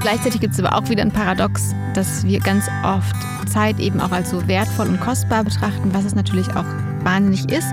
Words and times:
Gleichzeitig 0.00 0.40
gibt 0.40 0.54
es 0.54 0.60
aber 0.60 0.74
auch 0.74 0.88
wieder 0.88 1.02
ein 1.02 1.12
Paradox, 1.12 1.74
dass 1.92 2.24
wir 2.24 2.40
ganz 2.40 2.68
oft 2.84 3.14
Zeit 3.52 3.78
eben 3.78 4.00
auch 4.00 4.12
als 4.12 4.30
so 4.30 4.48
wertvoll 4.48 4.88
und 4.88 5.00
kostbar 5.00 5.44
betrachten, 5.44 5.92
was 5.92 6.04
es 6.04 6.14
natürlich 6.14 6.48
auch 6.56 6.64
wahnsinnig 7.04 7.50
ist. 7.50 7.68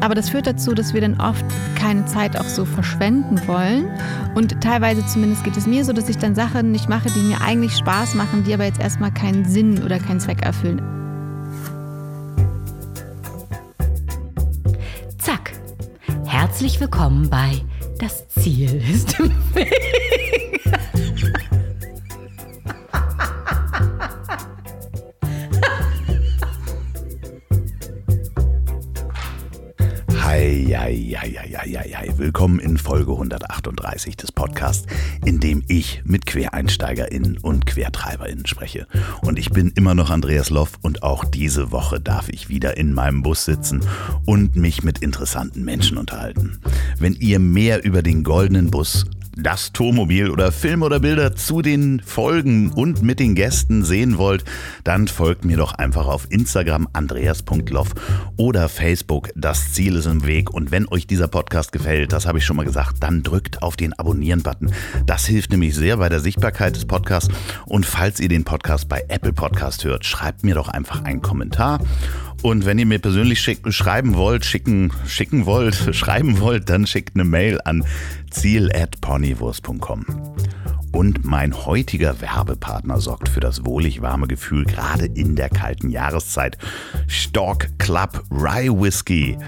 Aber 0.00 0.14
das 0.14 0.30
führt 0.30 0.46
dazu, 0.46 0.74
dass 0.74 0.94
wir 0.94 1.00
dann 1.00 1.20
oft 1.20 1.44
keine 1.74 2.06
Zeit 2.06 2.36
auch 2.36 2.44
so 2.44 2.64
verschwenden 2.64 3.40
wollen. 3.48 3.88
Und 4.36 4.60
teilweise 4.60 5.04
zumindest 5.06 5.42
geht 5.42 5.56
es 5.56 5.66
mir 5.66 5.84
so, 5.84 5.92
dass 5.92 6.08
ich 6.08 6.18
dann 6.18 6.36
Sachen 6.36 6.70
nicht 6.70 6.88
mache, 6.88 7.10
die 7.10 7.20
mir 7.20 7.40
eigentlich 7.40 7.76
Spaß 7.76 8.14
machen, 8.14 8.44
die 8.44 8.54
aber 8.54 8.64
jetzt 8.64 8.80
erstmal 8.80 9.12
keinen 9.12 9.44
Sinn 9.44 9.82
oder 9.82 9.98
keinen 9.98 10.20
Zweck 10.20 10.42
erfüllen. 10.42 10.80
Zack. 15.18 15.52
Herzlich 16.26 16.80
willkommen 16.80 17.28
bei 17.28 17.60
Das 17.98 18.28
Ziel 18.28 18.82
ist 18.88 19.18
im 19.18 19.32
Weg. 19.54 19.82
Eieieiei. 30.92 32.12
Willkommen 32.18 32.58
in 32.58 32.76
Folge 32.76 33.12
138 33.12 34.14
des 34.14 34.30
Podcasts, 34.30 34.86
in 35.24 35.40
dem 35.40 35.64
ich 35.66 36.02
mit 36.04 36.26
QuereinsteigerInnen 36.26 37.38
und 37.38 37.64
QuertreiberInnen 37.64 38.44
spreche. 38.44 38.86
Und 39.22 39.38
ich 39.38 39.48
bin 39.48 39.72
immer 39.74 39.94
noch 39.94 40.10
Andreas 40.10 40.50
Loff 40.50 40.72
und 40.82 41.02
auch 41.02 41.24
diese 41.24 41.72
Woche 41.72 41.98
darf 41.98 42.28
ich 42.28 42.50
wieder 42.50 42.76
in 42.76 42.92
meinem 42.92 43.22
Bus 43.22 43.46
sitzen 43.46 43.80
und 44.26 44.54
mich 44.54 44.84
mit 44.84 44.98
interessanten 44.98 45.64
Menschen 45.64 45.96
unterhalten. 45.96 46.58
Wenn 46.98 47.14
ihr 47.14 47.38
mehr 47.38 47.84
über 47.84 48.02
den 48.02 48.22
goldenen 48.22 48.70
Bus 48.70 49.06
das 49.36 49.72
Tourmobil 49.72 50.30
oder 50.30 50.52
Filme 50.52 50.84
oder 50.84 51.00
Bilder 51.00 51.34
zu 51.34 51.62
den 51.62 52.00
Folgen 52.04 52.70
und 52.70 53.02
mit 53.02 53.18
den 53.18 53.34
Gästen 53.34 53.84
sehen 53.84 54.18
wollt, 54.18 54.44
dann 54.84 55.08
folgt 55.08 55.44
mir 55.44 55.56
doch 55.56 55.74
einfach 55.74 56.06
auf 56.06 56.26
Instagram 56.30 56.88
andreas.loff 56.92 57.90
oder 58.36 58.68
Facebook. 58.68 59.30
Das 59.34 59.72
Ziel 59.72 59.96
ist 59.96 60.06
im 60.06 60.26
Weg. 60.26 60.50
Und 60.50 60.70
wenn 60.70 60.88
euch 60.88 61.06
dieser 61.06 61.28
Podcast 61.28 61.72
gefällt, 61.72 62.12
das 62.12 62.26
habe 62.26 62.38
ich 62.38 62.44
schon 62.44 62.56
mal 62.56 62.64
gesagt, 62.64 62.96
dann 63.00 63.22
drückt 63.22 63.62
auf 63.62 63.76
den 63.76 63.92
Abonnieren-Button. 63.98 64.72
Das 65.06 65.26
hilft 65.26 65.50
nämlich 65.50 65.74
sehr 65.74 65.96
bei 65.96 66.08
der 66.08 66.20
Sichtbarkeit 66.20 66.76
des 66.76 66.84
Podcasts. 66.84 67.32
Und 67.66 67.86
falls 67.86 68.20
ihr 68.20 68.28
den 68.28 68.44
Podcast 68.44 68.88
bei 68.88 69.04
Apple 69.08 69.32
Podcast 69.32 69.84
hört, 69.84 70.04
schreibt 70.04 70.44
mir 70.44 70.54
doch 70.54 70.68
einfach 70.68 71.04
einen 71.04 71.22
Kommentar. 71.22 71.80
Und 72.42 72.66
wenn 72.66 72.78
ihr 72.78 72.86
mir 72.86 72.98
persönlich 72.98 73.40
schick, 73.40 73.60
schreiben 73.72 74.16
wollt, 74.16 74.44
schicken, 74.44 74.92
schicken 75.06 75.46
wollt, 75.46 75.74
schreiben 75.94 76.40
wollt, 76.40 76.68
dann 76.68 76.86
schickt 76.86 77.14
eine 77.14 77.24
Mail 77.24 77.60
an 77.64 77.84
ziel.ponywurst.com. 78.30 80.04
Und 80.92 81.24
mein 81.24 81.54
heutiger 81.64 82.20
Werbepartner 82.20 83.00
sorgt 83.00 83.28
für 83.28 83.40
das 83.40 83.64
wohlig 83.64 84.02
warme 84.02 84.26
Gefühl 84.26 84.64
gerade 84.64 85.06
in 85.06 85.36
der 85.36 85.48
kalten 85.48 85.88
Jahreszeit. 85.88 86.58
Stork 87.06 87.78
Club 87.78 88.24
Rye 88.30 88.68
Whiskey. 88.68 89.38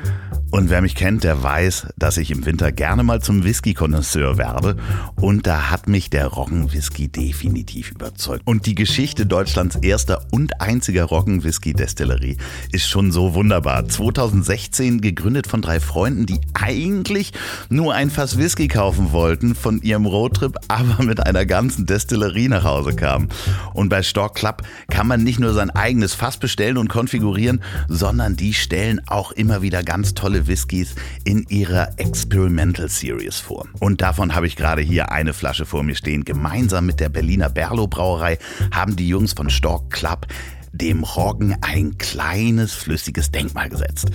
Und 0.55 0.71
wer 0.71 0.83
mich 0.83 0.95
kennt, 0.95 1.25
der 1.25 1.43
weiß, 1.43 1.89
dass 1.97 2.17
ich 2.17 2.31
im 2.31 2.47
Winter 2.47 2.71
gerne 2.71 3.03
mal 3.03 3.21
zum 3.21 3.43
Whisky-Konnoisseur 3.43 4.39
werde. 4.39 4.77
Und 5.17 5.49
da 5.49 5.69
hat 5.73 5.89
mich 5.89 6.11
der 6.11 6.29
Roggen-Whisky 6.29 7.09
definitiv 7.09 7.91
überzeugt. 7.91 8.43
Und 8.45 8.65
die 8.67 8.77
Geschichte 8.77 9.27
Deutschlands 9.27 9.75
erster 9.75 10.25
und 10.31 10.61
einziger 10.61 11.07
Roggen-Whisky-Destillerie 11.07 12.37
ist 12.71 12.89
schon 12.89 13.11
so 13.11 13.35
wunderbar. 13.35 13.89
2016 13.89 15.01
gegründet 15.01 15.49
von 15.49 15.61
drei 15.61 15.81
Freunden, 15.81 16.25
die 16.25 16.39
eigentlich 16.55 17.33
nur 17.69 17.93
ein 17.93 18.09
Fass 18.09 18.39
Whisky 18.39 18.69
kaufen 18.69 19.11
wollten 19.11 19.57
von 19.57 19.83
ihrem 19.83 20.07
Roadtrip, 20.07 20.57
aber 20.69 21.03
mit 21.03 21.19
einer 21.19 21.47
ganzen 21.47 21.85
Destillerie 21.85 22.47
nach 22.47 22.63
Hause 22.63 22.95
kamen. 22.95 23.29
Und 23.73 23.89
bei 23.89 24.05
Stork 24.05 24.37
Club 24.37 24.63
kann 24.89 25.09
man 25.09 25.25
nicht 25.25 25.41
nur 25.41 25.53
sein 25.53 25.71
eigenes 25.71 26.15
Fass 26.15 26.37
bestellen 26.37 26.79
und 26.79 26.87
konfigurieren, 26.87 27.61
sondern 27.89 28.37
die 28.37 28.55
stellen 28.55 29.01
auch 29.09 29.33
immer 29.33 29.61
wieder 29.61 29.83
ganz 29.83 30.15
tolle 30.15 30.44
Whiskys 30.47 30.95
in 31.25 31.45
ihrer 31.49 31.99
Experimental 31.99 32.89
Series 32.89 33.39
vor. 33.39 33.67
Und 33.81 34.01
davon 34.01 34.35
habe 34.35 34.47
ich 34.47 34.57
gerade 34.57 34.83
hier 34.83 35.13
eine 35.13 35.33
Flasche 35.33 35.67
vor 35.67 35.83
mir 35.83 35.95
stehen. 35.95 36.25
Gemeinsam 36.25 36.87
mit 36.87 37.01
der 37.01 37.09
Berliner 37.09 37.51
Berlo 37.51 37.87
Brauerei 37.87 38.39
haben 38.73 38.97
die 38.97 39.09
Jungs 39.09 39.33
von 39.33 39.51
Stork 39.51 39.91
Club 39.91 40.27
dem 40.73 41.05
Roggen 41.05 41.57
ein 41.61 41.99
kleines 41.99 42.73
flüssiges 42.73 43.31
Denkmal 43.31 43.69
gesetzt. 43.69 44.11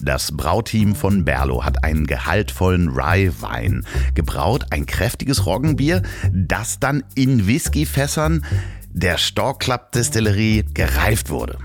Das 0.00 0.32
Brauteam 0.36 0.94
von 0.94 1.24
Berlo 1.24 1.64
hat 1.64 1.84
einen 1.84 2.06
gehaltvollen 2.06 2.88
Rye-Wein 2.88 3.84
gebraut, 4.14 4.66
ein 4.70 4.86
kräftiges 4.86 5.44
Roggenbier, 5.44 6.02
das 6.32 6.78
dann 6.78 7.02
in 7.14 7.46
Whiskyfässern 7.46 8.44
der 8.90 9.18
Stork 9.18 9.60
Club 9.60 9.92
Distillerie 9.92 10.64
gereift 10.72 11.30
wurde. 11.30 11.58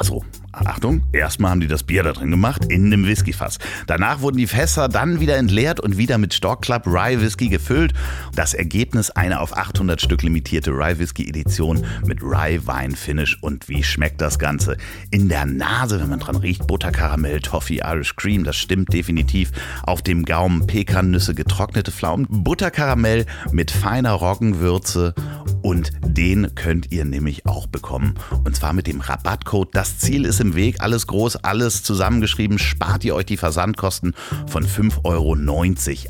So, 0.00 0.24
Achtung, 0.66 1.02
erstmal 1.12 1.50
haben 1.50 1.60
die 1.60 1.66
das 1.66 1.82
Bier 1.82 2.02
da 2.02 2.12
drin 2.12 2.30
gemacht, 2.30 2.64
in 2.66 2.86
einem 2.86 3.06
Whiskyfass. 3.06 3.58
Danach 3.86 4.20
wurden 4.20 4.36
die 4.36 4.46
Fässer 4.46 4.88
dann 4.88 5.20
wieder 5.20 5.36
entleert 5.36 5.80
und 5.80 5.98
wieder 5.98 6.18
mit 6.18 6.34
Stork 6.34 6.62
Club 6.62 6.86
Rye 6.86 7.20
Whisky 7.20 7.48
gefüllt. 7.48 7.92
Das 8.34 8.54
Ergebnis 8.54 9.10
eine 9.10 9.40
auf 9.40 9.56
800 9.56 10.00
Stück 10.00 10.22
limitierte 10.22 10.70
Rye 10.70 10.98
Whisky 10.98 11.28
Edition 11.28 11.84
mit 12.06 12.22
Rye 12.22 12.66
Wein 12.66 12.94
Finish. 12.94 13.38
Und 13.40 13.68
wie 13.68 13.82
schmeckt 13.82 14.20
das 14.20 14.38
Ganze? 14.38 14.76
In 15.10 15.28
der 15.28 15.46
Nase, 15.46 16.00
wenn 16.00 16.10
man 16.10 16.20
dran 16.20 16.36
riecht, 16.36 16.66
Butterkaramell, 16.66 17.40
Toffee, 17.40 17.80
Irish 17.84 18.16
Cream, 18.16 18.44
das 18.44 18.56
stimmt 18.56 18.92
definitiv. 18.92 19.52
Auf 19.82 20.02
dem 20.02 20.24
Gaumen 20.24 20.66
Pekannüsse, 20.66 21.34
getrocknete 21.34 21.92
Pflaumen, 21.92 22.26
Butterkaramell 22.28 23.26
mit 23.52 23.70
feiner 23.70 24.12
Roggenwürze 24.12 25.14
und 25.62 25.92
den 26.04 26.54
könnt 26.54 26.90
ihr 26.92 27.04
nämlich 27.04 27.46
auch 27.46 27.66
bekommen. 27.66 28.14
Und 28.44 28.56
zwar 28.56 28.72
mit 28.72 28.86
dem 28.86 29.00
Rabattcode. 29.00 29.74
Das 29.74 29.98
Ziel 29.98 30.24
ist 30.24 30.40
im 30.40 30.47
Weg. 30.54 30.76
Alles 30.80 31.06
groß, 31.06 31.36
alles 31.36 31.82
zusammengeschrieben. 31.82 32.58
Spart 32.58 33.04
ihr 33.04 33.14
euch 33.14 33.26
die 33.26 33.36
Versandkosten 33.36 34.14
von 34.46 34.66
5,90 34.66 35.04
Euro. 35.04 35.36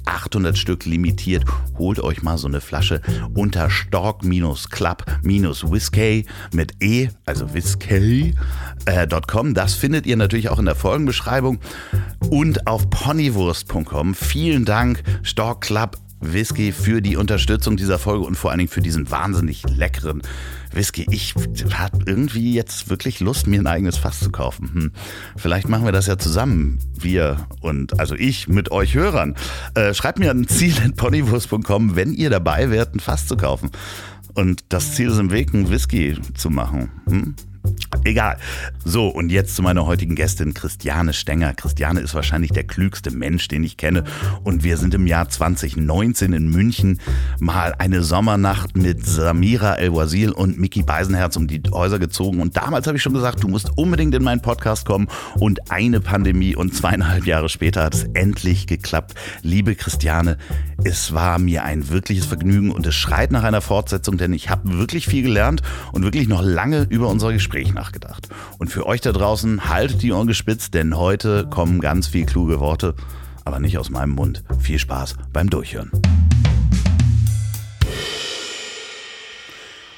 800 0.05 0.57
Stück 0.57 0.85
limitiert. 0.85 1.45
Holt 1.79 1.99
euch 2.01 2.23
mal 2.23 2.39
so 2.39 2.47
eine 2.49 2.61
Flasche 2.61 3.01
unter 3.35 3.71
stork-club-whiskey 3.71 6.27
mit 6.53 6.73
E, 6.83 7.09
also 7.27 7.55
whiskey.com. 7.55 8.35
Äh, 8.87 9.07
das 9.55 9.75
findet 9.75 10.07
ihr 10.07 10.17
natürlich 10.17 10.49
auch 10.49 10.59
in 10.59 10.65
der 10.65 10.75
Folgenbeschreibung 10.75 11.61
und 12.31 12.67
auf 12.67 12.91
ponywurst.com. 12.91 14.15
Vielen 14.15 14.65
Dank, 14.65 15.05
Stork 15.23 15.61
Club 15.63 15.99
Whisky 16.21 16.73
für 16.73 17.01
die 17.01 17.17
Unterstützung 17.17 17.77
dieser 17.77 17.99
Folge 17.99 18.25
und 18.25 18.35
vor 18.35 18.51
allen 18.51 18.59
Dingen 18.59 18.71
für 18.71 18.81
diesen 18.81 19.11
wahnsinnig 19.11 19.63
leckeren 19.69 20.23
Whisky. 20.75 21.07
Ich 21.11 21.35
habe 21.73 21.99
irgendwie 22.07 22.55
jetzt 22.55 22.91
wirklich 22.91 23.21
Lust, 23.21 23.47
mir 23.47 23.61
ein 23.61 23.67
eigenes 23.67 23.97
Fass 23.97 24.21
zu 24.21 24.31
kaufen. 24.31 24.71
Hm. 24.73 24.93
Vielleicht 25.37 25.69
machen 25.69 25.85
wir 25.85 25.93
das 25.93 26.07
ja 26.07 26.19
zusammen, 26.19 26.79
wir 26.95 27.47
und 27.61 27.99
also 28.01 28.15
ich 28.15 28.49
mit 28.49 28.71
euch 28.71 28.95
Hörern. 28.95 29.37
Äh, 29.75 29.95
schreibt 29.95 30.19
mir 30.19 30.31
an 30.31 30.47
ziel.ponywurst.com, 30.47 31.97
wenn 31.97 32.13
ihr 32.13 32.31
dabei 32.31 32.71
wärt, 32.71 32.95
ein 32.95 33.01
Fass 33.01 33.27
zu 33.27 33.37
kaufen. 33.37 33.71
Und 34.35 34.65
das 34.69 34.95
Ziel 34.95 35.09
ist 35.09 35.19
im 35.19 35.31
Weg, 35.31 35.53
ein 35.53 35.71
Whisky 35.71 36.17
zu 36.35 36.51
machen. 36.51 36.91
Hm? 37.09 37.35
Egal. 38.05 38.39
So, 38.85 39.09
und 39.09 39.31
jetzt 39.31 39.55
zu 39.55 39.63
meiner 39.63 39.85
heutigen 39.85 40.15
Gästin 40.15 40.55
Christiane 40.55 41.13
Stenger. 41.13 41.53
Christiane 41.55 42.01
ist 42.01 42.15
wahrscheinlich 42.15 42.53
der 42.53 42.65
klügste 42.65 43.11
Mensch, 43.11 43.49
den 43.49 43.65
ich 43.65 43.77
kenne. 43.77 44.05
Und 44.45 44.65
wir 44.65 44.77
sind 44.77 44.95
im 44.95 45.07
Jahr 45.07 45.29
2019 45.29 46.33
in 46.33 46.49
München 46.49 47.01
mal 47.39 47.75
eine 47.79 48.03
Sommernacht 48.03 48.77
mit 48.77 49.05
Samira 49.05 49.75
El-Wazil 49.75 50.31
und 50.31 50.59
Mickey 50.59 50.83
Beisenherz 50.83 51.37
um 51.37 51.49
die 51.49 51.61
Häuser 51.71 51.99
gezogen. 51.99 52.41
Und 52.41 52.57
damals 52.57 52.87
habe 52.87 52.97
ich 52.97 53.03
schon 53.03 53.13
gesagt, 53.13 53.43
du 53.43 53.49
musst 53.49 53.77
unbedingt 53.77 54.15
in 54.15 54.23
meinen 54.23 54.41
Podcast 54.41 54.87
kommen. 54.87 55.09
Und 55.39 55.71
eine 55.71 56.01
Pandemie 56.01 56.57
und 56.57 56.75
zweieinhalb 56.75 57.27
Jahre 57.27 57.49
später 57.49 57.85
hat 57.85 57.95
es 57.95 58.05
endlich 58.15 58.67
geklappt. 58.67 59.15
Liebe 59.43 59.75
Christiane, 59.75 60.39
es 60.85 61.13
war 61.13 61.39
mir 61.39 61.65
ein 61.65 61.91
wirkliches 61.91 62.27
Vergnügen 62.27 62.71
und 62.71 62.87
es 62.87 62.95
schreit 62.95 63.33
nach 63.33 63.43
einer 63.43 63.61
Fortsetzung, 63.61 64.17
denn 64.17 64.33
ich 64.33 64.49
habe 64.49 64.79
wirklich 64.79 65.07
viel 65.07 65.25
gelernt 65.25 65.63
und 65.93 66.05
wirklich 66.05 66.29
noch 66.29 66.43
lange 66.43 66.87
über 66.89 67.09
unser 67.09 67.33
Gespräch 67.33 67.58
nachgedacht. 67.67 68.29
Und 68.59 68.69
für 68.69 68.87
euch 68.87 69.01
da 69.01 69.13
draußen, 69.13 69.69
haltet 69.69 70.03
die 70.03 70.13
Ohren 70.13 70.27
gespitzt, 70.27 70.75
denn 70.75 70.97
heute 70.97 71.49
kommen 71.49 71.81
ganz 71.81 72.07
viel 72.07 72.25
kluge 72.25 72.61
Worte, 72.61 72.95
aber 73.45 73.59
nicht 73.59 73.79
aus 73.79 73.91
meinem 73.91 74.11
Mund. 74.11 74.45
Viel 74.61 74.79
Spaß 74.79 75.17
beim 75.33 75.51
Durchhören. 75.51 75.91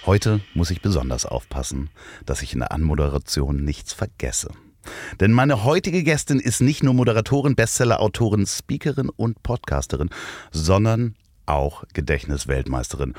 Heute 0.07 0.41
muss 0.55 0.71
ich 0.71 0.81
besonders 0.81 1.27
aufpassen, 1.27 1.91
dass 2.25 2.43
ich 2.43 2.55
in 2.55 2.61
der 2.61 2.73
Anmoderation 2.73 3.65
nichts 3.65 3.93
vergesse. 3.93 4.51
Denn 5.21 5.33
meine 5.33 5.65
heutige 5.65 6.03
Gästin 6.03 6.41
ist 6.41 6.61
nicht 6.61 6.83
nur 6.83 6.95
Moderatorin, 6.95 7.55
Bestseller-Autorin, 7.55 8.47
Speakerin 8.47 9.11
und 9.11 9.43
Podcasterin, 9.43 10.09
sondern 10.51 11.17
auch 11.47 11.85
Gedächtnisweltmeisterin. 11.93 13.15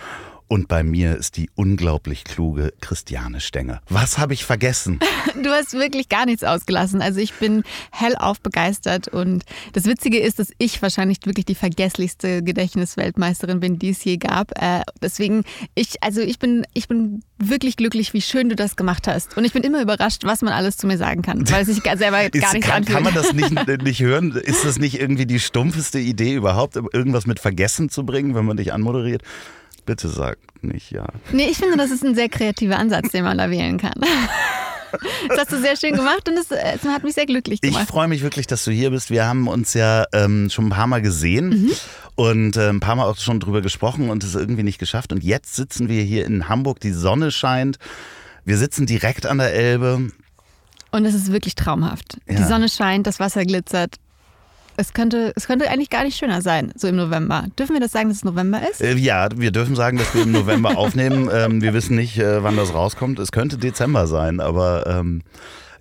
Und 0.51 0.67
bei 0.67 0.83
mir 0.83 1.15
ist 1.15 1.37
die 1.37 1.49
unglaublich 1.55 2.25
kluge 2.25 2.73
Christiane 2.81 3.39
Stenger. 3.39 3.81
Was 3.87 4.17
habe 4.17 4.33
ich 4.33 4.43
vergessen? 4.43 4.99
Du 5.41 5.49
hast 5.49 5.73
wirklich 5.73 6.09
gar 6.09 6.25
nichts 6.25 6.43
ausgelassen. 6.43 7.01
Also 7.01 7.19
ich 7.19 7.33
bin 7.33 7.63
hellauf 7.91 8.41
begeistert 8.41 9.07
und 9.07 9.43
das 9.73 9.85
Witzige 9.85 10.19
ist, 10.19 10.39
dass 10.39 10.51
ich 10.57 10.81
wahrscheinlich 10.81 11.19
wirklich 11.23 11.45
die 11.45 11.55
vergesslichste 11.55 12.43
Gedächtnisweltmeisterin 12.43 13.59
bin, 13.59 13.79
die 13.79 13.89
es 13.89 14.03
je 14.03 14.17
gab. 14.17 14.51
Äh, 14.61 14.81
deswegen, 15.01 15.43
ich, 15.73 16.03
also 16.03 16.21
ich 16.21 16.37
bin, 16.37 16.67
ich 16.73 16.87
bin 16.87 17.23
wirklich 17.39 17.77
glücklich, 17.77 18.13
wie 18.13 18.21
schön 18.21 18.49
du 18.49 18.55
das 18.55 18.75
gemacht 18.75 19.07
hast. 19.07 19.37
Und 19.37 19.45
ich 19.45 19.53
bin 19.53 19.63
immer 19.63 19.81
überrascht, 19.81 20.25
was 20.25 20.41
man 20.41 20.53
alles 20.53 20.77
zu 20.77 20.85
mir 20.85 20.97
sagen 20.97 21.21
kann, 21.21 21.49
weil 21.49 21.61
es 21.61 21.69
sich 21.69 21.81
selber 21.81 22.23
ist, 22.33 22.33
gar 22.39 22.53
nicht 22.53 22.65
kann, 22.65 22.77
anfühlt. 22.77 22.95
Kann 22.95 23.03
man 23.03 23.13
das 23.13 23.33
nicht, 23.33 23.67
nicht 23.83 24.01
hören? 24.01 24.33
Ist 24.33 24.65
das 24.65 24.77
nicht 24.77 24.99
irgendwie 24.99 25.25
die 25.25 25.39
stumpfeste 25.39 25.99
Idee 25.99 26.35
überhaupt, 26.35 26.75
irgendwas 26.75 27.25
mit 27.25 27.39
Vergessen 27.39 27.89
zu 27.89 28.05
bringen, 28.05 28.35
wenn 28.35 28.45
man 28.45 28.57
dich 28.57 28.73
anmoderiert? 28.73 29.23
Bitte 29.85 30.07
sag 30.07 30.37
nicht 30.61 30.91
ja. 30.91 31.07
Nee, 31.31 31.47
ich 31.49 31.57
finde, 31.57 31.77
das 31.77 31.91
ist 31.91 32.03
ein 32.03 32.15
sehr 32.15 32.29
kreativer 32.29 32.77
Ansatz, 32.77 33.09
den 33.11 33.23
man 33.23 33.37
da 33.37 33.49
wählen 33.49 33.77
kann. 33.77 33.93
Das 35.29 35.39
hast 35.39 35.51
du 35.53 35.61
sehr 35.61 35.77
schön 35.77 35.95
gemacht 35.95 36.27
und 36.27 36.37
es, 36.37 36.51
es 36.51 36.83
hat 36.83 37.03
mich 37.03 37.13
sehr 37.13 37.25
glücklich 37.25 37.61
gemacht. 37.61 37.83
Ich 37.83 37.87
freue 37.87 38.09
mich 38.09 38.23
wirklich, 38.23 38.47
dass 38.47 38.65
du 38.65 38.71
hier 38.71 38.89
bist. 38.89 39.09
Wir 39.09 39.25
haben 39.25 39.47
uns 39.47 39.73
ja 39.73 40.03
ähm, 40.11 40.49
schon 40.49 40.67
ein 40.67 40.69
paar 40.69 40.87
Mal 40.87 41.01
gesehen 41.01 41.49
mhm. 41.49 41.71
und 42.15 42.57
äh, 42.57 42.69
ein 42.69 42.81
paar 42.81 42.95
Mal 42.95 43.05
auch 43.05 43.17
schon 43.17 43.39
drüber 43.39 43.61
gesprochen 43.61 44.09
und 44.09 44.23
es 44.23 44.35
irgendwie 44.35 44.63
nicht 44.63 44.79
geschafft. 44.79 45.13
Und 45.13 45.23
jetzt 45.23 45.55
sitzen 45.55 45.87
wir 45.87 46.03
hier 46.03 46.25
in 46.25 46.49
Hamburg, 46.49 46.81
die 46.81 46.91
Sonne 46.91 47.31
scheint. 47.31 47.77
Wir 48.43 48.57
sitzen 48.57 48.85
direkt 48.85 49.25
an 49.25 49.37
der 49.37 49.53
Elbe. 49.53 50.11
Und 50.91 51.05
es 51.05 51.13
ist 51.13 51.31
wirklich 51.31 51.55
traumhaft. 51.55 52.17
Ja. 52.27 52.35
Die 52.35 52.43
Sonne 52.43 52.67
scheint, 52.67 53.07
das 53.07 53.19
Wasser 53.19 53.45
glitzert. 53.45 53.95
Es 54.81 54.93
könnte, 54.93 55.31
es 55.35 55.45
könnte 55.45 55.69
eigentlich 55.69 55.91
gar 55.91 56.03
nicht 56.03 56.17
schöner 56.17 56.41
sein, 56.41 56.73
so 56.75 56.87
im 56.87 56.95
November. 56.95 57.45
Dürfen 57.59 57.73
wir 57.73 57.79
das 57.79 57.91
sagen, 57.91 58.09
dass 58.09 58.17
es 58.17 58.23
November 58.23 58.67
ist? 58.67 58.81
Äh, 58.81 58.95
ja, 58.95 59.29
wir 59.35 59.51
dürfen 59.51 59.75
sagen, 59.75 59.99
dass 59.99 60.15
wir 60.15 60.23
im 60.23 60.31
November 60.31 60.75
aufnehmen. 60.75 61.29
Ähm, 61.31 61.61
wir 61.61 61.75
wissen 61.75 61.95
nicht, 61.95 62.17
äh, 62.17 62.41
wann 62.41 62.57
das 62.57 62.73
rauskommt. 62.73 63.19
Es 63.19 63.31
könnte 63.31 63.59
Dezember 63.59 64.07
sein, 64.07 64.39
aber 64.39 64.87
ähm, 64.87 65.21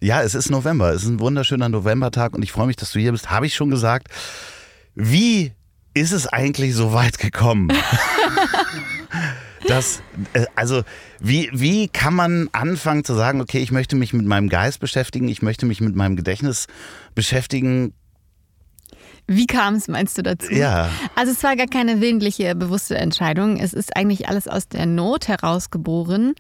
ja, 0.03 0.23
es 0.23 0.35
ist 0.35 0.51
November. 0.51 0.93
Es 0.93 1.05
ist 1.05 1.09
ein 1.09 1.19
wunderschöner 1.19 1.71
Novembertag 1.71 2.35
und 2.35 2.43
ich 2.43 2.53
freue 2.53 2.67
mich, 2.67 2.77
dass 2.77 2.93
du 2.93 2.99
hier 2.99 3.13
bist. 3.13 3.31
Habe 3.31 3.47
ich 3.47 3.55
schon 3.55 3.71
gesagt. 3.71 4.09
Wie 4.95 5.53
ist 5.95 6.13
es 6.13 6.27
eigentlich 6.27 6.75
so 6.75 6.93
weit 6.93 7.19
gekommen? 7.19 7.73
Das, 9.67 10.03
äh, 10.33 10.47
also 10.57 10.83
wie, 11.21 11.49
wie 11.53 11.87
kann 11.87 12.15
man 12.15 12.49
anfangen 12.53 13.05
zu 13.05 13.15
sagen, 13.15 13.41
okay, 13.41 13.59
ich 13.59 13.71
möchte 13.71 13.95
mich 13.95 14.13
mit 14.13 14.27
meinem 14.27 14.49
Geist 14.49 14.81
beschäftigen, 14.81 15.29
ich 15.29 15.43
möchte 15.43 15.65
mich 15.67 15.81
mit 15.81 15.95
meinem 15.95 16.17
Gedächtnis 16.17 16.67
beschäftigen, 17.15 17.93
wie 19.33 19.47
kam 19.47 19.77
es, 19.77 19.87
meinst 19.87 20.19
du 20.19 20.23
dazu? 20.23 20.53
Ja. 20.53 20.91
Also 21.15 21.31
es 21.31 21.43
war 21.45 21.55
gar 21.55 21.69
keine 21.69 22.01
willentliche, 22.01 22.57
bewusste 22.57 22.99
Entscheidung. 22.99 23.59
Es 23.59 23.73
ist 23.73 23.97
eigentlich 23.97 24.29
alles 24.29 24.49
aus 24.49 24.67
der 24.67 24.87
Not 24.87 25.29
herausgeboren, 25.29 26.35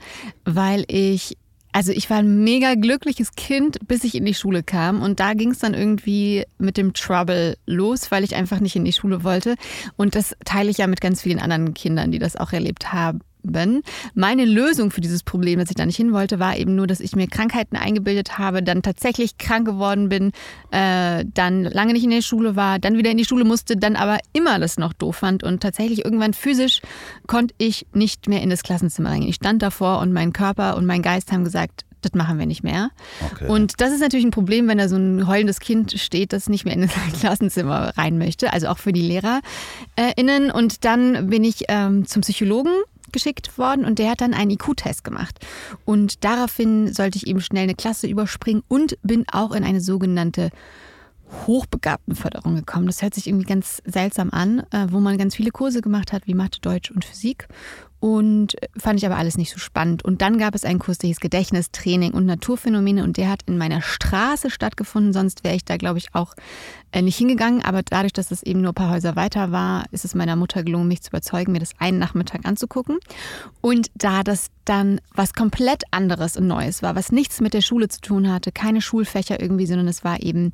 weil 0.44 0.84
ich 0.88 1.36
also 1.72 1.92
ich 1.92 2.10
war 2.10 2.16
ein 2.16 2.42
mega 2.42 2.74
glückliches 2.74 3.36
Kind, 3.36 3.78
bis 3.86 4.02
ich 4.02 4.16
in 4.16 4.24
die 4.24 4.34
Schule 4.34 4.64
kam. 4.64 5.02
Und 5.02 5.20
da 5.20 5.34
ging 5.34 5.52
es 5.52 5.60
dann 5.60 5.72
irgendwie 5.72 6.44
mit 6.58 6.76
dem 6.76 6.94
Trouble 6.94 7.56
los, 7.64 8.10
weil 8.10 8.24
ich 8.24 8.34
einfach 8.34 8.58
nicht 8.58 8.74
in 8.74 8.84
die 8.84 8.92
Schule 8.92 9.22
wollte. 9.22 9.54
Und 9.96 10.16
das 10.16 10.34
teile 10.44 10.68
ich 10.70 10.78
ja 10.78 10.88
mit 10.88 11.00
ganz 11.00 11.22
vielen 11.22 11.38
anderen 11.38 11.72
Kindern, 11.72 12.10
die 12.10 12.18
das 12.18 12.34
auch 12.34 12.52
erlebt 12.52 12.92
haben. 12.92 13.20
Meine 14.14 14.44
Lösung 14.44 14.90
für 14.90 15.00
dieses 15.00 15.22
Problem, 15.22 15.58
dass 15.58 15.70
ich 15.70 15.76
da 15.76 15.86
nicht 15.86 15.96
hin 15.96 16.12
wollte, 16.12 16.38
war 16.38 16.56
eben 16.56 16.74
nur, 16.74 16.86
dass 16.86 17.00
ich 17.00 17.16
mir 17.16 17.26
Krankheiten 17.26 17.76
eingebildet 17.76 18.38
habe, 18.38 18.62
dann 18.62 18.82
tatsächlich 18.82 19.38
krank 19.38 19.66
geworden 19.66 20.08
bin, 20.08 20.32
äh, 20.70 21.24
dann 21.34 21.64
lange 21.64 21.92
nicht 21.92 22.04
in 22.04 22.10
der 22.10 22.22
Schule 22.22 22.56
war, 22.56 22.78
dann 22.78 22.96
wieder 22.96 23.10
in 23.10 23.18
die 23.18 23.24
Schule 23.24 23.44
musste, 23.44 23.76
dann 23.76 23.96
aber 23.96 24.18
immer 24.32 24.58
das 24.58 24.78
noch 24.78 24.92
doof 24.92 25.16
fand 25.16 25.42
und 25.42 25.62
tatsächlich 25.62 26.04
irgendwann 26.04 26.34
physisch 26.34 26.80
konnte 27.26 27.54
ich 27.58 27.86
nicht 27.92 28.28
mehr 28.28 28.42
in 28.42 28.50
das 28.50 28.62
Klassenzimmer 28.62 29.10
reingehen. 29.10 29.30
Ich 29.30 29.36
stand 29.36 29.62
davor 29.62 30.00
und 30.00 30.12
mein 30.12 30.32
Körper 30.32 30.76
und 30.76 30.86
mein 30.86 31.02
Geist 31.02 31.32
haben 31.32 31.44
gesagt, 31.44 31.84
das 32.02 32.14
machen 32.14 32.38
wir 32.38 32.46
nicht 32.46 32.62
mehr. 32.62 32.90
Okay. 33.32 33.46
Und 33.46 33.80
das 33.80 33.92
ist 33.92 34.00
natürlich 34.00 34.24
ein 34.24 34.30
Problem, 34.30 34.68
wenn 34.68 34.78
da 34.78 34.88
so 34.88 34.96
ein 34.96 35.26
heulendes 35.26 35.60
Kind 35.60 35.92
steht, 35.98 36.32
das 36.32 36.48
nicht 36.48 36.64
mehr 36.64 36.74
in 36.74 36.82
das 36.82 36.92
Klassenzimmer 37.20 37.92
rein 37.96 38.18
möchte, 38.18 38.52
also 38.52 38.68
auch 38.68 38.78
für 38.78 38.92
die 38.92 39.02
LehrerInnen. 39.02 40.50
Und 40.50 40.84
dann 40.84 41.28
bin 41.28 41.44
ich 41.44 41.64
ähm, 41.68 42.06
zum 42.06 42.22
Psychologen 42.22 42.72
geschickt 43.12 43.56
worden 43.58 43.84
und 43.84 43.98
der 43.98 44.10
hat 44.10 44.20
dann 44.20 44.34
einen 44.34 44.52
IQ-Test 44.52 45.04
gemacht. 45.04 45.38
Und 45.84 46.24
daraufhin 46.24 46.92
sollte 46.92 47.16
ich 47.16 47.26
eben 47.26 47.40
schnell 47.40 47.64
eine 47.64 47.74
Klasse 47.74 48.06
überspringen 48.06 48.62
und 48.68 48.98
bin 49.02 49.24
auch 49.30 49.52
in 49.52 49.64
eine 49.64 49.80
sogenannte 49.80 50.50
Hochbegabtenförderung 51.46 52.56
gekommen. 52.56 52.86
Das 52.86 53.02
hört 53.02 53.14
sich 53.14 53.26
irgendwie 53.28 53.46
ganz 53.46 53.82
seltsam 53.84 54.30
an, 54.30 54.60
äh, 54.70 54.86
wo 54.90 55.00
man 55.00 55.18
ganz 55.18 55.36
viele 55.36 55.50
Kurse 55.50 55.80
gemacht 55.80 56.12
hat, 56.12 56.26
wie 56.26 56.34
Mathe, 56.34 56.60
Deutsch 56.60 56.90
und 56.90 57.04
Physik. 57.04 57.46
Und 58.00 58.56
fand 58.78 58.98
ich 58.98 59.04
aber 59.04 59.16
alles 59.16 59.36
nicht 59.36 59.52
so 59.52 59.58
spannend. 59.58 60.02
Und 60.02 60.22
dann 60.22 60.38
gab 60.38 60.54
es 60.54 60.64
einen 60.64 60.78
Kurs, 60.78 60.96
der 60.96 61.08
hieß 61.08 61.20
Gedächtnistraining 61.20 62.12
und 62.12 62.24
Naturphänomene 62.24 63.04
und 63.04 63.18
der 63.18 63.28
hat 63.28 63.42
in 63.46 63.58
meiner 63.58 63.82
Straße 63.82 64.48
stattgefunden. 64.48 65.12
Sonst 65.12 65.44
wäre 65.44 65.54
ich 65.54 65.66
da, 65.66 65.76
glaube 65.76 65.98
ich, 65.98 66.14
auch 66.14 66.34
äh, 66.92 67.02
nicht 67.02 67.18
hingegangen. 67.18 67.62
Aber 67.62 67.82
dadurch, 67.82 68.14
dass 68.14 68.30
es 68.30 68.42
eben 68.42 68.62
nur 68.62 68.70
ein 68.70 68.74
paar 68.74 68.90
Häuser 68.90 69.16
weiter 69.16 69.52
war, 69.52 69.84
ist 69.90 70.06
es 70.06 70.14
meiner 70.14 70.34
Mutter 70.34 70.62
gelungen, 70.62 70.88
mich 70.88 71.02
zu 71.02 71.10
überzeugen, 71.10 71.52
mir 71.52 71.58
das 71.58 71.74
einen 71.78 71.98
Nachmittag 71.98 72.46
anzugucken. 72.46 72.98
Und 73.60 73.90
da 73.94 74.22
das 74.22 74.46
dann 74.64 75.00
was 75.14 75.34
komplett 75.34 75.82
anderes 75.90 76.38
und 76.38 76.46
Neues 76.46 76.82
war, 76.82 76.96
was 76.96 77.12
nichts 77.12 77.40
mit 77.40 77.52
der 77.52 77.60
Schule 77.60 77.88
zu 77.88 78.00
tun 78.00 78.32
hatte, 78.32 78.50
keine 78.50 78.80
Schulfächer 78.80 79.40
irgendwie, 79.40 79.66
sondern 79.66 79.88
es 79.88 80.04
war 80.04 80.22
eben 80.22 80.52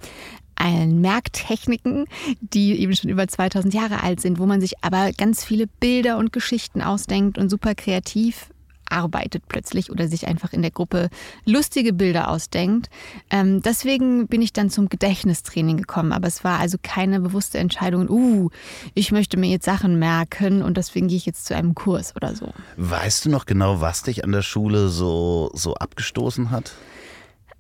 allen 0.57 1.01
Merktechniken, 1.01 2.07
die 2.41 2.81
eben 2.81 2.95
schon 2.95 3.11
über 3.11 3.27
2000 3.27 3.73
Jahre 3.73 4.03
alt 4.03 4.21
sind, 4.21 4.39
wo 4.39 4.47
man 4.47 4.61
sich 4.61 4.83
aber 4.83 5.13
ganz 5.13 5.45
viele 5.45 5.67
Bilder 5.67 6.19
und 6.19 6.33
Geschichten 6.33 6.83
ausdenkt 6.83 7.39
und 7.39 7.49
super 7.49 7.75
kreativ 7.75 8.51
arbeitet 8.91 9.45
plötzlich 9.49 9.91
oder 9.91 10.09
sich 10.09 10.27
einfach 10.27 10.53
in 10.53 10.63
der 10.63 10.71
Gruppe 10.71 11.09
lustige 11.45 11.93
Bilder 11.93 12.29
ausdenkt. 12.29 12.89
Ähm, 13.31 13.63
deswegen 13.63 14.27
bin 14.29 14.43
ich 14.43 14.53
dann 14.53 14.71
zum 14.71 14.89
Gedächtnistraining 14.89 15.77
gekommen. 15.77 16.13
Aber 16.13 16.29
es 16.29 16.45
war 16.45 16.59
also 16.59 16.79
keine 16.83 17.21
bewusste 17.21 17.59
Entscheidung, 17.59 18.09
uh, 18.09 18.51
ich 18.95 19.13
möchte 19.13 19.37
mir 19.37 19.49
jetzt 19.49 19.65
Sachen 19.65 19.99
merken 19.99 20.63
und 20.63 20.77
deswegen 20.77 21.09
gehe 21.09 21.17
ich 21.17 21.27
jetzt 21.27 21.47
zu 21.47 21.55
einem 21.55 21.75
Kurs 21.75 22.15
oder 22.17 22.35
so. 22.35 22.53
Weißt 22.77 23.25
du 23.25 23.31
noch 23.31 23.47
genau, 23.47 23.81
was 23.81 24.03
dich 24.03 24.25
an 24.25 24.33
der 24.33 24.43
Schule 24.43 24.89
so, 24.89 25.51
so 25.55 25.75
abgestoßen 25.75 26.51
hat? 26.51 26.73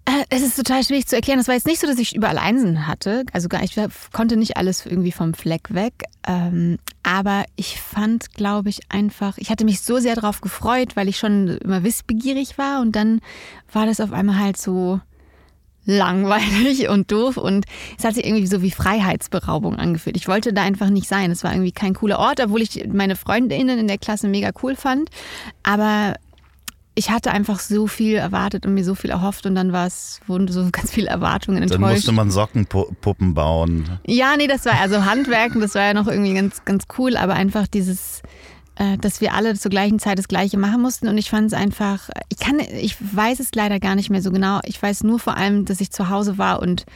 Äh, 0.06 0.24
es 0.30 0.42
ist 0.42 0.56
total 0.56 0.84
schwierig 0.84 1.06
zu 1.06 1.16
erklären. 1.16 1.40
Es 1.40 1.48
war 1.48 1.54
jetzt 1.54 1.66
nicht 1.66 1.80
so, 1.80 1.86
dass 1.86 1.98
ich 1.98 2.14
überall 2.14 2.38
Einsen 2.38 2.86
hatte. 2.86 3.24
Also 3.32 3.48
gar, 3.48 3.62
ich 3.62 3.74
konnte 4.12 4.36
nicht 4.36 4.56
alles 4.56 4.86
irgendwie 4.86 5.12
vom 5.12 5.34
Fleck 5.34 5.74
weg. 5.74 6.04
Ähm, 6.26 6.78
aber 7.02 7.44
ich 7.56 7.80
fand, 7.80 8.32
glaube 8.32 8.68
ich, 8.68 8.80
einfach, 8.88 9.36
ich 9.36 9.50
hatte 9.50 9.64
mich 9.64 9.80
so 9.80 9.98
sehr 9.98 10.14
darauf 10.14 10.40
gefreut, 10.40 10.94
weil 10.94 11.08
ich 11.08 11.18
schon 11.18 11.58
immer 11.58 11.82
wissbegierig 11.82 12.56
war. 12.56 12.80
Und 12.80 12.94
dann 12.94 13.20
war 13.72 13.86
das 13.86 14.00
auf 14.00 14.12
einmal 14.12 14.38
halt 14.38 14.56
so 14.56 15.00
langweilig 15.86 16.88
und 16.88 17.10
doof. 17.10 17.36
Und 17.36 17.64
es 17.98 18.04
hat 18.04 18.14
sich 18.14 18.26
irgendwie 18.26 18.46
so 18.46 18.62
wie 18.62 18.70
Freiheitsberaubung 18.70 19.74
angefühlt. 19.74 20.16
Ich 20.16 20.28
wollte 20.28 20.52
da 20.52 20.62
einfach 20.62 20.90
nicht 20.90 21.08
sein. 21.08 21.32
Es 21.32 21.42
war 21.42 21.52
irgendwie 21.52 21.72
kein 21.72 21.94
cooler 21.94 22.20
Ort, 22.20 22.40
obwohl 22.40 22.62
ich 22.62 22.86
meine 22.92 23.16
Freundinnen 23.16 23.78
in 23.78 23.88
der 23.88 23.98
Klasse 23.98 24.28
mega 24.28 24.50
cool 24.62 24.76
fand. 24.76 25.10
Aber 25.64 26.14
ich 26.98 27.10
hatte 27.10 27.30
einfach 27.30 27.60
so 27.60 27.86
viel 27.86 28.16
erwartet 28.16 28.64
und 28.64 28.72
mir 28.72 28.82
so 28.82 28.94
viel 28.94 29.10
erhofft 29.10 29.44
und 29.44 29.54
dann 29.54 29.70
war 29.70 29.86
es, 29.86 30.20
wurden 30.26 30.48
so 30.48 30.66
ganz 30.72 30.90
viele 30.90 31.08
Erwartungen 31.08 31.62
enttäuscht. 31.62 31.82
Dann 31.82 31.92
musste 31.92 32.12
man 32.12 32.30
Sockenpuppen 32.30 33.34
bauen. 33.34 34.00
Ja, 34.06 34.36
nee, 34.36 34.46
das 34.46 34.64
war 34.64 34.80
also 34.80 35.04
Handwerken, 35.04 35.60
das 35.60 35.74
war 35.74 35.82
ja 35.82 35.94
noch 35.94 36.08
irgendwie 36.08 36.32
ganz, 36.32 36.64
ganz 36.64 36.84
cool, 36.96 37.18
aber 37.18 37.34
einfach 37.34 37.66
dieses, 37.66 38.22
äh, 38.76 38.96
dass 38.96 39.20
wir 39.20 39.34
alle 39.34 39.54
zur 39.56 39.70
gleichen 39.70 39.98
Zeit 39.98 40.18
das 40.18 40.26
Gleiche 40.26 40.56
machen 40.56 40.80
mussten 40.80 41.06
und 41.06 41.18
ich 41.18 41.28
fand 41.28 41.48
es 41.48 41.52
einfach, 41.52 42.08
ich 42.30 42.38
kann, 42.38 42.60
ich 42.60 42.96
weiß 42.98 43.40
es 43.40 43.54
leider 43.54 43.78
gar 43.78 43.94
nicht 43.94 44.08
mehr 44.08 44.22
so 44.22 44.32
genau. 44.32 44.60
Ich 44.64 44.82
weiß 44.82 45.04
nur 45.04 45.18
vor 45.18 45.36
allem, 45.36 45.66
dass 45.66 45.82
ich 45.82 45.90
zu 45.90 46.08
Hause 46.08 46.38
war 46.38 46.62
und 46.62 46.86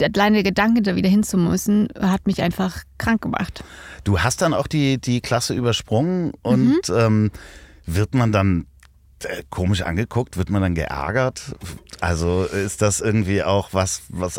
der 0.00 0.10
kleine 0.10 0.42
Gedanke, 0.42 0.82
da 0.82 0.96
wieder 0.96 1.08
hin 1.08 1.22
zu 1.22 1.38
müssen, 1.38 1.88
hat 2.00 2.26
mich 2.26 2.42
einfach 2.42 2.82
krank 2.98 3.22
gemacht. 3.22 3.62
Du 4.02 4.18
hast 4.18 4.42
dann 4.42 4.54
auch 4.54 4.66
die, 4.66 5.00
die 5.00 5.20
Klasse 5.20 5.54
übersprungen 5.54 6.32
und 6.42 6.88
mhm. 6.88 6.96
ähm, 6.96 7.30
wird 7.86 8.16
man 8.16 8.32
dann 8.32 8.66
komisch 9.50 9.82
angeguckt? 9.82 10.36
Wird 10.36 10.50
man 10.50 10.62
dann 10.62 10.74
geärgert? 10.74 11.56
Also 12.00 12.44
ist 12.44 12.82
das 12.82 13.00
irgendwie 13.00 13.42
auch 13.42 13.70
was, 13.72 14.02
was 14.08 14.38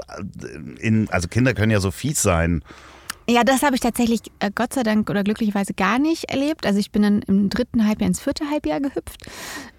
in, 0.79 1.09
also 1.09 1.27
Kinder 1.27 1.53
können 1.53 1.71
ja 1.71 1.79
so 1.79 1.91
fies 1.91 2.21
sein. 2.21 2.63
Ja, 3.29 3.43
das 3.43 3.61
habe 3.61 3.75
ich 3.75 3.81
tatsächlich 3.81 4.21
äh, 4.39 4.51
Gott 4.55 4.73
sei 4.73 4.83
Dank 4.83 5.09
oder 5.09 5.23
glücklicherweise 5.23 5.73
gar 5.73 5.99
nicht 5.99 6.31
erlebt. 6.31 6.65
Also 6.65 6.79
ich 6.79 6.91
bin 6.91 7.01
dann 7.01 7.21
im 7.23 7.49
dritten 7.49 7.85
Halbjahr 7.85 8.07
ins 8.07 8.21
vierte 8.21 8.49
Halbjahr 8.49 8.79
gehüpft. 8.79 9.25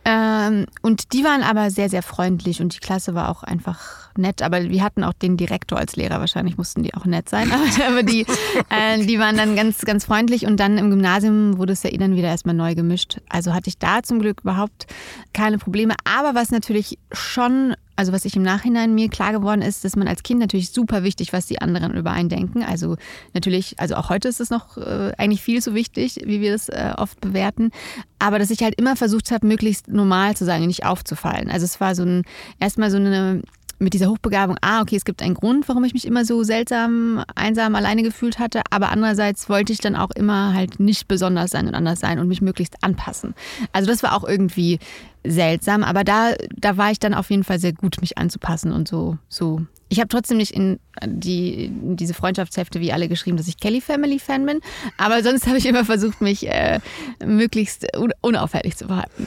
Ähm, 0.05 0.67
und 0.83 1.15
die 1.15 1.25
waren 1.25 1.43
aber 1.43 1.71
sehr, 1.71 1.89
sehr 1.89 2.03
freundlich 2.03 2.61
und 2.61 2.75
die 2.75 2.81
Klasse 2.81 3.15
war 3.15 3.31
auch 3.31 3.43
einfach 3.43 4.08
nett. 4.19 4.43
Aber 4.43 4.63
wir 4.63 4.83
hatten 4.83 5.05
auch 5.05 5.13
den 5.13 5.37
Direktor 5.37 5.79
als 5.79 5.97
Lehrer. 5.97 6.21
Wahrscheinlich 6.21 6.59
mussten 6.59 6.83
die 6.83 6.95
auch 6.95 7.05
nett 7.05 7.29
sein. 7.29 7.51
Aber 7.89 8.03
die, 8.03 8.27
äh, 8.69 9.05
die 9.05 9.19
waren 9.19 9.37
dann 9.37 9.57
ganz, 9.57 9.81
ganz 9.81 10.05
freundlich. 10.05 10.47
Und 10.47 10.59
dann 10.59 10.79
im 10.79 10.91
Gymnasium 10.91 11.59
wurde 11.59 11.73
es 11.73 11.83
ja 11.83 11.91
eh 11.91 11.99
dann 11.99 12.17
wieder 12.17 12.29
erstmal 12.29 12.55
neu 12.55 12.75
gemischt. 12.75 13.21
Also 13.29 13.55
hatte 13.55 13.69
ich 13.69 13.79
da 13.79 14.03
zum 14.03 14.19
Glück 14.19 14.41
überhaupt 14.43 14.87
keine 15.33 15.59
Probleme. 15.59 15.95
Aber 16.05 16.35
was 16.35 16.51
natürlich 16.51 16.99
schon 17.13 17.75
also 17.99 18.13
was 18.13 18.25
ich 18.25 18.37
im 18.37 18.43
Nachhinein 18.43 18.95
mir 18.95 19.09
klar 19.09 19.33
geworden 19.33 19.61
ist, 19.61 19.85
dass 19.85 19.97
man 19.97 20.07
als 20.07 20.23
Kind 20.23 20.39
natürlich 20.39 20.71
super 20.71 21.03
wichtig, 21.03 21.33
was 21.33 21.47
die 21.47 21.61
anderen 21.61 21.97
über 21.97 22.13
einen 22.13 22.29
denken. 22.29 22.63
Also 22.63 22.97
natürlich, 23.35 23.75
also 23.81 23.97
auch 23.97 24.09
heute 24.09 24.29
ist 24.29 24.41
es 24.41 24.51
noch 24.51 24.77
äh, 24.77 25.13
eigentlich 25.19 25.43
viel 25.43 25.61
zu 25.61 25.75
wichtig, 25.75 26.21
wie 26.25 26.41
wir 26.41 26.55
es 26.55 26.69
äh, 26.69 26.93
oft 26.97 27.21
bewerten. 27.21 27.73
Aber 28.21 28.39
dass 28.39 28.51
ich 28.51 28.63
halt 28.63 28.77
immer 28.77 28.95
versucht 28.95 29.33
habe, 29.33 29.49
möglichst 29.49 29.89
normal 29.89 30.37
zu 30.37 30.45
sein 30.45 30.61
und 30.61 30.69
nicht 30.69 30.87
aufzufallen. 30.87 31.51
Also 31.51 31.65
es 31.65 31.81
war 31.81 31.97
so 31.97 32.05
ein, 32.05 32.23
erstmal 32.61 32.93
so 32.93 32.99
eine 32.99 33.43
mit 33.79 33.95
dieser 33.95 34.09
Hochbegabung, 34.09 34.57
ah, 34.61 34.81
okay, 34.81 34.97
es 34.97 35.05
gibt 35.05 35.23
einen 35.23 35.35
Grund, 35.35 35.69
warum 35.69 35.85
ich 35.85 35.95
mich 35.95 36.07
immer 36.07 36.25
so 36.25 36.43
seltsam, 36.43 37.25
einsam, 37.35 37.75
alleine 37.75 38.03
gefühlt 38.03 38.39
hatte. 38.39 38.63
Aber 38.71 38.91
andererseits 38.91 39.49
wollte 39.49 39.73
ich 39.73 39.79
dann 39.79 39.97
auch 39.97 40.11
immer 40.11 40.55
halt 40.55 40.81
nicht 40.81 41.09
besonders 41.09 41.51
sein 41.51 41.69
und 41.69 41.75
anders 41.75 42.01
sein 42.01 42.19
und 42.19 42.29
mich 42.29 42.43
möglichst 42.43 42.83
anpassen. 42.83 43.35
Also 43.73 43.89
das 43.89 44.03
war 44.03 44.15
auch 44.15 44.25
irgendwie 44.25 44.79
seltsam, 45.25 45.83
aber 45.85 46.05
da, 46.05 46.35
da 46.57 46.77
war 46.77 46.91
ich 46.91 46.99
dann 46.99 47.15
auf 47.15 47.31
jeden 47.31 47.45
Fall 47.45 47.59
sehr 47.59 47.73
gut, 47.73 48.01
mich 48.01 48.19
anzupassen 48.19 48.73
und 48.73 48.89
so, 48.89 49.19
so. 49.29 49.61
Ich 49.91 50.01
habe 50.01 50.09
trotzdem 50.09 50.37
nicht 50.37 50.53
in, 50.53 50.79
die, 51.05 51.65
in 51.67 51.97
diese 51.97 52.13
Freundschaftshefte 52.13 52.81
wie 52.81 52.93
alle 52.93 53.09
geschrieben, 53.09 53.37
dass 53.37 53.49
ich 53.49 53.57
Kelly 53.57 53.81
Family 53.81 54.19
Fan 54.19 54.45
bin, 54.45 54.61
aber 54.97 55.23
sonst 55.23 55.47
habe 55.47 55.59
ich 55.59 55.67
immer 55.67 55.85
versucht, 55.85 56.21
mich 56.21 56.47
äh, 56.47 56.81
möglichst 57.25 57.87
unauffällig 58.21 58.77
zu 58.77 58.87
verhalten. 58.87 59.27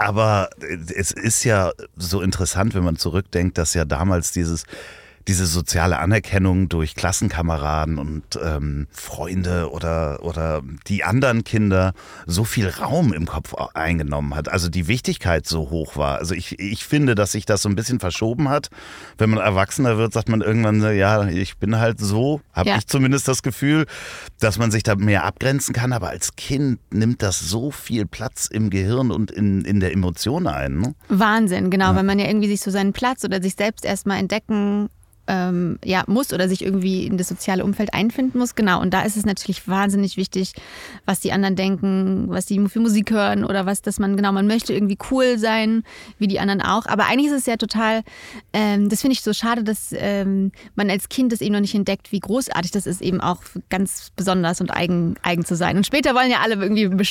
Aber 0.00 0.48
es 0.96 1.10
ist 1.10 1.44
ja 1.44 1.72
so 1.94 2.22
interessant, 2.22 2.74
wenn 2.74 2.82
man 2.84 2.96
zurückdenkt, 2.96 3.58
dass 3.58 3.74
ja 3.74 3.84
damals 3.84 4.32
dieses 4.32 4.64
diese 5.30 5.46
soziale 5.46 6.00
Anerkennung 6.00 6.68
durch 6.68 6.96
Klassenkameraden 6.96 7.98
und 7.98 8.24
ähm, 8.42 8.88
Freunde 8.90 9.70
oder, 9.70 10.24
oder 10.24 10.60
die 10.88 11.04
anderen 11.04 11.44
Kinder 11.44 11.92
so 12.26 12.42
viel 12.42 12.68
Raum 12.68 13.12
im 13.12 13.26
Kopf 13.26 13.54
eingenommen 13.54 14.34
hat. 14.34 14.48
Also 14.48 14.68
die 14.68 14.88
Wichtigkeit 14.88 15.46
so 15.46 15.70
hoch 15.70 15.96
war. 15.96 16.18
Also 16.18 16.34
ich, 16.34 16.58
ich 16.58 16.84
finde, 16.84 17.14
dass 17.14 17.30
sich 17.30 17.46
das 17.46 17.62
so 17.62 17.68
ein 17.68 17.76
bisschen 17.76 18.00
verschoben 18.00 18.48
hat. 18.48 18.70
Wenn 19.18 19.30
man 19.30 19.38
erwachsener 19.38 19.98
wird, 19.98 20.12
sagt 20.12 20.28
man 20.28 20.40
irgendwann, 20.40 20.82
ja, 20.96 21.24
ich 21.28 21.58
bin 21.58 21.78
halt 21.78 22.00
so, 22.00 22.40
habe 22.52 22.70
ja. 22.70 22.78
ich 22.78 22.88
zumindest 22.88 23.28
das 23.28 23.44
Gefühl, 23.44 23.86
dass 24.40 24.58
man 24.58 24.72
sich 24.72 24.82
da 24.82 24.96
mehr 24.96 25.22
abgrenzen 25.22 25.72
kann. 25.72 25.92
Aber 25.92 26.08
als 26.08 26.34
Kind 26.34 26.80
nimmt 26.92 27.22
das 27.22 27.38
so 27.38 27.70
viel 27.70 28.04
Platz 28.04 28.48
im 28.48 28.68
Gehirn 28.68 29.12
und 29.12 29.30
in, 29.30 29.64
in 29.64 29.78
der 29.78 29.92
Emotion 29.92 30.48
ein. 30.48 30.80
Ne? 30.80 30.96
Wahnsinn, 31.08 31.70
genau, 31.70 31.90
ja. 31.90 31.94
weil 31.94 32.02
man 32.02 32.18
ja 32.18 32.26
irgendwie 32.26 32.48
sich 32.48 32.62
so 32.62 32.72
seinen 32.72 32.92
Platz 32.92 33.22
oder 33.24 33.40
sich 33.40 33.54
selbst 33.54 33.84
erstmal 33.84 34.18
entdecken 34.18 34.88
ähm, 35.30 35.78
ja, 35.84 36.02
muss 36.08 36.32
oder 36.32 36.48
sich 36.48 36.64
irgendwie 36.64 37.06
in 37.06 37.16
das 37.16 37.28
soziale 37.28 37.64
Umfeld 37.64 37.94
einfinden 37.94 38.38
muss. 38.38 38.56
Genau, 38.56 38.80
und 38.80 38.92
da 38.92 39.02
ist 39.02 39.16
es 39.16 39.24
natürlich 39.24 39.68
wahnsinnig 39.68 40.16
wichtig, 40.16 40.54
was 41.06 41.20
die 41.20 41.30
anderen 41.30 41.54
denken, 41.54 42.24
was 42.28 42.46
die 42.46 42.58
für 42.68 42.80
Musik 42.80 43.12
hören 43.12 43.44
oder 43.44 43.64
was, 43.64 43.80
dass 43.80 44.00
man, 44.00 44.16
genau, 44.16 44.32
man 44.32 44.48
möchte 44.48 44.72
irgendwie 44.72 44.98
cool 45.10 45.38
sein, 45.38 45.84
wie 46.18 46.26
die 46.26 46.40
anderen 46.40 46.60
auch. 46.60 46.86
Aber 46.86 47.06
eigentlich 47.06 47.30
ist 47.30 47.38
es 47.38 47.46
ja 47.46 47.56
total, 47.56 48.02
ähm, 48.52 48.88
das 48.88 49.02
finde 49.02 49.12
ich 49.12 49.22
so 49.22 49.32
schade, 49.32 49.62
dass 49.62 49.94
ähm, 49.96 50.50
man 50.74 50.90
als 50.90 51.08
Kind 51.08 51.32
das 51.32 51.40
eben 51.40 51.52
noch 51.52 51.60
nicht 51.60 51.76
entdeckt, 51.76 52.10
wie 52.10 52.20
großartig 52.20 52.72
das 52.72 52.86
ist, 52.86 53.00
eben 53.00 53.20
auch 53.20 53.42
ganz 53.68 54.10
besonders 54.16 54.60
und 54.60 54.72
eigen, 54.72 55.14
eigen 55.22 55.44
zu 55.44 55.54
sein. 55.54 55.76
Und 55.76 55.86
später 55.86 56.16
wollen 56.16 56.30
ja 56.30 56.40
alle 56.40 56.56
irgendwie 56.56 57.06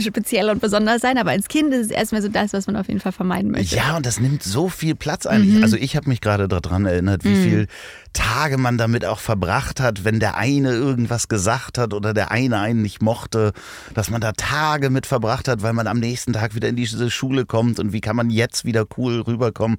speziell 0.00 0.50
und 0.50 0.60
besonders 0.60 1.00
sein, 1.00 1.18
aber 1.18 1.30
als 1.30 1.48
Kind 1.48 1.72
ist 1.72 1.86
es 1.86 1.90
erstmal 1.90 2.22
so 2.22 2.28
das, 2.28 2.52
was 2.52 2.66
man 2.66 2.76
auf 2.76 2.88
jeden 2.88 3.00
Fall 3.00 3.12
vermeiden 3.12 3.50
möchte. 3.50 3.76
Ja, 3.76 3.96
und 3.96 4.06
das 4.06 4.20
nimmt 4.20 4.42
so 4.42 4.68
viel 4.68 4.94
Platz 4.94 5.26
eigentlich. 5.26 5.56
Mhm. 5.56 5.62
Also 5.62 5.76
ich 5.76 5.96
habe 5.96 6.08
mich 6.08 6.20
gerade 6.20 6.48
daran 6.48 6.86
erinnert, 6.86 7.24
wie 7.24 7.34
mhm. 7.34 7.42
viel 7.42 7.66
Tage 8.12 8.58
man 8.58 8.78
damit 8.78 9.04
auch 9.04 9.20
verbracht 9.20 9.80
hat, 9.80 10.04
wenn 10.04 10.20
der 10.20 10.36
eine 10.36 10.72
irgendwas 10.72 11.28
gesagt 11.28 11.78
hat 11.78 11.94
oder 11.94 12.14
der 12.14 12.30
eine 12.30 12.58
einen 12.58 12.82
nicht 12.82 13.02
mochte, 13.02 13.52
dass 13.94 14.10
man 14.10 14.20
da 14.20 14.32
Tage 14.32 14.90
mit 14.90 15.06
verbracht 15.06 15.48
hat, 15.48 15.62
weil 15.62 15.72
man 15.72 15.86
am 15.86 15.98
nächsten 15.98 16.32
Tag 16.32 16.54
wieder 16.54 16.68
in 16.68 16.76
diese 16.76 17.10
Schule 17.10 17.46
kommt 17.46 17.78
und 17.78 17.92
wie 17.92 18.00
kann 18.00 18.16
man 18.16 18.30
jetzt 18.30 18.64
wieder 18.64 18.86
cool 18.96 19.20
rüberkommen. 19.20 19.78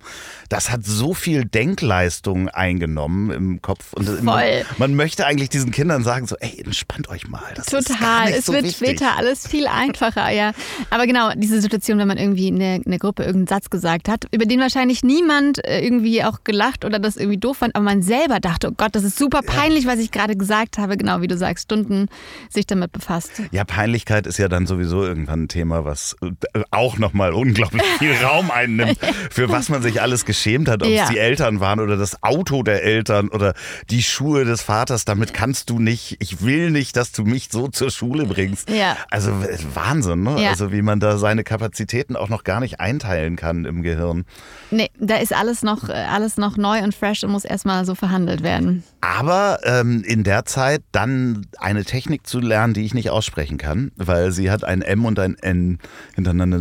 Das 0.50 0.69
hat 0.69 0.86
so 0.86 1.13
viel 1.13 1.45
Denkleistung 1.45 2.50
eingenommen 2.50 3.31
im 3.31 3.62
Kopf. 3.62 3.93
Und 3.93 4.07
Voll. 4.07 4.65
man 4.77 4.95
möchte 4.95 5.25
eigentlich 5.25 5.50
diesen 5.50 5.71
Kindern 5.71 6.03
sagen, 6.03 6.27
so, 6.27 6.36
ey, 6.39 6.62
entspannt 6.63 7.09
euch 7.09 7.27
mal. 7.27 7.41
Das 7.55 7.67
Total. 7.67 8.29
es 8.31 8.45
so 8.45 8.53
wird 8.53 8.65
wichtig. 8.65 8.88
später 8.88 9.17
alles 9.17 9.48
viel 9.48 9.67
einfacher, 9.67 10.29
ja. 10.29 10.51
Aber 10.89 11.07
genau, 11.07 11.31
diese 11.36 11.62
Situation, 11.62 11.98
wenn 11.98 12.07
man 12.07 12.17
irgendwie 12.17 12.48
in 12.48 12.59
der, 12.59 12.75
in 12.75 12.89
der 12.89 13.00
Gruppe 13.00 13.24
irgendeinen 13.24 13.48
Satz 13.48 13.69
gesagt 13.69 14.07
hat, 14.07 14.25
über 14.31 14.45
den 14.45 14.59
wahrscheinlich 14.59 15.03
niemand 15.03 15.65
äh, 15.65 15.81
irgendwie 15.81 16.24
auch 16.24 16.43
gelacht 16.43 16.86
oder 16.86 17.00
das 17.00 17.17
irgendwie 17.17 17.39
doof 17.39 17.57
fand, 17.57 17.75
aber 17.75 17.86
man 17.86 18.01
selbst 18.01 18.19
selber 18.20 18.40
dachte, 18.40 18.70
oh 18.70 18.74
Gott, 18.76 18.96
das 18.96 19.04
ist 19.04 19.18
super 19.18 19.42
peinlich, 19.42 19.86
was 19.86 20.00
ich 20.00 20.12
gerade 20.12 20.36
gesagt 20.36 20.78
habe. 20.78 20.98
Genau, 20.98 21.22
wie 21.22 21.28
du 21.28 21.38
sagst, 21.38 21.66
Stunden 21.66 22.08
sich 22.50 22.66
damit 22.66 22.92
befasst. 22.92 23.42
Ja, 23.52 23.64
Peinlichkeit 23.64 24.28
ist 24.28 24.38
ja 24.38 24.48
dann 24.48 24.68
sowieso 24.68 25.04
irgendwann 25.04 25.44
ein 25.44 25.48
Thema, 25.48 25.86
was 25.86 26.16
äh, 26.22 26.62
auch 26.72 26.98
nochmal 26.98 27.34
unglaublich 27.34 27.84
viel 27.98 28.14
Raum 28.24 28.52
einnimmt, 28.52 29.00
für 29.30 29.50
was 29.50 29.70
man 29.70 29.82
sich 29.82 30.02
alles 30.02 30.26
geschämt 30.26 30.68
hat, 30.68 30.84
ob 30.84 30.90
ja. 30.90 31.04
es 31.04 31.10
die 31.10 31.18
Eltern 31.18 31.60
waren 31.60 31.80
oder 31.80 31.98
das 31.98 32.22
Auto 32.24 32.64
der 32.64 32.84
Eltern 32.84 33.30
oder 33.30 33.54
die 33.90 34.04
Schuhe 34.04 34.44
des 34.44 34.62
Vaters. 34.62 35.06
Damit 35.06 35.34
kannst 35.34 35.70
du 35.70 35.80
nicht, 35.80 36.18
ich 36.20 36.44
will 36.44 36.72
nicht, 36.72 36.98
dass 36.98 37.12
du 37.12 37.24
mich 37.24 37.50
so 37.52 37.68
zur 37.70 37.92
Schule 37.92 38.26
bringst. 38.26 38.70
Ja. 38.70 38.98
Also 39.10 39.32
Wahnsinn, 39.74 40.24
ne? 40.24 40.42
Ja. 40.42 40.50
Also 40.50 40.72
wie 40.72 40.82
man 40.82 41.00
da 41.00 41.18
seine 41.18 41.44
Kapazitäten 41.44 42.16
auch 42.16 42.30
noch 42.30 42.44
gar 42.44 42.60
nicht 42.60 42.80
einteilen 42.80 43.36
kann 43.36 43.66
im 43.66 43.82
Gehirn. 43.82 44.26
Nee, 44.72 44.90
da 45.00 45.16
ist 45.18 45.34
alles 45.34 45.64
noch, 45.64 45.88
äh, 45.88 45.94
alles 45.94 46.38
noch 46.38 46.58
neu 46.58 46.84
und 46.84 46.94
fresh 46.94 47.24
und 47.24 47.32
muss 47.32 47.46
erstmal 47.46 47.86
so 47.86 47.96
verhandelt 48.10 48.42
werden. 48.42 48.84
Aber 49.01 49.60
ähm, 49.63 50.04
in 50.04 50.24
der 50.24 50.46
Zeit 50.46 50.82
dann 50.92 51.46
eine 51.60 51.86
Technik 51.86 52.25
zu 52.28 52.39
lernen, 52.39 52.74
die 52.74 52.82
ich 52.82 52.96
nicht 52.96 53.12
aussprechen 53.12 53.58
kann, 53.58 53.92
weil 53.96 54.32
sie 54.32 54.51
hat 54.51 54.63
ein 54.63 54.82
M 54.82 55.06
und 55.06 55.20
ein 55.20 55.38
N 55.38 55.78
hintereinander. 56.16 56.58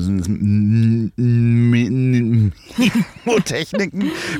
Mnemotechniken. 1.17 2.53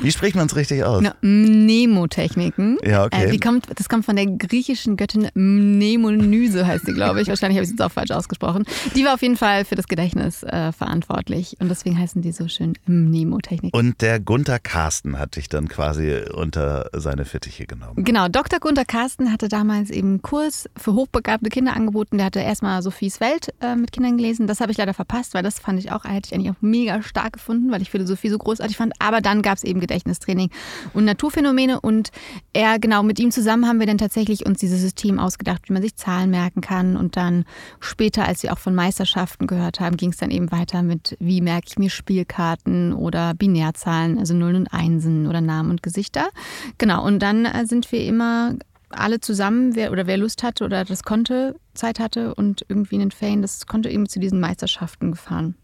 Wie 0.01 0.11
spricht 0.11 0.35
man 0.35 0.45
es 0.45 0.55
richtig 0.55 0.83
aus? 0.83 1.03
Mnemotechniken. 1.21 2.77
Ja, 2.85 3.05
okay. 3.05 3.25
Äh, 3.25 3.31
die 3.31 3.39
kommt, 3.39 3.67
das 3.75 3.89
kommt 3.89 4.05
von 4.05 4.15
der 4.15 4.27
griechischen 4.27 4.95
Göttin 4.95 5.27
Mnemonyse, 5.33 6.67
heißt 6.67 6.85
sie, 6.85 6.93
glaube 6.93 7.21
ich. 7.21 7.27
Wahrscheinlich 7.27 7.57
habe 7.57 7.63
ich 7.63 7.69
es 7.69 7.77
jetzt 7.77 7.81
auch 7.81 7.91
falsch 7.91 8.11
ausgesprochen. 8.11 8.65
Die 8.95 9.03
war 9.03 9.15
auf 9.15 9.21
jeden 9.21 9.37
Fall 9.37 9.65
für 9.65 9.75
das 9.75 9.87
Gedächtnis 9.87 10.43
äh, 10.43 10.71
verantwortlich 10.71 11.57
und 11.59 11.69
deswegen 11.69 11.97
heißen 11.97 12.21
die 12.21 12.31
so 12.31 12.47
schön 12.47 12.73
Mnemotechniken. 12.85 13.77
Und 13.77 14.01
der 14.01 14.19
Gunther 14.19 14.59
Carsten 14.59 15.17
hat 15.17 15.35
dich 15.35 15.49
dann 15.49 15.67
quasi 15.67 16.21
unter 16.33 16.89
seine 16.99 17.25
Fittiche 17.25 17.65
genommen. 17.65 18.03
Genau, 18.03 18.27
Dr. 18.27 18.59
Gunther 18.59 18.85
Carsten 18.85 19.31
hatte 19.31 19.47
damals 19.47 19.89
eben 19.89 20.09
einen 20.09 20.21
Kurs 20.21 20.69
für 20.77 20.93
hochbegabte 20.93 21.49
Kinder 21.49 21.75
angeboten. 21.75 22.17
Der 22.17 22.27
hatte 22.27 22.39
erstmal 22.39 22.81
Sophies 22.81 23.19
Welt 23.19 23.53
äh, 23.61 23.75
mit 23.75 23.91
Kindern 23.91 24.17
gelesen. 24.17 24.47
Das 24.47 24.61
habe 24.61 24.71
ich 24.71 24.77
leider 24.77 24.93
verpasst, 24.93 25.33
weil 25.33 25.43
das 25.43 25.59
fand 25.59 25.79
ich 25.79 25.91
auch, 25.91 26.03
hätte 26.05 26.27
ich 26.27 26.33
eigentlich 26.33 26.51
auch 26.51 26.61
mega 26.61 27.01
stark 27.01 27.33
gefunden, 27.33 27.71
weil 27.71 27.81
ich 27.81 27.89
Philosophie 27.89 28.29
so 28.29 28.37
großartig 28.37 28.77
fand. 28.77 28.93
Aber 28.99 29.21
dann 29.21 29.41
gab 29.41 29.57
es 29.57 29.63
eben 29.63 29.79
Gedächtnistraining 29.79 30.49
und 30.93 31.05
Naturphänomene 31.05 31.79
und 31.81 32.09
er, 32.53 32.79
genau, 32.79 33.03
mit 33.03 33.19
ihm 33.19 33.31
zusammen 33.31 33.67
haben 33.67 33.79
wir 33.79 33.87
dann 33.87 33.97
tatsächlich 33.97 34.45
uns 34.45 34.59
dieses 34.59 34.81
System 34.81 35.19
ausgedacht, 35.19 35.67
wie 35.67 35.73
man 35.73 35.81
sich 35.81 35.95
Zahlen 35.95 36.29
merken 36.29 36.61
kann. 36.61 36.97
Und 36.97 37.17
dann 37.17 37.45
später, 37.79 38.25
als 38.25 38.43
wir 38.43 38.53
auch 38.53 38.59
von 38.59 38.75
Meisterschaften 38.75 39.47
gehört 39.47 39.79
haben, 39.79 39.97
ging 39.97 40.11
es 40.11 40.17
dann 40.17 40.31
eben 40.31 40.51
weiter 40.51 40.83
mit, 40.83 41.15
wie 41.19 41.41
merke 41.41 41.67
ich 41.69 41.77
mir 41.77 41.89
Spielkarten 41.89 42.93
oder 42.93 43.33
Binärzahlen, 43.33 44.17
also 44.17 44.33
Nullen 44.33 44.55
und 44.55 44.67
Einsen 44.73 45.27
oder 45.27 45.41
Namen 45.41 45.71
und 45.71 45.83
Gesichter. 45.83 46.29
Genau, 46.77 46.88
und 46.97 47.19
dann 47.19 47.45
äh, 47.45 47.65
sind 47.65 47.91
wir 47.91 48.03
immer 48.05 48.55
alle 48.89 49.19
zusammen, 49.19 49.75
wer 49.75 49.91
oder 49.91 50.07
wer 50.07 50.17
Lust 50.17 50.43
hatte 50.43 50.63
oder 50.65 50.83
das 50.83 51.03
konnte, 51.03 51.55
Zeit 51.73 51.99
hatte 51.99 52.33
und 52.35 52.65
irgendwie 52.67 52.95
in 52.95 53.01
den 53.01 53.11
Ferien, 53.11 53.41
das 53.41 53.67
konnte 53.67 53.89
eben 53.89 54.09
zu 54.09 54.19
diesen 54.19 54.39
Meisterschaften 54.39 55.11
gefahren. 55.11 55.55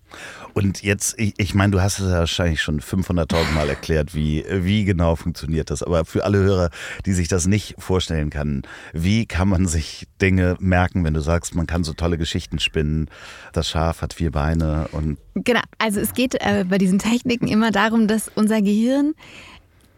Und 0.53 0.83
jetzt, 0.83 1.19
ich, 1.19 1.33
ich 1.37 1.53
meine, 1.55 1.71
du 1.71 1.81
hast 1.81 1.99
es 1.99 2.09
ja 2.09 2.19
wahrscheinlich 2.19 2.61
schon 2.61 2.79
500.000 2.79 3.51
Mal 3.51 3.67
erklärt, 3.67 4.15
wie, 4.15 4.45
wie 4.49 4.85
genau 4.85 5.15
funktioniert 5.15 5.69
das. 5.69 5.83
Aber 5.83 6.05
für 6.05 6.23
alle 6.23 6.37
Hörer, 6.37 6.69
die 7.05 7.13
sich 7.13 7.27
das 7.27 7.47
nicht 7.47 7.75
vorstellen 7.79 8.29
können, 8.29 8.61
wie 8.93 9.25
kann 9.25 9.49
man 9.49 9.65
sich 9.65 10.07
Dinge 10.21 10.55
merken, 10.59 11.03
wenn 11.03 11.13
du 11.13 11.21
sagst, 11.21 11.55
man 11.55 11.67
kann 11.67 11.83
so 11.83 11.93
tolle 11.93 12.17
Geschichten 12.17 12.59
spinnen, 12.59 13.09
das 13.51 13.67
Schaf 13.67 14.01
hat 14.01 14.13
vier 14.13 14.31
Beine 14.31 14.87
und. 14.91 15.17
Genau, 15.33 15.61
also 15.79 15.99
es 15.99 16.13
geht 16.13 16.35
äh, 16.35 16.63
bei 16.69 16.77
diesen 16.77 16.99
Techniken 16.99 17.47
immer 17.47 17.71
darum, 17.71 18.07
dass 18.07 18.31
unser 18.33 18.61
Gehirn 18.61 19.15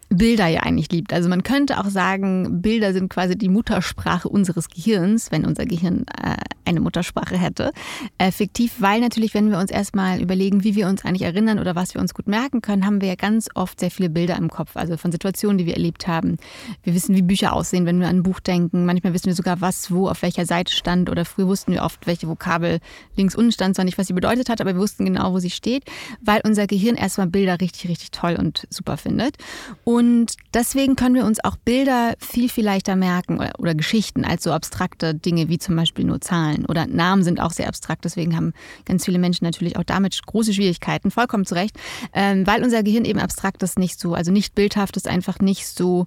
Bilder 0.09 0.47
ja 0.47 0.61
eigentlich 0.61 0.91
liebt. 0.91 1.11
Also 1.11 1.27
man 1.27 1.43
könnte 1.43 1.79
auch 1.79 1.89
sagen, 1.89 2.61
Bilder 2.61 2.93
sind 2.93 3.09
quasi 3.09 3.37
die 3.37 3.49
Muttersprache 3.49 4.29
unseres 4.29 4.69
Gehirns, 4.69 5.31
wenn 5.31 5.45
unser 5.45 5.65
Gehirn 5.65 6.05
äh, 6.21 6.37
eine 6.63 6.79
Muttersprache 6.79 7.37
hätte. 7.37 7.71
Äh, 8.17 8.31
fiktiv, 8.31 8.75
weil 8.79 9.01
natürlich, 9.01 9.33
wenn 9.33 9.51
wir 9.51 9.57
uns 9.57 9.69
erstmal 9.69 10.21
überlegen, 10.21 10.63
wie 10.63 10.75
wir 10.75 10.87
uns 10.87 11.03
eigentlich 11.03 11.23
erinnern 11.23 11.59
oder 11.59 11.75
was 11.75 11.93
wir 11.93 12.01
uns 12.01 12.13
gut 12.13 12.27
merken 12.27 12.61
können, 12.61 12.85
haben 12.85 13.01
wir 13.01 13.09
ja 13.09 13.15
ganz 13.15 13.49
oft 13.53 13.79
sehr 13.79 13.91
viele 13.91 14.09
Bilder 14.09 14.37
im 14.37 14.49
Kopf, 14.49 14.77
also 14.77 14.95
von 14.95 15.11
Situationen, 15.11 15.57
die 15.57 15.65
wir 15.65 15.73
erlebt 15.73 16.07
haben. 16.07 16.37
Wir 16.83 16.93
wissen, 16.93 17.15
wie 17.15 17.21
Bücher 17.21 17.53
aussehen, 17.53 17.85
wenn 17.85 17.99
wir 17.99 18.07
an 18.07 18.17
ein 18.17 18.23
Buch 18.23 18.39
denken. 18.39 18.85
Manchmal 18.85 19.13
wissen 19.13 19.27
wir 19.27 19.35
sogar, 19.35 19.59
was 19.59 19.91
wo 19.91 20.07
auf 20.07 20.21
welcher 20.21 20.45
Seite 20.45 20.71
stand 20.71 21.09
oder 21.09 21.25
früher 21.25 21.47
wussten 21.47 21.73
wir 21.73 21.83
oft, 21.83 22.07
welche 22.07 22.27
Vokabel 22.27 22.79
links 23.15 23.35
unten 23.35 23.51
stand, 23.51 23.75
zwar 23.75 23.85
nicht, 23.85 23.97
was 23.97 24.07
sie 24.07 24.13
bedeutet 24.13 24.49
hat, 24.49 24.61
aber 24.61 24.73
wir 24.73 24.81
wussten 24.81 25.05
genau, 25.05 25.33
wo 25.33 25.39
sie 25.39 25.49
steht, 25.49 25.83
weil 26.21 26.41
unser 26.45 26.65
Gehirn 26.65 26.95
erstmal 26.95 27.27
Bilder 27.27 27.59
richtig, 27.59 27.89
richtig 27.89 28.11
toll 28.11 28.37
und 28.39 28.67
super 28.69 28.95
findet. 28.97 29.35
Und 29.83 29.96
Und 29.97 30.35
deswegen 30.53 30.95
können 30.95 31.15
wir 31.15 31.25
uns 31.25 31.43
auch 31.43 31.55
Bilder 31.55 32.13
viel, 32.19 32.49
viel 32.49 32.63
leichter 32.63 32.95
merken 32.95 33.39
oder, 33.39 33.53
oder, 33.57 33.73
Geschichten 33.73 34.25
als 34.25 34.43
so 34.43 34.51
abstrakte 34.51 35.15
Dinge 35.15 35.49
wie 35.49 35.57
zum 35.57 35.75
Beispiel 35.75 36.05
nur 36.05 36.21
Zahlen. 36.21 36.67
Oder 36.67 36.85
Namen 36.85 37.23
sind 37.23 37.41
auch 37.41 37.49
sehr 37.49 37.67
abstrakt, 37.67 38.05
deswegen 38.05 38.37
haben 38.37 38.53
ganz 38.85 39.05
viele 39.05 39.17
Menschen 39.17 39.43
natürlich 39.43 39.75
auch 39.75 39.83
damit 39.83 40.21
große 40.23 40.53
Schwierigkeiten, 40.53 41.09
vollkommen 41.09 41.47
zu 41.47 41.55
Recht, 41.55 41.75
ähm, 42.13 42.45
weil 42.45 42.63
unser 42.63 42.83
Gehirn 42.83 43.05
eben 43.05 43.17
abstrakt 43.17 43.63
ist, 43.63 43.79
nicht 43.79 43.99
so, 43.99 44.13
also 44.13 44.31
nicht 44.31 44.53
bildhaft 44.53 44.97
ist, 44.97 45.07
einfach 45.07 45.39
nicht 45.39 45.65
so 45.65 46.05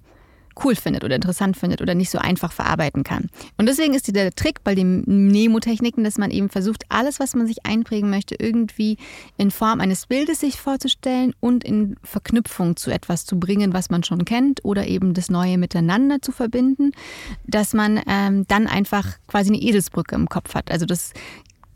cool 0.63 0.75
findet 0.75 1.05
oder 1.05 1.17
interessant 1.17 1.57
findet 1.57 1.81
oder 1.81 1.95
nicht 1.95 2.11
so 2.11 2.19
einfach 2.19 2.53
verarbeiten 2.53 3.05
kann. 3.05 3.29
Und 3.57 3.67
deswegen 3.67 3.95
ist 3.95 4.15
der 4.15 4.35
Trick 4.35 4.65
bei 4.65 4.75
den 4.75 5.03
Nemotechniken, 5.07 6.05
dass 6.05 6.19
man 6.19 6.31
eben 6.31 6.49
versucht, 6.49 6.85
alles, 6.89 7.21
was 7.21 7.35
man 7.35 7.47
sich 7.47 7.65
einprägen 7.65 8.11
möchte, 8.11 8.35
irgendwie 8.39 8.97
in 9.37 9.51
Form 9.51 9.81
eines 9.81 10.07
Bildes 10.07 10.41
sich 10.41 10.61
vorzustellen 10.61 11.35
und 11.41 11.65
in 11.65 11.97
Verknüpfung 12.03 12.77
zu 12.77 12.91
etwas 12.91 13.25
zu 13.25 13.39
bringen, 13.39 13.73
was 13.73 13.91
man 13.91 14.03
schon 14.03 14.25
kennt 14.25 14.65
oder 14.65 14.87
eben 14.87 15.15
das 15.15 15.31
Neue 15.31 15.59
miteinander 15.59 16.23
zu 16.23 16.33
verbinden, 16.33 16.93
dass 17.47 17.73
man 17.73 18.01
ähm, 18.07 18.47
dann 18.49 18.67
einfach 18.67 19.19
quasi 19.27 19.51
eine 19.51 19.63
Edelsbrücke 19.63 20.15
im 20.15 20.29
Kopf 20.29 20.55
hat. 20.55 20.71
Also 20.71 20.87
das 20.87 21.13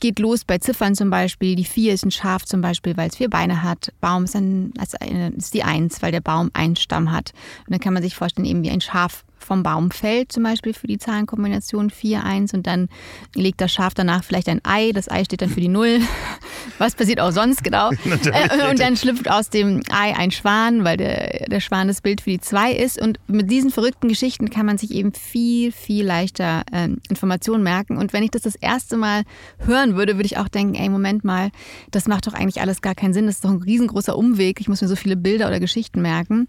geht 0.00 0.18
los 0.18 0.44
bei 0.44 0.58
Ziffern 0.58 0.94
zum 0.94 1.10
Beispiel. 1.10 1.56
Die 1.56 1.64
4 1.64 1.94
ist 1.94 2.04
ein 2.04 2.10
Schaf 2.10 2.44
zum 2.44 2.60
Beispiel, 2.60 2.96
weil 2.96 3.08
es 3.08 3.16
vier 3.16 3.30
Beine 3.30 3.62
hat. 3.62 3.92
Baum 4.00 4.24
ist, 4.24 4.36
ein, 4.36 4.72
also 4.78 4.96
eine, 5.00 5.30
ist 5.30 5.54
die 5.54 5.62
1, 5.62 6.02
weil 6.02 6.12
der 6.12 6.20
Baum 6.20 6.50
einen 6.54 6.76
Stamm 6.76 7.12
hat. 7.12 7.32
Und 7.66 7.72
dann 7.72 7.80
kann 7.80 7.94
man 7.94 8.02
sich 8.02 8.14
vorstellen, 8.14 8.46
eben 8.46 8.62
wie 8.62 8.70
ein 8.70 8.80
Schaf 8.80 9.24
vom 9.44 9.62
Baum 9.62 9.90
fällt, 9.90 10.32
zum 10.32 10.42
Beispiel 10.42 10.74
für 10.74 10.86
die 10.86 10.98
Zahlenkombination 10.98 11.90
4, 11.90 12.24
1 12.24 12.54
und 12.54 12.66
dann 12.66 12.88
legt 13.34 13.60
das 13.60 13.72
Schaf 13.72 13.94
danach 13.94 14.24
vielleicht 14.24 14.48
ein 14.48 14.60
Ei. 14.64 14.92
Das 14.92 15.10
Ei 15.10 15.24
steht 15.24 15.42
dann 15.42 15.50
für 15.50 15.60
die 15.60 15.68
0. 15.68 16.00
Was 16.78 16.94
passiert 16.94 17.20
auch 17.20 17.30
sonst, 17.30 17.62
genau. 17.62 17.90
Äh, 18.24 18.70
und 18.70 18.80
dann 18.80 18.96
schlüpft 18.96 19.30
aus 19.30 19.50
dem 19.50 19.82
Ei 19.90 20.16
ein 20.16 20.30
Schwan, 20.30 20.84
weil 20.84 20.96
der, 20.96 21.46
der 21.48 21.60
Schwan 21.60 21.88
das 21.88 22.00
Bild 22.00 22.20
für 22.20 22.30
die 22.30 22.40
2 22.40 22.72
ist. 22.72 23.00
Und 23.00 23.18
mit 23.26 23.50
diesen 23.50 23.70
verrückten 23.70 24.08
Geschichten 24.08 24.50
kann 24.50 24.66
man 24.66 24.78
sich 24.78 24.92
eben 24.92 25.12
viel, 25.12 25.72
viel 25.72 26.06
leichter 26.06 26.62
äh, 26.72 26.88
Informationen 27.08 27.62
merken. 27.62 27.98
Und 27.98 28.12
wenn 28.12 28.22
ich 28.22 28.30
das 28.30 28.42
das 28.42 28.54
erste 28.54 28.96
Mal 28.96 29.22
hören 29.58 29.96
würde, 29.96 30.16
würde 30.16 30.26
ich 30.26 30.38
auch 30.38 30.48
denken, 30.48 30.74
ey, 30.74 30.88
Moment 30.88 31.24
mal, 31.24 31.50
das 31.90 32.08
macht 32.08 32.26
doch 32.26 32.34
eigentlich 32.34 32.60
alles 32.60 32.82
gar 32.82 32.94
keinen 32.94 33.12
Sinn. 33.12 33.26
Das 33.26 33.36
ist 33.36 33.44
doch 33.44 33.50
ein 33.50 33.62
riesengroßer 33.62 34.16
Umweg. 34.16 34.60
Ich 34.60 34.68
muss 34.68 34.80
mir 34.80 34.88
so 34.88 34.96
viele 34.96 35.16
Bilder 35.16 35.48
oder 35.48 35.60
Geschichten 35.60 36.02
merken 36.02 36.48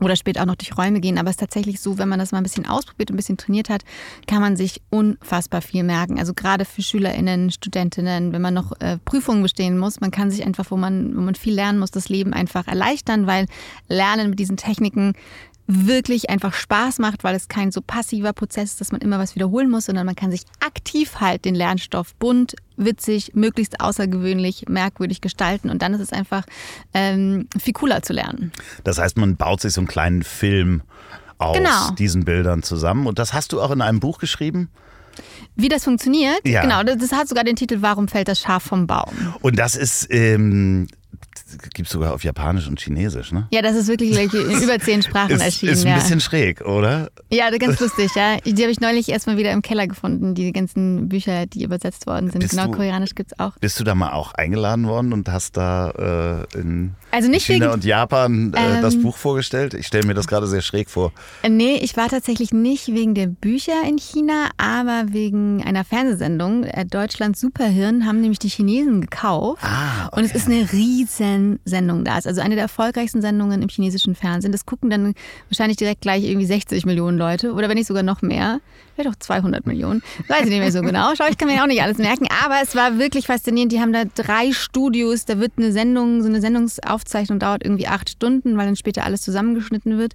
oder 0.00 0.16
später 0.16 0.42
auch 0.42 0.46
noch 0.46 0.56
durch 0.56 0.76
Räume 0.76 1.00
gehen. 1.00 1.18
Aber 1.18 1.28
es 1.28 1.34
ist 1.34 1.40
tatsächlich 1.40 1.80
so, 1.80 1.98
wenn 1.98 2.08
man 2.08 2.18
das 2.18 2.32
mal 2.32 2.38
ein 2.38 2.44
bisschen 2.44 2.66
ausprobiert 2.66 3.10
und 3.10 3.14
ein 3.14 3.18
bisschen 3.18 3.36
trainiert 3.36 3.70
hat, 3.70 3.84
kann 4.26 4.40
man 4.40 4.56
sich 4.56 4.82
unfassbar 4.90 5.62
viel 5.62 5.84
merken. 5.84 6.18
Also 6.18 6.34
gerade 6.34 6.64
für 6.64 6.82
SchülerInnen, 6.82 7.50
Studentinnen, 7.50 8.32
wenn 8.32 8.42
man 8.42 8.54
noch 8.54 8.72
äh, 8.80 8.98
Prüfungen 9.04 9.42
bestehen 9.42 9.78
muss, 9.78 10.00
man 10.00 10.10
kann 10.10 10.30
sich 10.30 10.44
einfach, 10.44 10.70
wo 10.70 10.76
man, 10.76 11.16
wo 11.16 11.20
man 11.20 11.34
viel 11.34 11.54
lernen 11.54 11.78
muss, 11.78 11.90
das 11.90 12.08
Leben 12.08 12.32
einfach 12.32 12.66
erleichtern, 12.66 13.26
weil 13.26 13.46
Lernen 13.88 14.30
mit 14.30 14.38
diesen 14.38 14.56
Techniken 14.56 15.14
wirklich 15.66 16.28
einfach 16.30 16.54
Spaß 16.54 16.98
macht, 16.98 17.24
weil 17.24 17.34
es 17.34 17.48
kein 17.48 17.70
so 17.70 17.80
passiver 17.80 18.32
Prozess 18.32 18.72
ist, 18.72 18.80
dass 18.80 18.92
man 18.92 19.00
immer 19.00 19.18
was 19.18 19.34
wiederholen 19.34 19.70
muss, 19.70 19.86
sondern 19.86 20.06
man 20.06 20.16
kann 20.16 20.30
sich 20.30 20.42
aktiv 20.60 21.20
halt 21.20 21.44
den 21.44 21.54
Lernstoff 21.54 22.14
bunt, 22.16 22.56
witzig, 22.76 23.32
möglichst 23.34 23.80
außergewöhnlich, 23.80 24.66
merkwürdig 24.68 25.20
gestalten 25.20 25.70
und 25.70 25.82
dann 25.82 25.94
ist 25.94 26.00
es 26.00 26.12
einfach 26.12 26.44
ähm, 26.94 27.48
viel 27.58 27.72
cooler 27.72 28.02
zu 28.02 28.12
lernen. 28.12 28.52
Das 28.84 28.98
heißt, 28.98 29.16
man 29.16 29.36
baut 29.36 29.60
sich 29.60 29.72
so 29.72 29.80
einen 29.80 29.88
kleinen 29.88 30.22
Film 30.22 30.82
aus 31.38 31.56
genau. 31.56 31.90
diesen 31.92 32.24
Bildern 32.24 32.62
zusammen 32.62 33.06
und 33.06 33.18
das 33.18 33.32
hast 33.32 33.52
du 33.52 33.60
auch 33.60 33.70
in 33.70 33.82
einem 33.82 34.00
Buch 34.00 34.18
geschrieben? 34.18 34.68
Wie 35.54 35.68
das 35.68 35.84
funktioniert? 35.84 36.40
Ja. 36.44 36.62
Genau, 36.62 36.82
das 36.82 37.12
hat 37.12 37.28
sogar 37.28 37.44
den 37.44 37.56
Titel 37.56 37.78
Warum 37.80 38.08
fällt 38.08 38.28
das 38.28 38.40
Schaf 38.40 38.62
vom 38.62 38.86
Baum? 38.86 39.34
Und 39.42 39.58
das 39.58 39.76
ist 39.76 40.06
ähm, 40.10 40.86
gibt 41.74 41.86
es 41.86 41.92
sogar 41.92 42.14
auf 42.14 42.24
Japanisch 42.24 42.66
und 42.66 42.80
Chinesisch, 42.80 43.32
ne? 43.32 43.46
Ja, 43.52 43.62
das 43.62 43.76
ist 43.76 43.88
wirklich 43.88 44.16
in 44.34 44.62
über 44.62 44.78
zehn 44.78 45.02
Sprachen 45.02 45.32
ist, 45.32 45.42
erschienen. 45.42 45.72
Ist 45.72 45.84
ein 45.84 45.88
ja. 45.88 45.94
bisschen 45.96 46.20
schräg, 46.20 46.60
oder? 46.62 47.10
Ja, 47.30 47.50
ganz 47.56 47.80
lustig, 47.80 48.10
ja. 48.14 48.36
Die 48.38 48.62
habe 48.62 48.70
ich 48.70 48.80
neulich 48.80 49.08
erstmal 49.08 49.36
wieder 49.36 49.52
im 49.52 49.62
Keller 49.62 49.86
gefunden, 49.86 50.34
die 50.34 50.52
ganzen 50.52 51.08
Bücher, 51.08 51.46
die 51.46 51.64
übersetzt 51.64 52.06
worden 52.06 52.30
sind. 52.30 52.40
Bist 52.40 52.50
genau, 52.52 52.66
du, 52.66 52.72
Koreanisch 52.72 53.14
gibt 53.14 53.32
es 53.32 53.38
auch. 53.38 53.56
Bist 53.58 53.78
du 53.80 53.84
da 53.84 53.94
mal 53.94 54.12
auch 54.12 54.32
eingeladen 54.34 54.86
worden 54.86 55.12
und 55.12 55.28
hast 55.28 55.56
da 55.56 56.46
äh, 56.54 56.58
in 56.58 56.94
also 57.12 57.28
nicht 57.28 57.44
China 57.44 57.66
wegen, 57.66 57.74
und 57.74 57.84
Japan 57.84 58.54
äh, 58.54 58.76
ähm, 58.76 58.82
das 58.82 59.00
Buch 59.00 59.16
vorgestellt? 59.16 59.74
Ich 59.74 59.86
stelle 59.86 60.06
mir 60.06 60.14
das 60.14 60.26
gerade 60.26 60.46
sehr 60.46 60.62
schräg 60.62 60.90
vor. 60.90 61.12
Nee, 61.48 61.76
ich 61.76 61.96
war 61.96 62.08
tatsächlich 62.08 62.52
nicht 62.52 62.88
wegen 62.88 63.14
der 63.14 63.26
Bücher 63.26 63.82
in 63.86 63.98
China, 63.98 64.48
aber 64.56 65.12
wegen 65.12 65.62
einer 65.62 65.84
Fernsehsendung. 65.84 66.64
Äh, 66.64 66.86
Deutschland 66.86 67.36
Superhirn 67.36 68.06
haben 68.06 68.20
nämlich 68.20 68.38
die 68.38 68.48
Chinesen 68.48 69.02
gekauft. 69.02 69.62
Ah, 69.62 70.06
okay. 70.06 70.20
Und 70.20 70.24
es 70.24 70.34
ist 70.34 70.46
eine 70.48 70.72
riesen 70.72 71.60
Sendung 71.64 72.04
da. 72.04 72.18
ist 72.18 72.26
also 72.26 72.40
eine 72.40 72.54
der 72.54 72.62
erfolgreichsten 72.62 73.20
Sendungen 73.20 73.62
im 73.62 73.68
chinesischen 73.68 74.14
Fernsehen. 74.14 74.50
Das 74.50 74.64
gucken 74.64 74.90
dann 74.90 75.14
wahrscheinlich 75.50 75.76
direkt 75.76 76.00
gleich 76.00 76.24
irgendwie 76.24 76.46
60 76.46 76.86
Millionen 76.86 77.18
Leute 77.18 77.52
oder 77.52 77.68
wenn 77.68 77.76
nicht 77.76 77.88
sogar 77.88 78.02
noch 78.02 78.22
mehr. 78.22 78.60
Vielleicht 78.94 79.10
auch 79.10 79.18
200 79.18 79.66
Millionen. 79.66 80.02
Weiß 80.28 80.42
ich 80.42 80.50
nicht 80.50 80.58
mehr 80.58 80.72
so 80.72 80.82
genau. 80.82 81.12
Schau, 81.16 81.24
ich 81.30 81.38
kann 81.38 81.48
mir 81.48 81.62
auch 81.62 81.66
nicht 81.66 81.82
alles 81.82 81.98
merken. 81.98 82.26
Aber 82.44 82.56
es 82.62 82.74
war 82.74 82.98
wirklich 82.98 83.26
faszinierend. 83.26 83.72
Die 83.72 83.80
haben 83.80 83.92
da 83.92 84.04
drei 84.04 84.52
Studios. 84.52 85.24
Da 85.24 85.38
wird 85.38 85.52
eine 85.56 85.72
Sendung, 85.72 86.22
so 86.22 86.28
eine 86.28 86.40
Sendungsaufzeichnung 87.02 87.38
dauert 87.38 87.64
irgendwie 87.64 87.86
acht 87.86 88.10
Stunden, 88.10 88.56
weil 88.56 88.66
dann 88.66 88.76
später 88.76 89.04
alles 89.04 89.22
zusammengeschnitten 89.22 89.98
wird. 89.98 90.14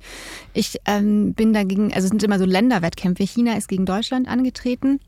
Ich 0.53 0.77
ähm, 0.85 1.33
bin 1.33 1.53
dagegen, 1.53 1.93
also 1.93 2.05
es 2.05 2.09
sind 2.09 2.23
immer 2.23 2.39
so 2.39 2.45
Länderwettkämpfe. 2.45 3.23
China 3.23 3.55
ist 3.57 3.67
gegen 3.67 3.85
Deutschland 3.85 4.27
angetreten. 4.27 4.99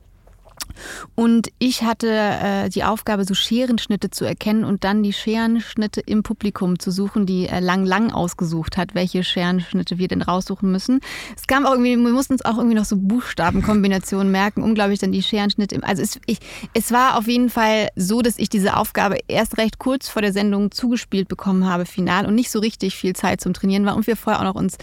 Und 1.16 1.50
ich 1.60 1.84
hatte 1.84 2.08
äh, 2.10 2.70
die 2.70 2.84
Aufgabe, 2.84 3.26
so 3.26 3.34
Scherenschnitte 3.34 4.10
zu 4.10 4.26
erkennen 4.26 4.64
und 4.64 4.84
dann 4.84 5.04
die 5.04 5.14
Scherenschnitte 5.14 6.02
im 6.02 6.24
Publikum 6.24 6.80
zu 6.80 6.92
suchen, 6.92 7.26
die 7.26 7.48
äh, 7.48 7.60
Lang 7.60 7.86
Lang 7.86 8.12
ausgesucht 8.12 8.78
hat, 8.78 8.96
welche 8.96 9.24
Scherenschnitte 9.24 9.98
wir 9.98 10.08
denn 10.08 10.22
raussuchen 10.22 10.72
müssen. 10.72 11.02
Es 11.36 11.48
kam 11.48 11.66
auch 11.66 11.72
irgendwie, 11.72 11.98
wir 11.98 12.14
mussten 12.14 12.34
uns 12.34 12.46
auch 12.46 12.58
irgendwie 12.58 12.76
noch 12.76 12.86
so 12.86 12.98
Buchstabenkombinationen 12.98 14.32
merken, 14.32 14.64
um, 14.64 14.76
glaube 14.76 14.94
ich, 14.94 15.00
dann 15.00 15.12
die 15.12 15.24
Scherenschnitte. 15.24 15.76
Im, 15.76 15.84
also 15.84 16.02
es, 16.02 16.20
ich, 16.26 16.40
es 16.74 16.92
war 16.92 17.18
auf 17.18 17.28
jeden 17.28 17.50
Fall 17.50 17.90
so, 17.96 18.22
dass 18.22 18.38
ich 18.38 18.50
diese 18.50 18.78
Aufgabe 18.78 19.18
erst 19.28 19.58
recht 19.58 19.80
kurz 19.80 20.10
vor 20.10 20.22
der 20.22 20.34
Sendung 20.34 20.72
zugespielt 20.72 21.28
bekommen 21.28 21.68
habe, 21.68 21.86
final, 21.86 22.26
und 22.26 22.36
nicht 22.36 22.52
so 22.52 22.60
richtig 22.60 22.96
viel 22.96 23.16
Zeit 23.16 23.42
zum 23.42 23.54
Trainieren 23.54 23.86
war 23.86 23.96
und 23.96 24.08
wir 24.08 24.16
vorher 24.16 24.42
auch 24.42 24.46
noch 24.46 24.56
uns 24.56 24.78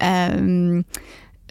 ähm, 0.00 0.84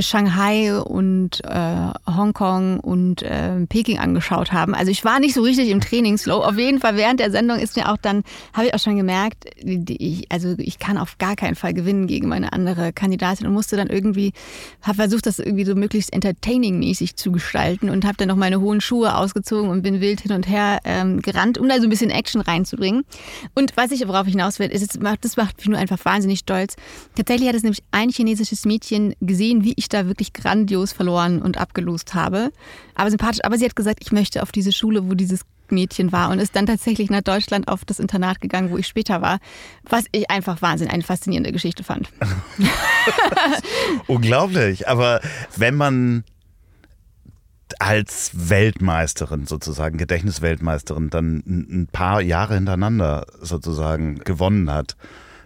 Shanghai 0.01 0.79
und 0.79 1.43
äh, 1.45 1.91
Hongkong 2.07 2.79
und 2.79 3.21
äh, 3.23 3.65
Peking 3.67 3.99
angeschaut 3.99 4.51
haben. 4.51 4.73
Also 4.73 4.91
ich 4.91 5.03
war 5.05 5.19
nicht 5.19 5.33
so 5.33 5.41
richtig 5.41 5.69
im 5.69 5.81
Trainingsflow. 5.81 6.43
Auf 6.43 6.57
jeden 6.57 6.79
Fall 6.79 6.95
während 6.95 7.19
der 7.19 7.31
Sendung 7.31 7.57
ist 7.57 7.75
mir 7.75 7.91
auch 7.91 7.97
dann, 7.97 8.23
habe 8.53 8.67
ich 8.67 8.73
auch 8.73 8.79
schon 8.79 8.97
gemerkt, 8.97 9.45
ich, 9.63 10.25
also 10.31 10.55
ich 10.57 10.79
kann 10.79 10.97
auf 10.97 11.17
gar 11.17 11.35
keinen 11.35 11.55
Fall 11.55 11.73
gewinnen 11.73 12.07
gegen 12.07 12.27
meine 12.27 12.53
andere 12.53 12.93
Kandidatin 12.93 13.47
und 13.47 13.53
musste 13.53 13.77
dann 13.77 13.87
irgendwie, 13.87 14.33
habe 14.81 14.95
versucht, 14.95 15.25
das 15.25 15.39
irgendwie 15.39 15.65
so 15.65 15.75
möglichst 15.75 16.13
entertaining-mäßig 16.13 17.15
zu 17.15 17.31
gestalten 17.31 17.89
und 17.89 18.05
habe 18.05 18.17
dann 18.17 18.27
noch 18.27 18.35
meine 18.35 18.61
hohen 18.61 18.81
Schuhe 18.81 19.15
ausgezogen 19.15 19.69
und 19.69 19.81
bin 19.81 20.01
wild 20.01 20.21
hin 20.21 20.31
und 20.31 20.47
her 20.47 20.79
ähm, 20.83 21.21
gerannt, 21.21 21.57
um 21.57 21.67
da 21.67 21.77
so 21.77 21.83
ein 21.83 21.89
bisschen 21.89 22.11
Action 22.11 22.41
reinzubringen. 22.41 23.03
Und 23.55 23.77
was 23.77 23.91
ich, 23.91 24.07
worauf 24.07 24.27
ich 24.27 24.33
hinaus 24.33 24.59
will, 24.59 24.67
ist, 24.67 24.97
das 25.21 25.37
macht 25.37 25.57
mich 25.57 25.67
nur 25.67 25.77
einfach 25.77 26.03
wahnsinnig 26.03 26.39
stolz. 26.39 26.75
Tatsächlich 27.15 27.47
hat 27.47 27.55
es 27.55 27.63
nämlich 27.63 27.83
ein 27.91 28.09
chinesisches 28.09 28.65
Mädchen 28.65 29.15
gesehen, 29.21 29.63
wie 29.63 29.73
ich 29.75 29.89
da 29.93 30.07
wirklich 30.07 30.33
grandios 30.33 30.93
verloren 30.93 31.41
und 31.41 31.57
abgelost 31.57 32.13
habe. 32.13 32.51
Aber 32.95 33.09
sympathisch. 33.09 33.43
Aber 33.43 33.57
sie 33.57 33.65
hat 33.65 33.75
gesagt, 33.75 33.99
ich 34.01 34.11
möchte 34.11 34.43
auf 34.43 34.51
diese 34.51 34.71
Schule, 34.71 35.09
wo 35.09 35.13
dieses 35.13 35.41
Mädchen 35.71 36.11
war 36.11 36.29
und 36.29 36.39
ist 36.39 36.55
dann 36.55 36.65
tatsächlich 36.65 37.09
nach 37.09 37.21
Deutschland 37.21 37.67
auf 37.67 37.85
das 37.85 37.99
Internat 37.99 38.41
gegangen, 38.41 38.71
wo 38.71 38.77
ich 38.77 38.87
später 38.87 39.21
war, 39.21 39.39
was 39.83 40.05
ich 40.11 40.29
einfach 40.29 40.61
Wahnsinn, 40.61 40.89
eine 40.89 41.03
faszinierende 41.03 41.51
Geschichte 41.51 41.83
fand. 41.83 42.09
Unglaublich, 44.07 44.87
aber 44.87 45.21
wenn 45.55 45.75
man 45.75 46.23
als 47.79 48.31
Weltmeisterin 48.33 49.47
sozusagen, 49.47 49.97
Gedächtnisweltmeisterin, 49.97 51.09
dann 51.09 51.37
ein 51.45 51.87
paar 51.91 52.21
Jahre 52.21 52.55
hintereinander 52.55 53.25
sozusagen 53.39 54.19
gewonnen 54.19 54.69
hat, 54.69 54.97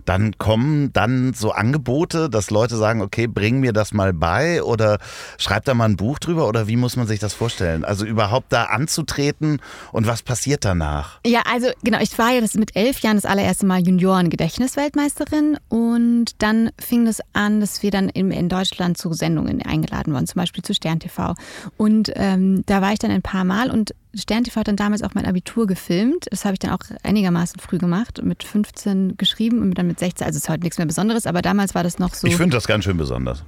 dann 0.06 0.38
kommen 0.38 0.94
dann 0.94 1.34
so 1.34 1.52
Angebote, 1.52 2.30
dass 2.30 2.52
Leute 2.52 2.78
sagen, 2.78 3.02
okay, 3.02 3.26
bring 3.26 3.60
mir 3.60 3.74
das 3.74 3.94
mal 3.94 4.14
bei 4.14 4.62
oder 4.62 5.00
schreib 5.38 5.66
da 5.66 5.74
mal 5.74 5.86
ein 5.86 5.98
Buch 5.98 6.20
drüber 6.20 6.48
oder 6.48 6.68
wie 6.68 6.76
muss 6.76 6.96
man 6.96 7.08
sich 7.08 7.20
das 7.20 7.34
vorstellen? 7.34 7.84
Also 7.84 8.06
überhaupt 8.06 8.54
da 8.54 8.66
anzutreten 8.66 9.62
und 9.92 10.06
was 10.06 10.22
passiert 10.22 10.64
danach? 10.64 11.20
Ja, 11.26 11.42
also 11.52 11.70
genau, 11.84 12.00
ich 12.00 12.18
war 12.20 12.32
ja 12.32 12.42
das 12.42 12.54
mit 12.54 12.76
elf 12.76 13.00
Jahren 13.00 13.18
das 13.18 13.26
allererste 13.26 13.66
Mal 13.66 13.82
Junioren-Gedächtnisweltmeisterin 13.82 15.58
und 15.70 16.42
dann 16.44 16.70
fing 16.80 17.08
es 17.08 17.16
das 17.16 17.26
an, 17.34 17.60
dass 17.60 17.84
wir 17.84 17.92
dann 17.92 18.10
in, 18.10 18.32
in, 18.32 18.50
Deutschland 18.50 18.98
zu 18.98 19.14
Sendungen 19.14 19.62
eingeladen 19.62 20.14
wurden, 20.14 20.28
zum 20.28 20.40
Beispiel 20.40 20.64
zu 20.64 20.74
Stern 20.74 21.00
TV. 21.00 21.36
Und 21.78 22.12
ähm, 22.16 22.64
da 22.66 22.82
war 22.82 22.94
ich 22.94 23.00
dann 23.00 23.12
ein 23.12 23.22
paar 23.22 23.44
Mal 23.44 23.72
und 23.72 23.94
Stern 24.16 24.44
TV 24.44 24.60
hat 24.60 24.68
dann 24.68 24.76
damals 24.76 25.04
auch 25.04 25.14
mein 25.14 25.26
Abitur 25.26 25.68
gefilmt. 25.68 26.28
Das 26.30 26.46
habe 26.46 26.54
ich 26.54 26.60
dann 26.60 26.72
auch 26.72 26.80
einigermaßen 27.04 27.60
früh 27.60 27.78
gemacht, 27.78 28.22
mit 28.24 28.44
15 28.44 29.18
geschrieben 29.18 29.62
und 29.62 29.78
dann 29.78 29.88
mit 29.88 30.00
16. 30.00 30.26
Also 30.26 30.38
es 30.38 30.44
ist 30.44 30.50
heute 30.50 30.64
nichts 30.64 30.78
mehr 30.78 30.88
Besonderes, 30.88 31.28
aber 31.28 31.42
damals 31.42 31.76
war 31.76 31.84
das 31.84 32.00
noch 32.00 32.14
so. 32.14 32.28
Ich 32.28 32.38
finde 32.38 32.56
das 32.56 32.68
ganz 32.68 32.86
schön 32.86 32.98
besonders. 32.98 33.44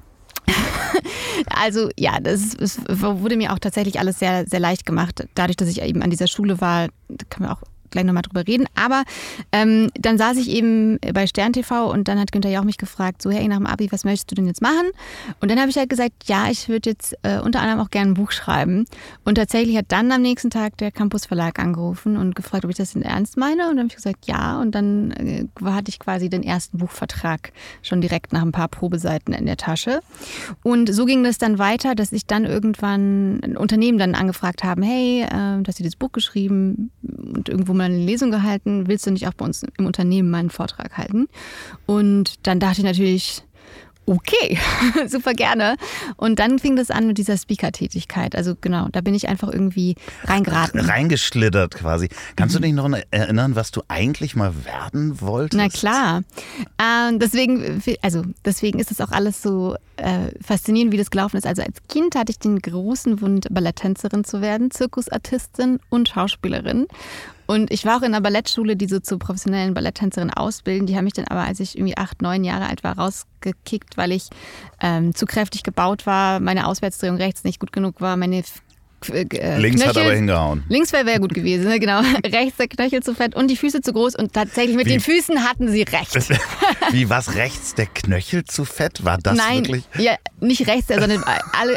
also 1.49 1.89
ja, 1.97 2.19
das, 2.19 2.56
das, 2.58 2.80
wurde 2.88 3.38
mir 3.38 3.53
auch 3.53 3.60
tatsächlich 3.60 3.99
alles 3.99 4.19
sehr, 4.19 4.45
sehr 4.47 4.60
leicht 4.60 4.86
gemacht. 4.86 5.27
Dadurch, 5.36 5.58
dass 5.58 5.67
ich 5.69 5.82
eben 5.82 6.01
an 6.01 6.10
dieser 6.10 6.27
Schule 6.27 6.62
war, 6.62 6.88
kann 7.30 7.43
man 7.43 7.51
auch 7.51 7.62
gleich 7.91 8.06
nochmal 8.06 8.23
drüber 8.23 8.45
reden. 8.47 8.65
Aber 8.76 9.04
ähm, 9.52 9.89
dann 9.93 10.17
saß 10.17 10.38
ich 10.38 10.50
eben 10.50 11.00
bei 11.13 11.28
Stern 11.28 11.54
TV 11.54 11.91
und 11.91 12.08
dann 12.08 12.19
hat 12.19 12.32
Günther 12.32 12.50
Jauch 12.50 12.63
mich 12.63 12.78
gefragt, 12.78 13.21
so 13.21 13.32
hey, 13.32 13.47
nach 13.47 13.58
dem 13.58 13.65
Abi, 13.65 13.91
was 13.91 14.04
möchtest 14.04 14.32
du 14.32 14.36
denn 14.36 14.47
jetzt 14.47 14.62
machen? 14.62 14.91
Und 15.39 15.50
dann 15.52 15.60
habe 15.60 15.69
ich 15.69 15.78
halt 15.78 15.89
gesagt, 15.89 16.13
ja, 16.26 16.50
ich 16.50 16.69
würde 16.69 16.89
jetzt 16.89 17.15
äh, 17.23 17.39
unter 17.39 17.62
anderem 17.62 17.80
auch 17.80 17.89
gerne 17.89 18.12
ein 18.12 18.13
Buch 18.13 18.32
schreiben. 18.32 18.86
Und 19.23 19.36
tatsächlich 19.36 19.78
hat 19.78 19.86
dann 19.89 20.12
am 20.12 20.21
nächsten 20.21 20.50
Tag 20.50 20.78
der 20.78 20.91
Campus 20.91 21.26
Verlag 21.26 21.60
angerufen 21.60 22.17
und 22.17 22.36
gefragt, 22.36 22.65
ob 22.65 22.71
ich 22.71 22.78
das 22.78 22.93
denn 22.93 23.02
ernst 23.02 23.38
meine. 23.38 23.69
Und 23.69 23.78
dann 23.78 23.80
habe 23.80 23.88
ich 23.89 23.95
gesagt, 23.95 24.28
ja. 24.28 24.60
Und 24.60 24.73
dann 24.76 25.12
äh, 25.12 25.45
hatte 25.63 25.89
ich 25.89 26.00
quasi 26.00 26.30
den 26.30 26.43
ersten 26.43 26.78
Buchvertrag 26.78 27.52
schon 27.82 28.02
direkt 28.02 28.34
nach 28.34 28.41
ein 28.41 28.52
paar 28.52 28.67
Probeseiten 28.67 29.34
in 29.34 29.45
der 29.45 29.58
Tasche. 29.58 30.02
Und 30.63 30.93
so 30.93 31.06
ging 31.06 31.23
das 31.23 31.38
dann 31.38 31.60
weiter, 31.60 31.95
dass 31.95 32.12
ich 32.12 32.26
dann 32.26 32.45
irgendwann 32.45 33.39
ein 33.43 33.58
Unternehmen 33.58 33.97
dann 33.97 34.15
angefragt 34.15 34.63
haben, 34.63 34.82
hey, 34.82 35.23
äh, 35.23 35.62
dass 35.63 35.76
sie 35.76 35.84
das 35.84 35.95
Buch 35.95 36.12
geschrieben 36.12 36.91
und 37.04 37.50
irgendwo 37.50 37.73
mal 37.78 37.86
eine 37.86 37.98
Lesung 37.98 38.32
gehalten, 38.32 38.88
willst 38.88 39.06
du 39.06 39.12
nicht 39.12 39.28
auch 39.28 39.34
bei 39.34 39.46
uns 39.46 39.63
im 39.78 39.86
Unternehmen 39.86 40.30
mal 40.30 40.40
einen 40.40 40.50
Vortrag 40.50 40.98
halten? 40.98 41.28
Und 41.86 42.48
dann 42.48 42.60
dachte 42.60 42.80
ich 42.80 42.86
natürlich, 42.86 43.44
okay, 44.08 44.58
super 45.08 45.34
gerne. 45.34 45.76
Und 46.16 46.40
dann 46.40 46.60
fing 46.60 46.76
das 46.76 46.90
an 46.90 47.08
mit 47.08 47.18
dieser 47.18 47.38
Speaker-Tätigkeit. 47.38 48.36
Also 48.36 48.56
genau, 48.60 48.88
da 48.92 49.02
bin 49.02 49.13
ich 49.13 49.28
einfach 49.28 49.52
irgendwie 49.52 49.96
reingeraten. 50.24 50.80
Reingeschlittert 50.80 51.76
quasi. 51.76 52.10
Kannst 52.36 52.56
du 52.56 52.60
dich 52.60 52.74
noch 52.74 52.90
erinnern, 53.12 53.56
was 53.56 53.72
du 53.72 53.84
eigentlich 53.90 54.36
mal 54.36 54.54
werden 54.66 55.22
wolltest? 55.22 55.58
Na 55.58 55.68
klar. 55.68 56.24
Ähm, 56.82 57.20
deswegen, 57.20 57.84
also 58.02 58.24
deswegen 58.46 58.80
ist 58.80 58.92
es 58.92 59.02
auch 59.02 59.12
alles 59.12 59.42
so 59.42 59.76
äh, 59.98 60.32
faszinierend, 60.42 60.94
wie 60.94 60.98
das 60.98 61.12
gelaufen 61.12 61.38
ist. 61.38 61.46
Also 61.46 61.62
als 61.62 61.78
Kind 61.90 62.16
hatte 62.16 62.32
ich 62.32 62.40
den 62.40 62.60
großen 62.60 63.20
Wunsch, 63.22 63.48
Balletttänzerin 63.52 64.24
zu 64.24 64.42
werden, 64.42 64.72
Zirkusartistin 64.72 65.80
und 65.90 66.08
Schauspielerin. 66.08 66.88
Und 67.47 67.71
ich 67.71 67.86
war 67.86 67.97
auch 67.97 68.01
in 68.01 68.13
einer 68.13 68.21
Ballettschule, 68.21 68.75
die 68.75 68.88
so 68.88 68.99
zur 68.99 69.19
professionellen 69.19 69.73
Balletttänzerin 69.73 70.31
ausbilden. 70.31 70.86
Die 70.86 70.97
haben 70.97 71.05
mich 71.05 71.13
dann 71.13 71.27
aber, 71.27 71.41
als 71.41 71.62
ich 71.62 71.77
irgendwie 71.77 71.97
acht, 71.97 72.21
neun 72.21 72.43
Jahre 72.43 72.67
alt 72.67 72.83
war, 72.83 72.97
rausgekickt, 72.97 73.97
weil 73.97 74.12
ich 74.12 74.29
ähm, 74.81 75.15
zu 75.15 75.25
kräftig 75.25 75.63
gebaut 75.63 76.05
war, 76.05 76.41
meine 76.41 76.67
Auswärtsdrehung 76.67 77.15
rechts 77.15 77.45
nicht 77.45 77.60
gut 77.60 77.71
genug 77.71 78.01
war, 78.01 78.17
meine 78.17 78.43
äh, 79.10 79.60
Links 79.60 79.81
Knöchel, 79.81 79.88
hat 79.88 79.97
aber 79.97 80.15
hingehauen. 80.15 80.63
Links 80.69 80.91
wäre 80.91 81.05
wär 81.05 81.19
gut 81.19 81.33
gewesen, 81.33 81.67
ne? 81.67 81.79
genau. 81.79 81.99
rechts 82.25 82.57
der 82.57 82.67
Knöchel 82.67 83.01
zu 83.01 83.13
fett 83.13 83.36
und 83.36 83.49
die 83.49 83.55
Füße 83.55 83.81
zu 83.81 83.93
groß 83.93 84.15
und 84.15 84.33
tatsächlich 84.33 84.75
mit 84.75 84.86
Wie? 84.88 84.91
den 84.91 84.99
Füßen 84.99 85.43
hatten 85.43 85.69
sie 85.69 85.83
recht. 85.83 86.15
Wie 86.91 87.10
was 87.10 87.36
rechts 87.36 87.75
der 87.75 87.86
Knöchel 87.86 88.43
zu 88.45 88.65
fett? 88.65 89.05
War 89.05 89.17
das 89.17 89.38
Nein, 89.38 89.65
wirklich? 89.65 89.83
Ja, 89.97 90.15
nicht 90.39 90.67
rechts, 90.67 90.88
sondern 90.88 91.23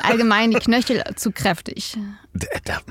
allgemein 0.02 0.50
die 0.50 0.58
Knöchel 0.58 1.02
zu 1.16 1.30
kräftig. 1.30 1.96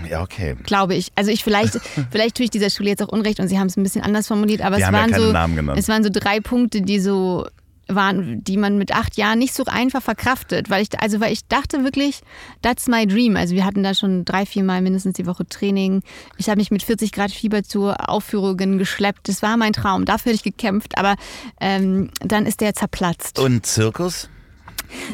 Ja, 0.10 0.22
okay. 0.22 0.56
Glaube 0.64 0.96
ich. 0.96 1.12
Also 1.16 1.32
ich 1.32 1.44
vielleicht, 1.44 1.80
vielleicht 2.12 2.36
tue 2.36 2.46
ich 2.46 2.50
dieser 2.50 2.70
Schule 2.70 2.90
jetzt 2.90 3.02
auch 3.02 3.10
Unrecht 3.10 3.40
und 3.40 3.48
sie 3.48 3.58
haben 3.58 3.68
es 3.68 3.78
ein 3.78 3.84
bisschen 3.84 4.04
anders 4.04 4.28
formuliert, 4.28 4.62
aber 4.62 4.78
es 4.78 4.92
waren, 4.92 5.12
ja 5.12 5.18
so, 5.18 5.74
es 5.76 5.88
waren 5.88 6.04
so 6.04 6.10
drei 6.12 6.40
Punkte, 6.40 6.82
die 6.82 7.00
so 7.00 7.48
waren, 7.90 8.44
die 8.44 8.58
man 8.58 8.78
mit 8.78 8.94
acht 8.94 9.18
Jahren 9.18 9.40
nicht 9.40 9.54
so 9.54 9.66
einfach 9.66 10.02
verkraftet, 10.02 10.70
weil 10.70 10.84
ich, 10.84 11.00
also 11.00 11.20
weil 11.20 11.34
ich 11.34 11.48
dachte 11.48 11.84
wirklich, 11.84 12.22
that's 12.62 12.88
my 12.88 13.06
dream. 13.06 13.36
Also 13.36 13.56
wir 13.56 13.66
hatten 13.66 13.84
da 13.84 13.94
schon 13.94 14.26
drei, 14.26 14.46
vier 14.46 14.64
Mal 14.64 14.82
mindestens 14.82 15.16
die 15.16 15.26
Woche 15.26 15.46
Training. 15.48 16.04
Ich 16.38 16.48
habe 16.50 16.60
mich 16.60 16.72
mit 16.72 16.84
40 16.84 17.12
Grad 17.12 17.32
Fieber 17.32 17.64
zu 17.64 17.90
Aufführungen 17.90 18.78
geschleppt. 18.78 19.28
Das 19.28 19.42
war 19.42 19.58
mein 19.58 19.74
Traum. 19.74 20.06
Dafür 20.06 20.32
hätte 20.32 20.48
ich 20.48 20.56
gekämpft, 20.56 20.98
aber 20.98 21.16
ähm, 21.60 22.12
dann 22.22 22.46
ist 22.46 22.62
der 22.62 22.74
zerplatzt. 22.74 23.40
Und 23.40 23.66
Zirkus? 23.66 24.30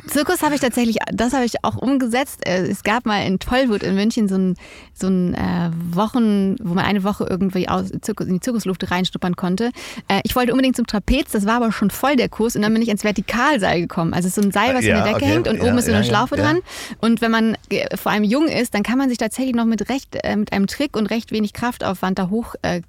Zirkus 0.08 0.42
habe 0.42 0.56
ich 0.56 0.62
tatsächlich, 0.62 0.98
das 1.12 1.34
habe 1.34 1.46
ich 1.46 1.64
auch 1.64 1.76
umgesetzt. 1.78 2.46
Äh, 2.48 2.68
es 2.68 2.84
gab 2.84 3.06
mal 3.06 3.26
in 3.26 3.40
Tollwood 3.40 3.84
in 3.84 3.96
München 3.96 4.28
so 4.28 4.36
ein, 4.36 4.56
so 4.94 5.08
ein 5.08 5.34
äh, 5.34 5.72
Wochen, 5.96 6.56
wo 6.62 6.74
man 6.74 6.86
eine 6.86 7.04
Woche 7.04 7.26
irgendwie 7.30 7.68
aus, 7.68 7.92
Zirkus, 8.02 8.28
in 8.28 8.36
die 8.36 8.40
Zirkusluft 8.40 8.90
reinstuppern 8.90 9.36
konnte. 9.36 9.72
Äh, 10.08 10.22
ich 10.24 10.36
wollte 10.36 10.52
unbedingt 10.52 10.76
zum 10.76 10.88
Trapez, 10.88 11.32
das 11.32 11.46
war 11.46 11.56
aber 11.56 11.72
schon 11.72 11.90
voll 11.90 12.16
der 12.16 12.30
Kurs 12.30 12.56
und 12.56 12.62
dann 12.62 12.74
bin 12.74 12.82
ich 12.82 12.90
ins 12.90 13.04
Vertikalseil 13.04 13.82
gekommen. 13.82 14.14
Also 14.14 14.30
so 14.30 14.42
ein 14.42 14.52
Seil, 14.52 14.76
was 14.76 14.86
ja, 14.86 14.98
in 14.98 15.04
der 15.04 15.14
Decke 15.14 15.26
okay. 15.26 15.34
hängt 15.34 15.48
und 15.48 15.58
ja, 15.58 15.64
oben 15.64 15.78
ist 15.78 15.86
so 15.86 15.92
eine 15.92 16.02
ja, 16.02 16.08
Schlaufe 16.08 16.36
dran. 16.36 16.60
Und 17.00 17.22
wenn 17.22 17.32
man 17.32 17.58
äh, 17.70 17.96
vor 17.98 18.12
allem 18.12 18.24
jung 18.24 18.48
ist, 18.48 18.74
dann 18.74 18.84
kann 18.84 18.98
man 18.98 19.10
sich 19.10 19.18
tatsächlich 19.18 19.56
noch 19.56 19.66
mit 19.66 19.90
recht, 19.90 20.16
äh, 20.24 20.36
mit 20.36 20.52
einem 20.54 20.68
Trick 20.68 20.96
und 20.96 21.08
recht 21.08 21.32
wenig 21.32 21.54
Kraftaufwand 21.54 22.20
da 22.20 22.30
hoch 22.30 22.56
äh, 22.62 22.82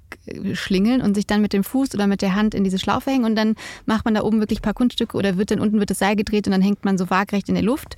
schlingeln 0.53 1.01
und 1.01 1.15
sich 1.15 1.27
dann 1.27 1.41
mit 1.41 1.53
dem 1.53 1.63
Fuß 1.63 1.93
oder 1.93 2.07
mit 2.07 2.21
der 2.21 2.35
Hand 2.35 2.53
in 2.53 2.63
diese 2.63 2.79
Schlaufe 2.79 3.11
hängen 3.11 3.25
und 3.25 3.35
dann 3.35 3.55
macht 3.85 4.05
man 4.05 4.13
da 4.13 4.21
oben 4.21 4.39
wirklich 4.39 4.59
ein 4.59 4.63
paar 4.63 4.73
Kunststücke 4.73 5.17
oder 5.17 5.37
wird 5.37 5.51
dann 5.51 5.59
unten 5.59 5.79
wird 5.79 5.89
das 5.89 5.99
Seil 5.99 6.15
gedreht 6.15 6.47
und 6.47 6.51
dann 6.51 6.61
hängt 6.61 6.85
man 6.85 6.97
so 6.97 7.09
waagrecht 7.09 7.49
in 7.49 7.55
der 7.55 7.63
Luft. 7.63 7.95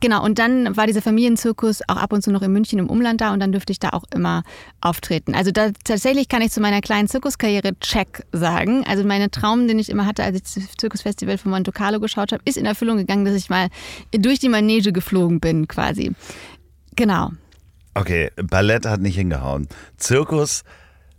Genau, 0.00 0.24
und 0.24 0.38
dann 0.38 0.76
war 0.76 0.86
dieser 0.86 1.02
Familienzirkus 1.02 1.82
auch 1.88 1.96
ab 1.96 2.12
und 2.12 2.22
zu 2.22 2.30
noch 2.30 2.42
in 2.42 2.52
München 2.52 2.78
im 2.78 2.88
Umland 2.88 3.20
da 3.20 3.32
und 3.32 3.40
dann 3.40 3.52
dürfte 3.52 3.72
ich 3.72 3.78
da 3.78 3.90
auch 3.90 4.04
immer 4.14 4.42
auftreten. 4.80 5.34
Also 5.34 5.50
da, 5.50 5.70
tatsächlich 5.84 6.28
kann 6.28 6.42
ich 6.42 6.52
zu 6.52 6.60
meiner 6.60 6.80
kleinen 6.80 7.08
Zirkuskarriere 7.08 7.78
Check 7.80 8.24
sagen. 8.32 8.84
Also 8.86 9.04
mein 9.04 9.30
Traum, 9.30 9.68
den 9.68 9.78
ich 9.78 9.90
immer 9.90 10.06
hatte, 10.06 10.22
als 10.22 10.36
ich 10.36 10.42
das 10.42 10.76
Zirkusfestival 10.78 11.38
von 11.38 11.50
Monte 11.50 11.72
Carlo 11.72 12.00
geschaut 12.00 12.32
habe, 12.32 12.42
ist 12.44 12.56
in 12.56 12.66
Erfüllung 12.66 12.96
gegangen, 12.98 13.24
dass 13.24 13.34
ich 13.34 13.50
mal 13.50 13.68
durch 14.12 14.38
die 14.38 14.48
Manege 14.48 14.92
geflogen 14.92 15.40
bin 15.40 15.68
quasi. 15.68 16.12
Genau. 16.96 17.30
Okay, 17.94 18.30
Ballett 18.36 18.86
hat 18.86 19.00
nicht 19.00 19.16
hingehauen. 19.16 19.68
Zirkus 19.96 20.62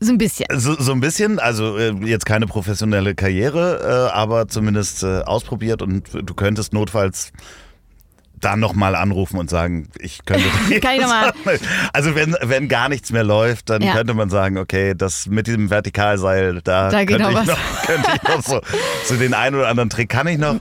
so 0.03 0.11
ein 0.11 0.17
bisschen. 0.17 0.47
So, 0.53 0.73
so 0.79 0.91
ein 0.93 0.99
bisschen, 0.99 1.37
also 1.39 1.77
äh, 1.77 1.93
jetzt 2.05 2.25
keine 2.25 2.47
professionelle 2.47 3.13
Karriere, 3.13 4.09
äh, 4.09 4.13
aber 4.13 4.47
zumindest 4.47 5.03
äh, 5.03 5.21
ausprobiert 5.21 5.83
und 5.83 6.07
du 6.11 6.33
könntest 6.33 6.73
notfalls 6.73 7.31
dann 8.39 8.59
nochmal 8.59 8.95
anrufen 8.95 9.37
und 9.37 9.51
sagen, 9.51 9.89
ich 9.99 10.25
könnte. 10.25 10.49
Kann 10.81 10.95
ich 10.95 11.01
nochmal. 11.01 11.31
Also 11.93 12.15
wenn, 12.15 12.35
wenn 12.41 12.67
gar 12.67 12.89
nichts 12.89 13.11
mehr 13.11 13.23
läuft, 13.23 13.69
dann 13.69 13.83
ja. 13.83 13.93
könnte 13.93 14.15
man 14.15 14.31
sagen, 14.31 14.57
okay, 14.57 14.95
das 14.97 15.27
mit 15.27 15.45
diesem 15.45 15.69
Vertikalseil, 15.69 16.61
da, 16.63 16.89
da 16.89 17.05
könnte, 17.05 17.29
ich 17.29 17.45
noch, 17.45 17.59
könnte 17.85 18.09
ich 18.15 18.23
noch 18.23 18.41
so, 18.41 18.61
so 19.05 19.15
den 19.17 19.35
einen 19.35 19.55
oder 19.55 19.67
anderen 19.67 19.91
Trick 19.91 20.09
kann 20.09 20.25
ich 20.25 20.39
noch. 20.39 20.55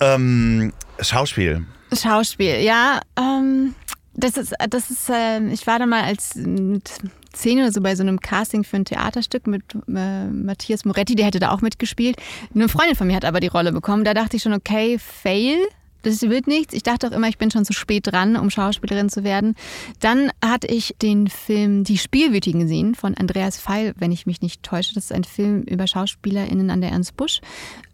Ähm, 0.00 0.72
Schauspiel. 1.00 1.66
Schauspiel, 1.92 2.60
ja. 2.60 3.00
Ähm, 3.18 3.74
das 4.14 4.38
ist, 4.38 4.54
das 4.70 4.90
ist, 4.90 5.10
äh, 5.10 5.46
ich 5.48 5.66
war 5.66 5.78
da 5.78 5.84
mal 5.84 6.04
als 6.04 6.32
mit 7.36 7.42
zehn 7.42 7.58
oder 7.58 7.72
so 7.72 7.80
bei 7.80 7.94
so 7.94 8.02
einem 8.02 8.20
Casting 8.20 8.64
für 8.64 8.76
ein 8.76 8.84
Theaterstück 8.84 9.46
mit 9.46 9.62
äh, 9.88 10.26
Matthias 10.26 10.84
Moretti, 10.84 11.14
der 11.14 11.26
hätte 11.26 11.38
da 11.38 11.50
auch 11.50 11.60
mitgespielt. 11.60 12.16
Eine 12.54 12.68
Freundin 12.68 12.96
von 12.96 13.06
mir 13.06 13.16
hat 13.16 13.24
aber 13.24 13.40
die 13.40 13.46
Rolle 13.46 13.72
bekommen. 13.72 14.04
Da 14.04 14.14
dachte 14.14 14.36
ich 14.36 14.42
schon, 14.42 14.52
okay, 14.52 14.98
fail 14.98 15.58
das 16.06 16.22
wird 16.22 16.46
nichts. 16.46 16.72
Ich 16.72 16.82
dachte 16.82 17.08
auch 17.08 17.12
immer, 17.12 17.28
ich 17.28 17.38
bin 17.38 17.50
schon 17.50 17.64
zu 17.64 17.72
spät 17.72 18.06
dran, 18.06 18.36
um 18.36 18.50
Schauspielerin 18.50 19.08
zu 19.08 19.24
werden. 19.24 19.54
Dann 20.00 20.30
hatte 20.44 20.68
ich 20.68 20.94
den 21.02 21.28
Film 21.28 21.84
Die 21.84 21.98
Spielwütigen 21.98 22.60
gesehen 22.60 22.94
von 22.94 23.14
Andreas 23.14 23.58
Feil, 23.58 23.94
wenn 23.98 24.12
ich 24.12 24.26
mich 24.26 24.40
nicht 24.40 24.62
täusche. 24.62 24.94
Das 24.94 25.06
ist 25.06 25.12
ein 25.12 25.24
Film 25.24 25.62
über 25.62 25.86
SchauspielerInnen 25.86 26.70
an 26.70 26.80
der 26.80 26.90
Ernst 26.90 27.16
Busch, 27.16 27.40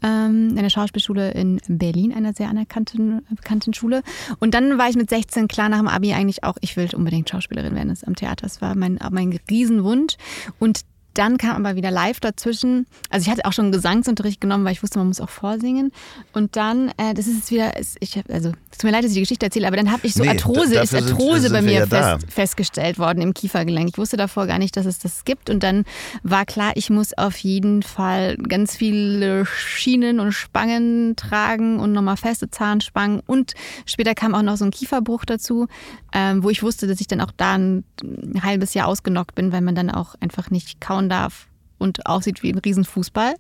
ähm, 0.02 0.54
einer 0.56 0.70
Schauspielschule 0.70 1.32
in 1.32 1.60
Berlin, 1.68 2.12
einer 2.12 2.34
sehr 2.34 2.48
anerkannten, 2.48 3.24
bekannten 3.30 3.72
Schule. 3.72 4.02
Und 4.38 4.54
dann 4.54 4.78
war 4.78 4.88
ich 4.88 4.96
mit 4.96 5.08
16 5.08 5.48
klar 5.48 5.68
nach 5.68 5.78
dem 5.78 5.88
Abi 5.88 6.12
eigentlich 6.12 6.44
auch, 6.44 6.56
ich 6.60 6.76
will 6.76 6.88
unbedingt 6.94 7.30
Schauspielerin 7.30 7.74
werden 7.74 7.96
am 8.06 8.14
Theater. 8.14 8.42
Das 8.42 8.60
war 8.60 8.74
mein, 8.74 8.98
mein 9.10 9.38
Riesenwunsch. 9.50 10.16
Und 10.58 10.82
dann 11.14 11.38
kam 11.38 11.64
aber 11.64 11.76
wieder 11.76 11.90
live 11.90 12.20
dazwischen. 12.20 12.86
Also 13.10 13.24
ich 13.24 13.30
hatte 13.30 13.44
auch 13.44 13.52
schon 13.52 13.72
Gesangsunterricht 13.72 14.40
genommen, 14.40 14.64
weil 14.64 14.72
ich 14.72 14.82
wusste, 14.82 14.98
man 14.98 15.08
muss 15.08 15.20
auch 15.20 15.28
vorsingen. 15.28 15.92
Und 16.32 16.56
dann, 16.56 16.88
äh, 16.96 17.14
das 17.14 17.26
ist 17.26 17.36
jetzt 17.36 17.50
wieder, 17.50 17.72
ich 18.00 18.16
hab, 18.16 18.30
also 18.30 18.52
es 18.70 18.78
tut 18.78 18.84
mir 18.84 18.92
leid, 18.92 19.04
dass 19.04 19.10
ich 19.10 19.16
die 19.16 19.22
Geschichte 19.22 19.46
erzähle, 19.46 19.66
aber 19.66 19.76
dann 19.76 19.92
habe 19.92 20.06
ich 20.06 20.14
so 20.14 20.22
nee, 20.22 20.30
Arthrose, 20.30 20.80
ist 20.80 20.94
Arthrose 20.94 21.42
sind, 21.42 21.52
bei 21.52 21.62
mir 21.62 21.72
ja 21.72 21.86
fest, 21.86 22.26
festgestellt 22.30 22.98
worden 22.98 23.22
im 23.22 23.34
Kiefergelenk. 23.34 23.90
Ich 23.90 23.98
wusste 23.98 24.16
davor 24.16 24.46
gar 24.46 24.58
nicht, 24.58 24.76
dass 24.76 24.86
es 24.86 24.98
das 24.98 25.24
gibt. 25.24 25.50
Und 25.50 25.62
dann 25.62 25.84
war 26.22 26.46
klar, 26.46 26.72
ich 26.74 26.90
muss 26.90 27.16
auf 27.16 27.36
jeden 27.38 27.82
Fall 27.82 28.36
ganz 28.36 28.76
viele 28.76 29.44
Schienen 29.46 30.20
und 30.20 30.32
Spangen 30.32 31.16
tragen 31.16 31.78
und 31.80 31.92
nochmal 31.92 32.16
feste 32.16 32.50
Zahnspangen. 32.50 33.20
Und 33.26 33.54
später 33.86 34.14
kam 34.14 34.34
auch 34.34 34.42
noch 34.42 34.56
so 34.56 34.64
ein 34.64 34.70
Kieferbruch 34.70 35.24
dazu, 35.24 35.66
ähm, 36.12 36.42
wo 36.42 36.50
ich 36.50 36.62
wusste, 36.62 36.86
dass 36.86 37.00
ich 37.00 37.08
dann 37.08 37.20
auch 37.20 37.32
da 37.36 37.54
ein, 37.54 37.84
ein 38.02 38.42
halbes 38.42 38.74
Jahr 38.74 38.88
ausgenockt 38.88 39.34
bin, 39.34 39.52
weil 39.52 39.60
man 39.60 39.74
dann 39.74 39.90
auch 39.90 40.14
einfach 40.20 40.50
nicht 40.50 40.80
kauen 40.80 41.01
darf 41.08 41.46
und 41.78 42.06
aussieht 42.06 42.42
wie 42.42 42.52
ein 42.52 42.58
Riesenfußball. 42.58 43.34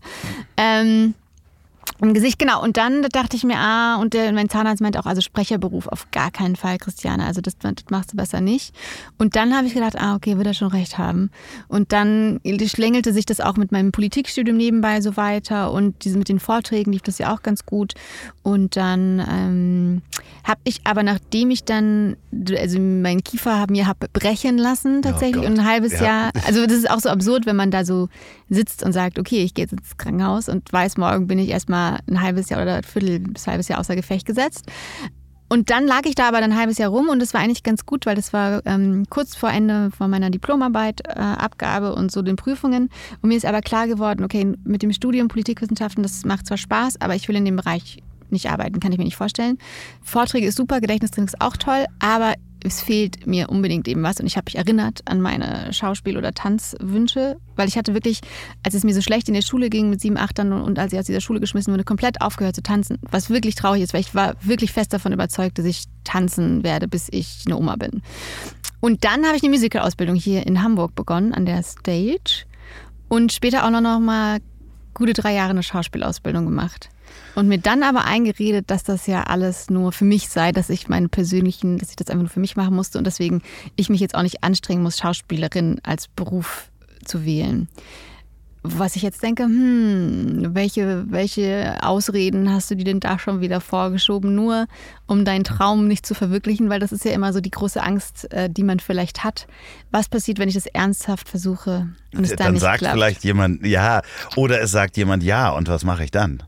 Ähm, 0.56 1.14
im 2.02 2.14
Gesicht, 2.14 2.38
genau. 2.38 2.60
Und 2.62 2.76
dann 2.76 3.02
dachte 3.02 3.36
ich 3.36 3.44
mir, 3.44 3.58
ah, 3.58 3.96
und 3.96 4.12
der, 4.12 4.32
mein 4.32 4.48
Zahnarzt 4.48 4.80
meint 4.80 4.96
auch, 4.96 5.06
also 5.06 5.20
Sprecherberuf 5.20 5.86
auf 5.86 6.10
gar 6.10 6.30
keinen 6.32 6.56
Fall, 6.56 6.78
Christiane. 6.78 7.24
Also 7.24 7.40
das, 7.40 7.56
das 7.58 7.74
machst 7.90 8.12
du 8.12 8.16
besser 8.16 8.40
nicht. 8.40 8.74
Und 9.18 9.36
dann 9.36 9.56
habe 9.56 9.68
ich 9.68 9.74
gedacht, 9.74 9.96
ah, 9.96 10.16
okay, 10.16 10.36
wird 10.36 10.46
er 10.46 10.54
schon 10.54 10.68
recht 10.68 10.98
haben. 10.98 11.30
Und 11.68 11.92
dann 11.92 12.40
schlängelte 12.66 13.12
sich 13.12 13.24
das 13.24 13.40
auch 13.40 13.56
mit 13.56 13.70
meinem 13.70 13.92
Politikstudium 13.92 14.56
nebenbei 14.56 15.00
so 15.00 15.16
weiter 15.16 15.72
und 15.72 16.04
diese, 16.04 16.18
mit 16.18 16.28
den 16.28 16.40
Vorträgen 16.40 16.92
lief 16.92 17.02
das 17.02 17.18
ja 17.18 17.32
auch 17.32 17.42
ganz 17.42 17.66
gut. 17.66 17.94
Und 18.42 18.76
dann 18.76 19.24
ähm, 19.30 20.02
habe 20.42 20.60
ich 20.64 20.80
aber, 20.84 21.04
nachdem 21.04 21.50
ich 21.50 21.64
dann, 21.64 22.16
also 22.56 22.80
mein 22.80 23.22
Kiefer 23.22 23.66
mir 23.70 23.86
hab 23.86 24.00
brechen 24.12 24.58
lassen 24.58 25.02
tatsächlich 25.02 25.44
oh 25.44 25.46
und 25.46 25.60
ein 25.60 25.66
halbes 25.66 25.92
ja. 25.92 26.04
Jahr, 26.04 26.30
also 26.46 26.66
das 26.66 26.78
ist 26.78 26.90
auch 26.90 27.00
so 27.00 27.10
absurd, 27.10 27.46
wenn 27.46 27.56
man 27.56 27.70
da 27.70 27.84
so 27.84 28.08
sitzt 28.50 28.82
und 28.82 28.92
sagt, 28.92 29.18
okay, 29.18 29.44
ich 29.44 29.54
gehe 29.54 29.64
jetzt 29.64 29.72
ins 29.72 29.96
Krankenhaus 29.96 30.48
und 30.48 30.72
weiß, 30.72 30.96
morgen 30.96 31.26
bin 31.26 31.38
ich 31.38 31.48
erstmal 31.48 31.71
ein 31.72 32.20
halbes 32.20 32.48
Jahr 32.48 32.62
oder 32.62 32.76
ein 32.76 32.84
Viertel 32.84 33.20
bis 33.20 33.46
halbes 33.46 33.68
Jahr 33.68 33.80
außer 33.80 33.96
Gefecht 33.96 34.26
gesetzt. 34.26 34.66
Und 35.52 35.68
dann 35.68 35.86
lag 35.86 36.06
ich 36.06 36.14
da 36.14 36.28
aber 36.28 36.38
ein 36.38 36.56
halbes 36.56 36.78
Jahr 36.78 36.88
rum 36.88 37.10
und 37.10 37.20
das 37.20 37.34
war 37.34 37.42
eigentlich 37.42 37.62
ganz 37.62 37.84
gut, 37.84 38.06
weil 38.06 38.14
das 38.14 38.32
war 38.32 38.64
ähm, 38.64 39.04
kurz 39.10 39.36
vor 39.36 39.50
Ende 39.50 39.90
von 39.90 40.10
meiner 40.10 40.30
Diplomarbeit, 40.30 41.02
äh, 41.06 41.18
Abgabe 41.18 41.94
und 41.94 42.10
so 42.10 42.22
den 42.22 42.36
Prüfungen. 42.36 42.88
Und 43.20 43.28
mir 43.28 43.36
ist 43.36 43.44
aber 43.44 43.60
klar 43.60 43.86
geworden, 43.86 44.24
okay, 44.24 44.54
mit 44.64 44.82
dem 44.82 44.94
Studium 44.94 45.28
Politikwissenschaften, 45.28 46.02
das 46.02 46.24
macht 46.24 46.46
zwar 46.46 46.56
Spaß, 46.56 47.02
aber 47.02 47.16
ich 47.16 47.28
will 47.28 47.36
in 47.36 47.44
dem 47.44 47.56
Bereich 47.56 47.98
nicht 48.30 48.48
arbeiten, 48.50 48.80
kann 48.80 48.92
ich 48.92 48.98
mir 48.98 49.04
nicht 49.04 49.16
vorstellen. 49.16 49.58
Vorträge 50.02 50.46
ist 50.46 50.56
super, 50.56 50.80
Gedächtnistraining 50.80 51.28
ist 51.28 51.40
auch 51.42 51.58
toll, 51.58 51.84
aber 51.98 52.32
es 52.64 52.80
fehlt 52.80 53.26
mir 53.26 53.48
unbedingt 53.48 53.88
eben 53.88 54.02
was 54.02 54.20
und 54.20 54.26
ich 54.26 54.36
habe 54.36 54.44
mich 54.46 54.56
erinnert 54.56 55.00
an 55.04 55.20
meine 55.20 55.72
Schauspiel- 55.72 56.16
oder 56.16 56.32
Tanzwünsche, 56.32 57.36
weil 57.56 57.68
ich 57.68 57.76
hatte 57.76 57.94
wirklich, 57.94 58.20
als 58.62 58.74
es 58.74 58.84
mir 58.84 58.94
so 58.94 59.00
schlecht 59.00 59.28
in 59.28 59.34
der 59.34 59.42
Schule 59.42 59.70
ging 59.70 59.90
mit 59.90 60.00
sieben, 60.00 60.16
acht 60.16 60.38
und 60.38 60.78
als 60.78 60.92
ich 60.92 60.98
aus 60.98 61.06
dieser 61.06 61.20
Schule 61.20 61.40
geschmissen 61.40 61.72
wurde, 61.72 61.84
komplett 61.84 62.20
aufgehört 62.20 62.54
zu 62.54 62.62
tanzen, 62.62 62.98
was 63.10 63.30
wirklich 63.30 63.54
traurig 63.54 63.82
ist, 63.82 63.94
weil 63.94 64.00
ich 64.00 64.14
war 64.14 64.34
wirklich 64.42 64.72
fest 64.72 64.92
davon 64.92 65.12
überzeugt, 65.12 65.58
dass 65.58 65.66
ich 65.66 65.84
tanzen 66.04 66.62
werde, 66.62 66.88
bis 66.88 67.08
ich 67.10 67.42
eine 67.46 67.56
Oma 67.56 67.76
bin. 67.76 68.02
Und 68.80 69.04
dann 69.04 69.24
habe 69.24 69.36
ich 69.36 69.42
eine 69.42 69.50
Musical-Ausbildung 69.50 70.16
hier 70.16 70.46
in 70.46 70.62
Hamburg 70.62 70.94
begonnen, 70.94 71.32
an 71.32 71.46
der 71.46 71.62
Stage 71.62 72.44
und 73.08 73.32
später 73.32 73.64
auch 73.64 73.70
noch 73.70 74.00
mal 74.00 74.40
gute 74.94 75.12
drei 75.12 75.34
Jahre 75.34 75.50
eine 75.50 75.62
Schauspielausbildung 75.62 76.44
gemacht. 76.44 76.88
Und 77.34 77.48
mir 77.48 77.58
dann 77.58 77.82
aber 77.82 78.04
eingeredet, 78.04 78.70
dass 78.70 78.84
das 78.84 79.06
ja 79.06 79.22
alles 79.22 79.70
nur 79.70 79.92
für 79.92 80.04
mich 80.04 80.28
sei, 80.28 80.52
dass 80.52 80.68
ich 80.68 80.88
meinen 80.88 81.08
persönlichen, 81.08 81.78
dass 81.78 81.90
ich 81.90 81.96
das 81.96 82.08
einfach 82.08 82.22
nur 82.22 82.30
für 82.30 82.40
mich 82.40 82.56
machen 82.56 82.74
musste 82.74 82.98
und 82.98 83.06
deswegen 83.06 83.42
ich 83.76 83.88
mich 83.88 84.00
jetzt 84.00 84.14
auch 84.14 84.22
nicht 84.22 84.44
anstrengen 84.44 84.82
muss, 84.82 84.98
Schauspielerin 84.98 85.80
als 85.82 86.08
Beruf 86.08 86.70
zu 87.04 87.24
wählen. 87.24 87.68
Was 88.64 88.94
ich 88.94 89.02
jetzt 89.02 89.24
denke, 89.24 89.42
hm, 89.42 90.50
welche, 90.54 91.04
welche 91.10 91.78
Ausreden 91.82 92.48
hast 92.48 92.70
du 92.70 92.76
dir 92.76 92.84
denn 92.84 93.00
da 93.00 93.18
schon 93.18 93.40
wieder 93.40 93.60
vorgeschoben, 93.60 94.36
nur 94.36 94.66
um 95.06 95.24
deinen 95.24 95.42
Traum 95.42 95.88
nicht 95.88 96.06
zu 96.06 96.14
verwirklichen? 96.14 96.70
Weil 96.70 96.78
das 96.78 96.92
ist 96.92 97.04
ja 97.04 97.10
immer 97.10 97.32
so 97.32 97.40
die 97.40 97.50
große 97.50 97.82
Angst, 97.82 98.32
äh, 98.32 98.48
die 98.48 98.62
man 98.62 98.78
vielleicht 98.78 99.24
hat. 99.24 99.48
Was 99.90 100.08
passiert, 100.08 100.38
wenn 100.38 100.48
ich 100.48 100.54
das 100.54 100.66
ernsthaft 100.66 101.28
versuche 101.28 101.88
und 102.14 102.22
es 102.22 102.30
dann, 102.30 102.38
dann 102.38 102.52
nicht 102.52 102.62
sagt 102.62 102.78
klappt? 102.78 102.94
vielleicht 102.94 103.24
jemand 103.24 103.66
ja 103.66 104.02
oder 104.36 104.60
es 104.60 104.70
sagt 104.70 104.96
jemand 104.96 105.24
ja 105.24 105.50
und 105.50 105.66
was 105.66 105.84
mache 105.84 106.04
ich 106.04 106.12
dann? 106.12 106.44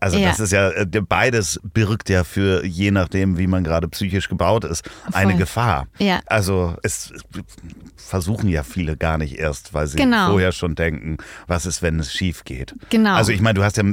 Also 0.00 0.18
Ja. 0.18 0.28
das 0.28 0.40
ist 0.40 0.52
ja, 0.52 0.70
äh, 0.70 0.86
beides 0.86 1.60
birgt 1.62 2.08
ja 2.08 2.24
für, 2.24 2.64
je 2.64 2.90
nachdem, 2.90 3.38
wie 3.38 3.46
man 3.46 3.64
gerade 3.64 3.88
psychisch 3.88 4.28
gebaut 4.28 4.64
ist, 4.64 4.88
eine 5.12 5.32
Voll. 5.32 5.38
Gefahr. 5.40 5.86
Ja. 5.98 6.20
Also 6.26 6.76
es 6.82 7.12
versuchen 7.96 8.48
ja 8.48 8.62
viele 8.62 8.96
gar 8.96 9.18
nicht 9.18 9.38
erst, 9.38 9.74
weil 9.74 9.86
sie 9.86 9.96
Genau. 9.98 10.30
vorher 10.30 10.52
schon 10.52 10.74
denken, 10.74 11.18
was 11.46 11.66
ist, 11.66 11.82
wenn 11.82 11.98
es 12.00 12.12
schief 12.12 12.44
geht. 12.44 12.74
Genau. 12.90 13.14
Also 13.14 13.32
ich 13.32 13.40
meine, 13.40 13.54
du 13.54 13.64
hast 13.64 13.76
ja 13.76 13.84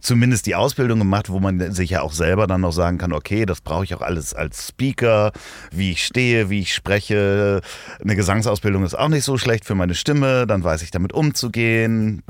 zumindest 0.00 0.46
die 0.46 0.54
Ausbildung 0.54 0.98
gemacht, 0.98 1.28
wo 1.30 1.38
man 1.38 1.72
sich 1.72 1.90
ja 1.90 2.02
auch 2.02 2.12
selber 2.12 2.46
dann 2.46 2.62
noch 2.62 2.72
sagen 2.72 2.98
kann, 2.98 3.12
okay, 3.12 3.46
das 3.46 3.60
brauche 3.60 3.84
ich 3.84 3.94
auch 3.94 4.00
alles 4.02 4.34
als 4.34 4.68
Speaker, 4.68 5.32
wie 5.70 5.92
ich 5.92 6.04
stehe, 6.04 6.50
wie 6.50 6.60
ich 6.60 6.74
spreche. 6.74 7.60
Eine 8.02 8.16
Gesangsausbildung 8.16 8.84
ist 8.84 8.94
auch 8.98 9.08
nicht 9.08 9.24
so 9.24 9.38
schlecht 9.38 9.64
für 9.64 9.74
meine 9.74 9.94
Stimme, 9.94 10.46
dann 10.46 10.64
weiß 10.64 10.82
ich 10.82 10.90
damit 10.90 11.12
umzugehen, 11.12 12.22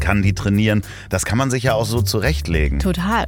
kann 0.00 0.22
die 0.22 0.34
trainieren. 0.34 0.82
Das 1.10 1.24
kann 1.24 1.38
man 1.38 1.50
sich 1.50 1.64
ja 1.64 1.74
auch 1.74 1.86
so 1.86 2.02
zurechtlegen. 2.02 2.78
Total. 2.78 3.26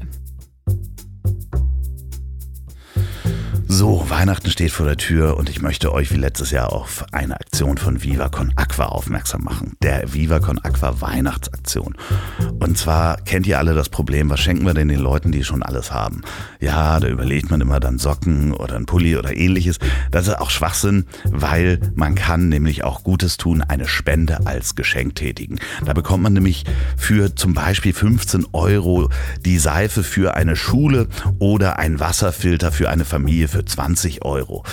So, 3.67 4.05
Weihnachten 4.09 4.51
steht 4.51 4.73
vor 4.73 4.87
der 4.87 4.97
Tür 4.97 5.37
und 5.37 5.49
ich 5.49 5.63
möchte 5.63 5.93
euch 5.93 6.13
wie 6.13 6.17
letztes 6.17 6.51
Jahr 6.51 6.73
auf 6.73 7.05
eine 7.13 7.35
Aktion 7.35 7.79
von 7.79 8.03
Viva 8.03 8.29
Con 8.29 8.53
Aqua 8.57 8.87
aufmerksam 8.87 9.43
machen. 9.43 9.77
Der 9.83 10.13
Viva 10.13 10.39
Con 10.39 10.59
Aqua 10.59 11.01
Weihnachtsaktion. 11.01 11.97
Und 12.61 12.77
zwar 12.79 13.17
kennt 13.23 13.47
ihr 13.47 13.59
alle 13.59 13.75
das 13.75 13.89
Problem, 13.89 14.31
was 14.31 14.41
schenken 14.41 14.67
wir 14.67 14.75
denn 14.75 14.89
den 14.89 15.01
Leuten, 15.01 15.33
die 15.33 15.45
schon 15.45 15.63
alles 15.63 15.93
haben? 15.93 16.23
Ja, 16.61 17.01
da 17.01 17.09
überlegt 17.09 17.51
man 17.51 17.61
immer 17.61 17.81
dann 17.81 17.99
Socken 17.99 18.53
oder 18.53 18.77
ein 18.77 18.87
Pulli 18.87 19.17
oder 19.17 19.35
ähnliches. 19.35 19.79
Das 20.11 20.29
ist 20.29 20.39
auch 20.39 20.51
Schwachsinn, 20.51 21.07
weil 21.25 21.81
man 21.95 22.15
kann 22.15 22.49
nämlich 22.49 22.85
auch 22.85 23.03
Gutes 23.03 23.39
tun, 23.39 23.63
eine 23.63 23.89
Spende 23.89 24.47
als 24.47 24.75
Geschenk 24.75 25.15
tätigen. 25.15 25.59
Da 25.85 25.95
bekommt 25.95 26.23
man 26.23 26.35
nämlich 26.35 26.65
für 26.97 27.35
zum 27.35 27.55
Beispiel 27.55 27.95
15 27.95 28.47
Euro 28.53 29.09
die 29.45 29.59
Seife 29.59 30.03
für 30.03 30.35
eine 30.35 30.55
Schule 30.55 31.09
oder 31.39 31.79
ein 31.79 31.99
Wasserfilter 31.99 32.71
für 32.71 32.91
eine 32.91 33.05
Familie 33.05 33.49
für 33.55 33.65
20 33.65 34.25
Euro. 34.25 34.65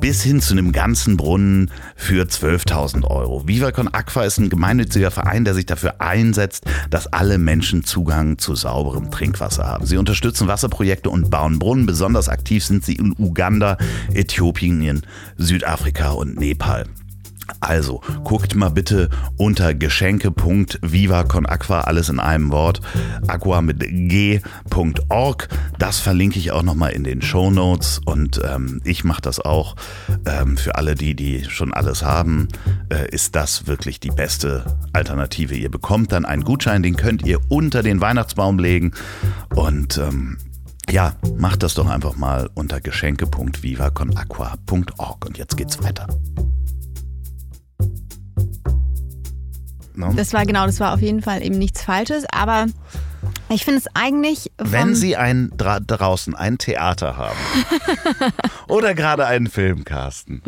Bis 0.00 0.22
hin 0.22 0.40
zu 0.40 0.52
einem 0.52 0.70
ganzen 0.70 1.16
Brunnen 1.16 1.72
für 1.96 2.24
12.000 2.24 3.04
Euro. 3.04 3.48
Viva 3.48 3.72
Con 3.72 3.88
Aqua 3.88 4.22
ist 4.22 4.38
ein 4.38 4.48
gemeinnütziger 4.48 5.10
Verein, 5.10 5.44
der 5.44 5.54
sich 5.54 5.66
dafür 5.66 6.00
einsetzt, 6.00 6.64
dass 6.88 7.08
alle 7.08 7.38
Menschen 7.38 7.82
Zugang 7.82 8.38
zu 8.38 8.54
sauberem 8.54 9.10
Trinkwasser 9.10 9.66
haben. 9.66 9.86
Sie 9.86 9.96
unterstützen 9.96 10.46
Wasserprojekte 10.46 11.10
und 11.10 11.30
bauen 11.30 11.58
Brunnen. 11.58 11.86
Besonders 11.86 12.28
aktiv 12.28 12.64
sind 12.64 12.84
sie 12.84 12.94
in 12.94 13.12
Uganda, 13.18 13.76
Äthiopien, 14.14 15.02
Südafrika 15.36 16.10
und 16.10 16.38
Nepal. 16.38 16.84
Also, 17.60 18.00
guckt 18.24 18.54
mal 18.54 18.70
bitte 18.70 19.10
unter 19.36 19.74
geschenke.vivaconaqua, 19.74 21.80
alles 21.80 22.08
in 22.08 22.20
einem 22.20 22.52
Wort, 22.52 22.80
aqua 23.26 23.60
mit 23.62 23.80
g.org. 23.80 25.48
Das 25.78 25.98
verlinke 25.98 26.38
ich 26.38 26.52
auch 26.52 26.62
nochmal 26.62 26.92
in 26.92 27.02
den 27.04 27.22
Show 27.22 27.50
Notes 27.50 28.00
und 28.04 28.40
ähm, 28.44 28.82
ich 28.84 29.04
mache 29.04 29.22
das 29.22 29.40
auch. 29.40 29.76
Ähm, 30.26 30.56
für 30.56 30.74
alle 30.76 30.94
die, 30.94 31.14
die 31.14 31.44
schon 31.44 31.74
alles 31.74 32.02
haben, 32.02 32.48
äh, 32.90 33.08
ist 33.10 33.34
das 33.34 33.66
wirklich 33.66 34.00
die 34.00 34.10
beste 34.10 34.64
Alternative. 34.92 35.54
Ihr 35.54 35.70
bekommt 35.70 36.12
dann 36.12 36.24
einen 36.24 36.44
Gutschein, 36.44 36.82
den 36.82 36.96
könnt 36.96 37.26
ihr 37.26 37.38
unter 37.48 37.82
den 37.82 38.00
Weihnachtsbaum 38.00 38.58
legen 38.58 38.92
und 39.54 39.98
ähm, 39.98 40.38
ja, 40.90 41.12
macht 41.36 41.62
das 41.62 41.74
doch 41.74 41.88
einfach 41.88 42.16
mal 42.16 42.50
unter 42.54 42.80
geschenke.vivaconaqua.org 42.80 45.26
und 45.26 45.38
jetzt 45.38 45.56
geht's 45.56 45.80
weiter. 45.82 46.08
Ne? 49.98 50.12
Das 50.16 50.32
war 50.32 50.46
genau, 50.46 50.66
das 50.66 50.80
war 50.80 50.94
auf 50.94 51.00
jeden 51.00 51.22
Fall 51.22 51.42
eben 51.42 51.58
nichts 51.58 51.82
Falsches, 51.82 52.24
aber 52.32 52.66
ich 53.50 53.64
finde 53.64 53.80
es 53.80 53.86
eigentlich. 53.94 54.52
Wenn 54.58 54.94
Sie 54.94 55.16
ein, 55.16 55.50
dra 55.56 55.80
draußen 55.80 56.34
ein 56.34 56.58
Theater 56.58 57.16
haben 57.16 57.38
oder 58.68 58.94
gerade 58.94 59.26
einen 59.26 59.48
Film 59.48 59.84
casten, 59.84 60.42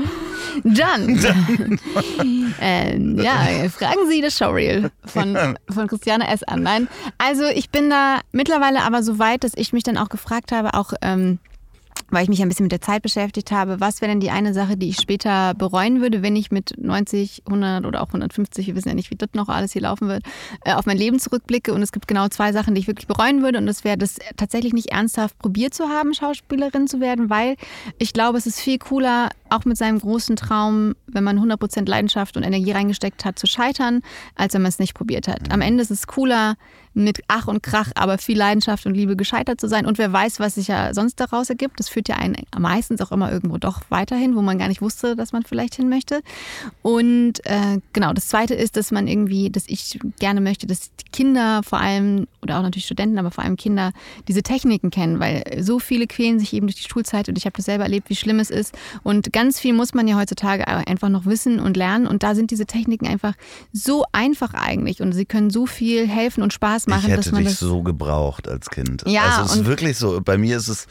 Dann. 0.65 1.19
ähm, 2.61 3.19
ja, 3.19 3.69
fragen 3.71 4.09
Sie 4.09 4.21
das 4.21 4.37
Showreel 4.37 4.91
von, 5.05 5.57
von 5.69 5.87
Christiane 5.89 6.29
S. 6.29 6.43
an. 6.43 6.63
Nein, 6.63 6.89
also 7.19 7.45
ich 7.47 7.71
bin 7.71 7.91
da 7.91 8.21
mittlerweile 8.33 8.83
aber 8.83 9.03
so 9.03 9.19
weit, 9.19 9.45
dass 9.45 9.53
ich 9.57 9.73
mich 9.73 9.83
dann 9.83 9.97
auch 9.99 10.09
gefragt 10.09 10.53
habe, 10.53 10.75
auch 10.75 10.93
ähm, 11.03 11.39
weil 12.11 12.25
ich 12.25 12.29
mich 12.29 12.43
ein 12.43 12.49
bisschen 12.49 12.65
mit 12.65 12.73
der 12.73 12.81
Zeit 12.81 13.03
beschäftigt 13.03 13.51
habe, 13.53 13.81
was 13.81 14.01
wäre 14.01 14.11
denn 14.11 14.21
die 14.21 14.31
eine 14.31 14.55
Sache, 14.55 14.77
die 14.77 14.89
ich 14.89 14.97
später 14.97 15.55
bereuen 15.55 16.01
würde, 16.01 16.23
wenn 16.23 16.37
ich 16.37 16.51
mit 16.51 16.75
90, 16.79 17.43
100 17.47 17.85
oder 17.87 18.03
auch 18.03 18.09
150, 18.09 18.67
wir 18.67 18.75
wissen 18.75 18.89
ja 18.89 18.95
nicht, 18.95 19.11
wie 19.11 19.17
das 19.17 19.31
noch 19.35 19.49
alles 19.49 19.73
hier 19.73 19.83
laufen 19.83 20.09
wird, 20.09 20.25
äh, 20.65 20.73
auf 20.73 20.87
mein 20.87 20.97
Leben 20.97 21.19
zurückblicke. 21.19 21.73
Und 21.73 21.83
es 21.83 21.93
gibt 21.93 22.09
genau 22.09 22.29
zwei 22.29 22.53
Sachen, 22.53 22.75
die 22.75 22.81
ich 22.81 22.87
wirklich 22.87 23.07
bereuen 23.07 23.43
würde. 23.43 23.59
Und 23.59 23.67
das 23.67 23.85
wäre, 23.85 23.97
das 23.97 24.17
tatsächlich 24.37 24.73
nicht 24.73 24.91
ernsthaft 24.91 25.39
probiert 25.39 25.75
zu 25.75 25.89
haben, 25.89 26.15
Schauspielerin 26.15 26.87
zu 26.87 27.01
werden, 27.01 27.31
weil 27.31 27.57
ich 27.99 28.13
glaube, 28.13 28.39
es 28.39 28.47
ist 28.47 28.61
viel 28.61 28.79
cooler, 28.79 29.31
auch 29.49 29.65
mit 29.65 29.77
seinem 29.77 29.99
großen 29.99 30.37
Traum, 30.37 30.95
wenn 31.07 31.25
man 31.25 31.39
100% 31.39 31.89
Leidenschaft 31.89 32.37
und 32.37 32.43
Energie 32.43 32.73
reingesteckt 32.73 33.25
hat, 33.25 33.39
zu 33.39 33.47
scheitern, 33.47 34.01
als 34.35 34.55
wenn 34.55 34.63
man 34.63 34.69
es 34.69 34.79
nicht 34.79 34.95
probiert 34.95 35.29
hat. 35.29 35.53
Am 35.53 35.61
Ende 35.61 35.83
ist 35.83 35.91
es 35.91 36.07
cooler, 36.07 36.57
mit 36.95 37.21
Ach 37.29 37.47
und 37.47 37.63
Krach, 37.63 37.91
aber 37.95 38.19
viel 38.19 38.37
Leidenschaft 38.37 38.87
und 38.87 38.95
Liebe 38.95 39.17
gescheitert 39.17 39.61
zu 39.61 39.69
sein. 39.69 39.87
Und 39.87 39.99
wer 39.99 40.13
weiß, 40.13 40.41
was 40.41 40.57
sich 40.57 40.69
ja 40.69 40.93
sonst 40.95 41.21
daraus 41.21 41.49
ergibt. 41.49 41.79
Das 41.79 41.89
führt 41.89 42.09
ja 42.09 42.17
einen 42.17 42.37
meistens 42.59 43.01
auch 43.01 43.13
immer 43.13 43.31
irgendwo 43.31 43.59
doch 43.59 43.83
weiterhin, 43.91 44.35
wo 44.35 44.43
man 44.43 44.59
gar 44.59 44.69
nicht 44.69 44.83
wusste, 44.83 45.17
dass 45.17 45.33
man 45.33 45.45
vielleicht 45.45 45.77
hin 45.77 45.89
möchte. 45.89 46.23
Und 46.83 47.45
äh, 47.47 47.79
genau, 47.93 48.13
das 48.13 48.29
Zweite 48.29 48.55
ist, 48.55 48.77
dass 48.77 48.91
man 48.91 49.07
irgendwie, 49.07 49.51
dass 49.51 49.65
ich 49.69 49.99
gerne 50.19 50.41
möchte, 50.41 50.67
dass 50.67 50.91
Kinder 51.13 51.63
vor 51.63 51.81
allem, 51.81 52.27
oder 52.43 52.59
auch 52.59 52.63
natürlich 52.63 52.87
Studenten, 52.87 53.19
aber 53.19 53.31
vor 53.31 53.45
allem 53.45 53.57
Kinder, 53.57 53.93
diese 54.29 54.43
Techniken 54.43 54.91
kennen, 54.91 55.21
weil 55.21 55.43
so 55.61 55.79
viele 55.79 56.07
quälen 56.07 56.39
sich 56.39 56.53
eben 56.53 56.67
durch 56.67 56.83
die 56.83 56.89
Schulzeit 56.89 57.29
und 57.29 57.39
ich 57.39 57.45
habe 57.45 57.57
das 57.57 57.67
selber 57.67 57.85
erlebt, 57.85 58.11
wie 58.11 58.17
schlimm 58.17 58.41
es 58.41 58.51
ist. 58.51 58.77
Und 59.03 59.33
ganz 59.33 59.61
viel 59.61 59.73
muss 59.73 59.95
man 59.95 60.09
ja 60.09 60.17
heutzutage 60.17 60.67
einfach 60.67 61.09
noch 61.09 61.27
wissen 61.27 61.61
und 61.61 61.77
lernen. 61.77 62.07
Und 62.07 62.23
da 62.23 62.35
sind 62.35 62.51
diese 62.51 62.67
Techniken 62.67 63.07
einfach 63.07 63.35
so 63.73 64.05
einfach 64.13 64.55
eigentlich 64.55 65.03
und 65.03 65.13
sie 65.13 65.25
können 65.25 65.51
so 65.51 65.67
viel 65.67 66.09
helfen 66.09 66.43
und 66.43 66.53
Spaß 66.53 66.80
machen, 66.87 67.07
ich 67.07 67.11
hätte 67.17 67.31
dass 67.31 67.39
dich 67.39 67.57
so 67.57 67.83
gebraucht 67.83 68.49
als 68.49 68.71
Kind. 68.71 69.05
Ja, 69.07 69.25
also 69.25 69.43
es 69.43 69.61
ist 69.61 69.67
wirklich 69.67 69.97
so. 69.99 70.21
Bei 70.21 70.39
mir 70.39 70.57
ist 70.57 70.69
es 70.69 70.87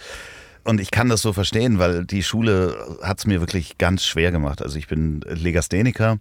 und 0.63 0.79
ich 0.81 0.91
kann 0.91 1.09
das 1.09 1.21
so 1.21 1.33
verstehen, 1.33 1.79
weil 1.79 2.05
die 2.05 2.21
Schule 2.23 2.97
hat 3.01 3.19
es 3.19 3.25
mir 3.25 3.39
wirklich 3.39 3.77
ganz 3.77 4.03
schwer 4.05 4.31
gemacht. 4.31 4.61
Also 4.61 4.77
ich 4.77 4.87
bin 4.87 5.21
Legastheniker. 5.27 6.19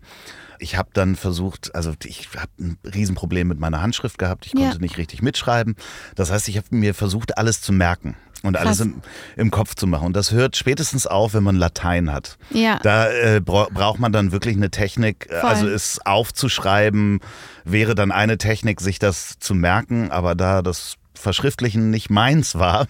Ich 0.61 0.77
habe 0.77 0.89
dann 0.93 1.17
versucht, 1.17 1.75
also 1.75 1.93
ich 2.05 2.29
habe 2.37 2.51
ein 2.59 2.79
Riesenproblem 2.85 3.47
mit 3.47 3.61
meiner 3.61 3.81
Handschrift 3.83 4.19
gehabt. 4.19 4.47
Ich 4.47 4.53
konnte 4.53 4.77
Ja. 4.77 4.81
nicht 4.81 4.97
richtig 4.97 5.23
mitschreiben. 5.23 5.77
Das 6.17 6.31
heißt, 6.31 6.49
ich 6.49 6.57
habe 6.57 6.67
mir 6.71 6.95
versucht, 6.95 7.39
alles 7.39 7.61
zu 7.61 7.73
merken 7.73 8.17
und 8.44 8.57
alles 8.57 8.81
im, 8.81 9.03
im 9.37 9.51
Kopf 9.51 9.74
zu 9.74 9.87
machen. 9.87 10.07
Und 10.07 10.16
das 10.16 10.33
hört 10.33 10.57
spätestens 10.57 11.07
auf, 11.07 11.35
wenn 11.35 11.42
man 11.42 11.57
Latein 11.57 12.12
hat. 12.12 12.38
Ja. 12.51 12.79
Da 12.83 13.11
äh, 13.11 13.40
bra 13.40 13.68
braucht 13.72 13.98
man 13.98 14.12
dann 14.12 14.33
wirklich 14.33 14.57
eine 14.57 14.70
Technik. 14.70 15.27
äh, 15.31 15.40
Voll. 15.40 15.51
Also 15.51 15.68
es 15.68 16.01
aufzuschreiben 16.05 17.20
wäre 17.64 17.94
dann 17.94 18.12
eine 18.12 18.38
Technik, 18.38 18.81
sich 18.81 18.98
das 18.98 19.38
zu 19.38 19.55
merken. 19.55 20.11
Aber 20.11 20.35
da 20.35 20.62
das 20.62 20.96
Verschriftlichen 21.14 21.90
nicht 21.90 22.11
meins 22.11 22.55
war, 22.55 22.87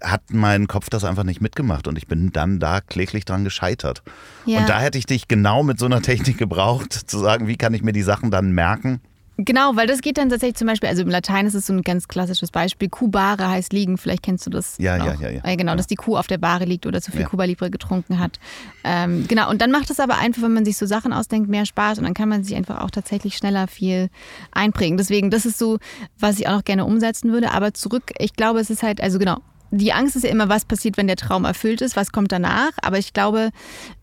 hat 0.00 0.22
mein 0.30 0.68
Kopf 0.68 0.90
das 0.90 1.04
einfach 1.04 1.24
nicht 1.24 1.40
mitgemacht 1.40 1.88
und 1.88 1.98
ich 1.98 2.06
bin 2.06 2.32
dann 2.32 2.60
da 2.60 2.80
kläglich 2.80 3.24
dran 3.24 3.44
gescheitert. 3.44 4.02
Ja. 4.46 4.60
Und 4.60 4.68
da 4.68 4.80
hätte 4.80 4.98
ich 4.98 5.06
dich 5.06 5.28
genau 5.28 5.62
mit 5.62 5.78
so 5.78 5.86
einer 5.86 6.02
Technik 6.08 6.38
gebraucht, 6.38 6.92
zu 6.92 7.18
sagen, 7.18 7.48
wie 7.48 7.56
kann 7.56 7.74
ich 7.74 7.82
mir 7.82 7.92
die 7.92 8.02
Sachen 8.02 8.30
dann 8.30 8.52
merken? 8.52 9.00
Genau, 9.40 9.76
weil 9.76 9.86
das 9.86 10.00
geht 10.00 10.18
dann 10.18 10.28
tatsächlich 10.30 10.56
zum 10.56 10.66
Beispiel, 10.66 10.88
also 10.88 11.02
im 11.02 11.08
Latein 11.08 11.46
ist 11.46 11.54
es 11.54 11.66
so 11.68 11.72
ein 11.72 11.82
ganz 11.82 12.08
klassisches 12.08 12.50
Beispiel. 12.50 12.88
Kubare 12.88 13.48
heißt 13.48 13.72
liegen, 13.72 13.96
vielleicht 13.96 14.24
kennst 14.24 14.44
du 14.46 14.50
das. 14.50 14.74
Ja, 14.78 14.98
noch. 14.98 15.06
ja, 15.06 15.14
ja, 15.14 15.30
ja. 15.30 15.44
Äh, 15.44 15.56
genau, 15.56 15.72
Ja. 15.72 15.76
dass 15.76 15.86
die 15.86 15.94
Kuh 15.94 16.16
auf 16.16 16.26
der 16.26 16.38
Bahre 16.38 16.64
liegt 16.64 16.86
oder 16.86 17.00
zu 17.00 17.12
viel 17.12 17.20
Ja. 17.20 17.28
Cuba 17.28 17.44
Libre 17.44 17.70
getrunken 17.70 18.18
hat. 18.18 18.40
Ähm, 18.82 19.26
genau, 19.28 19.48
und 19.48 19.62
dann 19.62 19.70
macht 19.70 19.90
es 19.90 20.00
aber 20.00 20.18
einfach, 20.18 20.42
wenn 20.42 20.52
man 20.54 20.64
sich 20.64 20.76
so 20.76 20.86
Sachen 20.86 21.12
ausdenkt, 21.12 21.48
mehr 21.48 21.66
Spaß 21.66 21.98
und 21.98 22.04
dann 22.04 22.14
kann 22.14 22.28
man 22.28 22.42
sich 22.42 22.56
einfach 22.56 22.80
auch 22.80 22.90
tatsächlich 22.90 23.36
schneller 23.36 23.68
viel 23.68 24.10
einprägen. 24.50 24.98
Deswegen, 24.98 25.30
das 25.30 25.46
ist 25.46 25.58
so, 25.58 25.78
was 26.18 26.40
ich 26.40 26.48
auch 26.48 26.52
noch 26.54 26.64
gerne 26.64 26.84
umsetzen 26.84 27.30
würde. 27.30 27.52
Aber 27.52 27.72
zurück, 27.74 28.10
ich 28.18 28.34
glaube, 28.34 28.58
es 28.58 28.70
ist 28.70 28.82
halt, 28.82 29.00
also 29.00 29.20
genau, 29.20 29.36
die 29.70 29.92
Angst 29.92 30.16
ist 30.16 30.24
ja 30.24 30.30
immer, 30.30 30.48
was 30.48 30.64
passiert, 30.64 30.96
wenn 30.96 31.06
der 31.06 31.16
Traum 31.16 31.44
erfüllt 31.44 31.80
ist, 31.80 31.94
was 31.94 32.10
kommt 32.10 32.32
danach. 32.32 32.70
Aber 32.82 32.98
ich 32.98 33.12
glaube, 33.12 33.50